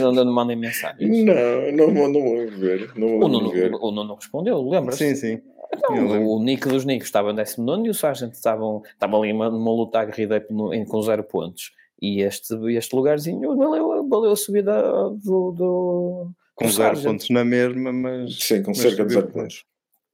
Não 0.00 0.08
onde 0.10 0.24
não 0.24 0.32
mandem 0.32 0.56
mensagens. 0.56 1.24
Não, 1.24 1.72
não 1.72 1.94
vou, 1.94 2.08
não 2.08 2.22
vou 2.22 2.46
ver. 2.50 2.90
Não 2.96 3.16
O 3.16 3.20
vou 3.20 3.28
Nuno, 3.28 3.50
ver. 3.50 3.74
o 3.74 3.90
Nuno 3.90 4.14
respondeu, 4.14 4.62
lembra-se? 4.68 4.98
Sim, 5.08 5.14
sim. 5.14 5.42
Então, 5.74 6.24
o 6.26 6.40
Nico 6.42 6.68
dos 6.68 6.84
Nicos 6.84 7.08
estava 7.08 7.32
em 7.32 7.34
19 7.34 7.86
e 7.88 7.90
o 7.90 7.94
Sargent 7.94 8.32
estavam, 8.32 8.82
estavam 8.88 9.20
ali 9.22 9.32
numa, 9.32 9.50
numa 9.50 9.72
luta 9.72 9.98
aguerrida 9.98 10.40
com 10.88 11.02
zero 11.02 11.24
pontos. 11.24 11.72
E 12.00 12.20
este, 12.22 12.54
este 12.76 12.94
lugarzinho 12.94 13.56
valeu, 13.56 14.06
valeu 14.08 14.30
a 14.30 14.36
subida 14.36 14.80
do. 15.10 15.50
do 15.50 16.28
Com 16.54 16.66
do 16.66 16.70
zero 16.72 16.94
Sargent. 16.94 17.04
pontos 17.12 17.30
na 17.30 17.44
mesma, 17.44 17.92
mas. 17.92 18.38
Sim, 18.38 18.62
com 18.62 18.68
mas 18.70 18.78
cerca 18.78 19.04
de 19.04 19.12
zero 19.14 19.26
pontos. 19.26 19.64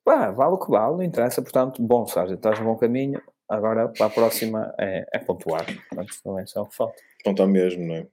Pá, 0.05 0.31
vale 0.31 0.55
o 0.55 0.59
que 0.59 0.71
vale, 0.71 0.97
não 0.97 1.03
interessa. 1.03 1.43
Portanto, 1.43 1.83
bom, 1.83 2.07
Sargent, 2.07 2.37
estás 2.39 2.59
no 2.59 2.65
bom 2.65 2.77
caminho. 2.77 3.21
Agora, 3.53 3.89
para 3.89 4.07
a 4.07 4.11
próxima, 4.11 4.75
é, 4.81 5.05
é 5.13 5.19
pontuar. 5.19 5.67
Portanto, 5.91 6.39
é 6.39 6.47
só 6.47 6.63
o 6.63 6.69
que 6.69 6.75
falta. 6.75 6.97
Não 7.27 7.47
mesmo, 7.47 7.87
não 7.87 7.97
é? 7.97 8.07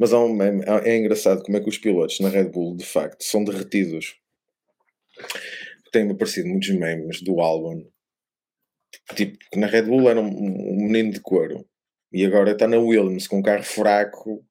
Mas 0.00 0.14
há 0.14 0.18
um 0.18 0.40
há- 0.40 0.80
é 0.82 0.96
engraçado 0.96 1.42
como 1.42 1.58
é 1.58 1.60
que 1.60 1.68
os 1.68 1.76
pilotos 1.76 2.18
na 2.20 2.30
Red 2.30 2.46
Bull, 2.48 2.74
de 2.74 2.86
facto, 2.86 3.22
são 3.22 3.44
derretidos. 3.44 4.16
Tem-me 5.92 6.12
aparecido 6.12 6.48
muitos 6.48 6.70
memes 6.70 7.20
do 7.20 7.38
Albon. 7.38 7.84
Tipo, 9.14 9.36
na 9.56 9.66
Red 9.66 9.82
Bull 9.82 10.08
era 10.08 10.20
um, 10.22 10.26
um 10.26 10.86
menino 10.86 11.12
de 11.12 11.20
couro. 11.20 11.66
E 12.10 12.24
agora 12.24 12.52
está 12.52 12.66
na 12.66 12.78
Williams 12.78 13.28
com 13.28 13.40
um 13.40 13.42
carro 13.42 13.62
fraco. 13.62 14.42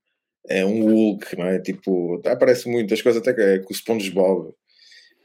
É 0.47 0.63
um 0.63 0.83
Hulk, 0.83 1.35
não 1.35 1.47
é? 1.47 1.59
Tipo, 1.59 2.21
aparece 2.27 2.69
muitas 2.69 3.01
coisas 3.01 3.19
até 3.19 3.33
que 3.33 3.41
é 3.41 3.57
com 3.57 3.73
o 3.73 3.75
SpongeBob. 3.75 4.53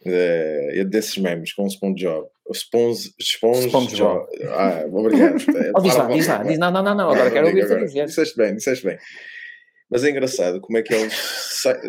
É, 0.07 0.81
é 0.81 0.85
desses 0.85 1.17
memes 1.19 1.53
com 1.53 1.65
o 1.65 1.71
SpongeBob. 1.71 2.27
Sponge, 2.55 3.13
Sponge, 3.21 3.69
SpongeBob. 3.69 4.27
Ah, 4.49 4.85
obrigado. 4.91 5.37
Oh, 5.77 5.81
diz 5.81 5.95
lá, 5.97 6.07
diz 6.09 6.27
lá, 6.27 6.43
diz 6.43 6.59
não, 6.59 6.71
não, 6.71 6.83
não, 6.83 6.95
não, 6.97 7.11
agora 7.11 7.25
não, 7.27 7.31
quero 7.33 7.47
ouvir-te 7.49 7.67
agora. 7.67 7.87
dizer. 7.87 8.07
Disseste 8.07 8.37
bem, 8.37 8.57
disseste 8.57 8.85
bem. 8.87 8.99
Mas 9.91 10.03
é 10.05 10.11
engraçado 10.11 10.61
como 10.61 10.79
é 10.79 10.83
que 10.83 10.95
eles. 10.95 11.13
sa- 11.15 11.81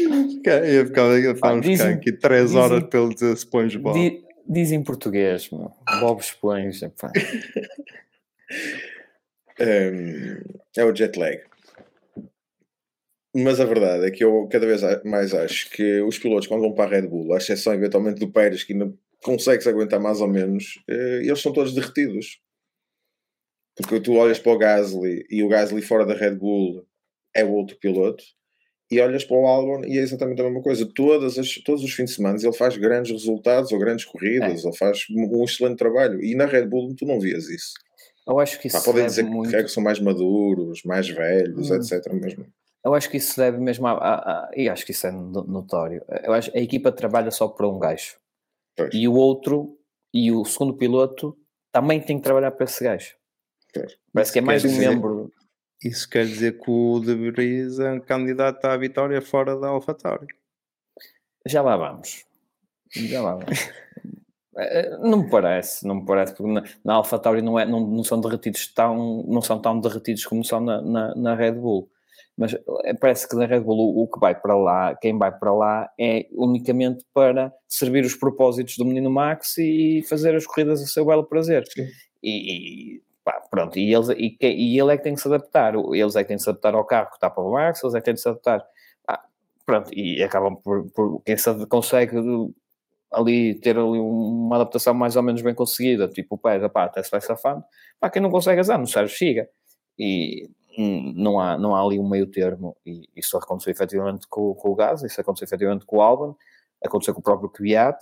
Ia 0.00 0.86
ficar, 0.86 1.18
ia 1.18 1.34
ficar, 1.34 1.50
Ah, 1.52 1.60
dizem- 1.60 1.94
aqui 1.94 2.12
3 2.12 2.46
dizem- 2.46 2.60
horas 2.60 2.82
pelo 2.84 3.12
dizer 3.12 3.36
SpongeBob. 3.36 3.98
Di- 3.98 4.24
diz 4.48 4.72
em 4.72 4.82
português, 4.82 5.50
meu. 5.50 5.70
Bob 6.00 6.20
Esponja. 6.20 6.92
pá. 7.00 7.10
Hum, 9.60 10.40
é 10.76 10.84
o 10.84 10.94
jet 10.94 11.18
lag. 11.18 11.40
Mas 13.42 13.60
a 13.60 13.64
verdade 13.64 14.06
é 14.06 14.10
que 14.10 14.24
eu 14.24 14.48
cada 14.48 14.66
vez 14.66 14.80
mais 15.04 15.32
acho 15.34 15.70
que 15.70 16.00
os 16.02 16.18
pilotos, 16.18 16.46
quando 16.48 16.62
vão 16.62 16.72
para 16.74 16.84
a 16.96 17.00
Red 17.00 17.06
Bull, 17.08 17.34
à 17.34 17.38
exceção 17.38 17.72
eventualmente 17.74 18.18
do 18.18 18.30
Pérez, 18.32 18.64
que 18.64 18.72
ainda 18.72 18.92
consegue-se 19.22 19.68
aguentar 19.68 20.00
mais 20.00 20.20
ou 20.20 20.28
menos, 20.28 20.82
eh, 20.88 21.20
eles 21.24 21.40
são 21.40 21.52
todos 21.52 21.74
derretidos. 21.74 22.40
Porque 23.76 24.00
tu 24.00 24.14
olhas 24.14 24.38
para 24.38 24.52
o 24.52 24.58
Gasly 24.58 25.24
e 25.30 25.42
o 25.44 25.48
Gasly 25.48 25.82
fora 25.82 26.04
da 26.04 26.14
Red 26.14 26.34
Bull 26.34 26.84
é 27.34 27.44
o 27.44 27.52
outro 27.52 27.76
piloto, 27.78 28.24
e 28.90 29.00
olhas 29.00 29.24
para 29.24 29.36
o 29.36 29.46
Albon 29.46 29.84
e 29.84 29.98
é 29.98 30.00
exatamente 30.02 30.40
a 30.40 30.44
mesma 30.44 30.62
coisa. 30.62 30.88
Todas 30.94 31.38
as, 31.38 31.54
todos 31.56 31.84
os 31.84 31.92
fins 31.92 32.10
de 32.10 32.16
semana 32.16 32.38
ele 32.42 32.52
faz 32.54 32.76
grandes 32.76 33.12
resultados 33.12 33.70
ou 33.70 33.78
grandes 33.78 34.04
corridas, 34.06 34.64
ou 34.64 34.74
faz 34.74 35.04
um 35.10 35.44
excelente 35.44 35.76
trabalho. 35.76 36.24
E 36.24 36.34
na 36.34 36.46
Red 36.46 36.66
Bull 36.66 36.94
tu 36.96 37.04
não 37.04 37.20
vias 37.20 37.48
isso. 37.48 37.74
Eu 38.26 38.40
acho 38.40 38.58
que 38.60 38.66
isso 38.66 38.78
Pá, 38.78 38.82
podem 38.84 39.06
dizer 39.06 39.24
que 39.24 39.30
muito... 39.30 39.54
é 39.54 39.62
que 39.62 39.68
são 39.70 39.82
mais 39.82 40.00
maduros, 40.00 40.82
mais 40.84 41.08
velhos, 41.08 41.70
Hum. 41.70 41.76
etc. 41.76 42.12
Mesmo. 42.12 42.46
Eu 42.84 42.94
acho 42.94 43.10
que 43.10 43.16
isso 43.16 43.36
deve 43.36 43.58
mesmo 43.58 43.86
a, 43.86 43.92
a- 43.92 44.14
a- 44.46 44.50
E 44.56 44.68
acho 44.68 44.84
que 44.86 44.92
isso 44.92 45.06
é 45.06 45.10
no- 45.10 45.44
notório. 45.44 46.02
Eu 46.22 46.32
acho 46.32 46.50
a 46.56 46.60
equipa 46.60 46.92
trabalha 46.92 47.30
só 47.30 47.48
para 47.48 47.66
um 47.68 47.78
gajo. 47.78 48.16
Pois. 48.76 48.94
E 48.94 49.06
o 49.08 49.14
outro, 49.14 49.76
e 50.14 50.30
o 50.32 50.44
segundo 50.44 50.74
piloto, 50.74 51.36
também 51.72 52.00
tem 52.00 52.16
que 52.18 52.22
trabalhar 52.24 52.52
para 52.52 52.64
esse 52.64 52.82
gajo. 52.84 53.14
Pois. 53.74 53.96
Parece 54.12 54.32
que 54.32 54.38
é 54.38 54.42
mais 54.42 54.64
um 54.64 54.68
dizer- 54.68 54.88
membro. 54.88 55.32
Isso 55.84 56.08
quer 56.10 56.24
dizer 56.26 56.58
que 56.58 56.68
o 56.70 56.98
De 56.98 57.14
Vries 57.14 57.78
é 57.78 58.00
candidato 58.00 58.64
à 58.64 58.76
vitória 58.76 59.20
fora 59.22 59.56
da 59.56 59.68
AlphaTauri. 59.68 60.26
Já 61.46 61.62
lá 61.62 61.76
vamos. 61.76 62.24
Já 62.90 63.22
lá 63.22 63.34
vamos. 63.36 63.60
Eh, 64.56 64.96
Não 64.98 65.22
me 65.22 65.30
parece, 65.30 65.86
não 65.86 65.96
me 65.96 66.04
parece, 66.04 66.34
porque 66.34 66.50
na, 66.52 66.64
na 66.84 66.94
AlphaTauri 66.94 67.42
não, 67.42 67.56
é, 67.58 67.64
não, 67.64 67.78
não 67.80 68.02
são 68.02 68.20
derretidos 68.20 68.66
tão, 68.74 69.22
não 69.28 69.40
são 69.40 69.60
tão 69.60 69.78
derretidos 69.80 70.26
como 70.26 70.44
são 70.44 70.58
na, 70.60 70.82
na, 70.82 71.14
na 71.14 71.34
Red 71.36 71.52
Bull. 71.52 71.88
Mas 72.38 72.54
eh, 72.54 72.94
parece 72.94 73.28
que 73.28 73.34
na 73.34 73.46
Red 73.46 73.60
Bull 73.60 73.96
o, 73.96 74.04
o 74.04 74.08
que 74.08 74.20
vai 74.20 74.32
para 74.34 74.56
lá, 74.56 74.94
quem 74.94 75.18
vai 75.18 75.36
para 75.36 75.52
lá 75.52 75.90
é 75.98 76.26
unicamente 76.30 77.04
para 77.12 77.52
servir 77.66 78.04
os 78.04 78.14
propósitos 78.14 78.76
do 78.76 78.84
menino 78.84 79.10
Max 79.10 79.58
e 79.58 80.04
fazer 80.08 80.36
as 80.36 80.46
corridas 80.46 80.80
a 80.80 80.86
seu 80.86 81.04
belo 81.04 81.24
prazer. 81.24 81.64
E, 82.22 82.30
e, 82.94 83.02
pá, 83.24 83.42
pronto, 83.50 83.76
e, 83.76 83.92
eles, 83.92 84.08
e, 84.10 84.36
e 84.40 84.78
ele 84.80 84.94
é 84.94 84.96
que 84.96 85.02
tem 85.02 85.14
que 85.14 85.20
se 85.20 85.26
adaptar, 85.26 85.74
eles 85.74 86.14
é 86.14 86.22
que 86.22 86.28
têm 86.28 86.36
que 86.36 86.42
se 86.44 86.48
adaptar 86.48 86.74
ao 86.74 86.84
carro 86.84 87.08
que 87.08 87.16
está 87.16 87.28
para 87.28 87.42
o 87.42 87.52
Max, 87.52 87.82
eles 87.82 87.94
é 87.94 87.98
que 87.98 88.04
têm 88.04 88.14
que 88.14 88.20
se 88.20 88.28
adaptar. 88.28 88.64
Ah, 89.08 89.24
pronto, 89.66 89.90
e 89.92 90.22
acabam 90.22 90.54
por, 90.56 90.88
por 90.92 91.20
quem 91.24 91.36
se 91.36 91.66
consegue 91.66 92.16
ali 93.12 93.54
ter 93.56 93.76
ali 93.76 93.98
uma 93.98 94.56
adaptação 94.56 94.94
mais 94.94 95.16
ou 95.16 95.22
menos 95.24 95.42
bem 95.42 95.54
conseguida, 95.54 96.06
tipo 96.08 96.36
o 96.36 96.38
Pérez, 96.38 96.70
pá, 96.70 96.84
até 96.84 97.02
se 97.02 97.10
vai 97.10 97.20
safando, 97.20 97.64
pá, 97.98 98.08
quem 98.08 98.22
não 98.22 98.30
consegue 98.30 98.60
azar, 98.60 98.78
no 98.78 98.86
Sérgio 98.86 99.16
chega. 99.16 99.48
E 99.98 100.48
não 101.16 101.40
há, 101.40 101.58
não 101.58 101.74
há 101.74 101.82
ali 101.84 101.98
um 101.98 102.08
meio 102.08 102.26
termo, 102.26 102.76
e 102.86 103.02
isso 103.16 103.36
aconteceu 103.36 103.70
efetivamente 103.72 104.26
com, 104.28 104.54
com 104.54 104.70
o 104.70 104.74
Gás, 104.74 105.02
isso 105.02 105.20
aconteceu 105.20 105.44
efetivamente 105.46 105.84
com 105.84 105.96
o 105.96 106.02
Albon, 106.02 106.36
aconteceu 106.84 107.12
com 107.14 107.20
o 107.20 107.22
próprio 107.24 107.48
Kvyat, 107.50 107.98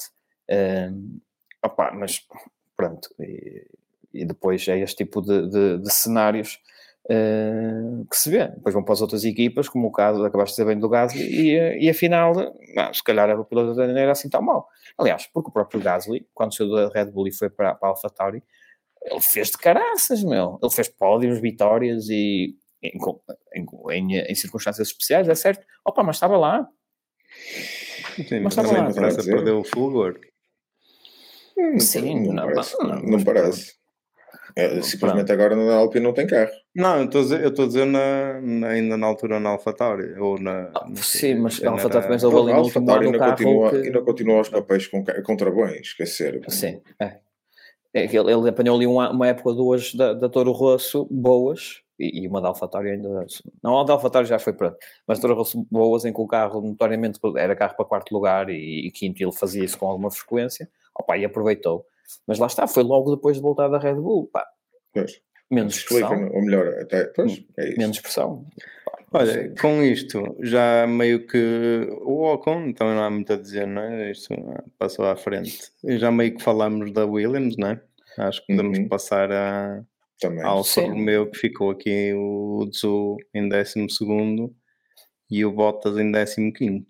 opá, 1.64 1.92
mas 1.92 2.26
pronto, 2.76 3.08
e, 3.20 3.66
e 4.12 4.24
depois 4.24 4.66
é 4.68 4.78
este 4.78 5.04
tipo 5.04 5.20
de, 5.22 5.48
de- 5.48 5.78
de 5.78 5.92
cenários 5.92 6.58
eh, 7.08 8.02
que 8.10 8.16
se 8.16 8.30
vê. 8.30 8.48
Depois 8.48 8.74
vão 8.74 8.82
para 8.84 8.94
as 8.94 9.00
outras 9.00 9.24
equipas, 9.24 9.68
como 9.68 9.88
o 9.88 9.92
caso, 9.92 10.24
acabaste 10.24 10.54
de 10.56 10.62
dizer 10.62 10.66
bem 10.74 10.78
do 10.80 10.88
Gasly, 10.88 11.22
e, 11.22 11.84
e 11.86 11.90
afinal, 11.90 12.32
ah, 12.76 12.92
se 12.92 13.02
calhar 13.02 13.30
a 13.30 13.44
piloto 13.44 13.74
da 13.74 13.86
não 13.86 13.96
era 13.96 14.12
assim 14.12 14.28
tão 14.28 14.42
mal. 14.42 14.68
Aliás, 14.98 15.26
porque 15.32 15.48
o 15.50 15.52
próprio 15.52 15.80
Gasly, 15.80 16.26
quando 16.34 16.54
saiu 16.56 16.70
da 16.74 16.88
Red 16.88 17.10
Bull 17.10 17.28
e 17.28 17.32
foi 17.32 17.48
para, 17.48 17.74
para 17.74 17.88
a 17.88 17.92
AlphaTauri, 17.92 18.42
ele 19.02 19.20
fez 19.20 19.50
de 19.50 19.58
caraças, 19.58 20.24
meu. 20.24 20.58
Ele 20.60 20.72
fez 20.72 20.88
pódios, 20.88 21.38
vitórias 21.40 22.08
e 22.08 22.56
em, 22.86 22.98
em, 23.54 23.66
em, 23.92 24.18
em 24.30 24.34
circunstâncias 24.34 24.88
especiais, 24.88 25.28
é 25.28 25.34
certo. 25.34 25.64
Opa, 25.84 26.02
mas 26.02 26.16
estava 26.16 26.36
lá. 26.36 26.68
Sim, 28.16 28.40
Mas 28.40 28.42
mas 28.42 28.54
tá 28.56 28.62
também 28.62 28.82
bom, 28.82 28.88
a 28.88 28.92
França 28.92 29.20
dizer. 29.20 29.34
perdeu 29.34 29.58
o 29.60 29.64
fulgor. 29.64 30.18
Hum, 31.58 31.78
Sim, 31.80 32.26
não, 32.26 32.32
não, 32.34 32.42
parece. 32.48 32.78
não, 32.82 33.02
Não, 33.02 33.24
parece. 33.24 33.74
É, 34.54 34.80
simplesmente 34.82 35.30
agora 35.32 35.54
na 35.56 35.74
Alpine 35.74 36.04
não 36.04 36.14
tem 36.14 36.26
carro. 36.26 36.50
Não, 36.74 36.98
eu 37.00 37.04
estou 37.04 37.64
a 37.64 37.66
dizer, 37.68 37.84
na, 37.86 38.40
na- 38.40 38.68
ainda 38.68 38.96
na 38.96 39.06
altura 39.06 39.40
na 39.40 39.50
AlphaTauri. 39.50 40.18
Ou 40.18 40.38
na, 40.38 40.70
Ah, 40.74 40.86
sim, 40.96 41.34
mas 41.36 41.62
a 41.62 41.70
AlphaTauri 41.70 42.06
também 42.06 42.24
houve 42.24 42.50
ali 42.50 42.52
no 42.58 42.64
último 42.64 42.90
ano 42.90 43.04
ainda 43.06 43.18
continua, 43.18 43.70
que... 43.70 43.76
ainda 43.76 44.02
continua 44.02 44.36
aos 44.38 44.48
papéis 44.48 44.86
com, 44.86 45.04
com 45.24 45.36
travões, 45.36 45.80
esquecer. 45.80 46.40
Sim, 46.48 46.80
é. 47.00 47.20
É 47.94 48.04
ele, 48.04 48.30
ele 48.30 48.48
apanhou 48.50 48.76
ali 48.76 48.86
uma, 48.86 49.10
uma 49.10 49.26
época 49.28 49.54
duas 49.54 49.94
da, 49.94 50.12
da 50.12 50.28
Toro 50.28 50.52
Rosso 50.52 51.06
boas 51.10 51.80
e, 51.98 52.22
e 52.24 52.28
uma 52.28 52.40
da 52.40 52.48
AlphaTauri 52.48 52.90
ainda. 52.90 53.26
Não, 53.62 53.78
a 53.80 53.84
da 53.84 53.92
AlphaTauri 53.94 54.26
já 54.28 54.38
foi 54.38 54.52
pronto, 54.52 54.76
mas 55.06 55.18
Toro 55.18 55.34
Rosso 55.34 55.66
boas 55.70 56.04
em 56.04 56.12
que 56.12 56.20
o 56.20 56.26
carro 56.26 56.60
notoriamente 56.60 57.18
era 57.36 57.54
carro 57.56 57.74
para 57.76 57.84
quarto 57.84 58.12
lugar 58.12 58.48
e, 58.50 58.86
e 58.86 58.90
quinto 58.90 59.20
e 59.20 59.24
ele 59.24 59.32
fazia 59.32 59.64
isso 59.64 59.78
com 59.78 59.88
alguma 59.88 60.10
frequência. 60.10 60.68
Opa, 60.98 61.16
e 61.18 61.24
aproveitou. 61.24 61.84
Mas 62.26 62.38
lá 62.38 62.46
está, 62.46 62.66
foi 62.66 62.82
logo 62.82 63.14
depois 63.14 63.36
de 63.36 63.42
voltar 63.42 63.68
da 63.68 63.78
Red 63.78 63.94
Bull. 63.96 64.28
Pá, 64.32 64.46
Pois. 64.92 65.20
menos 65.50 65.76
Explica, 65.76 66.08
pressão. 66.08 66.30
ou 66.34 66.42
melhor, 66.42 66.68
até. 66.80 67.04
Pois, 67.06 67.44
é 67.58 67.68
isso. 67.70 67.78
Menos 67.78 68.00
pressão. 68.00 68.46
Pá, 69.10 69.20
não 69.24 69.26
sei. 69.32 69.40
Olha, 69.48 69.54
com 69.60 69.82
isto, 69.82 70.36
já 70.40 70.86
meio 70.86 71.26
que 71.26 71.88
o 72.02 72.24
Ocon 72.32 72.72
também 72.72 72.94
não 72.94 73.02
há 73.04 73.10
muito 73.10 73.32
a 73.32 73.36
dizer, 73.36 73.66
não 73.66 73.82
é? 73.82 74.10
Isto 74.10 74.34
passou 74.78 75.04
à 75.06 75.16
frente. 75.16 75.70
E 75.84 75.98
já 75.98 76.10
meio 76.10 76.34
que 76.36 76.42
falamos 76.42 76.92
da 76.92 77.04
Williams, 77.06 77.56
não 77.56 77.68
é? 77.70 77.80
Acho 78.18 78.40
que 78.46 78.54
podemos 78.56 78.78
Uhum. 78.78 78.88
passar 78.88 79.30
a, 79.30 79.82
Também. 80.20 80.44
Alfa 80.44 80.80
Sim. 80.80 80.88
Romeo, 80.88 81.30
que 81.30 81.38
ficou 81.38 81.70
aqui 81.70 82.12
o 82.14 82.66
Tzu 82.70 83.16
em 83.34 83.48
12 83.48 83.86
e 85.30 85.44
o 85.44 85.52
Bottas 85.52 85.96
em 85.98 86.10
15. 86.52 86.84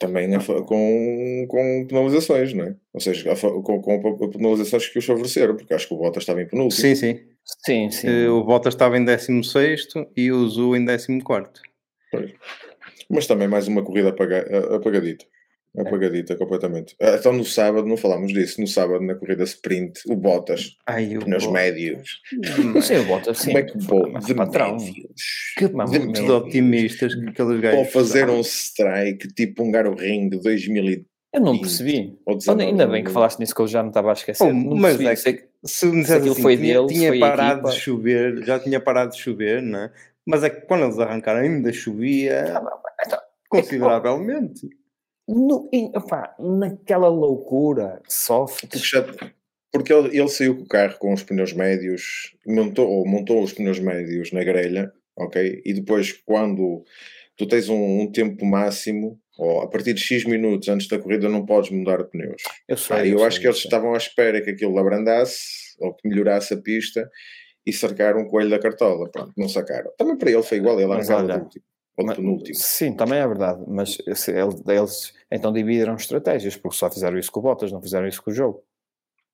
Também 0.00 0.26
fa- 0.40 0.60
com, 0.62 1.46
com 1.48 1.86
penalizações, 1.86 2.52
não 2.52 2.64
é? 2.64 2.76
Ou 2.92 3.00
seja, 3.00 3.34
com, 3.36 3.80
com 3.80 4.30
penalizações 4.30 4.88
que 4.88 4.98
os 4.98 5.04
favoreceram, 5.04 5.54
porque 5.56 5.72
acho 5.72 5.86
que 5.86 5.94
o 5.94 5.98
Bottas 5.98 6.22
estava 6.24 6.42
em 6.42 6.48
penúltimo. 6.48 6.80
Sim, 6.80 6.94
sim. 6.96 7.20
Sim, 7.64 7.90
sim. 7.90 8.08
Eh, 8.08 8.28
O 8.28 8.42
Bottas 8.44 8.74
estava 8.74 8.98
em 8.98 9.04
16 9.04 9.86
e 10.16 10.32
o 10.32 10.46
Zu 10.48 10.74
em 10.74 10.84
14. 10.84 11.62
Pois. 12.10 12.32
Mas 13.08 13.26
também 13.26 13.46
mais 13.48 13.68
uma 13.68 13.82
corrida 13.84 14.08
apagadita. 14.08 15.24
Apagadita 15.80 16.36
completamente. 16.36 16.94
Ah, 17.00 17.16
Então 17.18 17.32
no 17.32 17.44
sábado, 17.44 17.86
não 17.86 17.96
falámos 17.96 18.32
disso, 18.32 18.60
no 18.60 18.66
sábado 18.66 19.00
na 19.04 19.14
corrida 19.14 19.44
sprint, 19.44 20.00
o 20.08 20.16
Bottas, 20.16 20.76
Ai, 20.86 21.16
o 21.16 21.20
pneus 21.20 21.44
Bottas. 21.44 21.62
médios. 21.64 22.20
Sim, 22.82 22.96
o 22.98 23.04
Bottas, 23.04 23.38
sim. 23.38 23.46
Como 23.46 23.58
é 23.58 23.62
que 23.62 23.78
Mas 24.12 24.26
de 24.26 24.34
patrão. 24.34 24.76
médios? 24.76 25.52
Que 25.56 25.68
de 25.68 26.30
otimistas 26.32 27.14
que 27.14 27.28
aqueles 27.28 27.60
gajos. 27.60 27.78
Ou 27.78 27.84
fazer 27.84 28.28
um 28.28 28.40
strike 28.40 29.28
tipo 29.34 29.62
um 29.62 29.70
Garo 29.70 29.94
Ring 29.94 30.28
de 30.28 30.38
2000 30.40 30.84
e- 30.84 31.06
Eu 31.32 31.40
não 31.42 31.52
20, 31.52 31.60
percebi. 31.60 32.18
ou 32.24 32.32
Olha, 32.34 32.38
19, 32.38 32.62
ainda 32.64 32.86
bem 32.86 33.04
que 33.04 33.10
falaste 33.10 33.38
nisso 33.38 33.54
que 33.54 33.60
eu 33.60 33.66
já 33.68 33.82
me 33.82 33.90
estava 33.90 34.10
a 34.10 34.12
esquecer. 34.14 34.44
Oh, 34.44 34.52
não 34.52 34.74
mas 34.76 34.96
percebi. 34.96 35.08
é 35.12 35.16
Sei 35.16 35.32
que- 35.34 35.48
Se 35.64 35.86
me 35.86 36.00
dissesse 36.00 36.18
aquilo 36.18 36.32
assim, 36.32 36.42
foi 36.42 36.56
tinha, 36.56 36.74
deles, 36.74 36.92
tinha 36.92 37.08
foi 37.10 37.18
parado 37.20 37.52
equipa. 37.58 37.70
de 37.70 37.76
chover, 37.80 38.44
já 38.44 38.58
tinha 38.60 38.80
parado 38.80 39.10
de 39.12 39.18
chover, 39.20 39.60
não 39.62 39.78
é? 39.80 39.92
Mas 40.26 40.42
é 40.44 40.50
que 40.50 40.60
quando 40.66 40.84
eles 40.84 40.98
arrancaram 40.98 41.40
ainda 41.40 41.72
chovia 41.72 42.44
Então, 43.04 43.18
consideravelmente. 43.48 44.68
No, 45.28 45.68
opá, 45.94 46.34
naquela 46.38 47.08
loucura, 47.08 48.00
sofre. 48.08 48.66
Porque, 49.70 49.92
ele, 49.92 50.18
ele 50.18 50.28
saiu 50.28 50.56
com 50.56 50.62
o 50.62 50.68
carro 50.68 50.98
com 50.98 51.12
os 51.12 51.22
pneus 51.22 51.52
médios, 51.52 52.34
montou, 52.46 52.88
ou 52.88 53.06
montou 53.06 53.42
os 53.42 53.52
pneus 53.52 53.78
médios 53.78 54.32
na 54.32 54.42
grelha, 54.42 54.90
ok? 55.14 55.60
E 55.64 55.74
depois, 55.74 56.12
quando 56.12 56.82
tu 57.36 57.46
tens 57.46 57.68
um, 57.68 58.00
um 58.00 58.10
tempo 58.10 58.46
máximo, 58.46 59.20
ou 59.38 59.60
a 59.60 59.68
partir 59.68 59.92
de 59.92 60.00
X 60.00 60.24
minutos 60.24 60.68
antes 60.68 60.88
da 60.88 60.98
corrida, 60.98 61.28
não 61.28 61.44
podes 61.44 61.70
mudar 61.70 61.98
de 61.98 62.10
pneus. 62.10 62.42
Eu 62.66 62.76
sei. 62.76 62.96
Ah, 62.96 63.06
eu 63.06 63.18
sei, 63.18 63.26
acho 63.26 63.40
que 63.40 63.46
eles 63.46 63.58
sei. 63.58 63.66
estavam 63.66 63.94
à 63.94 63.96
espera 63.98 64.40
que 64.40 64.50
aquilo 64.50 64.78
abrandasse 64.78 65.76
ou 65.78 65.94
que 65.94 66.08
melhorasse 66.08 66.54
a 66.54 66.56
pista 66.56 67.08
e 67.64 67.72
cercaram 67.72 68.22
o 68.22 68.26
coelho 68.26 68.50
da 68.50 68.58
cartola. 68.58 69.08
Pronto, 69.10 69.32
não 69.36 69.48
sacaram. 69.48 69.92
Também 69.96 70.16
para 70.16 70.30
ele 70.30 70.42
foi 70.42 70.58
igual, 70.58 70.80
ele 70.80 70.90
arrancava 70.90 71.38
do 71.38 71.44
último, 71.44 71.64
Mas-. 72.04 72.18
Sim, 72.54 72.92
também 72.92 73.18
é 73.18 73.26
verdade, 73.26 73.62
mas 73.66 73.98
eles 74.06 75.12
então 75.30 75.52
dividiram 75.52 75.94
estratégias, 75.94 76.56
porque 76.56 76.76
só 76.76 76.90
fizeram 76.90 77.18
isso 77.18 77.30
com 77.30 77.40
o 77.40 77.42
Bottas, 77.42 77.72
não 77.72 77.82
fizeram 77.82 78.06
isso 78.06 78.22
com 78.22 78.30
o 78.30 78.34
jogo. 78.34 78.62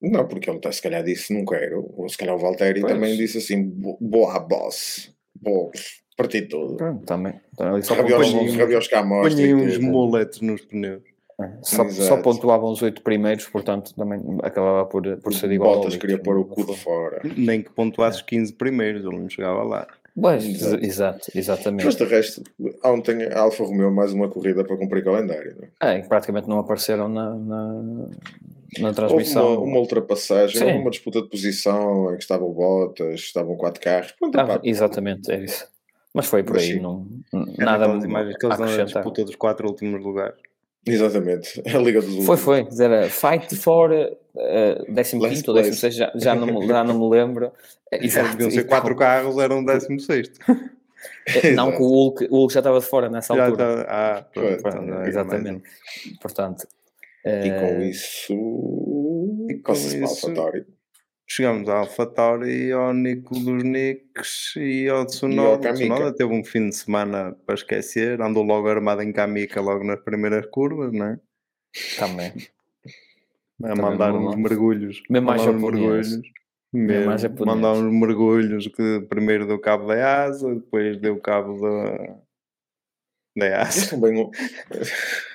Não, 0.02 0.26
porque 0.26 0.50
ele 0.50 0.58
tá, 0.58 0.70
se 0.70 0.82
calhar 0.82 1.02
disse 1.02 1.32
não 1.32 1.44
quero, 1.44 1.90
ou 1.96 2.08
se 2.08 2.18
calhar 2.18 2.34
o 2.34 2.38
Valtteri 2.38 2.80
Pois. 2.80 2.92
também 2.92 3.16
disse 3.16 3.38
assim: 3.38 3.62
"Bo- 3.62 3.96
boa 4.00 4.38
boss, 4.40 5.10
boa, 5.34 5.70
parti 6.16 6.42
tudo. 6.42 6.76
Pronto, 6.76 7.06
também. 7.06 7.40
Então, 7.52 7.80
só, 7.82 7.94
Rabios, 7.94 8.88
cá 8.88 9.02
uns 9.02 9.78
moletes 9.78 10.40
nos 10.40 10.62
pneus. 10.62 11.02
é, 11.40 11.50
só, 11.62 11.88
só 11.88 12.16
pontuavam 12.20 12.70
os 12.70 12.82
oito 12.82 13.02
primeiros, 13.02 13.46
portanto 13.48 13.94
também 13.94 14.20
acabava 14.42 14.84
por, 14.86 15.16
por 15.18 15.32
ser 15.32 15.50
igual. 15.52 15.76
Bottas 15.76 15.96
queria 15.96 16.18
pôr 16.18 16.36
o 16.38 16.44
cu 16.44 16.66
de 16.66 16.76
fora. 16.76 17.22
Nem 17.36 17.62
que 17.62 17.70
pontuasses 17.70 18.20
15 18.22 18.52
primeiros, 18.52 19.04
ele 19.04 19.16
não 19.18 19.28
chegava 19.28 19.62
lá. 19.62 19.86
Pois, 20.20 20.44
Exato. 20.44 21.30
exatamente. 21.34 21.84
Mas 21.86 21.96
de 21.96 22.04
resto, 22.04 22.42
ontem 22.84 23.24
a 23.32 23.40
Alfa 23.40 23.64
Romeo 23.64 23.90
mais 23.90 24.12
uma 24.12 24.28
corrida 24.28 24.64
para 24.64 24.76
cumprir 24.76 25.02
calendário. 25.02 25.56
Não 25.56 25.88
é? 25.88 25.98
É, 25.98 26.02
praticamente 26.02 26.48
não 26.48 26.58
apareceram 26.60 27.08
na, 27.08 27.34
na, 27.34 27.72
na 28.78 28.88
Houve 28.88 28.94
transmissão. 28.94 29.54
uma, 29.54 29.60
uma 29.62 29.78
ultrapassagem, 29.80 30.56
Sim. 30.58 30.64
houve 30.66 30.78
uma 30.78 30.90
disputa 30.90 31.20
de 31.20 31.28
posição 31.28 32.12
em 32.12 32.16
que 32.16 32.22
estava 32.22 32.44
o 32.44 32.52
Bottas, 32.52 33.20
estavam 33.20 33.56
quatro 33.56 33.80
carros. 33.80 34.12
Pronto, 34.12 34.38
Ah, 34.38 34.60
exatamente, 34.62 35.32
é 35.32 35.42
isso. 35.42 35.66
Mas 36.14 36.26
foi 36.26 36.44
por 36.44 36.54
Mas 36.54 36.62
aí, 36.62 36.74
sim. 36.74 36.80
não, 36.80 37.06
É 37.58 37.64
nada 37.64 37.78
naquelas 37.88 38.04
imagens 38.04 38.36
que 38.36 38.46
a 38.46 38.48
eles 38.48 38.58
dão 38.58 38.66
a 38.66 38.70
acrescentar. 38.70 39.02
disputa 39.02 39.24
dos 39.24 39.34
quatro 39.34 39.66
últimos 39.68 40.00
lugares. 40.00 40.36
Exatamente. 40.86 41.62
A 41.66 41.78
Liga 41.78 42.00
dos 42.00 42.10
Foi, 42.10 42.18
Últimos. 42.18 42.40
foi. 42.40 42.64
Dizer, 42.64 42.90
era 42.90 43.08
Fight 43.08 43.56
for 43.56 43.90
uh, 43.92 44.94
15 44.94 45.18
Last 45.18 45.50
ou 45.50 45.56
16, 45.56 45.94
já, 45.94 46.12
já, 46.14 46.34
não, 46.34 46.46
me- 46.46 46.66
já 46.66 46.84
não 46.84 46.98
me 46.98 47.08
lembro. 47.16 47.50
Eh, 47.90 47.98
Exato, 48.04 48.30
deviam 48.32 48.50
ser 48.50 48.60
e 48.60 48.64
quatro 48.64 48.94
carros, 48.96 49.38
era 49.38 49.54
um 49.54 49.64
décimo 49.64 49.98
sexto. 50.00 50.38
Eh, 51.26 51.52
Não, 51.52 51.70
que 51.70 51.78
o 51.82 51.86
Hulk, 51.86 52.28
o 52.30 52.36
Hulk 52.36 52.52
já 52.54 52.60
estava 52.60 52.80
de 52.80 52.86
fora 52.86 53.08
nessa 53.10 53.34
Já 53.34 53.46
altura. 53.46 53.80
está- 53.80 53.86
Ah, 53.90 54.22
pronto, 54.32 54.62
Pois, 54.62 54.74
então 54.74 55.04
Exatamente. 55.06 55.62
Portanto, 56.20 56.66
E 57.24 57.50
com 57.50 57.66
eh, 57.82 57.88
isso. 57.90 58.32
E 59.50 59.54
com 59.62 59.72
isso- 59.72 60.32
Chegamos 61.26 61.68
ao 61.68 61.78
AlphaTauri, 61.78 62.70
ao 62.72 62.92
Nico 62.92 63.34
dos 63.38 63.62
Nicks 63.62 64.54
e 64.56 64.88
ao 64.88 65.06
Tsunoda. 65.06 65.56
O 65.56 65.60
Kamika. 65.60 65.94
Tsunoda 65.94 66.14
teve 66.14 66.32
um 66.32 66.44
fim 66.44 66.68
de 66.68 66.76
semana 66.76 67.34
para 67.46 67.54
esquecer, 67.54 68.20
andou 68.20 68.42
logo 68.42 68.68
armado 68.68 69.02
em 69.02 69.12
Kamika 69.12 69.60
logo 69.60 69.84
nas 69.84 70.00
primeiras 70.00 70.46
curvas, 70.46 70.92
não 70.92 71.06
é? 71.06 71.20
também. 71.98 72.32
A 73.62 73.68
Também 73.68 73.82
mandar 73.82 74.14
uns 74.14 74.36
mergulhos. 74.36 75.02
Mesmo 75.08 75.26
mais 75.26 75.44
mergulhos. 75.46 76.08
Mesmo 76.72 77.10
Mesmo, 77.12 77.46
mandar 77.46 77.72
uns 77.72 77.92
mergulhos 77.92 78.66
que 78.66 79.00
primeiro 79.08 79.46
deu 79.46 79.60
cabo 79.60 79.86
da 79.86 80.24
asa, 80.24 80.54
depois 80.56 81.00
deu 81.00 81.20
cabo 81.20 81.60
da, 81.60 82.18
da 83.36 83.46
Eles 83.62 83.76
estão 83.76 84.00
bem 84.00 84.20
um... 84.20 84.30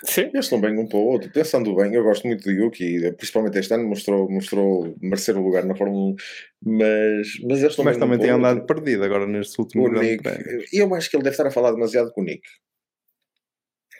Sim. 0.03 0.21
Eles 0.33 0.45
estão 0.45 0.61
bem 0.61 0.77
um 0.77 0.87
para 0.87 0.97
o 0.97 1.05
outro. 1.05 1.29
Pensando 1.31 1.75
bem, 1.75 1.93
eu 1.93 2.03
gosto 2.03 2.25
muito 2.27 2.43
do 2.43 2.51
Yuki, 2.51 3.11
principalmente 3.13 3.57
este 3.59 3.73
ano 3.73 3.87
mostrou, 3.87 4.29
mostrou 4.29 4.95
merecer 5.01 5.37
o 5.37 5.43
lugar 5.43 5.65
na 5.65 5.75
Fórmula 5.75 6.13
1, 6.13 6.15
mas, 6.63 7.27
mas 7.43 7.59
eles 7.59 7.71
estão 7.71 7.83
Mas 7.83 7.97
bem 7.97 7.97
um 7.97 7.99
também 7.99 8.17
para 8.17 8.19
tem 8.19 8.29
andado 8.29 8.61
outro. 8.61 8.65
perdido 8.65 9.03
agora 9.03 9.27
nestes 9.27 9.57
O 9.57 9.61
últimos 9.63 9.89
grandes 9.91 10.11
Nick, 10.11 10.23
prémios. 10.23 10.73
e 10.73 10.77
eu 10.77 10.93
acho 10.95 11.09
que 11.09 11.15
ele 11.17 11.23
deve 11.23 11.33
estar 11.33 11.47
a 11.47 11.51
falar 11.51 11.71
demasiado 11.71 12.11
com 12.11 12.21
o 12.21 12.23
Nick. 12.23 12.41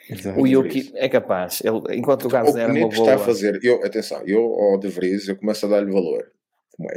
Exato. 0.08 0.40
O 0.40 0.46
Yuki 0.46 0.90
é 0.94 1.08
capaz. 1.08 1.60
Ele, 1.64 1.80
enquanto 1.96 2.26
o 2.26 2.28
que 2.28 2.36
era 2.36 2.44
o 2.46 2.50
uma 2.52 2.68
Nick 2.68 2.96
boa. 2.96 3.10
está 3.10 3.14
a 3.14 3.18
fazer, 3.18 3.58
eu, 3.62 3.84
atenção, 3.84 4.22
eu 4.26 4.42
ao 4.42 4.78
De 4.78 4.88
Vries, 4.88 5.28
eu 5.28 5.36
começo 5.36 5.66
a 5.66 5.68
dar-lhe 5.68 5.90
valor. 5.92 6.32
Porque 6.76 6.94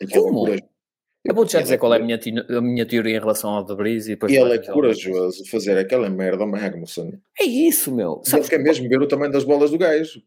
ele 0.00 0.12
é 0.12 0.18
Como? 0.20 0.40
corajoso. 0.44 0.69
Eu 1.24 1.34
vou-te 1.34 1.52
já 1.52 1.58
Ele 1.58 1.64
dizer 1.64 1.74
é 1.74 1.78
qual 1.78 1.92
é 1.92 1.98
a 1.98 2.00
minha, 2.00 2.18
a 2.48 2.60
minha 2.60 2.86
teoria 2.86 3.16
em 3.16 3.20
relação 3.20 3.50
ao 3.50 3.64
De 3.64 3.72
e 3.72 4.00
depois. 4.08 4.32
Ele 4.32 4.58
tu 4.58 4.70
é 4.70 4.72
corajoso 4.72 5.44
fazer 5.50 5.76
aquela 5.76 6.08
merda 6.08 6.42
ao 6.42 6.48
Magnussen. 6.48 7.20
É 7.38 7.44
isso, 7.44 7.94
meu. 7.94 8.14
Ele 8.22 8.30
Sabes 8.30 8.48
quer 8.48 8.58
mesmo 8.58 8.88
ver 8.88 9.00
o 9.00 9.08
tamanho 9.08 9.30
das 9.30 9.44
bolas 9.44 9.70
do 9.70 9.78
gajo. 9.78 10.22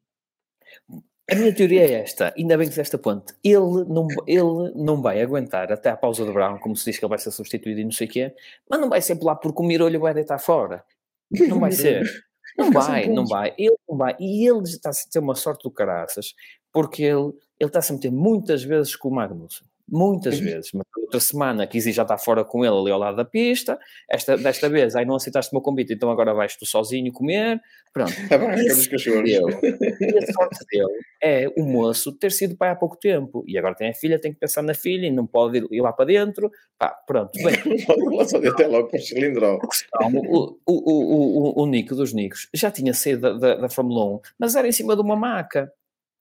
A 1.32 1.36
minha 1.36 1.56
teoria 1.56 1.82
é 1.82 1.94
esta, 1.94 2.34
ainda 2.38 2.58
bem 2.58 2.68
que 2.68 2.74
fizeste 2.74 2.96
a 2.98 3.00
ponte. 3.00 3.34
Ele 3.44 3.86
não, 3.88 4.08
ele 4.28 4.72
não 4.76 5.02
vai 5.02 5.22
aguentar 5.22 5.72
até 5.72 5.90
à 5.90 5.96
pausa 5.96 6.26
de 6.26 6.32
Brown, 6.32 6.60
como 6.60 6.76
se 6.76 6.86
diz 6.86 7.00
que 7.00 7.06
ele 7.06 7.10
vai 7.10 7.18
ser 7.18 7.32
substituído 7.32 7.80
e 7.80 7.84
não 7.86 7.92
sei 7.92 8.08
o 8.08 8.10
quê, 8.10 8.36
mas 8.70 8.80
não 8.80 8.90
vai 8.90 9.02
ser 9.02 9.16
por 9.16 9.28
lá 9.28 9.36
porque 9.36 9.62
o 9.62 9.66
Mirolho 9.66 10.02
vai 10.02 10.14
deitar 10.14 10.38
fora. 10.38 10.84
Não 11.32 11.60
vai 11.60 11.72
ser. 11.72 12.04
Não 12.56 12.70
Vai 12.72 13.08
não 13.08 13.26
vai. 13.26 13.52
Ele 13.58 13.76
não 13.90 13.98
vai. 13.98 14.16
E 14.20 14.48
ele 14.48 14.62
está 14.62 14.92
a 14.92 14.94
ter 15.12 15.18
uma 15.18 15.34
sorte 15.34 15.64
do 15.64 15.72
caraças, 15.72 16.36
porque 16.72 17.02
ele, 17.02 17.34
ele 17.60 17.68
está 17.68 17.80
a 17.80 17.82
se 17.82 17.92
meter 17.92 18.12
muitas 18.12 18.64
vezes 18.64 18.96
com 18.96 19.10
o 19.10 19.16
Magnussen. 19.16 19.66
Muitas 19.94 20.40
vezes. 20.40 20.72
Mas 20.74 20.88
outra 20.98 21.20
semana 21.20 21.68
que 21.68 21.80
já 21.80 22.02
está 22.02 22.18
fora 22.18 22.44
com 22.44 22.66
ele 22.66 22.76
ali 22.76 22.90
ao 22.90 22.98
lado 22.98 23.16
da 23.16 23.24
pista. 23.24 23.78
Esta, 24.10 24.36
desta 24.36 24.68
vez, 24.68 24.96
aí 24.96 25.06
não 25.06 25.16
aceitaste 25.16 25.52
o 25.52 25.56
meu 25.56 25.62
convite, 25.62 25.94
então 25.94 26.10
agora 26.10 26.34
vais 26.34 26.56
tu 26.56 26.66
sozinho 26.66 27.12
comer. 27.14 27.62
Pronto. 27.94 28.12
Barraca 28.28 28.56
dos 28.56 28.88
Esse 28.88 29.10
e 29.10 29.38
a 29.38 30.34
sorte 30.34 30.66
dele 30.72 30.92
é 31.22 31.48
o 31.56 31.64
moço 31.64 32.12
ter 32.12 32.32
sido 32.32 32.58
pai 32.58 32.70
há 32.70 32.76
pouco 32.76 32.98
tempo 32.98 33.44
e 33.48 33.56
agora 33.56 33.76
tem 33.76 33.90
a 33.90 33.94
filha, 33.94 34.20
tem 34.20 34.34
que 34.34 34.40
pensar 34.40 34.64
na 34.64 34.74
filha 34.74 35.06
e 35.06 35.12
não 35.12 35.28
pode 35.28 35.60
ir, 35.60 35.68
ir 35.70 35.82
lá 35.82 35.94
para 35.94 36.06
dentro. 36.06 36.50
Pá, 36.80 36.90
pronto, 37.06 37.32
bem. 37.36 37.54
Lá 38.18 38.26
só 38.26 38.38
até 38.38 38.66
logo 38.66 38.88
para 38.88 39.00
o 39.00 39.02
cilindro. 39.02 39.60
O, 40.02 40.58
o, 40.66 40.74
o, 40.74 41.62
o, 41.62 41.64
o 41.64 41.66
Nico 41.68 41.94
dos 41.94 42.14
Nicos 42.14 42.50
já 42.52 42.72
tinha 42.72 42.96
saído 42.96 43.22
da, 43.22 43.34
da, 43.34 43.62
da 43.62 43.70
Fórmula 43.70 44.16
1, 44.16 44.20
mas 44.40 44.56
era 44.56 44.68
em 44.68 44.72
cima 44.72 44.96
de 44.96 45.02
uma 45.02 45.16
maca. 45.16 45.72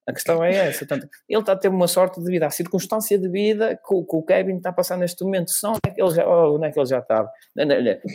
A 0.06 0.12
questão 0.12 0.42
é 0.42 0.52
essa. 0.68 0.80
Portanto, 0.84 1.08
ele 1.28 1.40
está 1.40 1.52
a 1.52 1.56
ter 1.56 1.68
uma 1.68 1.86
sorte 1.86 2.20
devido 2.20 2.42
à 2.42 2.50
circunstância 2.50 3.16
de 3.16 3.28
vida 3.28 3.76
que, 3.76 3.94
o- 3.94 4.04
que 4.04 4.16
o 4.16 4.22
Kevin 4.22 4.56
está 4.56 4.70
a 4.70 4.72
passar 4.72 4.96
neste 4.98 5.22
momento. 5.22 5.50
Senão, 5.52 5.74
onde 5.74 5.80
é 5.86 5.90
que 5.94 6.02
ele 6.02 6.10
já, 6.10 6.26
oh, 6.28 6.56
onde 6.56 6.66
é 6.66 6.72
que 6.72 6.78
ele 6.78 6.86
já 6.86 6.98
estava? 6.98 7.30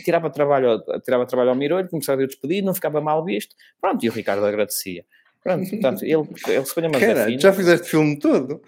Tirava 0.04 0.28
trabalho, 0.30 0.82
tirava 1.02 1.24
trabalho 1.26 1.50
ao 1.50 1.56
Mirolho, 1.56 1.88
começava 1.88 2.22
a 2.22 2.26
despedir, 2.26 2.62
não 2.62 2.74
ficava 2.74 3.00
mal 3.00 3.24
visto. 3.24 3.54
Pronto, 3.80 4.04
e 4.04 4.08
o 4.08 4.12
Ricardo 4.12 4.44
agradecia. 4.44 5.04
Pronto, 5.42 5.70
portanto, 5.70 6.02
ele, 6.04 6.28
ele 6.48 6.64
se 6.66 6.74
ponha 6.74 6.88
mais 6.90 7.04
Cara, 7.04 7.38
já 7.38 7.52
fizeste 7.52 7.88
filme 7.88 8.18
todo? 8.18 8.60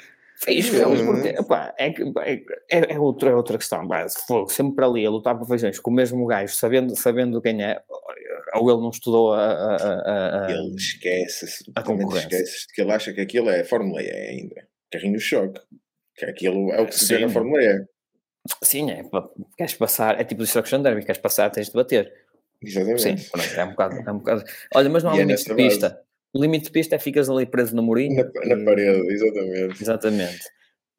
Não. 0.46 1.06
porque, 1.06 1.28
epá, 1.28 1.74
é, 1.78 1.90
que- 1.90 2.02
é, 2.70 2.94
é, 2.94 2.98
outra, 2.98 3.30
é 3.30 3.34
outra 3.34 3.58
questão. 3.58 3.86
pá, 3.86 4.08
se 4.08 4.26
for 4.26 4.50
sempre 4.50 4.84
ali 4.84 5.04
a 5.04 5.10
lutar 5.10 5.38
por 5.38 5.46
feijões 5.46 5.78
com 5.78 5.90
o 5.90 5.94
mesmo 5.94 6.24
gajo, 6.26 6.54
sabendo, 6.54 6.96
sabendo 6.96 7.42
quem 7.42 7.62
é, 7.62 7.82
ou 8.54 8.70
ele 8.70 8.80
não 8.80 8.90
estudou 8.90 9.32
a. 9.34 9.44
a, 9.44 9.76
a- 9.76 10.46
a- 10.46 10.50
Ele 10.50 10.74
esquece-se, 10.76 11.64
totalmente 11.64 12.02
concorrência. 12.04 12.26
esquece 12.36 12.66
de 12.68 12.72
que 12.74 12.80
ele 12.80 12.92
acha 12.92 13.12
que 13.12 13.20
aquilo 13.20 13.50
é 13.50 13.64
Fórmula 13.64 14.02
E 14.02 14.10
ainda. 14.10 14.66
Carrinho 14.90 15.20
choque. 15.20 15.60
Que 16.16 16.24
aquilo 16.24 16.72
é 16.72 16.80
o 16.80 16.86
que 16.86 16.98
se 16.98 17.06
vê 17.14 17.20
na 17.20 17.28
Fórmula 17.28 17.62
E. 17.62 17.84
Sim, 18.64 18.90
é, 18.90 19.02
queres 19.56 19.74
passar, 19.74 20.18
é 20.20 20.24
tipo 20.24 20.40
o 20.40 20.44
Destruction 20.44 20.80
Derby, 20.82 21.04
queres 21.04 21.20
passar, 21.20 21.50
tens 21.50 21.66
de 21.68 21.74
bater. 21.74 22.10
Exatamente. 22.62 23.02
Sim, 23.02 23.16
pronto, 23.30 23.46
é 23.56 23.64
um 23.64 23.70
bocado. 23.70 23.96
É 24.08 24.12
um 24.12 24.18
bocado. 24.18 24.44
Olha, 24.74 24.88
mas 24.90 25.02
não 25.04 25.10
há 25.12 25.16
é 25.16 25.18
limite 25.18 25.44
de 25.44 25.50
base. 25.50 25.62
pista. 25.68 26.00
O 26.32 26.40
limite 26.40 26.66
de 26.66 26.70
pista 26.70 26.94
é 26.96 26.98
ficas 26.98 27.28
ali 27.28 27.44
preso 27.46 27.74
no 27.74 27.82
murinho. 27.82 28.16
Na, 28.16 28.56
na 28.56 28.64
parede, 28.64 29.12
exatamente. 29.12 29.82
Exatamente. 29.82 30.40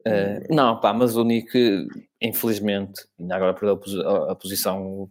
Eh, 0.04 0.46
não, 0.50 0.80
pá, 0.80 0.92
mas 0.92 1.16
o 1.16 1.24
Nick, 1.24 1.86
infelizmente, 2.20 3.02
ainda 3.18 3.36
agora 3.36 3.54
perdeu 3.54 3.74
a 3.74 3.76
posi- 3.78 4.02
a, 4.02 4.32
a 4.32 4.34
posição, 4.34 5.10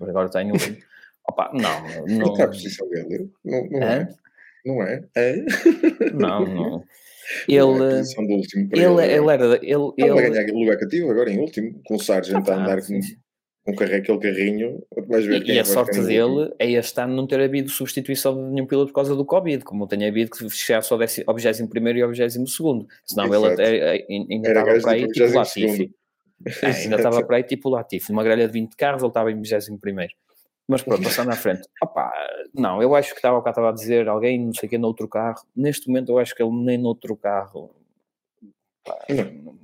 agora 0.00 0.28
último. 0.52 0.78
Opa, 1.28 1.50
não, 1.52 2.06
Não 2.06 2.06
não, 2.18 2.32
está 2.32 2.44
a 2.44 2.48
posição 2.48 2.88
dele. 2.88 3.30
Não, 3.44 3.66
não 3.68 3.82
é. 3.82 4.08
Não 4.64 4.82
é? 4.82 5.04
É? 5.16 5.36
não, 6.12 6.46
não. 6.46 6.54
Não 6.54 6.84
é 7.48 7.58
a 7.58 7.64
Ele, 7.64 7.78
posição 7.78 8.26
do 8.26 8.32
último 8.34 8.68
para 8.68 8.78
ele, 8.78 8.86
agora. 8.86 9.06
ele 9.06 9.30
era, 9.32 9.44
ele, 9.56 9.92
Ele 9.98 10.10
ele, 10.20 10.30
ganhar 10.30 10.46
lugar 10.54 10.78
cativo 10.78 11.10
agora 11.10 11.30
em 11.30 11.38
último, 11.40 11.80
com 11.84 11.96
o 11.96 11.98
Sargent 11.98 12.48
Ah, 12.48 12.52
a 12.54 12.62
andar 12.62 12.80
com, 12.86 13.00
com 13.66 13.74
carre- 13.76 13.96
aquele 13.96 14.18
carrinho. 14.18 14.82
Vais 15.08 15.26
ver 15.26 15.42
E, 15.42 15.44
quem 15.44 15.54
e 15.54 15.58
é 15.58 15.60
a 15.60 15.64
que 15.64 15.68
sorte 15.68 16.00
dele 16.00 16.52
é 16.58 16.70
este 16.70 16.98
ano 17.00 17.14
não 17.14 17.26
ter 17.26 17.40
havido 17.40 17.68
substituição 17.68 18.34
de 18.34 18.50
nenhum 18.54 18.66
piloto 18.66 18.88
por 18.92 18.94
causa 18.94 19.14
do 19.14 19.24
Covid, 19.24 19.64
como 19.64 19.86
tem 19.86 20.06
havido 20.08 20.30
que 20.30 20.48
chegasse 20.48 20.92
ao, 20.92 20.98
décimo- 20.98 21.24
ao 21.28 21.34
21 21.34 21.96
e 21.98 22.02
ao 22.02 22.08
22. 22.08 22.34
Senão 23.04 23.26
ele 23.26 23.36
Exato. 23.36 23.52
até, 23.52 23.76
eh, 23.98 24.06
ainda 24.08 24.48
Era 24.48 24.60
estava 24.60 24.72
gajo 24.72 24.82
para 24.82 24.92
aí 24.92 25.00
tipo 25.02 25.12
tipo 25.12 25.26
22º. 25.26 25.34
Latifi. 25.36 25.94
É, 26.62 26.66
ainda 26.70 26.96
estava 26.96 27.24
para 27.26 27.36
aí 27.36 27.42
tipo 27.42 27.68
Latifi. 27.70 28.12
Numa 28.12 28.22
grelha 28.22 28.46
de 28.46 28.52
20 28.52 28.76
carros 28.76 29.02
ele 29.02 29.08
estava 29.10 29.32
em 29.32 29.36
21 29.40 29.78
Mas 30.68 30.82
pronto, 30.82 31.02
passando 31.02 31.30
à 31.30 31.36
frente. 31.36 31.62
Opa, 31.82 32.12
não, 32.54 32.82
eu 32.82 32.94
acho 32.94 33.10
que 33.10 33.16
estava, 33.18 33.42
cá 33.42 33.50
estava 33.50 33.70
a 33.70 33.72
dizer 33.72 34.06
alguém, 34.08 34.38
não 34.44 34.52
sei 34.52 34.66
o 34.66 34.70
que, 34.70 34.76
noutro 34.78 35.08
carro. 35.08 35.40
Neste 35.56 35.88
momento 35.88 36.10
eu 36.12 36.18
acho 36.18 36.34
que 36.34 36.42
ele 36.42 36.52
nem 36.52 36.76
noutro 36.78 37.16
carro. 37.16 37.70
pá, 38.84 38.98
Não. 39.08 39.56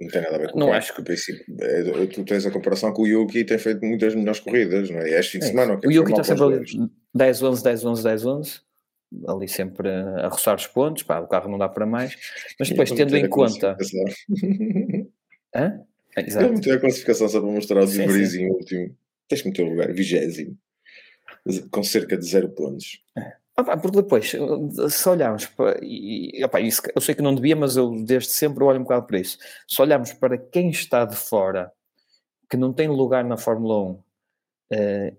Não 0.00 0.08
tem 0.08 0.22
nada 0.22 0.36
a 0.36 0.38
ver 0.38 0.52
com 0.52 0.58
Não 0.60 0.66
o 0.66 0.70
carro, 0.70 0.78
acho 0.78 0.88
porque, 0.94 1.02
a 1.02 1.04
princípio, 1.04 1.44
é, 1.60 2.06
tu 2.06 2.24
tens 2.24 2.46
a 2.46 2.50
comparação 2.52 2.92
com 2.92 3.02
o 3.02 3.06
Yuki 3.06 3.44
tem 3.44 3.58
feito 3.58 3.84
muitas 3.84 4.14
melhores 4.14 4.38
corridas, 4.40 4.88
não 4.90 4.98
é? 5.00 5.10
Este 5.18 5.32
fim 5.32 5.38
de 5.40 5.46
É 5.46 5.48
semana. 5.48 5.74
isso. 5.74 5.88
o 5.88 5.92
Yuki 5.92 6.10
está 6.12 6.22
sempre 6.24 6.44
ali 6.44 6.54
ali. 6.54 6.90
10, 7.14 7.42
11, 7.42 7.64
10, 7.64 7.84
11, 7.84 8.02
10, 8.04 8.26
11, 8.26 8.60
ali 9.26 9.48
sempre 9.48 9.88
a 9.90 10.28
roçar 10.28 10.54
os 10.54 10.66
pontos, 10.68 11.02
pá, 11.02 11.18
o 11.18 11.26
carro 11.26 11.50
não 11.50 11.58
dá 11.58 11.68
para 11.68 11.84
mais, 11.84 12.16
mas 12.60 12.68
depois 12.68 12.92
tendo 12.92 13.16
em 13.16 13.28
conta. 13.28 13.76
Hã? 15.54 15.80
É, 16.16 16.20
Exato. 16.22 16.52
meteu 16.52 16.74
a 16.74 16.78
classificação 16.78 17.28
só 17.28 17.40
para 17.40 17.50
mostrar 17.50 17.82
o 17.82 17.86
Debris 17.86 18.34
em 18.34 18.48
último. 18.50 18.94
Tens 19.28 19.42
que 19.42 19.48
meter 19.48 19.62
o 19.62 19.70
lugar, 19.70 19.92
vigésimo, 19.92 20.56
com 21.70 21.82
cerca 21.82 22.16
de 22.16 22.24
zero 22.26 22.48
pontos. 22.50 23.02
Ah, 23.16 23.32
pá, 23.64 23.76
porque 23.76 23.96
depois, 23.96 24.30
se 24.90 25.08
olharmos 25.08 25.46
para. 25.46 25.78
E, 25.82 26.44
isso, 26.62 26.82
eu 26.94 27.00
sei 27.00 27.14
que 27.14 27.22
não 27.22 27.34
devia, 27.34 27.56
mas 27.56 27.76
eu 27.76 27.90
desde 28.04 28.30
sempre 28.30 28.62
olho 28.64 28.80
um 28.80 28.82
bocado 28.84 29.06
para 29.06 29.18
isso. 29.18 29.38
Se 29.66 29.80
olharmos 29.82 30.12
para 30.12 30.38
quem 30.38 30.70
está 30.70 31.04
de 31.04 31.16
fora, 31.16 31.72
que 32.48 32.56
não 32.56 32.72
tem 32.72 32.88
lugar 32.88 33.24
na 33.24 33.36
Fórmula 33.36 33.82
1, 33.90 34.02
eh, 34.72 35.14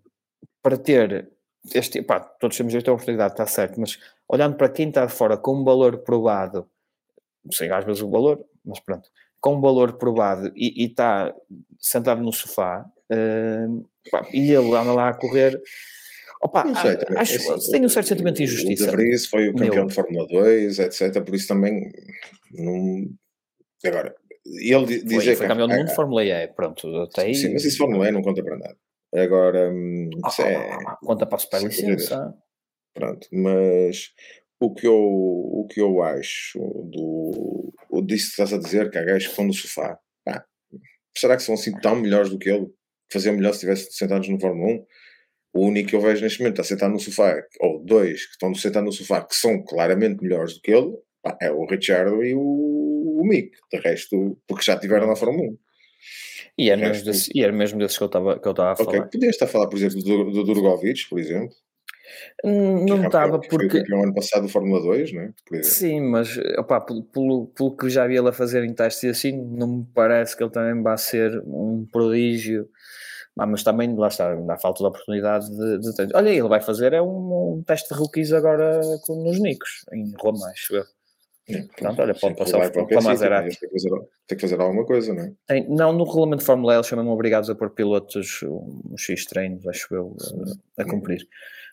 para 0.61 0.77
ter 0.77 1.29
este. 1.73 2.01
Pá, 2.01 2.19
todos 2.19 2.57
temos 2.57 2.73
esta 2.75 2.91
oportunidade, 2.91 3.33
está 3.33 3.45
certo, 3.45 3.79
mas 3.79 3.99
olhando 4.27 4.55
para 4.55 4.69
quem 4.69 4.89
está 4.89 5.05
de 5.05 5.13
fora 5.13 5.37
com 5.37 5.55
um 5.55 5.63
valor 5.63 5.99
provado, 5.99 6.69
sei 7.51 7.71
às 7.71 7.85
vezes 7.85 8.01
o 8.01 8.09
valor, 8.09 8.43
mas 8.65 8.79
pronto, 8.79 9.09
com 9.41 9.55
um 9.55 9.61
valor 9.61 9.93
provado 9.93 10.51
e, 10.55 10.83
e 10.83 10.87
está 10.87 11.33
sentado 11.79 12.21
no 12.21 12.31
sofá, 12.33 12.85
eh, 13.09 13.67
pá, 14.11 14.25
e 14.33 14.51
ele 14.51 14.75
anda 14.75 14.93
lá 14.93 15.09
a 15.09 15.13
correr. 15.13 15.61
Opa, 16.41 16.63
Não 16.63 16.75
sei, 16.75 16.95
também, 16.97 17.17
acho, 17.21 17.33
é 17.33 17.53
assim, 17.55 17.71
tenho 17.71 17.85
um 17.85 17.89
certo 17.89 18.07
sentimento 18.07 18.35
de 18.37 18.43
O 18.43 18.45
injustiça. 18.45 18.85
Debris 18.85 19.25
foi 19.25 19.49
o 19.49 19.53
campeão 19.53 19.75
Meu. 19.75 19.87
de 19.87 19.93
Fórmula 19.93 20.27
2, 20.27 20.79
etc. 20.79 21.21
Por 21.23 21.35
isso 21.35 21.47
também. 21.47 21.91
Não... 22.53 23.09
Agora, 23.85 24.15
ele 24.45 24.85
di- 24.85 24.99
Foi, 25.01 25.19
dizer 25.19 25.35
foi 25.35 25.45
que. 25.45 25.51
campeão 25.51 25.67
do 25.67 25.73
ah, 25.73 25.77
mundo 25.77 25.87
de 25.89 25.95
Fórmula 25.95 26.23
E, 26.23 26.47
pronto, 26.47 26.87
até 26.97 27.23
aí. 27.23 27.35
Sim, 27.35 27.53
mas 27.53 27.65
isso 27.65 27.77
Fórmula 27.77 28.07
E 28.07 28.11
não 28.11 28.21
conta 28.21 28.41
para 28.43 28.57
nada. 28.57 28.77
Agora, 29.15 29.69
hum, 29.69 30.09
Ah, 30.23 30.43
é. 30.43 30.55
ah, 30.55 30.97
conta 31.03 31.25
para 31.25 31.35
a 31.35 31.39
super 31.39 31.59
Sim, 31.59 31.67
licença. 31.67 32.33
Pronto, 32.93 33.27
mas 33.33 34.11
o 34.61 34.73
que 34.73 34.87
eu, 34.87 34.95
o 34.95 35.67
que 35.69 35.81
eu 35.81 36.01
acho 36.01 36.59
do, 36.59 37.73
o 37.89 38.01
disso 38.01 38.25
que 38.27 38.41
estás 38.41 38.53
a 38.53 38.57
dizer, 38.57 38.89
que 38.89 38.97
há 38.97 39.03
gajos 39.03 39.25
que 39.25 39.29
estão 39.31 39.45
no 39.45 39.53
sofá, 39.53 39.99
será 41.17 41.35
que 41.35 41.43
são 41.43 41.55
assim 41.55 41.71
tão 41.79 41.95
melhores 41.97 42.29
do 42.29 42.37
que 42.39 42.49
ele? 42.49 42.67
faziam 43.11 43.35
melhor 43.35 43.49
se 43.53 43.65
estivessem 43.65 43.91
sentados 43.91 44.29
no 44.29 44.39
Fórmula 44.39 44.71
1. 44.73 44.85
O 45.53 45.65
único 45.65 45.89
que 45.89 45.95
eu 45.95 46.01
vejo 46.01 46.21
neste 46.21 46.39
momento 46.39 46.59
está 46.59 46.63
sentado 46.63 46.91
no 46.91 46.99
sofá, 46.99 47.35
ou 47.59 47.83
dois 47.83 48.25
que 48.25 48.31
estão 48.33 48.53
sentados 48.53 48.85
no 48.85 48.91
sofá, 48.91 49.21
que 49.23 49.35
são 49.35 49.63
claramente 49.63 50.21
melhores 50.21 50.53
do 50.55 50.61
que 50.61 50.71
ele, 50.71 50.91
pá, 51.23 51.37
é 51.41 51.51
o 51.51 51.65
Richard 51.65 52.11
e 52.25 52.33
o, 52.33 52.39
o 52.39 53.23
Mick. 53.25 53.51
De 53.71 53.79
resto, 53.79 54.37
porque 54.47 54.63
já 54.63 54.75
estiveram 54.75 55.07
na 55.07 55.15
Fórmula 55.15 55.49
1. 55.49 55.57
E 56.57 56.69
era, 56.69 56.81
O 56.81 56.83
mesmo 56.85 57.05
desses, 57.05 57.29
e 57.33 57.41
era 57.41 57.53
mesmo 57.53 57.79
desses 57.79 57.97
que 57.97 58.03
eu 58.03 58.07
estava 58.07 58.33
a 58.35 58.75
falar. 58.75 58.97
Ok, 58.97 59.01
podias 59.13 59.35
estar 59.35 59.45
a 59.45 59.49
falar, 59.49 59.67
por 59.67 59.77
exemplo, 59.77 60.03
do, 60.03 60.31
do 60.31 60.43
Drogovic, 60.43 61.07
por 61.09 61.19
exemplo. 61.19 61.55
Hum, 62.43 62.83
é 62.83 62.85
Não 62.85 63.05
estava 63.05 63.39
que 63.39 63.49
Foi 63.49 63.59
porque. 63.59 63.79
campeão 63.79 64.03
ano 64.03 64.13
passado 64.13 64.43
do 64.43 64.49
Fórmula 64.49 64.81
2, 64.81 65.13
não 65.13 65.21
é? 65.21 65.33
Exemplo. 65.51 65.63
Sim, 65.63 66.01
mas 66.01 66.35
pelo, 66.85 67.03
pelo, 67.03 67.47
pelo 67.47 67.77
que 67.77 67.89
já 67.89 68.07
vi 68.07 68.17
ele 68.17 68.29
a 68.29 68.33
fazer 68.33 68.63
em 68.63 68.73
testes 68.73 69.03
e 69.03 69.07
assim, 69.07 69.31
não 69.31 69.67
me 69.67 69.87
parece 69.93 70.35
que 70.35 70.43
ele 70.43 70.51
também 70.51 70.81
vá 70.81 70.97
ser 70.97 71.41
um 71.45 71.87
prodígio. 71.91 72.67
Ah, 73.39 73.45
mas 73.45 73.63
também, 73.63 73.95
lá 73.95 74.07
está, 74.07 74.31
ainda 74.31 74.53
há 74.53 74.57
falta 74.57 74.79
de 74.79 74.87
oportunidade 74.87 75.49
de, 75.49 75.79
de. 75.79 76.15
Olha, 76.15 76.29
ele 76.29 76.47
vai 76.47 76.61
fazer 76.61 76.93
é 76.93 77.01
um, 77.01 77.53
um 77.55 77.63
teste 77.65 77.93
de 77.93 77.99
rookies 77.99 78.33
agora 78.33 78.81
com, 79.05 79.23
nos 79.23 79.39
Nicos, 79.39 79.85
em 79.93 80.13
Roma, 80.19 80.47
acho 80.49 80.75
eu. 80.75 80.83
É, 81.47 81.63
Pronto, 81.75 82.01
olha, 82.01 82.13
pode 82.13 82.35
passar 82.35 82.71
para 82.71 82.83
o 82.83 82.87
para 82.87 83.01
Maserati. 83.01 83.59
Tem 83.59 83.69
que, 83.69 83.79
fazer, 83.79 83.89
tem 84.27 84.37
que 84.37 84.41
fazer 84.41 84.61
alguma 84.61 84.85
coisa, 84.85 85.13
não 85.13 85.23
é? 85.23 85.33
Tem- 85.47 85.67
não, 85.67 85.91
no 85.91 86.03
regulamento 86.03 86.41
de 86.41 86.45
Fórmula 86.45 86.73
E 86.73 86.75
eles 86.77 86.85
chamam 86.85 87.09
obrigados 87.09 87.49
a 87.49 87.55
pôr 87.55 87.71
pilotos 87.71 88.43
um 88.43 88.95
X 88.95 89.25
treinos, 89.25 89.67
acho 89.67 89.87
eu, 89.93 90.15
a, 90.77 90.83
a 90.83 90.85
cumprir. 90.85 91.27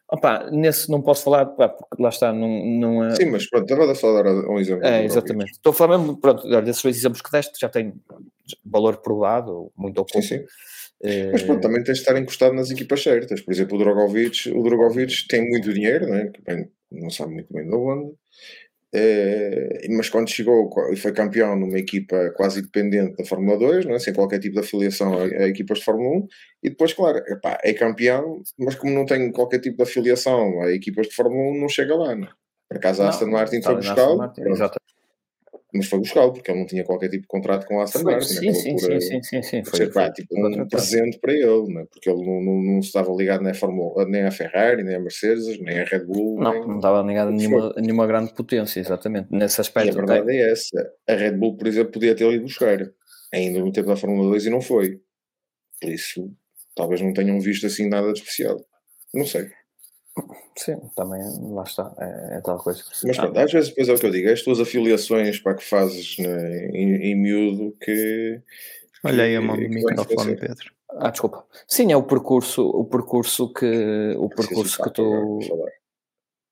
Opa, 0.09 0.49
nesse 0.51 0.89
não 0.89 1.03
posso 1.03 1.25
falar, 1.25 1.47
pá, 1.47 1.69
porque 1.69 2.01
lá 2.01 2.09
está, 2.09 2.33
não, 2.33 2.65
não 2.65 3.05
é. 3.05 3.17
Sim, 3.17 3.31
mas 3.31 3.49
pronto, 3.51 3.71
estava 3.71 3.95
só 3.95 4.17
a 4.17 4.23
dar 4.23 4.49
um 4.49 4.59
exemplo. 4.59 4.87
É, 4.87 5.05
exatamente. 5.05 5.51
Estou 5.51 5.73
a 5.73 5.75
falar 5.75 5.99
mesmo, 5.99 6.17
pronto, 6.17 6.47
olha, 6.47 6.63
desses 6.63 6.83
dois 6.83 6.97
exemplos 6.97 7.21
que 7.21 7.31
deste 7.31 7.61
já 7.61 7.69
tem 7.69 7.93
valor 8.65 8.99
provado, 8.99 9.71
muito 9.77 9.99
ou 9.99 10.07
Sim, 10.09 10.13
pouco. 10.13 10.27
sim. 10.27 10.35
Eh, 10.37 10.47
Mas 11.33 11.43
pronto, 11.43 11.61
também 11.61 11.83
tens 11.83 11.99
de 11.99 12.01
estar 12.01 12.19
encostado 12.19 12.55
nas 12.55 12.71
equipas 12.71 13.03
certas. 13.03 13.41
Por 13.41 13.53
exemplo, 13.53 13.77
o 13.77 13.79
Drogovic, 13.79 14.51
o 14.51 14.63
Drogovic 14.63 15.27
tem 15.29 15.47
muito 15.49 15.73
dinheiro, 15.73 16.09
não 16.09 16.17
é? 16.17 16.33
Bem, 16.47 16.71
não 16.91 17.11
sabe 17.11 17.35
muito 17.35 17.53
bem 17.53 17.69
de 17.69 17.75
onde. 17.75 18.15
Eh, 18.95 19.89
mas 19.91 20.09
quando 20.09 20.31
chegou 20.31 20.71
e 20.91 20.97
foi 20.97 21.13
campeão 21.13 21.55
numa 21.55 21.79
equipa 21.79 22.31
quase 22.37 22.61
independente 22.61 23.17
da 23.17 23.25
Fórmula 23.25 23.59
2, 23.59 23.85
não 23.85 23.95
é? 23.95 23.99
sem 23.99 24.15
qualquer 24.15 24.39
tipo 24.39 24.55
de 24.55 24.61
afiliação 24.61 25.13
a, 25.19 25.25
a 25.25 25.49
equipas 25.49 25.79
de 25.79 25.85
Fórmula 25.85 26.19
1, 26.19 26.27
e 26.63 26.71
depois, 26.71 26.95
claro, 26.95 27.19
epá, 27.27 27.59
é 27.63 27.75
campeão, 27.75 28.43
mas 28.59 28.75
como 28.77 28.95
não 28.95 29.05
tem 29.05 29.31
qualquer 29.33 29.61
tipo 29.61 29.77
de 29.77 29.83
afiliação 29.83 30.63
a 30.63 30.73
equipas 30.73 31.09
de 31.09 31.15
Fórmula 31.15 31.53
1, 31.57 31.61
não 31.61 31.69
chega 31.69 31.95
lá. 31.95 32.15
Não 32.15 32.27
é? 32.27 32.31
Por 32.69 32.79
acaso 32.79 33.03
a 33.03 33.09
Aston 33.11 33.27
Martin 33.27 33.61
foi 33.61 33.75
na 33.75 33.79
buscá-lo, 33.81 34.01
Aston 34.01 34.17
Martin, 34.17 34.41
pronto, 34.41 34.57
exato. 34.57 34.79
Mas 35.77 35.87
foi 35.87 35.99
buscá-lo 35.99 36.33
porque 36.33 36.51
ele 36.51 36.59
não 36.61 36.67
tinha 36.67 36.85
qualquer 36.85 37.09
tipo 37.09 37.23
de 37.23 37.29
contrato 37.29 37.67
com 37.67 37.81
a 37.81 37.85
Aston 37.85 38.03
Martin. 38.03 38.27
sim, 38.27 38.49
acabou 38.49 38.55
sim, 38.55 38.79
sim, 38.79 38.93
eh, 38.93 39.01
sim, 39.01 39.23
sim, 39.23 39.43
sim, 39.43 39.65
foi, 39.65 40.11
tipo 40.13 40.39
um 40.39 40.69
presente 40.69 41.19
para 41.19 41.33
ele, 41.33 41.73
né? 41.73 41.87
porque 41.91 42.09
ele 42.11 42.25
não, 42.25 42.43
não, 42.43 42.63
não 42.63 42.79
estava 42.79 43.13
ligado 43.13 43.43
nem 43.43 43.53
à, 43.53 43.55
Fórmula, 43.55 44.07
nem 44.07 44.25
à 44.25 44.31
Ferrari, 44.31 44.83
nem 44.83 44.97
à 44.97 45.01
Mercedes, 45.01 45.59
nem 45.61 45.81
à 45.81 45.85
Red 45.85 46.05
Bull. 46.05 46.41
Não, 46.41 46.53
nem... 46.53 46.67
não 46.67 46.77
estava 46.77 47.03
ligado 47.03 47.29
a 47.29 47.33
nenhuma, 47.33 47.75
a 47.77 47.81
nenhuma 47.81 48.07
grande 48.07 48.33
potência, 48.35 48.81
exatamente. 48.81 49.29
Nesse 49.31 49.59
E 49.59 49.61
a 49.61 49.63
aspecto, 49.63 49.95
verdade 49.95 50.31
é 50.31 50.53
essa. 50.53 50.93
A 51.09 51.15
Red 51.15 51.33
Bull, 51.33 51.57
por 51.57 51.67
exemplo, 51.67 51.93
podia 51.93 52.15
ter 52.15 52.31
ido 52.33 52.45
buscar 52.45 52.79
ainda 53.33 53.59
no 53.61 53.73
tempo 53.73 53.89
da 53.89 53.97
Fórmula 53.97 54.29
2 54.31 54.47
e 54.47 54.51
não 54.51 54.61
foi. 54.61 55.01
Por 55.81 55.91
isso, 55.91 56.31
talvez 56.75 57.01
não 57.01 57.13
tenham 57.13 57.41
visto 57.41 57.67
assim 57.67 57.89
nada 57.89 58.13
de 58.13 58.21
especial. 58.21 58.57
Não 59.15 59.27
sei. 59.27 59.49
Sim, 60.57 60.77
também 60.95 61.21
lá 61.53 61.63
está, 61.63 61.93
é, 61.99 62.37
é 62.37 62.41
tal 62.41 62.59
coisa. 62.59 62.83
Mas 63.05 63.19
Ah, 63.19 63.23
pronto, 63.23 63.39
às 63.39 63.53
vezes 63.53 63.69
depois 63.71 63.89
é 63.89 63.93
o 63.95 63.99
que 63.99 64.07
eu 64.07 64.11
digo, 64.11 64.31
as 64.31 64.43
tuas 64.43 64.61
afiliações 64.61 65.39
para 65.41 65.55
que 65.55 65.65
fazes 65.65 66.19
né, 66.19 66.69
em, 66.69 66.95
em 67.11 67.15
miúdo 67.15 67.77
que. 67.81 68.41
Olha 69.05 69.25
aí 69.25 69.37
a 69.37 69.41
mão 69.41 69.57
do 69.57 69.69
microfone. 69.69 70.37
Pedro. 70.37 70.73
Ah, 70.99 71.11
desculpa. 71.11 71.45
Sim, 71.69 71.93
é 71.93 71.97
o 71.97 72.03
percurso, 72.03 72.67
o 72.67 72.85
percurso 72.85 73.53
que 73.53 74.15
o 74.19 74.29
percurso 74.29 74.83
que 74.83 74.91
tu. 74.91 75.39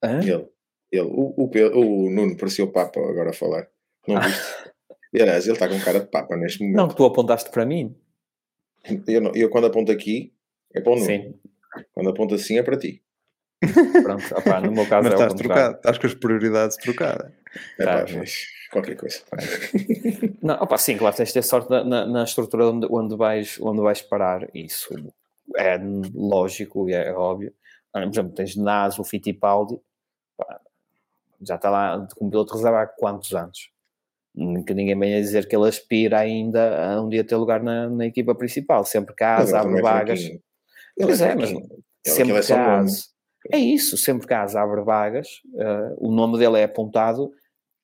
Ele, 0.03 0.47
ele 0.93 1.03
o, 1.03 1.35
o, 1.37 1.51
o 2.07 2.11
Nuno 2.11 2.37
parecia 2.37 2.65
o 2.65 2.71
Papa 2.71 3.01
agora 3.01 3.31
a 3.31 3.33
falar. 3.33 3.67
Não 4.07 4.21
viste? 4.21 4.43
E 5.13 5.23
aliás, 5.23 5.45
ele 5.45 5.55
está 5.55 5.69
com 5.69 5.81
cara 5.81 6.01
de 6.01 6.07
Papa 6.11 6.37
neste 6.37 6.63
Não, 6.63 6.73
momento. 6.73 6.91
que 6.91 6.97
tu 6.97 7.05
apontaste 7.07 7.51
para 7.51 7.65
mim. 7.65 7.97
Eu, 9.07 9.21
não- 9.23 9.33
eu 9.35 9.49
quando 9.49 9.67
aponto 9.67 9.91
aqui 9.91 10.35
é 10.75 10.81
para 10.81 10.93
o 10.93 10.97
Nuno. 10.97 11.07
Sim, 11.07 11.35
Quando 11.95 12.11
aponto 12.11 12.35
assim 12.35 12.59
é 12.59 12.63
para 12.63 12.77
ti. 12.77 13.03
Pronto. 14.03 14.39
Opá, 14.39 14.61
no 14.61 14.73
meu 14.73 14.87
caso 14.89 15.09
Mas 15.09 15.13
é 15.13 15.17
o 15.17 15.21
estás 15.21 15.35
trocado, 15.35 15.77
estás 15.77 15.99
com 15.99 16.07
as 16.07 16.15
prioridades 16.15 16.77
trocadas. 16.77 17.33
É 17.79 17.85
Tá, 17.85 18.05
pá, 18.05 18.13
mas 18.17 18.47
qualquer 18.71 18.97
coisa. 18.97 19.23
Não, 20.43 20.55
opa, 20.57 20.77
sim, 20.79 20.97
claro, 20.97 21.17
tens 21.17 21.29
de 21.29 21.35
ter 21.35 21.43
sorte 21.43 21.71
na, 21.71 21.85
na, 21.85 22.07
na 22.07 22.25
estrutura 22.25 22.67
onde, 22.67 22.87
onde, 22.91 23.17
vais, 23.17 23.59
onde 23.61 23.81
vais 23.81 24.03
parar. 24.03 24.49
Isso 24.55 24.95
é 25.57 25.79
lógico 26.15 26.89
e 26.89 26.95
é 26.95 27.13
óbvio. 27.13 27.53
Por 27.93 28.03
exemplo, 28.03 28.35
tens 28.35 28.57
Nas, 28.57 28.99
o 28.99 29.05
Fittipaldi, 29.05 29.81
pá, 30.37 30.61
já 31.41 31.55
está 31.55 31.71
lá 31.71 32.07
como 32.17 32.31
piloto 32.31 32.53
de 32.53 32.59
reserva 32.59 32.83
há 32.83 32.87
quantos 32.87 33.33
anos? 33.35 33.71
Que 34.67 34.75
ninguém 34.75 34.99
venha 34.99 35.21
dizer 35.21 35.47
que 35.47 35.55
ele 35.55 35.69
aspira 35.69 36.19
ainda 36.19 36.95
a 36.97 37.01
um 37.01 37.09
dia 37.09 37.23
ter 37.23 37.37
lugar 37.37 37.63
na, 37.63 37.89
na 37.89 38.07
equipa 38.07 38.35
principal. 38.35 38.85
Sempre 38.85 39.15
que 39.15 39.23
há 39.23 39.37
abre 39.37 39.79
é 39.79 39.83
vagas. 39.83 40.21
Ele 40.21 40.41
Pois 40.99 41.21
é, 41.21 41.37
mas 41.37 41.51
sempre 42.05 42.33
é 42.33 42.37
que 42.41 42.43
só 42.43 42.57
há 42.57 42.85
É 43.53 43.59
isso, 43.59 43.97
sempre 43.97 44.27
que 44.27 44.35
há 44.35 44.43
as 44.43 44.57
abre 44.57 44.83
vagas, 44.83 45.29
eh, 45.57 45.95
o 45.99 46.11
nome 46.11 46.39
dele 46.39 46.59
é 46.59 46.65
apontado. 46.65 47.31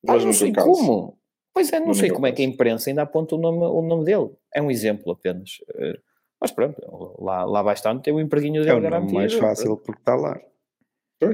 Mas 0.03 0.25
não 0.25 0.33
sei 0.33 0.53
caso, 0.53 0.67
como. 0.67 1.19
Pois 1.53 1.71
é, 1.73 1.81
não 1.81 1.89
No 1.89 1.95
sei 1.95 2.11
como 2.11 2.27
é 2.27 2.33
que 2.33 2.43
a 2.43 2.45
caso. 2.47 2.55
imprensa 2.55 2.91
ainda 2.91 3.03
aponta 3.03 3.35
o 3.35 3.39
nome, 3.39 3.59
o 3.59 3.83
nome 3.83 4.05
dele. 4.05 4.31
É 4.55 4.63
um 4.63 4.71
exemplo 4.71 5.13
apenas. 5.13 5.51
Eh, 5.77 5.99
Mas 6.41 6.51
pronto, 6.53 6.81
lá, 7.23 7.45
lá 7.45 7.61
vai 7.63 7.75
estar, 7.75 7.95
tem 8.01 8.15
o 8.15 8.21
empreguinho 8.21 8.63
É 8.63 8.65
dele 8.65 8.71
o 8.71 8.81
nome 8.81 8.91
garantido. 8.91 9.15
mais 9.15 9.35
fácil 9.35 9.77
porque 9.77 10.01
está 10.01 10.15
lá. 10.17 10.41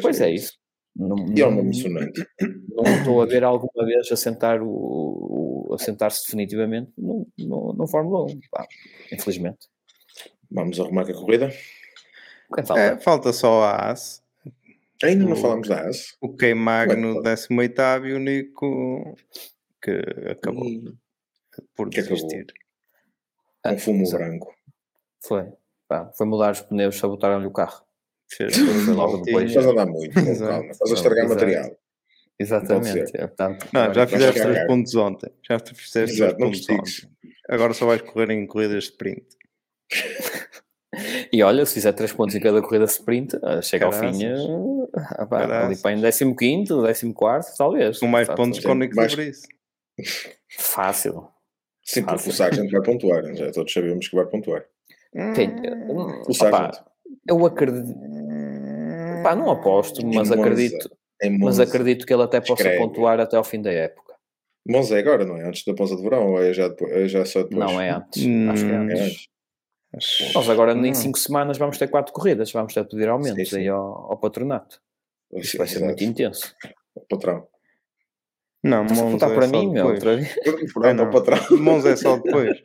Pois 0.03 0.21
é 0.21 0.31
isso. 0.33 0.55
Não, 0.97 1.15
E 1.37 1.41
é 1.43 1.47
um 1.47 1.51
não- 1.51 1.57
nome 1.59 1.75
sonante. 1.75 2.27
não 2.71 2.83
estou 2.85 3.23
a 3.23 3.27
ver 3.27 3.45
alguma 3.45 3.85
vez 3.87 4.11
a 4.11 4.17
sentar 4.17 4.61
o, 4.63 4.69
o- 5.69 5.75
a 5.75 5.79
sentar-se 5.79 6.25
definitivamente 6.25 6.91
no, 6.99 7.25
no, 7.39 7.73
no 7.75 7.87
Fórmula 7.87 8.25
1. 8.25 8.41
Pá, 8.51 8.67
infelizmente. 9.13 9.69
Vamos 10.51 10.81
arrumar 10.81 11.05
com 11.05 11.13
a 11.13 11.15
corrida. 11.15 11.51
Quem 12.55 12.65
falta? 12.65 12.81
É, 12.83 12.99
falta 12.99 13.33
só 13.33 13.63
a 13.65 13.91
AS, 13.91 14.23
Ainda 15.03 15.25
não 15.25 15.33
O- 15.33 15.37
falámos 15.37 15.69
da 15.69 15.89
AS. 15.89 16.17
o 16.23 16.35
Kei 16.35 16.55
Magno 16.55 17.17
Ué, 17.23 17.35
18 17.35 18.07
e 18.07 18.13
o 18.15 18.19
Nico 18.19 19.15
que 19.83 19.93
acabou 20.31 20.65
E 20.67 20.95
por 21.75 21.91
que 21.91 22.01
acabou. 22.01 22.17
desistir. 22.17 22.47
Um 23.67 23.79
fumo 23.79 24.03
Exato. 24.03 24.25
branco. 24.25 24.55
Foi. 25.27 25.53
Pá, 25.89 26.11
foi 26.17 26.27
mudar 26.27 26.53
os 26.53 26.61
pneus, 26.63 26.97
sabotaram-lhe 26.97 27.47
o 27.47 27.51
carro. 27.53 27.85
Foi 28.31 28.47
logo 28.95 29.19
voltinha. 29.19 29.25
depois. 29.25 29.49
Estás 29.51 29.67
a 29.67 29.71
andar 29.71 29.87
muito, 29.87 30.15
calma. 30.15 30.71
Estás 30.71 30.91
a 30.91 30.95
estragar 30.95 31.25
Exato. 31.27 31.35
material. 31.41 31.77
Exatamente. 32.39 33.13
É, 33.17 33.27
portanto, 33.27 33.67
Não, 33.73 33.95
já 33.95 34.07
fizeste 34.07 34.41
três 34.43 34.67
pontos 34.67 34.95
ontem. 34.95 35.31
Já 35.49 35.61
te 35.61 35.75
fizeste 35.75 36.17
Exato, 36.17 36.37
três 36.37 36.67
não 36.67 36.77
pontos 36.77 37.05
ontem. 37.05 37.33
Agora 37.49 37.73
só 37.75 37.87
vais 37.87 38.03
correr 38.03 38.31
em 38.31 38.47
corridas 38.47 38.85
de 38.85 38.91
sprint. 38.91 39.27
E 41.33 41.43
olha, 41.43 41.65
se 41.67 41.75
fizer 41.75 41.93
3 41.93 42.13
pontos 42.13 42.35
em 42.35 42.41
cada 42.41 42.61
corrida 42.63 42.85
sprint, 42.85 43.37
ah, 43.43 43.61
chega 43.63 43.87
ao 43.87 43.93
fim 43.93 44.13
Caraças. 44.19 44.47
ah, 45.17 45.27
pá, 45.27 45.39
ali 45.41 45.49
Caraças. 45.49 45.81
para 45.83 45.93
em 45.93 46.35
15, 46.35 46.73
14, 47.15 47.57
talvez. 47.57 47.99
Com 47.99 48.07
mais 48.07 48.29
pontos 48.29 48.59
que 48.59 48.67
o 48.69 48.75
Nico 48.75 48.97
mais- 48.97 49.13
isso. 49.13 49.47
Fácil. 50.59 51.29
Sim, 51.85 52.03
porque 52.03 52.17
Fácil. 52.19 52.31
o 52.31 52.35
Sargent 52.35 52.71
vai 52.71 52.83
pontuar. 52.83 53.23
Já 53.35 53.51
todos 53.53 53.73
sabemos 53.73 54.09
que 54.09 54.17
vai 54.17 54.27
pontuar. 54.27 54.65
Hum. 55.15 55.33
O 56.29 56.33
Sargent. 56.35 56.75
eu 57.29 57.47
acredito. 57.47 57.95
Pá, 59.23 59.35
não 59.35 59.51
aposto, 59.51 60.05
mas 60.07 60.31
acredito, 60.31 60.91
mas 61.41 61.59
acredito 61.61 62.07
que 62.07 62.13
ele 62.13 62.23
até 62.23 62.41
possa 62.41 62.63
Escreve. 62.63 62.79
pontuar 62.79 63.19
até 63.21 63.37
ao 63.37 63.45
fim 63.45 63.61
da 63.63 63.73
época. 63.73 64.15
Monza 64.69 64.97
é 64.97 64.99
agora, 64.99 65.25
não 65.25 65.37
é? 65.37 65.45
Antes 65.47 65.65
da 65.65 65.75
pausa 65.75 65.97
de 65.97 66.03
verão 66.03 66.33
ou 66.33 66.43
é 66.43 66.53
já, 66.53 66.67
depois, 66.69 66.91
é 66.93 67.07
já 67.09 67.25
só 67.25 67.43
depois? 67.45 67.59
Não 67.59 67.81
é 67.81 67.91
antes. 67.91 68.25
Hum, 68.27 68.51
Acho 68.51 68.65
que 68.65 68.71
é 68.71 68.75
É 68.75 68.79
antes. 68.79 69.29
Nós 70.35 70.49
agora 70.51 70.73
em 70.73 70.91
Hum. 70.91 70.95
5 70.95 71.19
semanas 71.19 71.57
vamos 71.59 71.79
ter 71.79 71.89
4 71.89 72.13
corridas, 72.13 72.53
vamos 72.53 72.75
ter 72.75 72.83
de 72.85 72.91
pedir 72.91 73.09
aumentos 73.09 73.49
Sim, 73.49 73.57
sim. 73.57 73.61
aí 73.63 73.69
ao, 73.69 74.13
ao 74.13 74.19
patronato. 74.19 74.81
Isso 75.35 75.57
vai 75.59 75.67
ser 75.67 75.81
muito 75.85 76.03
intenso. 76.05 76.55
Patrão. 77.09 77.47
Não, 78.63 78.85
Monza 78.85 79.27
é 79.27 79.35
para 79.35 79.49
só 79.49 79.53
mim, 79.61 79.73
depois. 79.73 79.95
outra 79.95 80.17
vez. 80.17 80.37
Ah, 80.83 80.95
não. 80.95 81.05
ao 81.07 81.11
patrão. 81.11 81.39
Monza 81.59 81.91
é 81.91 81.97
só 81.97 82.17
depois. 82.21 82.59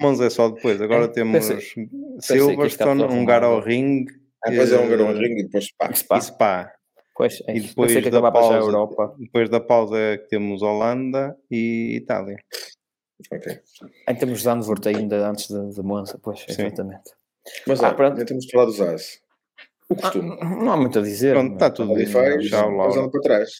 Monza 0.00 0.26
é 0.26 0.30
só 0.30 0.48
depois. 0.48 0.80
Agora 0.80 1.04
É, 1.04 1.08
temos 1.08 1.48
pensei- 1.48 1.88
Silverstone, 2.20 3.02
um 3.02 3.04
arrumado. 3.06 3.46
ao 3.46 3.60
ring 3.60 4.06
Ah, 4.44 4.50
depois 4.50 4.72
é 4.72 4.78
um 4.78 4.84
eh, 4.84 4.88
garão 4.88 5.12
ring 5.12 5.38
e 5.40 5.44
depois 5.44 5.72
pá. 5.76 5.92
Spa. 5.94 6.18
e 6.18 6.22
Spa. 6.22 6.72
Pois, 7.14 7.40
é. 7.48 7.56
E 7.56 7.60
Pensei 7.62 8.02
depois 8.02 8.10
da 8.10 8.30
pausa, 8.32 8.56
Europa. 8.58 9.14
depois 9.18 9.48
da 9.48 9.60
pausa 9.60 9.96
é 9.98 10.18
que 10.18 10.28
temos 10.28 10.60
Holanda 10.62 11.34
e 11.50 11.96
Itália. 11.96 12.36
Ok. 13.32 13.60
Em 14.08 14.14
termos 14.14 14.38
de 14.38 14.44
Zandvoort 14.44 14.86
ainda 14.88 15.28
antes 15.28 15.48
de, 15.48 15.74
de 15.74 15.82
Monza, 15.82 16.18
pois, 16.22 16.40
Sim. 16.40 16.66
exatamente. 16.66 17.10
Mas 17.66 17.80
Ah, 17.82 17.88
olha, 17.88 17.96
pronto. 17.96 18.18
já 18.18 18.24
temos 18.24 18.44
de 18.44 18.52
falar 18.52 18.64
dos 18.66 18.80
AS. 18.80 19.20
O 19.88 19.94
Ah, 19.94 20.00
costume. 20.02 20.28
não 20.40 20.72
há 20.72 20.76
muito 20.76 20.98
a 20.98 21.02
dizer. 21.02 21.32
Pronto, 21.32 21.46
não 21.46 21.52
é? 21.52 21.54
está 21.56 21.70
tudo 21.70 21.92
Ali 21.92 22.04
bem. 22.04 22.12
faz, 22.12 22.46
Tchau, 22.48 22.70
depois 22.70 22.76
Laura. 22.76 23.00
anda 23.00 23.10
para 23.10 23.20
trás. 23.20 23.50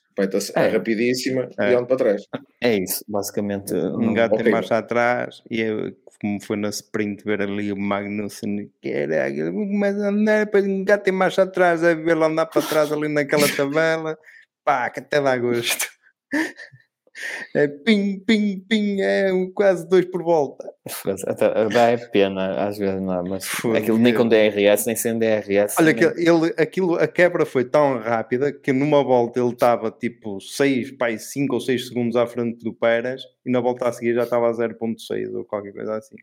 A- 0.57 0.61
É. 0.61 0.69
rapidíssima 0.71 1.49
É. 1.59 1.71
e 1.71 1.75
anda 1.75 1.87
para 1.87 1.97
trás. 1.97 2.23
É 2.61 2.75
isso, 2.77 3.05
basicamente. 3.09 3.73
Um 3.75 4.07
não- 4.07 4.15
gato 4.15 4.35
ok. 4.35 4.47
em 4.47 4.51
marcha 4.51 4.77
atrás 4.77 5.41
e 5.49 5.61
eu, 5.61 5.97
como 6.21 6.43
foi 6.43 6.57
na 6.57 6.69
sprint 6.71 7.23
ver 7.25 7.43
ali 7.43 7.71
o 7.73 7.77
Magnussen, 7.77 8.71
que 8.83 8.89
era 8.91 9.27
aquilo, 9.27 9.53
começa 9.53 10.05
a 10.05 10.09
andar, 10.09 10.45
depois 10.47 10.65
um 10.67 10.85
gato 10.85 11.09
em 11.09 11.13
marcha 11.13 11.43
atrás, 11.45 11.85
a 11.85 11.95
vê-lo 11.95 12.25
andar 12.25 12.47
para 12.47 12.63
trás 12.63 12.91
ali 12.93 13.09
naquela 13.09 13.47
tabela, 13.55 14.19
pá, 14.65 14.91
que 14.91 14.99
até 15.01 15.21
dá 15.21 15.37
gosto. 15.39 15.87
É 17.55 17.67
pim, 17.67 18.19
pim, 18.21 18.61
pim, 18.69 19.01
é 19.01 19.31
quase 19.55 19.89
dois 19.89 20.05
por 20.05 20.23
volta. 20.23 20.71
Dá 21.73 21.91
é 21.91 21.97
pena, 21.97 22.67
às 22.69 22.77
vezes 22.77 23.01
não, 23.01 23.25
é? 23.27 23.29
mas 23.29 23.45
aquilo 23.77 23.99
nem 23.99 24.15
com 24.15 24.29
DRS, 24.29 24.87
nem 24.87 24.95
sem 24.95 25.19
DRS. 25.19 25.77
Olha, 25.79 25.93
nem- 25.93 25.97
que 25.97 26.05
ele, 26.21 26.55
aquilo, 26.59 26.95
a 26.97 27.09
quebra 27.09 27.47
foi 27.47 27.65
tão 27.65 27.99
rápida 27.99 28.53
que 28.53 28.73
numa 28.73 29.03
volta 29.03 29.41
ele 29.41 29.49
estava 29.53 29.91
tipo 29.91 30.41
6, 30.41 30.93
pai, 30.93 31.19
5 31.19 31.55
ou 31.55 31.61
6 31.61 31.89
segundos 31.89 32.17
à 32.17 32.27
frente 32.27 32.63
do 32.63 32.73
Pérez 32.75 33.23
e 33.45 33.51
na 33.51 33.61
volta 33.61 33.89
a 33.89 33.93
seguir 33.93 34.15
já 34.15 34.25
estava 34.25 34.49
a 34.49 34.53
0.6 34.53 35.35
ou 35.35 35.45
qualquer 35.45 35.73
coisa 35.73 35.97
assim. 35.97 36.17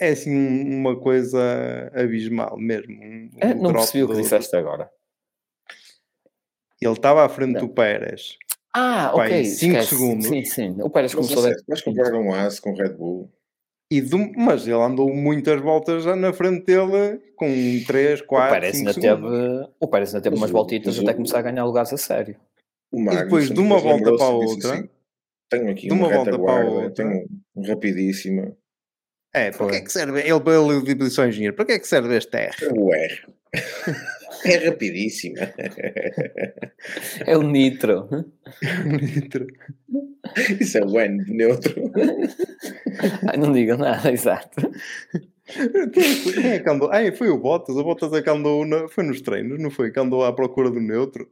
É 0.00 0.10
assim 0.10 0.34
um- 0.34 0.78
uma 0.80 0.98
coisa 0.98 1.90
abismal 1.94 2.56
mesmo. 2.56 2.92
um- 2.94 3.30
É, 3.40 3.52
não 3.54 3.72
percebi 3.72 4.04
o 4.04 4.08
que 4.08 4.14
do- 4.14 4.22
disseste 4.22 4.54
agora. 4.56 4.88
Ele 6.80 6.92
estava 6.92 7.24
à 7.24 7.28
frente 7.28 7.52
Não. 7.52 7.60
do 7.60 7.68
Pérez. 7.68 8.36
Ah, 8.74 9.12
ok. 9.14 9.40
em 9.40 9.44
cinco 9.44 9.72
esquece. 9.78 9.88
segundos. 9.94 10.26
Sim, 10.26 10.44
sim. 10.44 10.76
O 10.80 10.88
Pérez 10.90 11.14
Mas, 11.14 11.26
começou 11.26 11.44
a 11.44 11.48
sério, 11.48 11.64
vais 11.68 11.82
comprar 11.82 12.14
um 12.14 12.32
As 12.34 12.58
com 12.58 12.74
Red 12.74 12.90
Bull. 12.94 13.30
E 13.90 14.00
do- 14.00 14.32
mas 14.36 14.62
ele 14.66 14.72
andou 14.80 15.12
muitas 15.14 15.60
voltas 15.60 16.04
já 16.04 16.16
na 16.16 16.32
frente 16.32 16.64
dele 16.64 17.20
com 17.36 17.46
3, 17.86 18.22
O 18.22 18.24
4, 18.24 18.54
Pérez 18.54 18.76
5 18.76 18.88
ainda 18.88 19.00
segundos. 19.00 19.30
teve, 19.30 19.68
o 19.78 19.88
Pérez 19.88 20.08
ainda 20.14 20.22
teve 20.22 20.34
Mas 20.34 20.40
umas 20.42 20.50
o- 20.50 20.52
voltitas 20.54 20.94
mas 20.96 21.02
até 21.02 21.12
o- 21.12 21.14
começar 21.16 21.38
a 21.38 21.42
ganhar 21.42 21.64
lugares 21.66 21.92
a 21.92 21.96
sério. 21.98 22.36
O 22.90 23.04
depois 23.10 23.50
de 23.50 23.60
uma 23.60 23.78
volta 23.78 24.16
para 24.16 24.24
a 24.26 24.30
e 24.30 24.32
outra- 24.32 24.72
assim, 24.74 24.88
tenho 25.50 25.70
aqui 25.70 25.86
de 25.88 25.92
uma, 25.92 26.06
uma 26.08 26.16
volta 26.16 26.38
para 26.38 26.52
a 26.52 26.64
outra- 26.70 26.90
tenho 26.90 27.26
um 27.54 27.66
rapidíssima. 27.66 28.56
É, 29.34 29.50
para 29.50 29.66
que 29.68 29.76
é 29.76 29.80
que 29.82 29.92
serve? 29.92 30.20
Ele, 30.20 30.30
ele 30.30 30.94
disse 30.94 31.20
ao 31.20 31.26
engenheiro, 31.26 31.54
para 31.56 31.64
que 31.66 31.72
é 31.72 31.78
que 31.78 31.86
serve 31.88 32.16
este 32.16 32.34
R? 32.36 32.54
O 32.74 32.94
R. 32.94 33.20
é 34.44 34.56
rapidíssima. 34.68 35.38
É 37.26 37.36
o 37.36 37.42
Nitro. 37.42 38.08
Litro. 39.00 39.46
Isso 40.60 40.78
é 40.78 40.84
o 40.84 40.98
N 41.00 41.24
de 41.24 41.32
neutro. 41.32 41.74
Ai, 43.28 43.36
não 43.36 43.52
diga 43.52 43.76
nada, 43.76 44.10
exato. 44.12 44.68
Quem, 45.92 46.02
foi- 46.16 46.32
quem 46.32 46.50
é 46.52 46.58
que 46.58 46.68
andou? 46.68 46.90
Ah, 46.90 47.12
foi 47.16 47.28
o 47.28 47.38
Bottas. 47.38 47.76
O 47.76 47.84
Bottas 47.84 48.12
é 48.12 48.22
que 48.22 48.30
andou, 48.30 48.64
na- 48.66 48.88
foi 48.88 49.04
nos 49.04 49.20
treinos, 49.20 49.60
não 49.62 49.70
foi? 49.70 49.92
Que 49.92 50.00
andou 50.00 50.24
à 50.24 50.32
procura 50.32 50.70
do 50.70 50.80
neutro. 50.80 51.28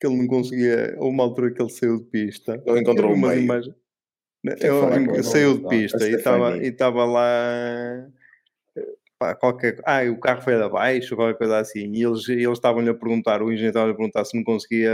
Que 0.00 0.06
ele 0.08 0.16
não 0.16 0.26
conseguia, 0.26 0.94
houve 0.98 1.14
uma 1.14 1.22
altura 1.22 1.52
que 1.52 1.62
ele 1.62 1.70
saiu 1.70 1.98
de 1.98 2.04
pista. 2.06 2.60
Não 2.66 2.76
encontrou 2.76 3.10
Eu 3.12 3.16
o 3.16 3.20
meio. 3.20 3.38
imagens. 3.40 3.74
que 4.58 4.66
Eu- 4.66 4.82
eu- 4.88 5.14
ele, 5.14 5.22
saiu 5.22 5.58
de 5.58 5.68
pista 5.68 6.08
e 6.08 6.14
estava 6.68 7.04
lá 7.04 8.08
pá, 9.22 9.34
qualquer 9.36 9.80
ah, 9.84 10.02
o 10.10 10.18
carro 10.18 10.42
foi 10.42 10.56
de 10.56 10.62
abaixo, 10.62 11.14
qualquer 11.14 11.38
coisa 11.38 11.58
assim, 11.58 11.92
e 11.92 12.02
eles, 12.02 12.28
eles 12.28 12.58
estavam-lhe 12.58 12.90
a 12.90 12.94
perguntar, 12.94 13.40
o 13.40 13.52
engenheiro 13.52 13.68
estava 13.70 13.90
a 13.90 13.94
perguntar 13.94 14.24
se 14.24 14.36
não 14.36 14.42
conseguia 14.42 14.90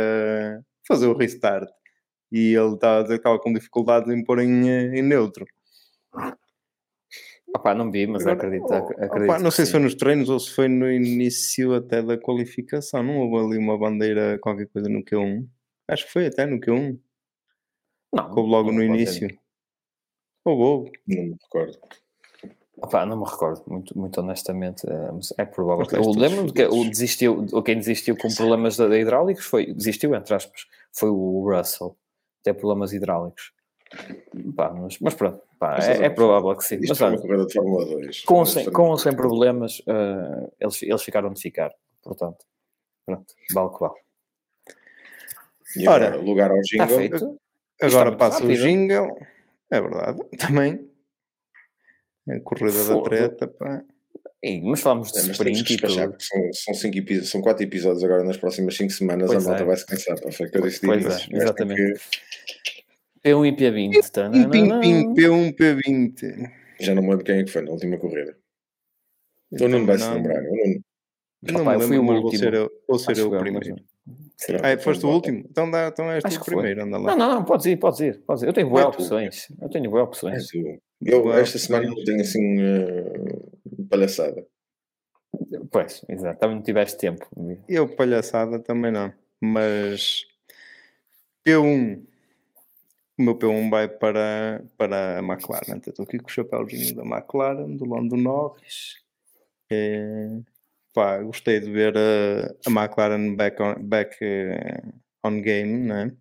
fazer 0.87 1.07
o 1.07 1.17
restart 1.17 1.69
e 2.31 2.55
ele 2.55 2.75
estava 2.75 3.01
a 3.01 3.03
dizer 3.03 3.15
que 3.15 3.21
estava 3.21 3.39
com 3.39 3.53
dificuldades 3.53 4.13
em 4.13 4.23
pôr 4.23 4.41
em, 4.41 4.69
em 4.69 5.03
neutro. 5.03 5.47
Opá, 7.57 7.75
não 7.75 7.91
vi, 7.91 8.07
mas 8.07 8.27
Agora, 8.27 8.47
acredito, 8.47 8.67
oh, 8.69 8.75
acredito 8.75 9.25
opá, 9.25 9.39
não 9.39 9.51
sei 9.51 9.65
sim. 9.65 9.67
se 9.67 9.73
foi 9.73 9.81
nos 9.81 9.95
treinos 9.95 10.29
ou 10.29 10.39
se 10.39 10.51
foi 10.51 10.69
no 10.69 10.91
início 10.91 11.75
até 11.75 12.03
da 12.03 12.19
qualificação. 12.19 13.03
Não 13.03 13.19
houve 13.21 13.47
ali 13.47 13.59
uma 13.59 13.79
bandeira, 13.79 14.39
qualquer 14.39 14.67
coisa 14.69 14.89
no 14.89 15.03
Q1. 15.03 15.49
Acho 15.89 16.05
que 16.05 16.13
foi 16.13 16.27
até 16.27 16.45
no 16.45 16.61
Q1. 16.61 16.99
Não, 18.13 18.31
Houve 18.31 18.51
logo 18.51 18.71
não 18.71 18.79
no 18.79 18.85
início. 18.85 19.29
Houve, 20.45 20.63
houve. 20.63 20.93
Não 21.07 21.25
me 21.25 21.37
recordo. 21.43 21.79
Opá, 22.81 23.05
não 23.05 23.17
me 23.19 23.25
recordo, 23.25 23.63
muito, 23.67 23.99
muito 23.99 24.21
honestamente, 24.21 24.87
eh, 24.89 25.11
mas 25.13 25.33
é 25.37 25.45
provável. 25.45 25.85
Que- 25.87 25.97
Eu 25.97 26.11
lembro-me 26.11 26.53
que 26.53 26.65
o 26.65 26.85
desistiu, 26.89 27.45
o 27.53 27.63
quem 27.63 27.77
desistiu 27.77 28.17
com 28.17 28.29
problemas 28.35 28.77
da, 28.77 28.97
hidráulicos 28.97 29.45
foi, 29.45 29.73
desistiu, 29.75 30.15
entre 30.15 30.35
aspas, 30.35 30.67
foi 30.93 31.09
o 31.11 31.51
Russell, 31.51 31.97
até 32.41 32.53
problemas 32.53 32.93
hidráulicos. 32.93 33.53
Pá, 34.55 34.71
mas, 34.73 34.99
mas 35.01 35.15
pronto, 35.15 35.43
pá, 35.59 35.73
Mas 35.77 35.89
é, 35.89 35.93
é 35.93 35.97
falar. 35.97 36.11
provável 36.15 36.57
que 36.57 36.65
sim. 36.65 36.79
Mas 36.87 37.01
é 37.01 37.05
olha, 37.07 37.19
corrida 37.19 37.47
de 37.47 37.53
Fórmula 37.55 37.85
2. 37.87 38.21
com, 38.25 38.45
sem, 38.45 38.71
com 38.71 38.91
ou 38.91 38.99
sem 38.99 39.17
problemas, 39.17 39.83
eh, 39.87 40.51
eles, 40.61 40.83
eles 40.83 41.03
ficaram 41.03 41.33
de 41.33 41.41
ficar. 41.41 41.71
Portanto, 42.03 42.45
pronto, 43.07 43.25
vale 43.53 43.71
que 43.71 43.81
vale. 43.81 43.95
E 45.77 45.87
agora, 45.89 46.07
Ora, 46.09 46.17
lugar 46.17 46.51
ao 46.51 46.59
Está 46.59 46.87
jingle. 46.87 46.97
feito. 46.99 47.41
Agora 47.83 48.17
passa 48.17 48.45
o 48.45 48.55
jingle. 48.55 49.17
É 49.71 49.81
verdade, 49.81 50.19
também. 50.39 50.89
A 52.29 52.41
corrida 52.41 52.79
da 52.79 52.85
Fogo. 52.85 53.03
treta, 53.09 53.47
pá. 53.49 53.83
Ih, 54.43 54.61
mas 54.63 54.81
falamos 54.81 55.11
de 55.11 55.19
É, 55.19 55.23
sprint 55.33 55.65
que 55.65 55.75
e 55.75 55.91
são, 55.91 56.13
são, 56.53 56.75
cinco 56.75 56.99
epi- 56.99 57.25
são 57.25 57.41
quatro 57.41 57.65
episódios 57.65 58.05
agora 58.05 58.23
nas 58.23 58.37
próximas 58.37 58.77
cinco 58.77 58.93
semanas. 58.93 59.27
Pois 59.31 59.45
a 59.45 59.49
malta 59.49 59.63
é. 59.65 59.67
vai 59.67 59.77
se 59.77 59.87
cansar. 59.87 60.21
Pá, 60.21 60.31
foi 60.31 60.47
o 60.47 60.51
que 60.51 60.59
eu 60.59 60.63
disse 60.63 60.81
de 60.81 60.87
Pois 60.87 61.05
é, 61.07 61.27
exatamente. 61.37 61.95
que- 63.23 63.29
P1 63.29 63.47
e 63.47 63.53
P20. 63.57 63.91
Pim, 63.93 64.01
tananana. 64.13 64.49
pim, 64.51 64.69
pim, 64.81 65.15
P1, 65.15 65.55
P20. 65.57 66.51
Já 66.81 66.95
não 66.95 67.03
me 67.03 67.11
lembro 67.11 67.25
quem 67.25 67.39
é 67.41 67.45
que 67.45 67.51
foi 67.51 67.63
na 67.63 67.73
última 67.73 67.99
corrida. 67.99 68.37
Eu 69.51 69.67
O 69.67 69.69
Nuno 69.69 69.87
vai 69.87 69.99
se 69.99 70.05
não- 70.07 70.15
lembrar. 70.15 70.41
O 70.43 70.57
Nuno. 70.57 70.81
Não 71.43 71.61
Opa, 71.63 71.71
me 71.71 71.77
eu 71.77 71.89
fui 71.89 71.97
lembro, 71.97 72.01
o 72.01 72.07
mas 72.07 72.17
vou 72.17 72.25
último. 72.27 72.43
ser 72.45 72.55
eu, 72.55 72.71
vou 72.89 72.99
ser 72.99 73.19
eu 73.19 73.31
o 73.31 73.35
eu, 73.35 73.41
primeiro. 73.41 73.67
Pronto, 74.47 74.65
Ah, 74.65 74.79
foste 74.79 75.05
o 75.07 75.09
último? 75.11 75.39
Então, 75.51 75.71
dá, 75.71 75.89
então 75.89 76.11
és 76.13 76.23
tu 76.23 76.27
Acho 76.29 76.37
o 76.37 76.41
que 76.41 76.45
foi. 76.47 76.55
primeiro, 76.55 76.83
anda 76.85 76.97
lá. 76.99 77.17
Não, 77.17 77.17
não, 77.29 77.35
não, 77.37 77.45
podes 77.45 77.67
ir, 77.67 77.77
podes 77.77 78.01
ir, 78.01 78.21
podes 78.25 78.43
ir. 78.45 78.47
Eu 78.47 78.53
tenho 78.53 78.71
Vai 78.71 78.83
boas 78.85 78.97
tu. 78.97 79.03
opções. 79.03 79.47
Eu 79.61 79.69
tenho 79.69 79.91
boas 79.91 80.01
É 80.01 80.05
opções. 80.05 80.49
Eu, 81.05 81.23
Boa 81.23 81.39
esta 81.39 81.59
semana 81.59 81.87
não 81.89 82.05
tenho 82.05 82.20
assim 82.20 82.61
eh, 82.61 83.87
palhaçada. 83.89 84.47
Pois, 85.70 86.05
exato. 86.09 86.41
Também 86.41 86.57
não 86.57 86.62
tiveste 86.62 86.99
tempo. 86.99 87.27
Eu, 87.69 87.89
palhaçada, 87.89 88.59
também 88.59 88.91
não. 88.91 89.12
Mas 89.41 90.27
P1, 91.47 92.03
o 93.19 93.23
meu 93.23 93.39
P1 93.39 93.70
vai 93.70 93.89
para, 93.89 94.65
para 94.77 95.19
a 95.19 95.23
McLaren. 95.23 95.77
Então, 95.77 95.91
Estou 95.91 96.05
aqui 96.05 96.19
com 96.19 96.29
o 96.29 96.31
chapéuzinho 96.31 96.97
da 96.97 97.03
McLaren, 97.05 97.77
do 97.77 97.85
Lando 97.85 98.16
Norris. 98.16 98.97
É, 99.70 100.41
pá, 100.95 101.19
gostei 101.23 101.61
de 101.61 101.70
ver 101.70 101.97
a, 101.97 102.55
a 102.66 102.70
McLaren 102.70 103.37
back 103.37 103.62
on, 103.62 103.75
back, 103.81 104.16
eh, 104.20 104.83
on 105.25 105.41
game, 105.41 105.87
né? 105.87 106.12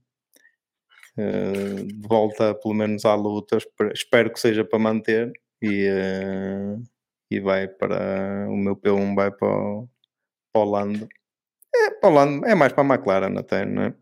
Eh, 1.18 1.84
de 1.86 2.08
volta 2.08 2.54
pelo 2.56 2.74
menos 2.74 3.06
à 3.06 3.16
luta. 3.16 3.58
Espero, 3.94 4.32
que 4.32 4.40
seja 4.40 4.64
para 4.64 4.80
manter. 4.80 5.32
E, 5.62 5.86
eh, 5.90 6.76
e 7.32 7.40
vai 7.40 7.68
para 7.68 8.48
o 8.50 8.56
meu 8.56 8.76
P1 8.76 9.16
vai 9.16 9.32
para 9.32 9.48
o, 9.48 9.90
para 10.54 10.62
o 10.62 10.66
Lando. 10.70 11.08
É, 11.76 11.92
para 11.92 12.10
o 12.10 12.14
Lando, 12.14 12.46
é 12.46 12.56
mais 12.56 12.74
para 12.74 12.84
a 12.84 12.96
McLaren 12.96 13.38
até, 13.40 13.66
não 13.66 13.84
é? 13.84 13.94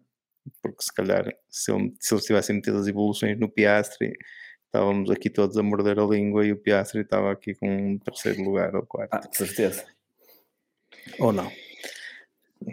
Porque 0.61 0.83
se 0.83 0.93
calhar 0.93 1.25
se, 1.49 1.71
ele- 1.71 1.93
se 1.99 2.13
eles 2.13 2.25
tivessem 2.25 2.55
metido 2.57 2.77
as 2.77 2.87
evoluções 2.87 3.39
no 3.39 3.49
Piastri, 3.49 4.13
estávamos 4.67 5.09
aqui 5.09 5.29
todos 5.29 5.57
a 5.57 5.63
morder 5.63 5.97
a 5.99 6.05
língua 6.05 6.45
e 6.45 6.51
o 6.51 6.57
Piastri 6.57 7.01
estava 7.01 7.31
aqui 7.31 7.55
com 7.55 7.67
um 7.93 7.97
terceiro 7.99 8.43
lugar 8.43 8.75
ou 8.75 8.85
quarto. 8.85 9.13
Ah, 9.15 9.21
certeza. 9.31 9.85
Ou 11.19 11.31
não? 11.31 11.51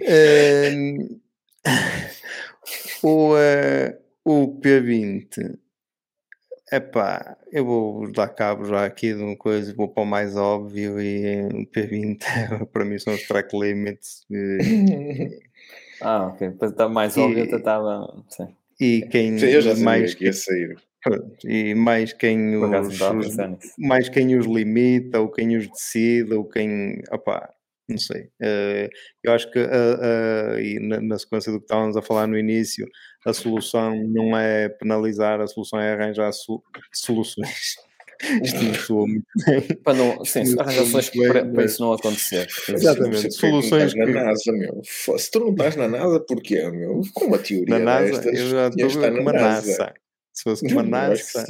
Ehm, 0.03 1.21
o, 3.03 3.37
eh, 3.39 3.99
o 4.25 4.59
P20 4.61 5.59
epá, 6.73 7.37
eu 7.53 7.65
vou 7.65 8.11
dar 8.13 8.29
cabo 8.29 8.65
já 8.65 8.85
aqui 8.87 9.13
de 9.15 9.23
uma 9.23 9.37
coisa, 9.37 9.75
vou 9.75 9.89
para 9.89 10.03
o 10.03 10.07
mais 10.07 10.37
óbvio 10.37 11.01
e 11.01 11.43
o 11.53 11.67
P20 11.67 12.25
para 12.73 12.85
mim 12.85 12.99
são 12.99 13.15
os 13.15 13.23
track 13.27 13.57
limits 13.57 14.25
eh, 14.33 15.39
Ah, 16.01 16.27
ok. 16.29 16.51
Para 16.53 16.69
estar 16.69 16.89
mais 16.89 17.17
E- 17.17 17.21
óbvio, 17.21 17.47
eu 17.49 17.57
estava. 17.59 18.25
Sim. 18.29 18.49
e 18.81 19.03
quem 19.03 19.39
Sim, 19.39 19.47
eu 19.47 19.61
já 19.61 19.71
sabia 19.71 19.85
mais 19.85 20.15
que 20.15 20.25
ia 20.25 20.33
sair. 20.33 20.77
e 21.45 21.75
mais 21.75 22.13
quem 22.13 22.57
os, 22.57 22.99
mais 23.79 24.09
quem 24.09 24.37
os 24.37 24.47
limita 24.47 25.21
ou 25.21 25.31
quem 25.31 25.57
os 25.57 25.69
decide 25.69 26.33
ou 26.35 26.45
quem 26.45 27.01
opá, 27.13 27.53
não 27.93 27.99
sei 27.99 28.29
Eh, 28.41 28.89
eu 29.23 29.33
acho 29.33 29.51
que 29.51 29.59
ah, 29.59 30.53
ah, 30.57 30.61
e 30.61 30.79
na, 30.81 31.01
na 31.01 31.19
sequência 31.19 31.53
do 31.53 31.59
que 31.59 31.65
estávamos 31.65 31.97
a 31.97 32.03
falar 32.03 32.27
no 32.27 32.39
início 32.39 32.87
a 33.27 33.33
solução 33.33 33.95
não 34.09 34.37
é 34.37 34.69
penalizar 34.69 35.41
a 35.41 35.47
solução 35.47 35.81
é 35.81 35.93
arranjar 35.93 36.33
so- 36.33 36.63
soluções 36.93 37.77
isto 38.43 38.63
não 38.63 38.75
soa 38.75 39.07
muito 39.07 39.25
bem 39.47 39.77
Para 39.83 39.95
não, 39.99 40.25
sim, 40.25 40.41
arranjar 40.59 40.73
soluções 40.75 41.11
bem, 41.11 41.29
para, 41.29 41.45
mas- 41.45 41.55
para 41.55 41.65
isso 41.65 41.83
não 41.83 41.93
acontecer. 41.93 42.47
Exatamente. 42.69 43.23
Que 43.25 43.31
Soluções 43.33 43.83
estás 43.93 43.95
na 43.95 44.05
que- 44.07 44.13
NASA, 44.13 44.53
meu. 44.53 44.81
Se 45.19 45.31
tu 45.31 45.41
não 45.41 45.51
estás 45.51 45.75
na 45.77 45.89
NASA, 45.89 46.21
porquê, 46.21 46.69
meu? 46.71 47.01
Com 47.15 47.25
uma 47.27 47.39
teoria 47.39 47.79
na 47.79 47.85
NASA 47.85 48.21
destas, 48.21 48.39
eu 48.41 48.49
já 48.49 48.69
estou 48.69 49.13
com 49.13 49.21
uma 49.21 49.33
NASA 49.33 49.93
se 50.33 50.43
fosse 50.45 50.65
com 50.67 50.73
uma 50.73 50.85
que 50.85 50.91
NASA 50.91 51.45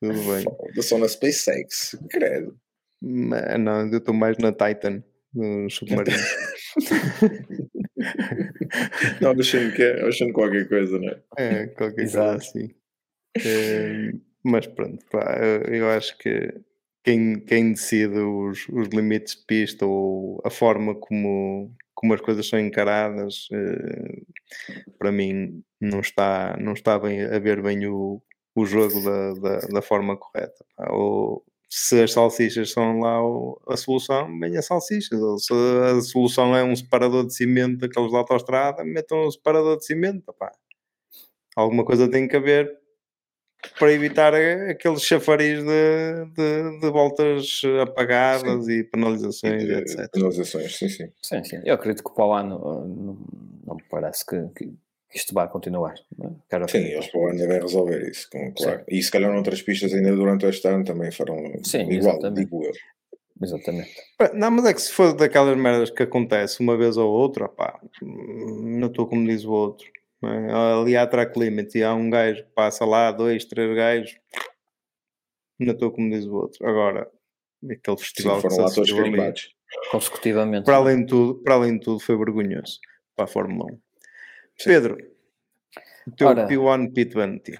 tudo 0.00 0.14
bem 0.32 0.44
Eu 0.76 0.82
sou 0.84 0.98
na 0.98 1.08
SpaceX, 1.08 1.96
credo. 2.10 2.56
Não, 3.02 3.88
eu 3.90 3.98
estou 3.98 4.14
mais 4.14 4.38
na 4.38 4.52
Titan 4.52 5.02
Dos 5.34 5.74
submarinos. 5.76 6.22
Não, 9.20 9.32
Ocean, 9.32 9.70
que 9.70 9.82
é 9.82 10.04
Ocean 10.06 10.32
qualquer 10.32 10.68
coisa, 10.68 10.98
não 10.98 11.08
é? 11.08 11.22
É, 11.38 11.66
qualquer 11.68 11.94
coisa 11.96 12.02
Exato. 12.02 12.36
assim. 12.36 12.70
Eh, 13.44 14.12
mas 14.44 14.66
pronto, 14.66 15.04
pá, 15.10 15.38
eu- 15.40 15.74
eu 15.74 15.90
acho 15.90 16.16
que 16.18 16.52
quem, 17.04 17.40
quem 17.40 17.72
decide 17.72 18.18
os, 18.18 18.68
os 18.68 18.88
limites 18.88 19.36
de 19.36 19.44
pista 19.46 19.86
ou 19.86 20.40
a 20.44 20.50
forma 20.50 20.94
como, 20.94 21.74
como 21.94 22.14
as 22.14 22.20
coisas 22.20 22.48
são 22.48 22.58
encaradas, 22.58 23.48
eh, 23.52 24.22
para 24.98 25.12
mim 25.12 25.62
não 25.80 26.00
está, 26.00 26.56
não 26.60 26.72
está 26.72 26.98
bem 26.98 27.22
a 27.22 27.38
ver 27.38 27.62
bem 27.62 27.86
o, 27.86 28.22
o 28.54 28.66
jogo 28.66 29.00
da, 29.02 29.32
da, 29.34 29.58
da 29.66 29.82
forma 29.82 30.16
correta. 30.16 30.64
pá. 30.76 30.90
Ou 30.92 31.44
se 31.74 32.02
as 32.02 32.12
salsichas 32.12 32.70
são 32.70 33.00
lá 33.00 33.24
o- 33.26 33.58
a 33.66 33.78
solução, 33.78 34.38
bem 34.38 34.58
as 34.58 34.66
salsichas. 34.66 35.18
Ou 35.18 35.38
se 35.38 35.52
a 35.54 35.98
solução 36.02 36.54
é 36.54 36.62
um 36.62 36.76
separador 36.76 37.24
de 37.26 37.34
cimento 37.34 37.78
daqueles 37.78 38.12
da 38.12 38.18
autostrada, 38.18 38.84
metam 38.84 39.26
um 39.26 39.30
separador 39.30 39.78
de 39.78 39.86
cimento. 39.86 40.34
pá. 40.38 40.52
Alguma 41.56 41.82
coisa 41.82 42.10
tem 42.10 42.28
que 42.28 42.36
haver 42.36 42.70
para 43.78 43.90
evitar 43.92 44.34
aqueles 44.34 45.02
chafariz 45.02 45.62
de, 45.64 46.24
de, 46.34 46.80
de 46.80 46.90
voltas 46.90 47.62
apagadas 47.80 48.68
e 48.68 48.84
penalizações, 48.84 49.62
E, 49.62 49.72
etc. 49.72 50.10
Penalizações, 50.10 50.76
sim, 50.76 50.88
sim. 50.90 51.08
Sim, 51.22 51.42
sim. 51.44 51.60
Eu 51.64 51.74
acredito 51.76 52.04
que 52.04 52.14
para 52.14 52.26
o 52.26 52.32
ano 52.34 52.58
não, 52.58 53.18
não 53.66 53.74
me 53.76 53.82
parece 53.88 54.26
que- 54.26 54.48
que 54.56 54.74
isto 55.14 55.34
vai 55.34 55.48
continuar. 55.48 55.94
não 56.18 56.40
é? 56.50 56.68
Sim, 56.68 56.78
eles 56.78 57.06
para 57.08 57.20
o 57.20 57.26
ano 57.28 57.38
devem 57.38 57.60
resolver 57.60 58.08
isso, 58.08 58.28
com- 58.30 58.52
claro. 58.52 58.84
E 58.88 59.02
se 59.02 59.10
calhar 59.10 59.32
noutras 59.32 59.62
pistas 59.62 59.92
ainda 59.92 60.14
durante 60.14 60.46
este 60.46 60.66
ano 60.68 60.84
também 60.84 61.10
farão 61.10 61.36
Sim, 61.64 61.90
igual, 61.90 62.16
exatamente. 62.16 62.44
digo 62.44 62.64
eu. 62.64 62.72
Exatamente. 63.40 63.90
Não, 64.34 64.50
mas 64.52 64.64
é 64.66 64.74
que 64.74 64.80
se 64.82 64.92
for 64.92 65.12
daquelas 65.14 65.56
merdas 65.56 65.90
que 65.90 66.02
acontece 66.04 66.60
uma 66.60 66.76
vez 66.76 66.96
ou 66.96 67.10
outra, 67.10 67.48
pá, 67.48 67.80
não 68.00 68.86
estou 68.88 69.06
como 69.08 69.26
diz 69.26 69.44
o 69.44 69.50
outro. 69.50 69.86
não 70.20 70.30
é? 70.32 70.80
Ali 70.80 70.96
há 70.96 71.06
track 71.06 71.36
limit 71.38 71.76
e 71.76 71.82
há 71.82 71.92
um 71.94 72.08
gajo 72.08 72.44
que 72.44 72.50
passa 72.54 72.84
lá, 72.84 73.10
dois, 73.10 73.44
três 73.44 73.74
gajos, 73.74 74.16
não 75.58 75.72
estou 75.72 75.90
como 75.90 76.10
diz 76.10 76.24
o 76.26 76.34
outro. 76.34 76.64
Agora, 76.66 77.08
aquele 77.64 77.96
Sim, 77.96 78.02
festival 78.04 78.36
que 78.36 78.42
foram 78.42 78.54
se 78.56 78.62
lá 78.62 78.70
todos 78.70 78.90
ali. 78.92 79.34
Consecutivamente. 79.90 80.64
para 80.66 80.76
além 80.76 81.00
de 81.00 81.06
tudo, 81.06 81.34
para 81.42 81.54
além 81.54 81.74
de 81.78 81.80
tudo, 81.80 81.98
foi 81.98 82.16
vergonhoso 82.16 82.78
para 83.16 83.24
a 83.24 83.28
Fórmula 83.28 83.72
1. 83.72 83.78
Pedro, 84.64 84.96
o 86.06 86.10
teu 86.12 86.28
Ora. 86.28 86.46
P1 86.46 86.92
P20. 86.92 87.58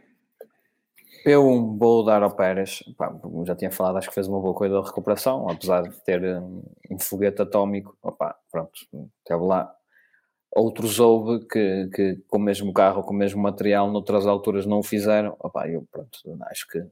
Eu 1.25 1.77
vou 1.77 2.05
dar 2.05 2.23
ao 2.23 2.35
Pérez, 2.35 2.83
pá, 2.97 3.09
como 3.09 3.47
já 3.47 3.55
tinha 3.55 3.71
falado, 3.71 3.97
acho 3.99 4.09
que 4.09 4.15
fez 4.15 4.27
uma 4.27 4.41
boa 4.41 4.55
coisa 4.55 4.75
da 4.75 4.83
recuperação, 4.85 5.49
apesar 5.49 5.83
de 5.83 6.03
ter 6.03 6.21
um, 6.25 6.63
um 6.91 6.99
foguete 6.99 7.41
atómico, 7.43 7.97
opá, 8.03 8.37
pronto, 8.51 8.73
esteve 9.19 9.45
lá. 9.45 9.73
Outros 10.55 10.99
houve 10.99 11.47
que, 11.47 11.89
que 11.95 12.17
com 12.29 12.39
o 12.39 12.41
mesmo 12.41 12.73
carro, 12.73 13.05
com 13.05 13.15
o 13.15 13.17
mesmo 13.17 13.41
material, 13.41 13.91
noutras 13.91 14.27
alturas 14.27 14.67
não 14.67 14.81
o 14.81 14.83
fizeram, 14.83 15.37
opá, 15.39 15.69
eu 15.69 15.87
pronto, 15.93 16.19
acho 16.51 16.67
que, 16.69 16.85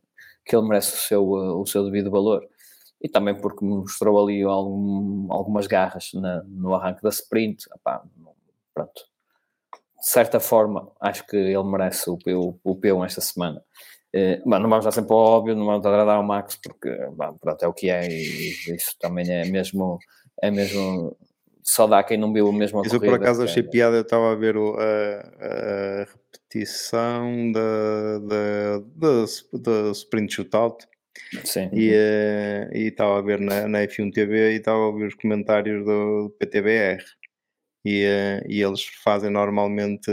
que 0.44 0.56
ele 0.56 0.66
merece 0.68 0.94
o 0.94 0.98
seu, 0.98 1.24
uh, 1.24 1.60
o 1.60 1.66
seu 1.66 1.84
devido 1.84 2.10
valor. 2.10 2.46
E 3.02 3.08
também 3.08 3.34
porque 3.34 3.64
mostrou 3.64 4.22
ali 4.22 4.42
algum, 4.42 5.26
algumas 5.32 5.66
garras 5.66 6.10
na- 6.14 6.42
no 6.44 6.74
arranque 6.74 7.02
da 7.02 7.08
sprint, 7.08 7.64
opá, 7.74 8.02
pronto. 8.72 9.02
De 10.00 10.10
certa 10.10 10.40
forma, 10.40 10.90
acho 11.00 11.26
que 11.26 11.36
ele 11.36 11.62
merece 11.64 12.08
o, 12.10 12.16
o, 12.26 12.58
o 12.64 12.76
P1 12.80 13.04
esta 13.04 13.20
semana. 13.20 13.62
Mas 14.44 14.60
não 14.60 14.68
vamos 14.68 14.84
dar 14.84 14.90
sempre 14.92 15.12
ao 15.12 15.18
óbvio, 15.18 15.54
não 15.54 15.66
vamos 15.66 15.86
agradar 15.86 16.16
ao 16.16 16.22
Max, 16.24 16.58
porque 16.62 16.88
bom, 17.12 17.36
pronto, 17.40 17.62
é 17.62 17.68
o 17.68 17.72
que 17.72 17.90
é, 17.90 18.08
e 18.08 18.50
isso 18.74 18.96
também 18.98 19.30
é 19.30 19.44
mesmo, 19.44 19.98
é 20.42 20.50
mesmo 20.50 21.16
só 21.62 21.86
dá 21.86 22.02
quem 22.02 22.16
não 22.16 22.32
viu 22.32 22.50
mesma 22.50 22.80
Isso 22.84 22.96
eu 22.96 22.98
corrida. 22.98 23.18
por 23.18 23.22
acaso 23.22 23.40
que 23.40 23.46
é- 23.46 23.50
achei 23.50 23.62
piada, 23.62 23.96
eu 23.96 24.02
estava 24.02 24.32
a 24.32 24.34
ver 24.34 24.56
o- 24.56 24.74
a, 24.76 26.00
a 26.00 26.06
repetição 26.06 27.52
da, 27.52 28.18
da, 28.18 28.78
da, 28.96 29.24
da 29.84 29.90
Sprint 29.92 30.34
Shootout 30.34 30.86
Sim, 31.44 31.68
e 31.72 31.92
eh, 31.92 32.68
e 32.72 32.82
estava 32.88 33.18
a 33.18 33.22
ver 33.22 33.38
na, 33.38 33.68
na 33.68 33.78
F1 33.82 34.10
TV 34.12 34.52
e 34.52 34.56
estava 34.56 34.78
a 34.78 34.86
ouvir 34.86 35.06
os 35.06 35.14
comentários 35.14 35.84
do 35.84 36.34
PTBR 36.38 36.98
e, 37.84 38.04
eh, 38.04 38.44
e 38.48 38.60
eles 38.62 38.84
fazem 38.84 39.30
normalmente 39.30 40.10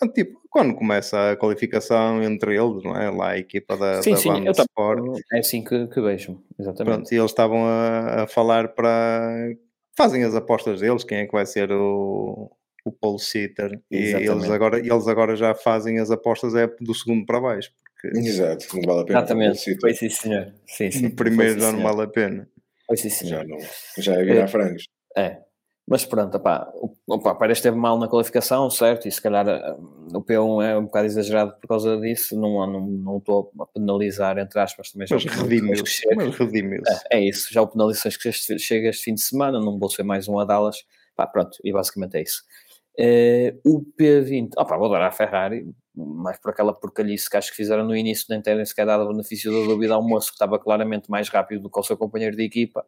ah, 0.00 0.08
tipo 0.08 0.40
quando 0.50 0.74
começa 0.74 1.30
a 1.30 1.36
qualificação 1.36 2.20
entre 2.22 2.56
eles, 2.56 2.82
não 2.82 2.96
é? 2.96 3.08
Lá 3.08 3.30
a 3.30 3.38
equipa 3.38 3.76
da, 3.76 4.02
sim, 4.02 4.10
da 4.10 4.16
sim, 4.16 4.28
Banda 4.28 4.48
eu 4.48 4.52
Sport. 4.52 5.20
é 5.32 5.38
assim 5.38 5.62
que, 5.62 5.86
que 5.86 6.00
vejo, 6.00 6.42
exatamente. 6.58 6.94
Pronto, 6.96 7.12
e 7.14 7.16
eles 7.16 7.30
estavam 7.30 7.64
a, 7.64 8.22
a 8.24 8.26
falar 8.26 8.68
para. 8.74 9.54
Fazem 9.96 10.24
as 10.24 10.34
apostas 10.34 10.80
deles, 10.80 11.04
quem 11.04 11.18
é 11.18 11.26
que 11.26 11.32
vai 11.32 11.46
ser 11.46 11.70
o, 11.70 12.50
o 12.84 12.92
pole 12.92 13.18
sitter. 13.20 13.80
E 13.90 13.96
eles 13.96 14.50
agora, 14.50 14.78
eles 14.78 15.06
agora 15.06 15.36
já 15.36 15.54
fazem 15.54 15.98
as 15.98 16.10
apostas 16.10 16.54
é 16.54 16.66
do 16.80 16.94
segundo 16.94 17.24
para 17.24 17.40
baixo, 17.40 17.70
porque 17.84 18.18
Exato, 18.18 18.66
não 18.74 18.82
vale 18.82 19.00
a 19.02 19.04
pena. 19.04 19.18
Exatamente, 19.18 19.80
foi 19.80 19.94
sim, 19.94 20.08
senhor. 20.08 20.52
Sim, 20.66 20.90
sim, 20.90 21.02
no 21.02 21.10
primeiro 21.14 21.60
já 21.60 21.70
não 21.70 21.82
vale 21.82 22.02
a 22.02 22.08
pena. 22.08 22.48
Foi 22.86 22.96
sim, 22.96 23.10
senhor. 23.10 23.42
Já, 23.42 23.44
não, 23.44 23.58
já 23.98 24.14
é 24.14 24.24
virar 24.24 24.44
É. 24.44 24.48
frangos. 24.48 24.84
É. 25.16 25.49
Mas 25.90 26.04
pronto, 26.04 26.36
opá, 26.36 26.70
o, 26.76 26.94
opá, 27.08 27.34
Pérez 27.34 27.58
esteve 27.58 27.76
mal 27.76 27.98
na 27.98 28.06
qualificação, 28.06 28.70
certo? 28.70 29.08
E 29.08 29.10
se 29.10 29.20
calhar 29.20 29.48
ah, 29.48 29.76
o 30.14 30.22
P1 30.22 30.64
é 30.64 30.78
um 30.78 30.84
bocado 30.84 31.06
exagerado 31.06 31.52
por 31.60 31.66
causa 31.66 32.00
disso. 32.00 32.38
Não 32.38 32.64
não 32.64 32.86
não 32.86 33.18
estou 33.18 33.50
a 33.60 33.66
penalizar, 33.66 34.38
entre 34.38 34.60
aspas, 34.60 34.92
também 34.92 35.08
já 35.08 35.16
Mas 35.16 35.24
o 35.24 35.28
redimiu-se. 35.28 36.14
Mas 36.14 36.36
redimiu-se. 36.36 36.92
É, 37.10 37.18
é 37.18 37.28
isso, 37.28 37.52
já 37.52 37.60
o 37.60 37.66
penalizações 37.66 38.16
que 38.16 38.30
chega 38.30 38.88
este 38.88 39.02
fim 39.02 39.14
de 39.14 39.20
semana, 39.20 39.58
não 39.58 39.80
vou 39.80 39.90
ser 39.90 40.04
mais 40.04 40.28
um 40.28 40.38
a 40.38 40.44
Dallas. 40.44 40.76
Pá, 41.16 41.26
pronto, 41.26 41.58
e 41.64 41.72
basicamente 41.72 42.16
é 42.18 42.22
isso. 42.22 42.44
Eh, 43.02 43.54
o 43.64 43.82
P20, 43.98 44.50
opá, 44.58 44.76
vou 44.76 44.90
dar 44.90 45.00
à 45.00 45.10
Ferrari, 45.10 45.66
mais 45.94 46.38
por 46.38 46.50
aquela 46.50 46.74
porcalhice 46.74 47.30
que 47.30 47.36
acho 47.38 47.50
que 47.50 47.56
fizeram 47.56 47.82
no 47.86 47.96
início, 47.96 48.26
nem 48.28 48.42
terem 48.42 48.62
sequer 48.66 48.84
dado 48.84 49.04
o 49.04 49.08
benefício 49.08 49.50
da 49.50 49.66
dúvida 49.66 49.94
ao 49.94 50.06
moço, 50.06 50.28
que 50.28 50.34
estava 50.34 50.58
claramente 50.58 51.10
mais 51.10 51.30
rápido 51.30 51.62
do 51.62 51.70
que 51.70 51.80
o 51.80 51.82
seu 51.82 51.96
companheiro 51.96 52.36
de 52.36 52.44
equipa, 52.44 52.84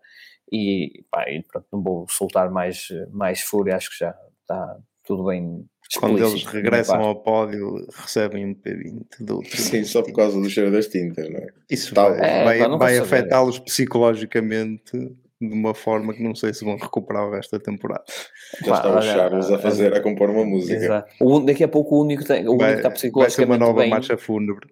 e, 0.53 1.03
pá, 1.11 1.25
e 1.31 1.43
pronto, 1.43 1.67
não 1.73 1.83
vou 1.83 2.07
soltar 2.11 2.51
mais, 2.51 2.89
mais 3.11 3.41
fúria, 3.41 3.75
acho 3.75 3.89
que 3.91 4.05
já 4.05 4.15
está 4.43 4.77
tudo 5.03 5.25
bem. 5.25 5.65
Quando 5.99 6.19
eles 6.19 6.45
regressam 6.45 7.01
ao 7.01 7.23
pódio, 7.23 7.87
recebem 7.95 8.47
um 8.47 8.55
P20 8.55 9.05
do 9.21 9.37
outro. 9.37 9.57
Sim, 9.57 9.85
só 9.85 10.03
por 10.03 10.13
causa 10.13 10.39
do 10.39 10.49
cheiro 10.49 10.71
das 10.71 10.89
tintas, 10.89 11.29
não 11.31 11.39
é? 11.39 11.47
Isso 11.71 11.95
Tal. 11.95 12.11
vai, 12.11 12.21
É, 12.21 12.45
vai, 12.45 12.79
vai 12.79 12.99
afetá-los 12.99 13.59
psicologicamente 13.59 14.93
de 15.49 15.55
uma 15.55 15.75
forma 15.75 16.13
que 16.15 16.23
não 16.23 16.35
sei 16.35 16.53
se 16.55 16.65
vão 16.65 16.77
recuperar 16.77 17.27
o 17.27 17.31
resto 17.33 17.59
da 17.59 17.65
temporada. 17.65 18.05
Já 18.65 18.75
está 18.75 18.97
o 18.99 19.03
Charles 19.03 19.51
a 19.51 19.59
fazer, 19.59 19.95
a 19.95 20.01
compor 20.01 20.31
uma 20.31 20.45
música. 20.45 20.75
Exato. 20.75 21.13
O 21.21 21.41
daqui 21.41 21.65
a 21.65 21.69
pouco 21.69 21.97
o 21.97 22.03
único, 22.03 22.23
que 22.23 22.29
tem- 22.29 22.47
o 22.47 22.51
único 22.53 22.59
Vai, 22.65 22.73
que 22.75 22.77
está 22.79 22.89
vai 22.89 22.97
ser 22.99 23.07
uma 23.07 23.25
psicologicamente 23.27 23.61
nova 23.61 23.81
bem, 23.81 23.91
marcha 23.91 24.17
fúnebre. 24.17 24.69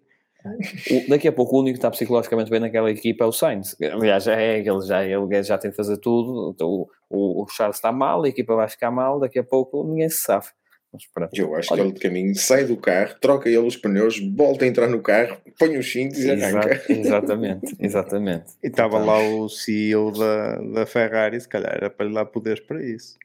O- 0.91 1.11
daqui 1.11 1.29
a 1.29 1.33
pouco 1.33 1.57
o 1.57 1.61
único 1.61 1.75
que 1.75 1.79
está 1.79 1.91
psicologicamente 1.91 2.51
bem 2.51 2.61
naquela 2.61 2.91
equipa 2.91 3.25
é 3.25 3.27
o 3.27 3.33
Sainz. 3.33 3.77
Aliás, 3.83 4.25
já 4.25 4.41
é, 4.41 4.59
ele 4.61 4.81
já, 4.87 5.05
ele 5.05 5.43
já 5.43 5.59
tem 5.59 5.71
de 5.71 5.77
fazer 5.77 5.99
tudo. 5.99 6.53
Então, 6.55 6.69
o, 6.69 6.89
o, 7.11 7.43
o 7.45 7.49
Charles 7.49 7.77
está 7.77 7.93
mal, 7.93 8.23
a 8.25 8.29
equipa 8.29 8.55
vai 8.55 8.69
ficar 8.69 8.91
mal, 8.91 9.21
daqui 9.21 9.39
a 9.39 9.45
pouco 9.45 9.85
ninguém 9.85 10.09
se 10.09 10.23
sabe. 10.23 10.47
Mas 10.93 11.07
pronto. 11.07 11.31
Eu 11.39 11.55
acho 11.55 11.73
Olha- 11.73 11.83
que 11.83 11.89
ele 11.89 11.95
de 11.95 12.01
caminho 12.01 12.35
sai 12.35 12.65
do 12.65 12.77
carro, 12.77 13.15
troca 13.21 13.49
ele 13.49 13.59
os 13.59 13.77
pneus, 13.77 14.19
volta 14.35 14.65
a 14.65 14.69
entrar 14.69 14.89
no 14.89 15.01
carro, 15.01 15.41
põe 15.59 15.79
os 15.79 15.91
cintos 15.91 16.19
e 16.19 16.31
arranca. 16.31 16.73
Exa- 16.75 16.93
exatamente, 16.93 17.77
exatamente. 17.79 18.53
E 18.63 18.67
estava 18.67 18.97
Então, 18.97 19.07
lá 19.07 19.21
o 19.23 19.49
CEO 19.49 20.11
da, 20.11 20.57
da 20.57 20.87
Ferrari, 20.87 21.41
se 21.41 21.49
calhar 21.49 21.73
era 21.75 21.89
para 21.91 22.07
lhe 22.07 22.15
dar 22.15 22.27
poderes 22.27 22.61
para 22.61 22.85
isso. 22.85 23.17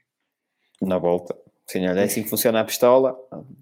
Na 0.82 0.98
volta. 1.00 1.36
Sim, 1.68 1.88
olha, 1.88 2.02
é 2.02 2.04
assim 2.04 2.22
que 2.22 2.30
funciona 2.30 2.60
a 2.60 2.64
pistola. 2.64 3.14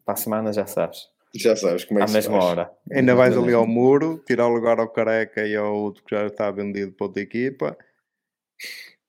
Para 0.04 0.14
a 0.14 0.18
semana 0.18 0.52
já 0.52 0.66
sabes. 0.66 1.08
Já 1.34 1.56
sabes 1.56 1.86
como 1.86 2.00
é 2.00 2.04
À 2.04 2.06
que 2.06 2.12
se 2.12 2.18
mesma 2.18 2.34
faz. 2.40 2.46
hora. 2.46 2.72
Ainda 2.92 3.16
vais 3.16 3.38
ali 3.38 3.54
ao 3.54 3.66
muro, 3.66 4.22
tirar 4.28 4.48
o 4.48 4.54
lugar 4.54 4.80
ao 4.80 4.90
careca 4.90 5.48
e 5.48 5.56
ao 5.56 5.74
outro 5.74 6.04
que 6.04 6.14
já 6.14 6.26
está 6.28 6.52
vendido 6.52 6.92
para 6.92 7.08
outra 7.08 7.24
equipa. 7.24 7.78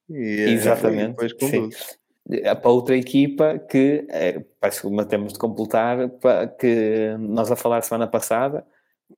E, 0.09 0.41
eh, 0.41 0.51
Exatamente, 0.51 1.09
depois 1.11 1.33
sim. 1.33 1.51
conduz. 1.51 1.75
Eh, 1.81 1.95
Para 2.27 2.71
outra 2.71 2.97
equipa 2.97 3.59
que 3.59 4.07
eh, 4.11 4.43
parece 4.59 4.81
que 4.81 5.05
temos 5.07 5.35
de 5.35 5.39
completar 5.39 6.09
para 6.21 6.47
que 6.49 7.15
nós 7.19 7.51
a 7.51 7.57
falar 7.57 7.83
semana 7.83 8.07
passada, 8.07 8.65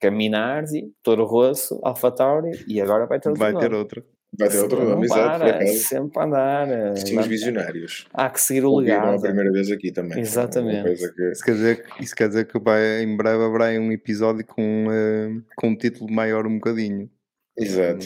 que 0.00 0.08
a 0.08 0.10
Minardi, 0.10 0.92
Toro 1.04 1.24
Rosso, 1.24 1.78
Alfa 1.84 2.10
Tauri 2.10 2.50
e 2.66 2.80
agora 2.80 3.06
vai 3.06 3.20
ter 3.20 3.28
outro 3.28 3.40
Vai 3.44 3.52
ter 3.54 3.70
nome. 3.70 3.76
outra. 3.76 4.04
Vai 4.38 4.48
ter 4.48 4.58
outro 4.58 4.80
Não 4.82 4.90
nome, 4.90 5.06
exato, 5.06 5.66
sempre 5.68 6.18
a 6.20 6.24
andar. 6.24 6.68
eh, 6.68 6.96
Somos 6.96 7.10
vamos- 7.12 7.26
visionários. 7.28 8.06
Há 8.12 8.28
que 8.28 8.40
seguir 8.40 8.64
o 8.64 8.72
Ouviram 8.72 8.96
a 9.00 9.04
legado. 9.12 9.22
primeira 9.22 9.52
vez 9.52 9.70
aqui 9.70 9.92
também. 9.92 10.18
Exatamente. 10.18 10.94
Que... 11.14 11.30
Isso 11.30 11.44
quer 11.44 11.52
dizer, 11.52 11.84
que- 11.84 12.02
isso 12.04 12.16
quer 12.16 12.28
dizer 12.28 12.46
que 12.46 12.58
vai, 12.58 13.02
em 13.02 13.16
breve 13.16 13.44
haverá 13.44 13.66
um 13.80 13.92
episódio 13.92 14.44
com, 14.44 14.86
eh, 14.90 15.30
com 15.56 15.68
um 15.68 15.76
título 15.76 16.12
maior 16.12 16.44
um 16.46 16.54
bocadinho. 16.56 17.08
Exato. 17.56 18.04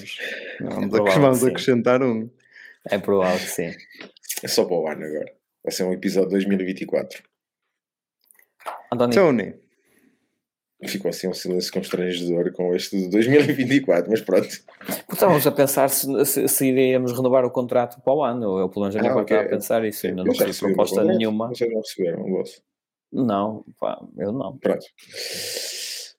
Vamos, 0.61 0.75
vamos, 0.75 0.89
provável 0.91 1.21
vamos 1.23 1.39
que 1.39 1.45
sim. 1.47 1.51
acrescentar 1.51 2.03
um. 2.03 2.29
É 2.89 2.99
provável 2.99 3.39
que 3.39 3.47
sim. 3.49 3.71
É 4.43 4.49
só 4.49 4.65
para 4.65 4.77
o 4.77 4.89
ano 4.89 5.05
agora. 5.05 5.33
Vai 5.63 5.73
ser 5.73 5.85
um 5.85 5.93
episódio 5.93 6.31
2024. 6.31 7.23
António, 8.93 9.15
Tony, 9.15 9.55
Ficou 10.87 11.11
assim 11.11 11.29
um 11.29 11.35
silêncio 11.35 11.71
constrangedor 11.75 12.53
com 12.53 12.75
este 12.75 12.97
de 12.97 13.11
2024, 13.11 14.11
mas 14.11 14.23
pronto. 14.23 14.49
Porque 14.79 15.13
estávamos 15.13 15.47
a 15.47 15.53
pensar 15.53 15.91
se, 15.91 16.25
se, 16.25 16.49
se 16.49 16.67
iríamos 16.69 17.13
renovar 17.13 17.45
o 17.45 17.51
contrato 17.51 18.01
para 18.01 18.15
o 18.15 18.25
ano. 18.25 18.59
Eu, 18.59 18.69
pelo 18.71 18.87
menos, 18.89 18.97
Ah, 18.97 19.13
ah, 19.13 19.17
ok. 19.17 19.37
a 19.37 19.45
pensar 19.47 19.85
isso. 19.85 20.07
Ainda 20.07 20.25
não 20.25 20.33
meu 20.33 20.55
proposta 20.59 21.05
nenhuma. 21.05 21.49
Vocês 21.49 21.71
não 21.71 21.81
receberam 21.83 22.23
o 22.23 22.31
vosso. 22.31 22.63
Não, 23.13 23.65
pá, 23.79 24.03
eu 24.17 24.33
não. 24.33 24.57
Pronto. 24.57 24.87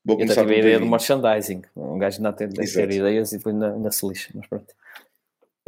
Vou 0.06 0.15
Eu 0.15 0.19
começar 0.19 0.41
tive 0.41 0.56
a 0.56 0.60
ideia 0.60 0.80
do 0.80 0.85
P20. 0.85 0.89
merchandising. 0.91 1.61
Um 1.76 1.98
gajo 1.98 2.18
ainda 2.18 2.34
tem 2.34 2.48
de 2.49 2.73
ter 2.73 2.91
ideias 2.91 3.31
e 3.31 3.38
depois 3.38 3.56
ainda, 3.56 3.73
ainda 3.73 3.91
se 3.91 4.07
lixa. 4.07 4.30
Mas 4.35 4.45
pronto. 4.48 4.73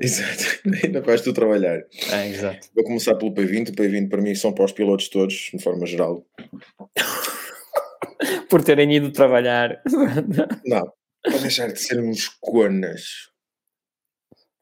Exato. 0.04 0.60
Ainda 0.84 1.02
vais 1.02 1.22
tu 1.22 1.34
trabalhar. 1.34 1.82
É, 2.12 2.28
exato. 2.28 2.68
Vou 2.76 2.84
começar 2.84 3.16
pelo 3.16 3.34
P20. 3.34 3.70
O 3.70 3.74
P20 3.74 4.10
para 4.10 4.22
mim 4.22 4.36
são 4.36 4.54
para 4.54 4.66
os 4.66 4.72
pilotos 4.72 5.08
todos, 5.10 5.50
de 5.54 5.64
forma 5.64 5.86
geral. 5.86 6.26
Por 8.50 8.64
terem 8.64 8.94
ido 8.94 9.12
trabalhar. 9.12 9.82
Não, 10.66 10.92
para 11.24 11.38
deixar 11.40 11.72
de 11.72 11.80
ser 11.80 12.00
uns 12.00 12.28
conas. 12.40 13.33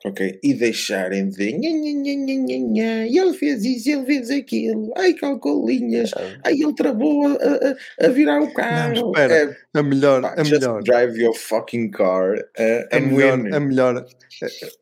Ok? 0.04 0.40
E 0.42 0.54
deixarem 0.56 1.30
de 1.30 1.52
nha, 1.54 1.70
nha, 1.70 2.58
nha, 2.58 3.08
e 3.08 3.18
ele 3.20 3.34
fez 3.34 3.64
isso, 3.64 3.90
ele 3.92 4.06
fez 4.06 4.32
aquilo, 4.32 4.92
ai 4.98 5.14
calcolinhas, 5.14 6.12
ai 6.44 6.54
ele 6.54 6.74
travou 6.74 7.28
a, 7.28 7.34
a- 7.34 8.06
a 8.08 8.10
virar 8.10 8.42
o 8.42 8.52
carro. 8.54 9.12
espera. 9.16 9.34
É, 9.74 9.80
A 9.80 9.84
melhor, 9.84 10.22
pá, 10.24 10.34
a 10.38 10.44
just 10.44 10.60
melhor. 10.62 10.82
drive 10.84 11.16
your 11.22 11.36
fucking 11.36 11.92
car 11.92 12.34
uh, 12.36 12.96
A 12.96 13.00
melhor, 13.00 13.40
win. 13.40 13.54
a 13.54 13.60
melhor, 13.60 14.06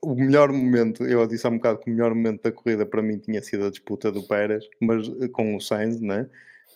o 0.01 0.15
melhor 0.15 0.51
momento, 0.53 1.03
eu 1.05 1.27
disse 1.27 1.45
há 1.45 1.49
um 1.49 1.57
bocado 1.57 1.79
que 1.79 1.89
o 1.89 1.93
melhor 1.93 2.15
momento 2.15 2.43
da 2.43 2.51
corrida 2.51 2.85
para 2.85 3.01
mim 3.01 3.17
tinha 3.17 3.41
sido 3.41 3.65
a 3.65 3.69
disputa 3.69 4.11
do 4.11 4.23
Pérez, 4.25 4.63
mas 4.81 5.05
eh, 5.21 5.27
com 5.27 5.53
o 5.55 5.59
Sainz, 5.59 5.99
né? 5.99 6.27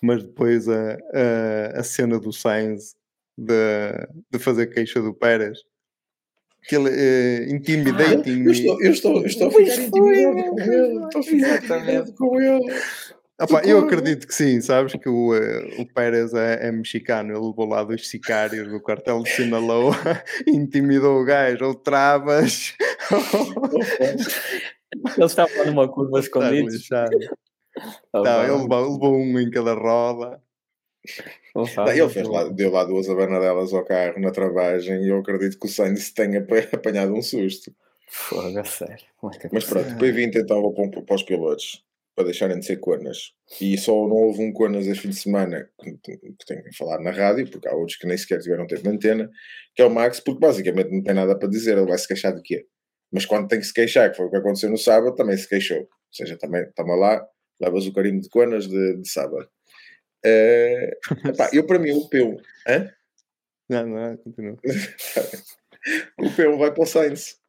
Mas 0.02 0.22
depois 0.22 0.68
a, 0.68 0.98
a, 1.14 1.80
a 1.80 1.84
cena 1.84 2.20
do 2.20 2.34
Sainz 2.34 2.94
de, 3.38 3.54
de 4.30 4.38
fazer 4.38 4.68
queixa 4.68 5.02
do 5.02 5.14
Pérez, 5.14 5.60
aquele 6.66 6.90
eh, 6.90 7.48
intimidating 7.50 8.44
Eu 8.46 8.52
estou, 8.52 8.82
eu 8.82 8.92
estou, 8.92 9.22
eu 9.22 9.26
estou 9.26 9.48
a 9.48 9.52
ficar 9.52 9.76
intimidado 9.76 10.50
com 10.50 10.60
ele. 10.60 11.06
Estou 11.06 11.22
a 11.22 11.24
ficar 11.24 11.58
intimidado 11.58 12.14
com 12.14 12.42
ele. 12.42 12.74
Ah 13.40 13.48
pá, 13.48 13.62
eu 13.66 13.80
acredito 13.80 14.28
que 14.28 14.34
sim, 14.34 14.62
sabes 14.62 14.94
que 14.94 15.10
o, 15.10 15.36
eh, 15.36 15.76
o 15.80 15.88
Pérez 15.88 16.34
é, 16.34 16.68
é 16.68 16.72
mexicano, 16.72 17.32
ele 17.32 17.46
levou 17.46 17.66
lá 17.66 17.84
dois 17.84 18.08
sicários 18.08 18.70
do 18.70 18.82
cartel 18.82 19.24
de 19.24 19.30
Sinaloa, 19.32 19.96
intimidou 20.48 21.20
o 21.20 21.26
gajo, 21.26 21.66
ou 21.66 21.74
travas, 21.74 22.76
Ele 25.18 25.26
estava 25.26 25.66
numa 25.66 25.88
curva 25.88 26.20
está 26.20 26.40
escondido. 26.40 26.70
lixado. 26.70 27.18
Não, 28.14 28.44
ele 28.44 28.52
levou, 28.52 28.94
levou 28.94 29.18
um 29.18 29.40
em 29.40 29.50
cada 29.50 29.74
roda. 29.74 30.42
Ele 31.92 32.10
fez 32.10 32.28
lá, 32.28 32.50
deu 32.50 32.72
lá 32.72 32.84
duas 32.84 33.10
abanadelas 33.10 33.74
ao 33.74 33.86
carro 33.86 34.20
na 34.20 34.32
travagem 34.32 35.04
e 35.04 35.10
eu 35.10 35.20
acredito 35.20 35.60
que 35.60 35.68
o 35.68 35.70
Sainz 35.70 36.12
tenha 36.12 36.40
apa- 36.40 36.58
apanhado 36.76 37.14
um 37.14 37.22
susto. 37.22 37.74
Fogo, 38.10 38.58
a 38.60 38.64
sério. 38.64 39.06
É 39.44 39.50
Mas 39.52 39.64
pronto, 39.66 39.96
possível? 39.96 40.30
P20 40.30 40.36
então 40.36 40.62
vou 40.62 40.74
para, 40.74 41.02
para 41.02 41.16
os 41.16 41.24
pilotos 41.24 41.84
para 42.16 42.26
deixarem 42.26 42.60
de 42.60 42.66
ser 42.66 42.78
conas. 42.78 43.34
E 43.60 43.78
só 43.78 43.92
não 43.92 44.16
houve 44.16 44.44
um 44.44 44.54
conas 44.54 44.86
este 44.86 45.02
fim 45.02 45.10
de 45.10 45.16
semana 45.16 45.68
que, 45.82 45.98
que 45.98 46.46
tenho 46.46 46.64
que 46.64 46.78
falar 46.78 47.00
na 47.00 47.10
rádio, 47.12 47.50
porque 47.50 47.68
há 47.68 47.74
outros 47.74 47.98
que 47.98 48.06
nem 48.06 48.18
sequer 48.18 48.40
tiveram 48.40 48.68
tempo 48.68 48.84
de 48.84 48.90
antena, 48.90 49.30
que 49.76 49.82
é 49.82 49.86
o 49.86 49.90
Max, 49.90 50.20
porque 50.20 50.40
basicamente 50.40 50.92
não 50.92 51.02
tem 51.02 51.16
nada 51.16 51.38
para 51.38 51.50
dizer, 51.50 51.76
ele 51.78 51.88
vai 51.88 51.98
se 51.98 52.08
queixar 52.08 52.36
de 52.36 52.42
quê? 52.44 52.68
Mas 53.12 53.26
quando 53.26 53.48
tem 53.48 53.60
que 53.60 53.66
se 53.66 53.74
queixar, 53.74 54.12
que 54.12 54.18
foi 54.18 54.28
o 54.28 54.30
que 54.30 54.38
aconteceu 54.38 54.70
no 54.70 54.78
sábado, 54.78 55.16
também 55.16 55.38
se 55.38 55.48
queixou. 55.50 55.80
Ou 55.80 55.88
seja, 56.12 56.38
também 56.38 56.66
toma 56.76 56.96
lá, 56.96 57.26
levas 57.60 57.88
o 57.88 57.94
carimbo 57.94 58.22
de 58.22 58.30
conas 58.30 58.68
de, 58.68 58.98
de 58.98 59.10
sábado. 59.10 59.48
Eh, 60.26 60.98
epá, 61.26 61.50
eu 61.52 61.66
para 61.66 61.80
mim 61.80 61.92
o 61.92 62.10
P1, 62.10 62.40
hã? 62.68 62.92
Não, 63.70 63.88
não, 63.88 64.18
continua. 64.18 64.58
o 66.20 66.30
P1 66.30 66.58
vai 66.58 66.74
para 66.74 66.84
o 66.84 66.86
Sainz. 66.86 67.42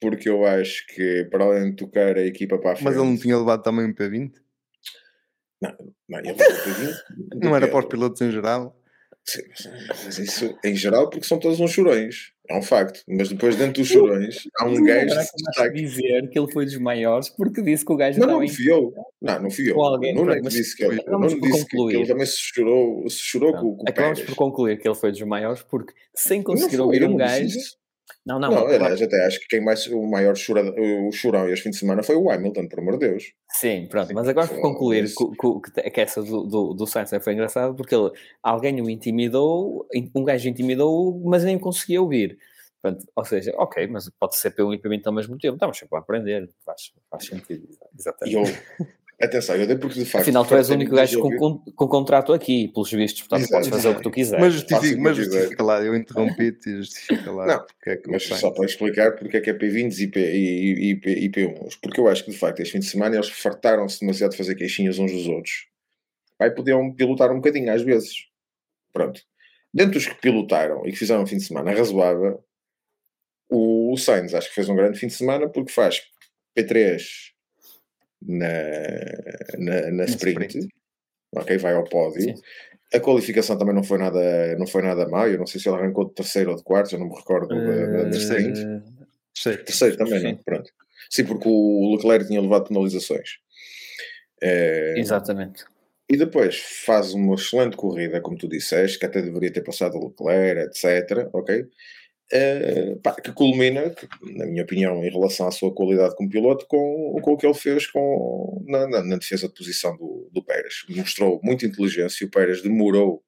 Porque 0.00 0.28
eu 0.30 0.46
acho 0.46 0.86
que 0.86 1.24
para 1.26 1.44
além 1.44 1.70
de 1.70 1.76
tocar 1.76 2.16
a 2.16 2.24
equipa 2.24 2.58
para 2.58 2.72
a 2.72 2.76
frente. 2.76 2.84
Mas 2.86 2.96
ele 2.96 3.04
não 3.04 3.18
tinha 3.18 3.36
levado 3.36 3.62
também 3.62 3.84
um 3.84 3.92
P20? 3.92 4.32
Não, 5.60 5.76
ele 6.18 6.32
vai 6.32 6.46
para 6.46 6.54
o 6.54 6.74
P20. 6.74 6.94
Não 7.42 7.56
era 7.56 7.68
para 7.68 7.78
os 7.80 7.84
pilotos 7.84 8.20
em 8.22 8.30
geral? 8.30 8.79
Sim, 9.24 9.42
mas 10.04 10.18
isso 10.18 10.56
em 10.64 10.74
geral 10.74 11.08
porque 11.08 11.26
são 11.26 11.38
todos 11.38 11.60
uns 11.60 11.70
chorões. 11.70 12.32
É 12.48 12.58
um 12.58 12.62
facto. 12.62 13.00
Mas 13.06 13.28
depois 13.28 13.54
dentro 13.54 13.80
dos 13.80 13.88
chorões 13.88 14.42
há 14.58 14.64
um 14.64 14.82
gajo 14.82 15.14
que 15.14 15.36
destaca. 15.44 15.70
dizer 15.72 16.28
que 16.30 16.38
ele 16.38 16.50
foi 16.52 16.64
dos 16.64 16.76
maiores 16.78 17.28
porque 17.28 17.62
disse 17.62 17.84
que 17.84 17.92
o 17.92 17.96
gajo 17.96 18.18
Não, 18.18 18.40
não, 18.40 18.48
fui 18.48 18.68
eu. 18.68 18.92
Não, 19.22 19.42
não 19.42 19.50
fui 19.50 19.70
eu. 19.70 19.80
Alguém, 19.80 20.12
o 20.12 20.16
Nuno 20.16 20.32
é 20.32 20.34
pronto, 20.34 20.38
que 20.38 20.44
mas 20.46 20.52
disse 20.54 20.76
que 20.76 20.84
ele, 20.84 20.96
o 20.96 21.00
acabamos 21.00 21.32
Nuno 21.32 21.40
por 21.40 21.48
disse 21.52 21.66
que, 21.66 21.76
que 21.76 21.96
ele 21.96 22.06
também 22.06 22.26
se 22.26 22.38
chorou, 22.38 23.08
se 23.08 23.18
chorou 23.18 23.52
com, 23.52 23.76
com 23.76 23.84
o 23.84 23.88
Acabamos 23.88 24.18
Pérez. 24.18 24.34
por 24.34 24.36
concluir 24.36 24.78
que 24.80 24.88
ele 24.88 24.96
foi 24.96 25.12
dos 25.12 25.22
maiores 25.22 25.62
porque 25.62 25.94
sem 26.12 26.38
Não 26.38 26.44
conseguir 26.44 26.80
ouvir 26.80 27.04
um 27.04 27.10
não 27.10 27.16
gajo... 27.16 27.44
isso. 27.44 27.79
Não, 28.24 28.38
não, 28.38 28.50
Não, 28.50 28.66
aliás, 28.66 29.00
até 29.00 29.26
acho 29.26 29.40
que 29.40 29.46
quem 29.48 29.64
mais, 29.64 29.86
o 29.86 30.02
maior 30.06 30.34
chora, 30.34 30.62
o 30.78 31.12
chorão 31.12 31.48
este 31.48 31.64
fim 31.64 31.70
de 31.70 31.76
semana 31.76 32.02
foi 32.02 32.16
o 32.16 32.30
Hamilton, 32.30 32.68
por 32.68 32.80
amor 32.80 32.98
de 32.98 33.08
Deus. 33.08 33.32
Sim, 33.50 33.86
pronto, 33.90 34.14
mas 34.14 34.28
agora 34.28 34.46
foi 34.46 34.60
concluir 34.60 35.04
que, 35.06 35.72
que, 35.72 35.90
que 35.90 36.00
essa 36.00 36.22
do, 36.22 36.44
do, 36.44 36.74
do 36.74 36.86
Sainz 36.86 37.10
foi 37.22 37.32
engraçado 37.32 37.74
porque 37.74 37.94
ele, 37.94 38.10
alguém 38.42 38.80
o 38.80 38.88
intimidou, 38.88 39.86
um 40.14 40.24
gajo 40.24 40.48
intimidou, 40.48 41.20
mas 41.24 41.44
nem 41.44 41.58
conseguia 41.58 42.00
ouvir. 42.00 42.38
Portanto, 42.82 43.06
ou 43.14 43.24
seja, 43.24 43.52
ok, 43.56 43.86
mas 43.88 44.10
pode 44.18 44.36
ser 44.36 44.52
pelo 44.52 44.72
limpamento 44.72 45.06
ao 45.06 45.14
mesmo 45.14 45.36
tempo, 45.36 45.54
estamos 45.54 45.76
sempre 45.76 45.98
a 45.98 46.00
aprender, 46.00 46.48
faz, 46.64 46.92
faz 47.10 47.26
sentido. 47.26 47.68
Exatamente. 47.98 48.34
E 48.34 48.34
eu, 48.34 48.86
atenção, 49.26 49.56
eu 49.56 49.66
dei 49.66 49.76
porque 49.76 49.98
de 49.98 50.04
facto. 50.06 50.22
Afinal, 50.22 50.46
tu 50.46 50.54
és 50.54 50.70
o 50.70 50.74
único 50.74 50.94
gajo 50.94 51.20
com, 51.20 51.36
com, 51.36 51.58
com 51.58 51.88
contrato 51.88 52.32
aqui, 52.32 52.68
pelos 52.68 52.90
vistos, 52.90 53.22
portanto, 53.22 53.42
Exato, 53.42 53.52
podes 53.52 53.68
fazer 53.68 53.88
o 53.88 53.96
que 53.96 54.02
tu 54.02 54.10
quiseres. 54.10 54.42
Mas 54.42 54.54
justifica, 54.54 55.00
mas 55.00 55.16
justifica 55.16 55.62
lá, 55.62 55.82
eu 55.82 55.94
interrompi-te 55.94 56.70
e 56.70 56.76
justifica 56.78 57.30
lá. 57.30 57.46
Não, 57.46 57.66
porque 57.66 57.90
é 57.90 57.96
que 57.96 58.10
Mas 58.10 58.24
só 58.24 58.50
para 58.50 58.64
explicar 58.64 59.16
porque 59.16 59.36
é 59.36 59.40
que 59.40 59.50
é 59.50 59.54
P20 59.54 59.98
e, 59.98 60.06
P, 60.06 60.20
e, 60.20 60.90
e, 60.90 60.96
P, 60.96 61.10
e 61.12 61.30
P1. 61.30 61.78
Porque 61.82 62.00
eu 62.00 62.08
acho 62.08 62.24
que 62.24 62.30
de 62.30 62.38
facto 62.38 62.60
este 62.60 62.72
fim 62.72 62.78
de 62.78 62.86
semana 62.86 63.16
eles 63.16 63.28
fartaram-se 63.28 64.00
demasiado 64.00 64.30
de 64.30 64.36
fazer 64.38 64.54
queixinhas 64.54 64.98
uns 64.98 65.12
dos 65.12 65.26
outros. 65.26 65.66
Aí 66.38 66.50
podiam 66.50 66.92
pilotar 66.94 67.30
um 67.30 67.36
bocadinho 67.36 67.72
às 67.72 67.82
vezes. 67.82 68.26
Pronto. 68.92 69.20
Dentro 69.72 69.92
dos 69.92 70.06
que 70.06 70.14
pilotaram 70.14 70.86
e 70.86 70.92
que 70.92 70.98
fizeram 70.98 71.22
um 71.22 71.26
fim 71.26 71.36
de 71.36 71.44
semana 71.44 71.72
razoável, 71.72 72.42
o 73.50 73.96
Sainz 73.96 74.34
acho 74.34 74.48
que 74.48 74.54
fez 74.54 74.68
um 74.68 74.76
grande 74.76 74.98
fim 74.98 75.08
de 75.08 75.14
semana 75.14 75.48
porque 75.48 75.70
faz 75.70 76.00
P3 76.56 77.29
na, 78.22 78.48
na, 79.58 79.90
na 79.90 80.04
sprint. 80.04 80.46
sprint. 80.46 80.68
Ok, 81.34 81.58
vai 81.58 81.74
ao 81.74 81.84
pódio. 81.84 82.22
Sim. 82.22 82.34
A 82.92 82.98
qualificação 82.98 83.56
também 83.56 83.74
não 83.74 83.84
foi 83.84 83.98
nada, 83.98 84.56
não 84.58 84.66
foi 84.66 84.82
nada 84.82 85.08
má. 85.08 85.28
Eu 85.28 85.38
não 85.38 85.46
sei 85.46 85.60
se 85.60 85.68
ele 85.68 85.76
arrancou 85.76 86.08
de 86.08 86.14
terceiro 86.14 86.50
ou 86.50 86.56
de 86.56 86.62
quarto, 86.62 86.90
já 86.90 86.98
não 86.98 87.08
me 87.08 87.14
recordo 87.14 87.48
da, 87.48 87.86
da, 87.86 88.02
da 88.04 88.16
sprint. 88.16 88.60
Eh, 88.60 88.80
Sei. 89.32 89.56
Terceiro 89.58 89.96
também, 89.96 90.22
não? 90.22 90.30
Sim. 90.30 90.40
Pronto. 90.44 90.70
Sim, 91.08 91.24
porque 91.24 91.48
o 91.48 91.94
Leclerc 91.94 92.26
tinha 92.26 92.40
levado 92.40 92.68
penalizações. 92.68 93.38
Eh, 94.42 94.94
Exatamente. 94.96 95.64
e 96.08 96.16
depois 96.16 96.58
faz 96.84 97.14
uma 97.14 97.34
excelente 97.36 97.76
corrida, 97.76 98.20
como 98.20 98.36
tu 98.36 98.48
disseste, 98.48 98.98
que 98.98 99.06
até 99.06 99.22
deveria 99.22 99.52
ter 99.52 99.62
passado 99.62 99.96
o 99.96 100.08
Leclerc, 100.08 100.62
etc. 100.62 101.28
Ok? 101.32 101.66
Eh, 102.32 102.94
pá, 103.02 103.12
que 103.14 103.32
culmina, 103.32 103.90
que, 103.90 104.06
na 104.36 104.46
minha 104.46 104.62
opinião, 104.62 105.04
em 105.04 105.10
relação 105.10 105.48
à 105.48 105.50
sua 105.50 105.74
qualidade 105.74 106.14
como 106.14 106.28
piloto, 106.30 106.64
com, 106.68 107.18
com 107.20 107.32
o 107.32 107.36
que 107.36 107.44
ele 107.46 107.54
fez 107.54 107.86
com, 107.88 108.64
na, 108.68 108.86
na- 108.86 109.02
na 109.02 109.16
defesa 109.16 109.48
de 109.48 109.54
posição 109.54 109.96
do, 109.96 110.28
do 110.32 110.42
Pérez. 110.44 110.84
Mostrou 110.90 111.40
muita 111.42 111.66
inteligência. 111.66 112.24
O 112.26 112.30
Pérez 112.30 112.62
demorou 112.62 113.22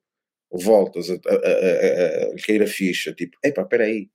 voltas 0.53 1.11
a, 1.11 1.15
a, 1.15 1.17
a, 1.17 2.31
a, 2.31 2.33
a 2.33 2.37
cair 2.47 2.63
a 2.63 2.67
ficha, 2.67 3.13
tipo, 3.13 3.37
epá, 3.43 3.63
espera 3.63 3.85
aí, 3.85 4.09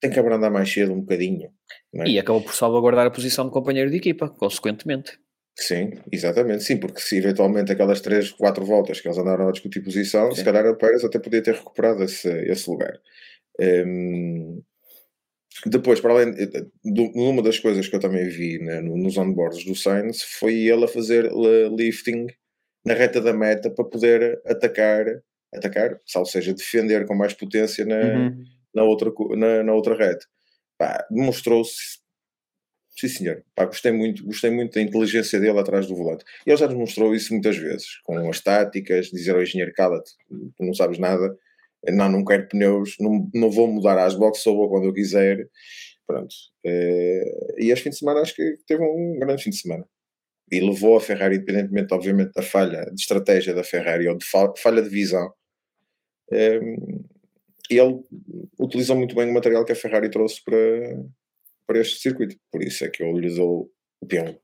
tem 0.00 0.10
que 0.10 0.18
abrandar 0.20 0.50
mais 0.50 0.70
cedo 0.72 0.92
um 0.92 1.00
bocadinho. 1.00 1.50
é? 1.96 2.08
E 2.08 2.18
acabou 2.18 2.42
por 2.42 2.54
salvaguardar 2.54 3.06
a 3.06 3.10
posição 3.10 3.46
de 3.46 3.50
companheiro 3.52 3.90
de 3.90 3.96
equipa, 3.96 4.28
consequentemente. 4.28 5.18
Sim, 5.58 5.92
exatamente, 6.10 6.62
sim, 6.64 6.78
porque 6.78 7.00
se 7.00 7.18
eventualmente 7.18 7.70
aquelas 7.72 8.00
3, 8.00 8.30
4 8.30 8.64
voltas 8.64 9.00
que 9.00 9.06
eles 9.08 9.18
andaram 9.18 9.48
a 9.48 9.52
discutir 9.52 9.80
posição, 9.82 10.30
se 10.32 10.38
Sim. 10.38 10.44
calhar 10.44 10.66
o 10.66 10.76
Pérez 10.76 11.04
até 11.04 11.18
podia 11.18 11.42
ter 11.42 11.54
recuperado 11.54 12.02
esse, 12.04 12.28
esse 12.50 12.68
lugar. 12.70 12.98
Hum, 13.60 14.62
depois, 15.66 16.00
para 16.00 16.12
além 16.12 16.32
de, 16.32 17.00
uma 17.14 17.42
das 17.42 17.58
coisas 17.58 17.86
que 17.86 17.94
eu 17.94 18.00
também 18.00 18.28
vi 18.28 18.58
né, 18.58 18.80
no- 18.80 18.96
nos 18.96 19.16
onboards 19.16 19.64
do 19.64 19.74
Sainz 19.74 20.22
foi 20.22 20.54
ele 20.54 20.84
a 20.84 20.88
fazer 20.88 21.30
li- 21.32 21.68
lifting 21.76 22.26
na 22.84 22.94
reta 22.94 23.20
da 23.20 23.32
meta 23.32 23.70
para 23.70 23.84
poder 23.84 24.40
atacar, 24.46 25.04
atacar, 25.54 26.00
ou 26.16 26.24
seja, 26.26 26.54
defender 26.54 27.06
com 27.06 27.14
mais 27.14 27.34
potência 27.34 27.84
na, 27.84 27.96
Uhum. 27.96 28.44
na, 28.74 28.82
outra, 28.84 29.12
na, 29.36 29.62
na 29.62 29.72
outra 29.74 29.96
reta. 29.96 30.26
Demonstrou-se 31.10 32.00
Sim, 32.94 33.08
senhor. 33.08 33.44
Pá, 33.54 33.64
gostei, 33.64 33.90
muito, 33.90 34.22
gostei 34.24 34.50
muito 34.50 34.74
da 34.74 34.82
inteligência 34.82 35.40
dele 35.40 35.58
atrás 35.58 35.86
do 35.86 35.96
volante. 35.96 36.24
E 36.46 36.50
ele 36.50 36.58
já 36.58 36.66
nos 36.68 36.76
mostrou 36.76 37.14
isso 37.14 37.32
muitas 37.32 37.56
vezes, 37.56 37.98
com 38.04 38.28
as 38.28 38.40
táticas, 38.40 39.06
dizer 39.06 39.34
ao 39.34 39.42
engenheiro 39.42 39.72
cala-te, 39.74 40.12
tu 40.56 40.64
não 40.64 40.74
sabes 40.74 40.98
nada, 40.98 41.34
não, 41.90 42.08
não 42.10 42.24
quero 42.24 42.48
pneus, 42.48 42.96
não, 43.00 43.28
não 43.34 43.50
vou 43.50 43.66
mudar 43.66 43.98
às 43.98 44.14
boxes, 44.14 44.44
só 44.44 44.52
vou 44.54 44.68
quando 44.68 44.84
eu 44.86 44.92
quiser. 44.92 45.48
Pronto. 46.06 46.34
Eh, 46.64 47.54
e 47.58 47.70
este 47.70 47.84
fim 47.84 47.90
de 47.90 47.96
semana 47.98 48.20
acho 48.20 48.34
que 48.34 48.56
teve 48.66 48.82
um 48.82 49.18
grande 49.18 49.42
fim 49.42 49.50
de 49.50 49.56
semana. 49.56 49.86
E 50.50 50.60
levou 50.60 50.96
a 50.96 51.00
Ferrari, 51.00 51.36
independentemente, 51.36 51.94
obviamente, 51.94 52.32
da 52.34 52.42
falha 52.42 52.84
de 52.86 53.00
estratégia 53.00 53.54
da 53.54 53.64
Ferrari 53.64 54.06
ou 54.08 54.16
de 54.18 54.24
fa- 54.26 54.52
falha 54.56 54.82
de 54.82 54.88
visão, 54.88 55.32
Um, 56.30 57.04
e 57.70 57.78
ele 57.78 58.00
utilizou 58.58 58.96
muito 58.96 59.14
bem 59.14 59.28
o 59.28 59.34
material 59.34 59.64
que 59.64 59.72
a 59.72 59.76
Ferrari 59.76 60.10
trouxe 60.10 60.42
para, 60.44 60.58
para 61.66 61.78
este 61.78 62.00
circuito. 62.00 62.36
Por 62.50 62.62
isso 62.62 62.84
é 62.84 62.88
que 62.88 63.02
eu 63.02 63.16
lhe 63.18 63.34
dou 63.34 63.70
o 64.00 64.06
peão, 64.06 64.38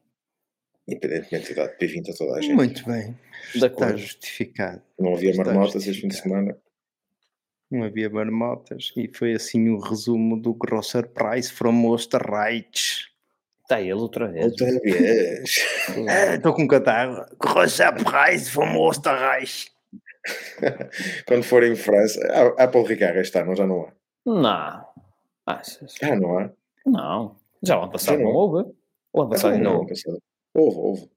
independentemente 0.87 1.55
da 1.55 1.69
P20 1.77 2.11
a 2.11 2.15
toda 2.15 2.37
a 2.37 2.41
gente. 2.41 2.55
Muito 2.55 2.85
bem. 2.87 3.19
Está 3.55 3.97
justificado. 3.97 4.83
Não 4.99 5.15
havia 5.15 5.35
marmotas 5.35 5.87
este 5.87 6.01
fim 6.03 6.09
de 6.09 6.17
semana. 6.17 6.57
Não 7.71 7.85
havia 7.85 8.09
marmotas. 8.09 8.93
E 8.97 9.09
foi 9.09 9.35
assim 9.35 9.69
o 9.69 9.79
resumo 9.79 10.41
do 10.41 10.55
Grosser 10.55 11.09
Preis 11.09 11.51
from 11.51 11.93
Österreich. 11.93 13.09
Está 13.63 13.81
ele 13.81 13.93
outra 13.93 14.27
vez. 14.29 14.45
Outra 14.47 14.81
vez. 14.81 15.57
É, 16.09 16.37
Estou 16.37 16.55
com 16.55 16.67
catarro. 16.67 17.25
Grosser 17.39 17.93
Preis 18.03 18.49
from 18.49 18.89
Österreich. 18.89 19.71
Quando 21.27 21.43
for 21.43 21.63
em 21.63 21.75
França, 21.77 22.21
há, 22.59 22.65
há 22.65 22.69
Paul 22.69 22.85
Ricard 22.85 23.19
este 23.19 23.39
ano, 23.39 23.55
já 23.55 23.67
não 23.67 23.83
há. 23.83 23.93
Não. 24.27 24.85
Achas? 25.47 25.95
Ah, 26.03 26.17
não 26.17 26.39
há. 26.39 26.51
Não. 26.87 27.37
Já 27.63 27.79
o 27.79 27.83
ano 27.83 27.93
passado 27.93 28.19
Já 28.19 28.25
não 28.25 28.31
houve. 28.31 28.71
O 29.13 29.21
ano 29.23 29.31
passado 29.31 29.59
não, 29.59 29.77
houve. 29.79 29.93
Houve, 30.55 30.77
houve. 30.77 31.11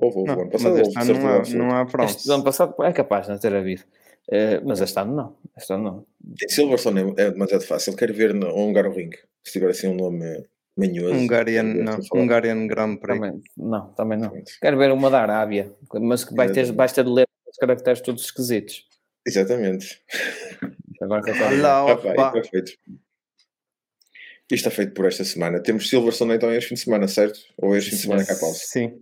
Houve, 0.00 0.18
houve. 0.18 0.28
Não, 0.28 0.36
o 0.36 0.40
ano 0.42 0.50
passado 0.50 0.78
este 0.80 0.98
houve, 0.98 1.12
não 1.12 1.28
há, 1.28 1.68
não 1.68 1.76
há 1.76 1.82
Este 1.82 1.90
France. 1.92 2.30
ano 2.32 2.44
passado 2.44 2.74
é 2.84 2.92
capaz 2.92 3.26
de 3.26 3.32
não 3.32 3.38
ter 3.38 3.54
havido. 3.54 3.82
Eh, 4.30 4.60
mas 4.64 4.80
este 4.80 4.98
ano 5.00 5.14
não. 5.16 5.36
Este 5.56 5.72
ano 5.72 5.84
não. 5.84 6.06
Em 6.42 6.48
Silverstone 6.48 7.14
é 7.16 7.22
é 7.22 7.30
demasiado 7.30 7.64
fácil. 7.64 7.96
Quero 7.96 8.12
ver 8.12 8.34
no 8.34 8.54
Hungaroring. 8.54 9.10
Se 9.44 9.52
tiver 9.52 9.70
assim 9.70 9.88
um 9.88 9.94
nome 9.94 10.46
manhoso. 10.76 11.14
Hungarian, 11.14 11.62
não. 11.62 11.98
Hungarian 12.14 12.66
Grand 12.66 12.96
Prix. 12.96 13.18
Também, 13.18 13.42
não, 13.56 13.92
também 13.94 14.18
não. 14.18 14.32
Quero 14.60 14.76
ver 14.76 14.92
uma 14.92 15.10
da 15.10 15.22
Arábia, 15.22 15.74
mas 16.00 16.24
que 16.24 16.34
vai 16.34 16.50
ter, 16.50 16.66
ter 16.66 17.04
de 17.04 17.10
ler 17.10 17.26
os 17.48 17.56
caracteres 17.56 18.00
todos 18.00 18.24
esquisitos. 18.24 18.86
Exatamente. 19.26 20.00
Agora 21.00 21.22
que 21.22 21.30
eu 21.30 21.34
Ah, 21.34 22.32
está 22.36 22.42
feito. 22.50 22.72
Isto 24.50 24.68
está 24.68 24.70
feito 24.70 24.94
por 24.94 25.04
esta 25.06 25.24
semana. 25.24 25.62
Temos 25.62 25.88
Silverstone 25.88 26.34
então 26.34 26.52
este 26.52 26.68
fim 26.68 26.74
de 26.74 26.80
semana, 26.80 27.06
certo? 27.06 27.38
Ou 27.58 27.76
este 27.76 27.90
fim 27.90 27.96
de 27.96 28.02
semana 28.02 28.24
cá 28.24 28.34
pausa? 28.34 28.58
Sim. 28.62 28.98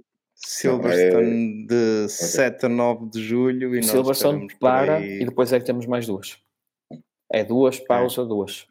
Silverstone 0.49 1.67
de 1.67 2.09
7 2.09 2.67
a 2.67 2.69
9 2.69 3.11
de 3.11 3.23
julho 3.23 3.75
e 3.75 3.79
nós 3.81 3.87
Silverstone 3.91 4.47
para 4.59 4.97
aí. 4.97 5.21
e 5.23 5.25
depois 5.25 5.53
é 5.53 5.59
que 5.59 5.67
temos 5.67 5.87
mais 5.87 6.07
duas. 6.07 6.39
É 7.33 7.43
duas, 7.45 7.81
pausa, 7.81 8.25
duas. 8.25 8.67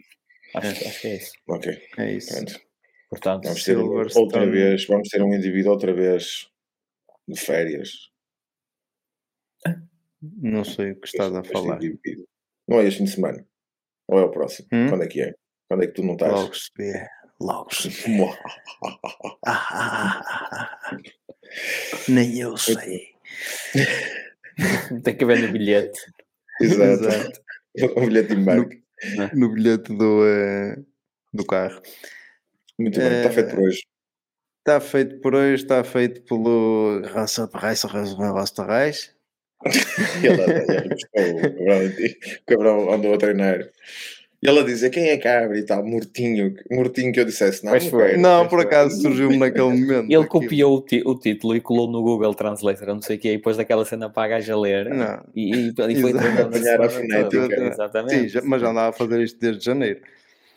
Acho, 0.55 0.67
acho 0.87 1.01
que 1.01 1.07
é 1.07 1.15
isso. 1.17 1.33
Ok. 1.47 1.81
É 1.97 2.11
isso. 2.13 2.33
Pronto. 2.33 2.61
Portanto, 3.09 3.43
Vamos 3.43 3.63
ter 3.63 3.77
um- 3.77 3.81
Silverstone. 3.81 4.25
outra 4.25 4.49
vez, 4.49 4.85
vamos 4.87 5.09
ter 5.09 5.21
um 5.21 5.33
indivíduo 5.33 5.71
outra 5.73 5.93
vez 5.93 6.49
de 7.27 7.39
férias. 7.39 7.89
Não 10.21 10.63
sei 10.63 10.91
o 10.91 10.99
que 10.99 11.07
estás 11.07 11.35
a 11.35 11.39
Este 11.41 11.51
falar. 11.51 11.75
indivíduo. 11.83 12.25
Não 12.67 12.79
é 12.79 12.85
este 12.87 12.99
fim 12.99 13.03
de 13.05 13.11
semana. 13.11 13.45
Ou 14.07 14.19
é 14.19 14.23
o 14.23 14.31
próximo? 14.31 14.67
Hum? 14.71 14.89
Quando 14.89 15.03
é 15.03 15.07
que 15.07 15.21
é? 15.21 15.33
Quando 15.69 15.83
é 15.83 15.87
que 15.87 15.93
tu 15.93 16.03
não 16.03 16.13
estás? 16.13 16.31
Logo 16.31 16.53
se 16.55 16.69
vê. 16.77 17.07
Logo 17.39 17.73
se. 17.73 17.89
Ah, 18.85 18.99
ah, 19.03 19.17
ah, 19.45 20.19
ah, 20.21 20.79
ah. 20.91 20.97
Nem 22.07 22.39
eu 22.39 22.57
sei. 22.57 23.13
tem 25.03 25.15
que 25.17 25.25
ver 25.25 25.39
no 25.41 25.51
bilhete. 25.51 25.99
Exato. 26.61 27.41
Um 27.97 28.05
bilhete 28.07 28.29
de 28.35 28.41
embarque. 28.41 28.83
No 29.33 29.49
bilhete 29.53 29.93
do, 29.95 30.25
eh, 30.25 30.75
do 31.33 31.45
carro. 31.45 31.81
Muito 32.79 32.99
bem, 32.99 33.07
está 33.17 33.29
Eh, 33.29 33.33
feito 33.33 33.49
por 33.55 33.59
hoje. 33.63 33.81
Está 34.59 34.79
feito 34.81 35.21
por 35.21 35.35
hoje, 35.35 35.63
está 35.63 35.83
feito 35.83 36.21
pelo 36.23 37.01
Raça 37.03 37.49
Reis, 37.53 37.83
Raça 37.83 38.65
Reis. 38.65 39.15
Ele, 40.23 40.41
ele 40.41 40.89
buscou 40.89 41.23
o 41.23 41.87
o 42.41 42.45
cabrão 42.45 42.93
andou 42.93 43.13
a 43.13 43.17
treinar. 43.17 43.59
E 44.45 44.49
ele 44.49 44.59
a 44.59 44.63
dizer 44.63 44.89
quem 44.91 45.09
é 45.09 45.17
cabra 45.17 45.57
e 45.57 45.63
tal, 45.63 45.83
mortinho, 45.83 46.53
mortinho 46.69 47.11
que 47.11 47.19
eu 47.19 47.25
dissesse, 47.25 47.63
não, 47.65 47.71
Pois 47.71 47.87
foi. 47.87 48.15
Não, 48.17 48.47
por 48.47 48.59
acaso 48.59 49.01
surgiu-me 49.01 49.37
naquele 49.37 49.63
momento. 49.69 50.11
Ele 50.11 50.25
copiou 50.27 50.77
o, 50.77 51.09
o 51.11 51.19
título 51.19 51.55
e 51.55 51.61
colou 51.61 51.89
no 51.89 52.01
Google 52.03 52.33
Translator, 52.35 52.87
não 52.89 53.01
sei 53.01 53.17
o 53.17 53.19
quê, 53.19 53.29
e 53.33 53.37
depois 53.37 53.57
daquela 53.57 53.83
cena 53.85 54.09
para 54.09 54.23
a 54.23 54.27
gaja 54.27 54.55
ler. 54.57 54.89
Não. 54.93 55.23
E, 55.35 55.55
e, 55.55 55.69
e 55.69 56.01
foi 56.01 56.11
Apanhar 56.11 56.81
a 56.81 56.87
toda. 56.87 56.89
fonética. 56.89 57.55
Exatamente. 57.63 58.15
Sim, 58.21 58.27
já- 58.29 58.41
mas 58.43 58.61
já 58.61 58.69
andava 58.69 58.89
a 58.89 58.93
fazer 58.93 59.21
isto 59.21 59.39
desde 59.39 59.65
janeiro. 59.65 59.99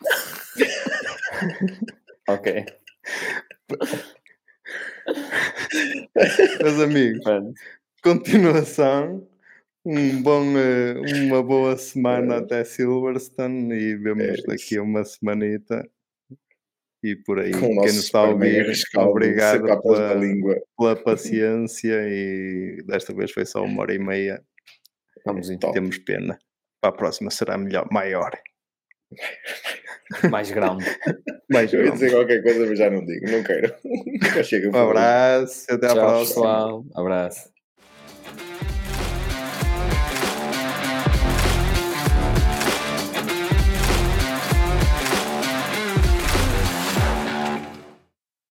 Ok. 2.28 2.65
Meus 6.62 6.81
amigos, 6.81 7.24
continuação. 8.02 9.27
Um 9.84 10.22
bom, 10.22 10.44
eh, 10.59 10.94
uma 11.24 11.42
boa 11.42 11.76
semana 11.76 12.38
até 12.38 12.62
Silverstone 12.64 13.74
e 13.74 13.96
vemos 13.96 14.24
É 14.24 14.42
daqui 14.46 14.76
a 14.76 14.82
uma 14.82 15.05
semanita. 15.05 15.88
E 17.02 17.14
por 17.14 17.38
aí, 17.38 17.52
Com 17.52 17.60
quem 17.60 17.76
nos 17.76 17.96
está 18.05 18.18
a 18.20 18.28
ouvir, 18.30 18.72
obrigado 18.96 19.62
pela, 19.82 20.14
língua. 20.14 20.56
pela 20.76 20.96
paciência 21.05 21.94
e 22.09 22.82
desta 22.86 23.14
vez 23.14 23.30
foi 23.30 23.46
só 23.46 23.62
uma 23.64 23.82
hora 23.82 23.94
e 23.94 23.98
meia. 23.98 24.42
Vamos 25.24 25.48
então. 25.48 25.70
Temos 25.72 25.96
pena. 25.98 26.36
Para 26.80 26.90
a 26.90 26.96
próxima 26.96 27.30
será 27.30 27.56
melhor, 27.56 27.86
maior. 27.92 28.30
Mais 30.30 30.50
grande. 30.50 30.84
Mais 31.50 31.72
Eu 31.72 31.78
ia 31.80 31.84
grande. 31.86 31.98
dizer 32.05 32.10
qualquer 32.16 32.42
coisa, 32.42 32.66
mas 32.66 32.78
já 32.78 32.90
não 32.90 33.05
digo, 33.05 33.30
não 33.30 33.42
quero. 33.42 33.74
Chega 34.44 34.68
Um 34.68 34.76
abraço, 34.76 35.66
até 35.72 35.86
à 35.86 35.90
Tchau, 35.90 35.96
próxima. 35.96 36.26
pessoal. 36.26 36.84
Abraço. 36.94 37.57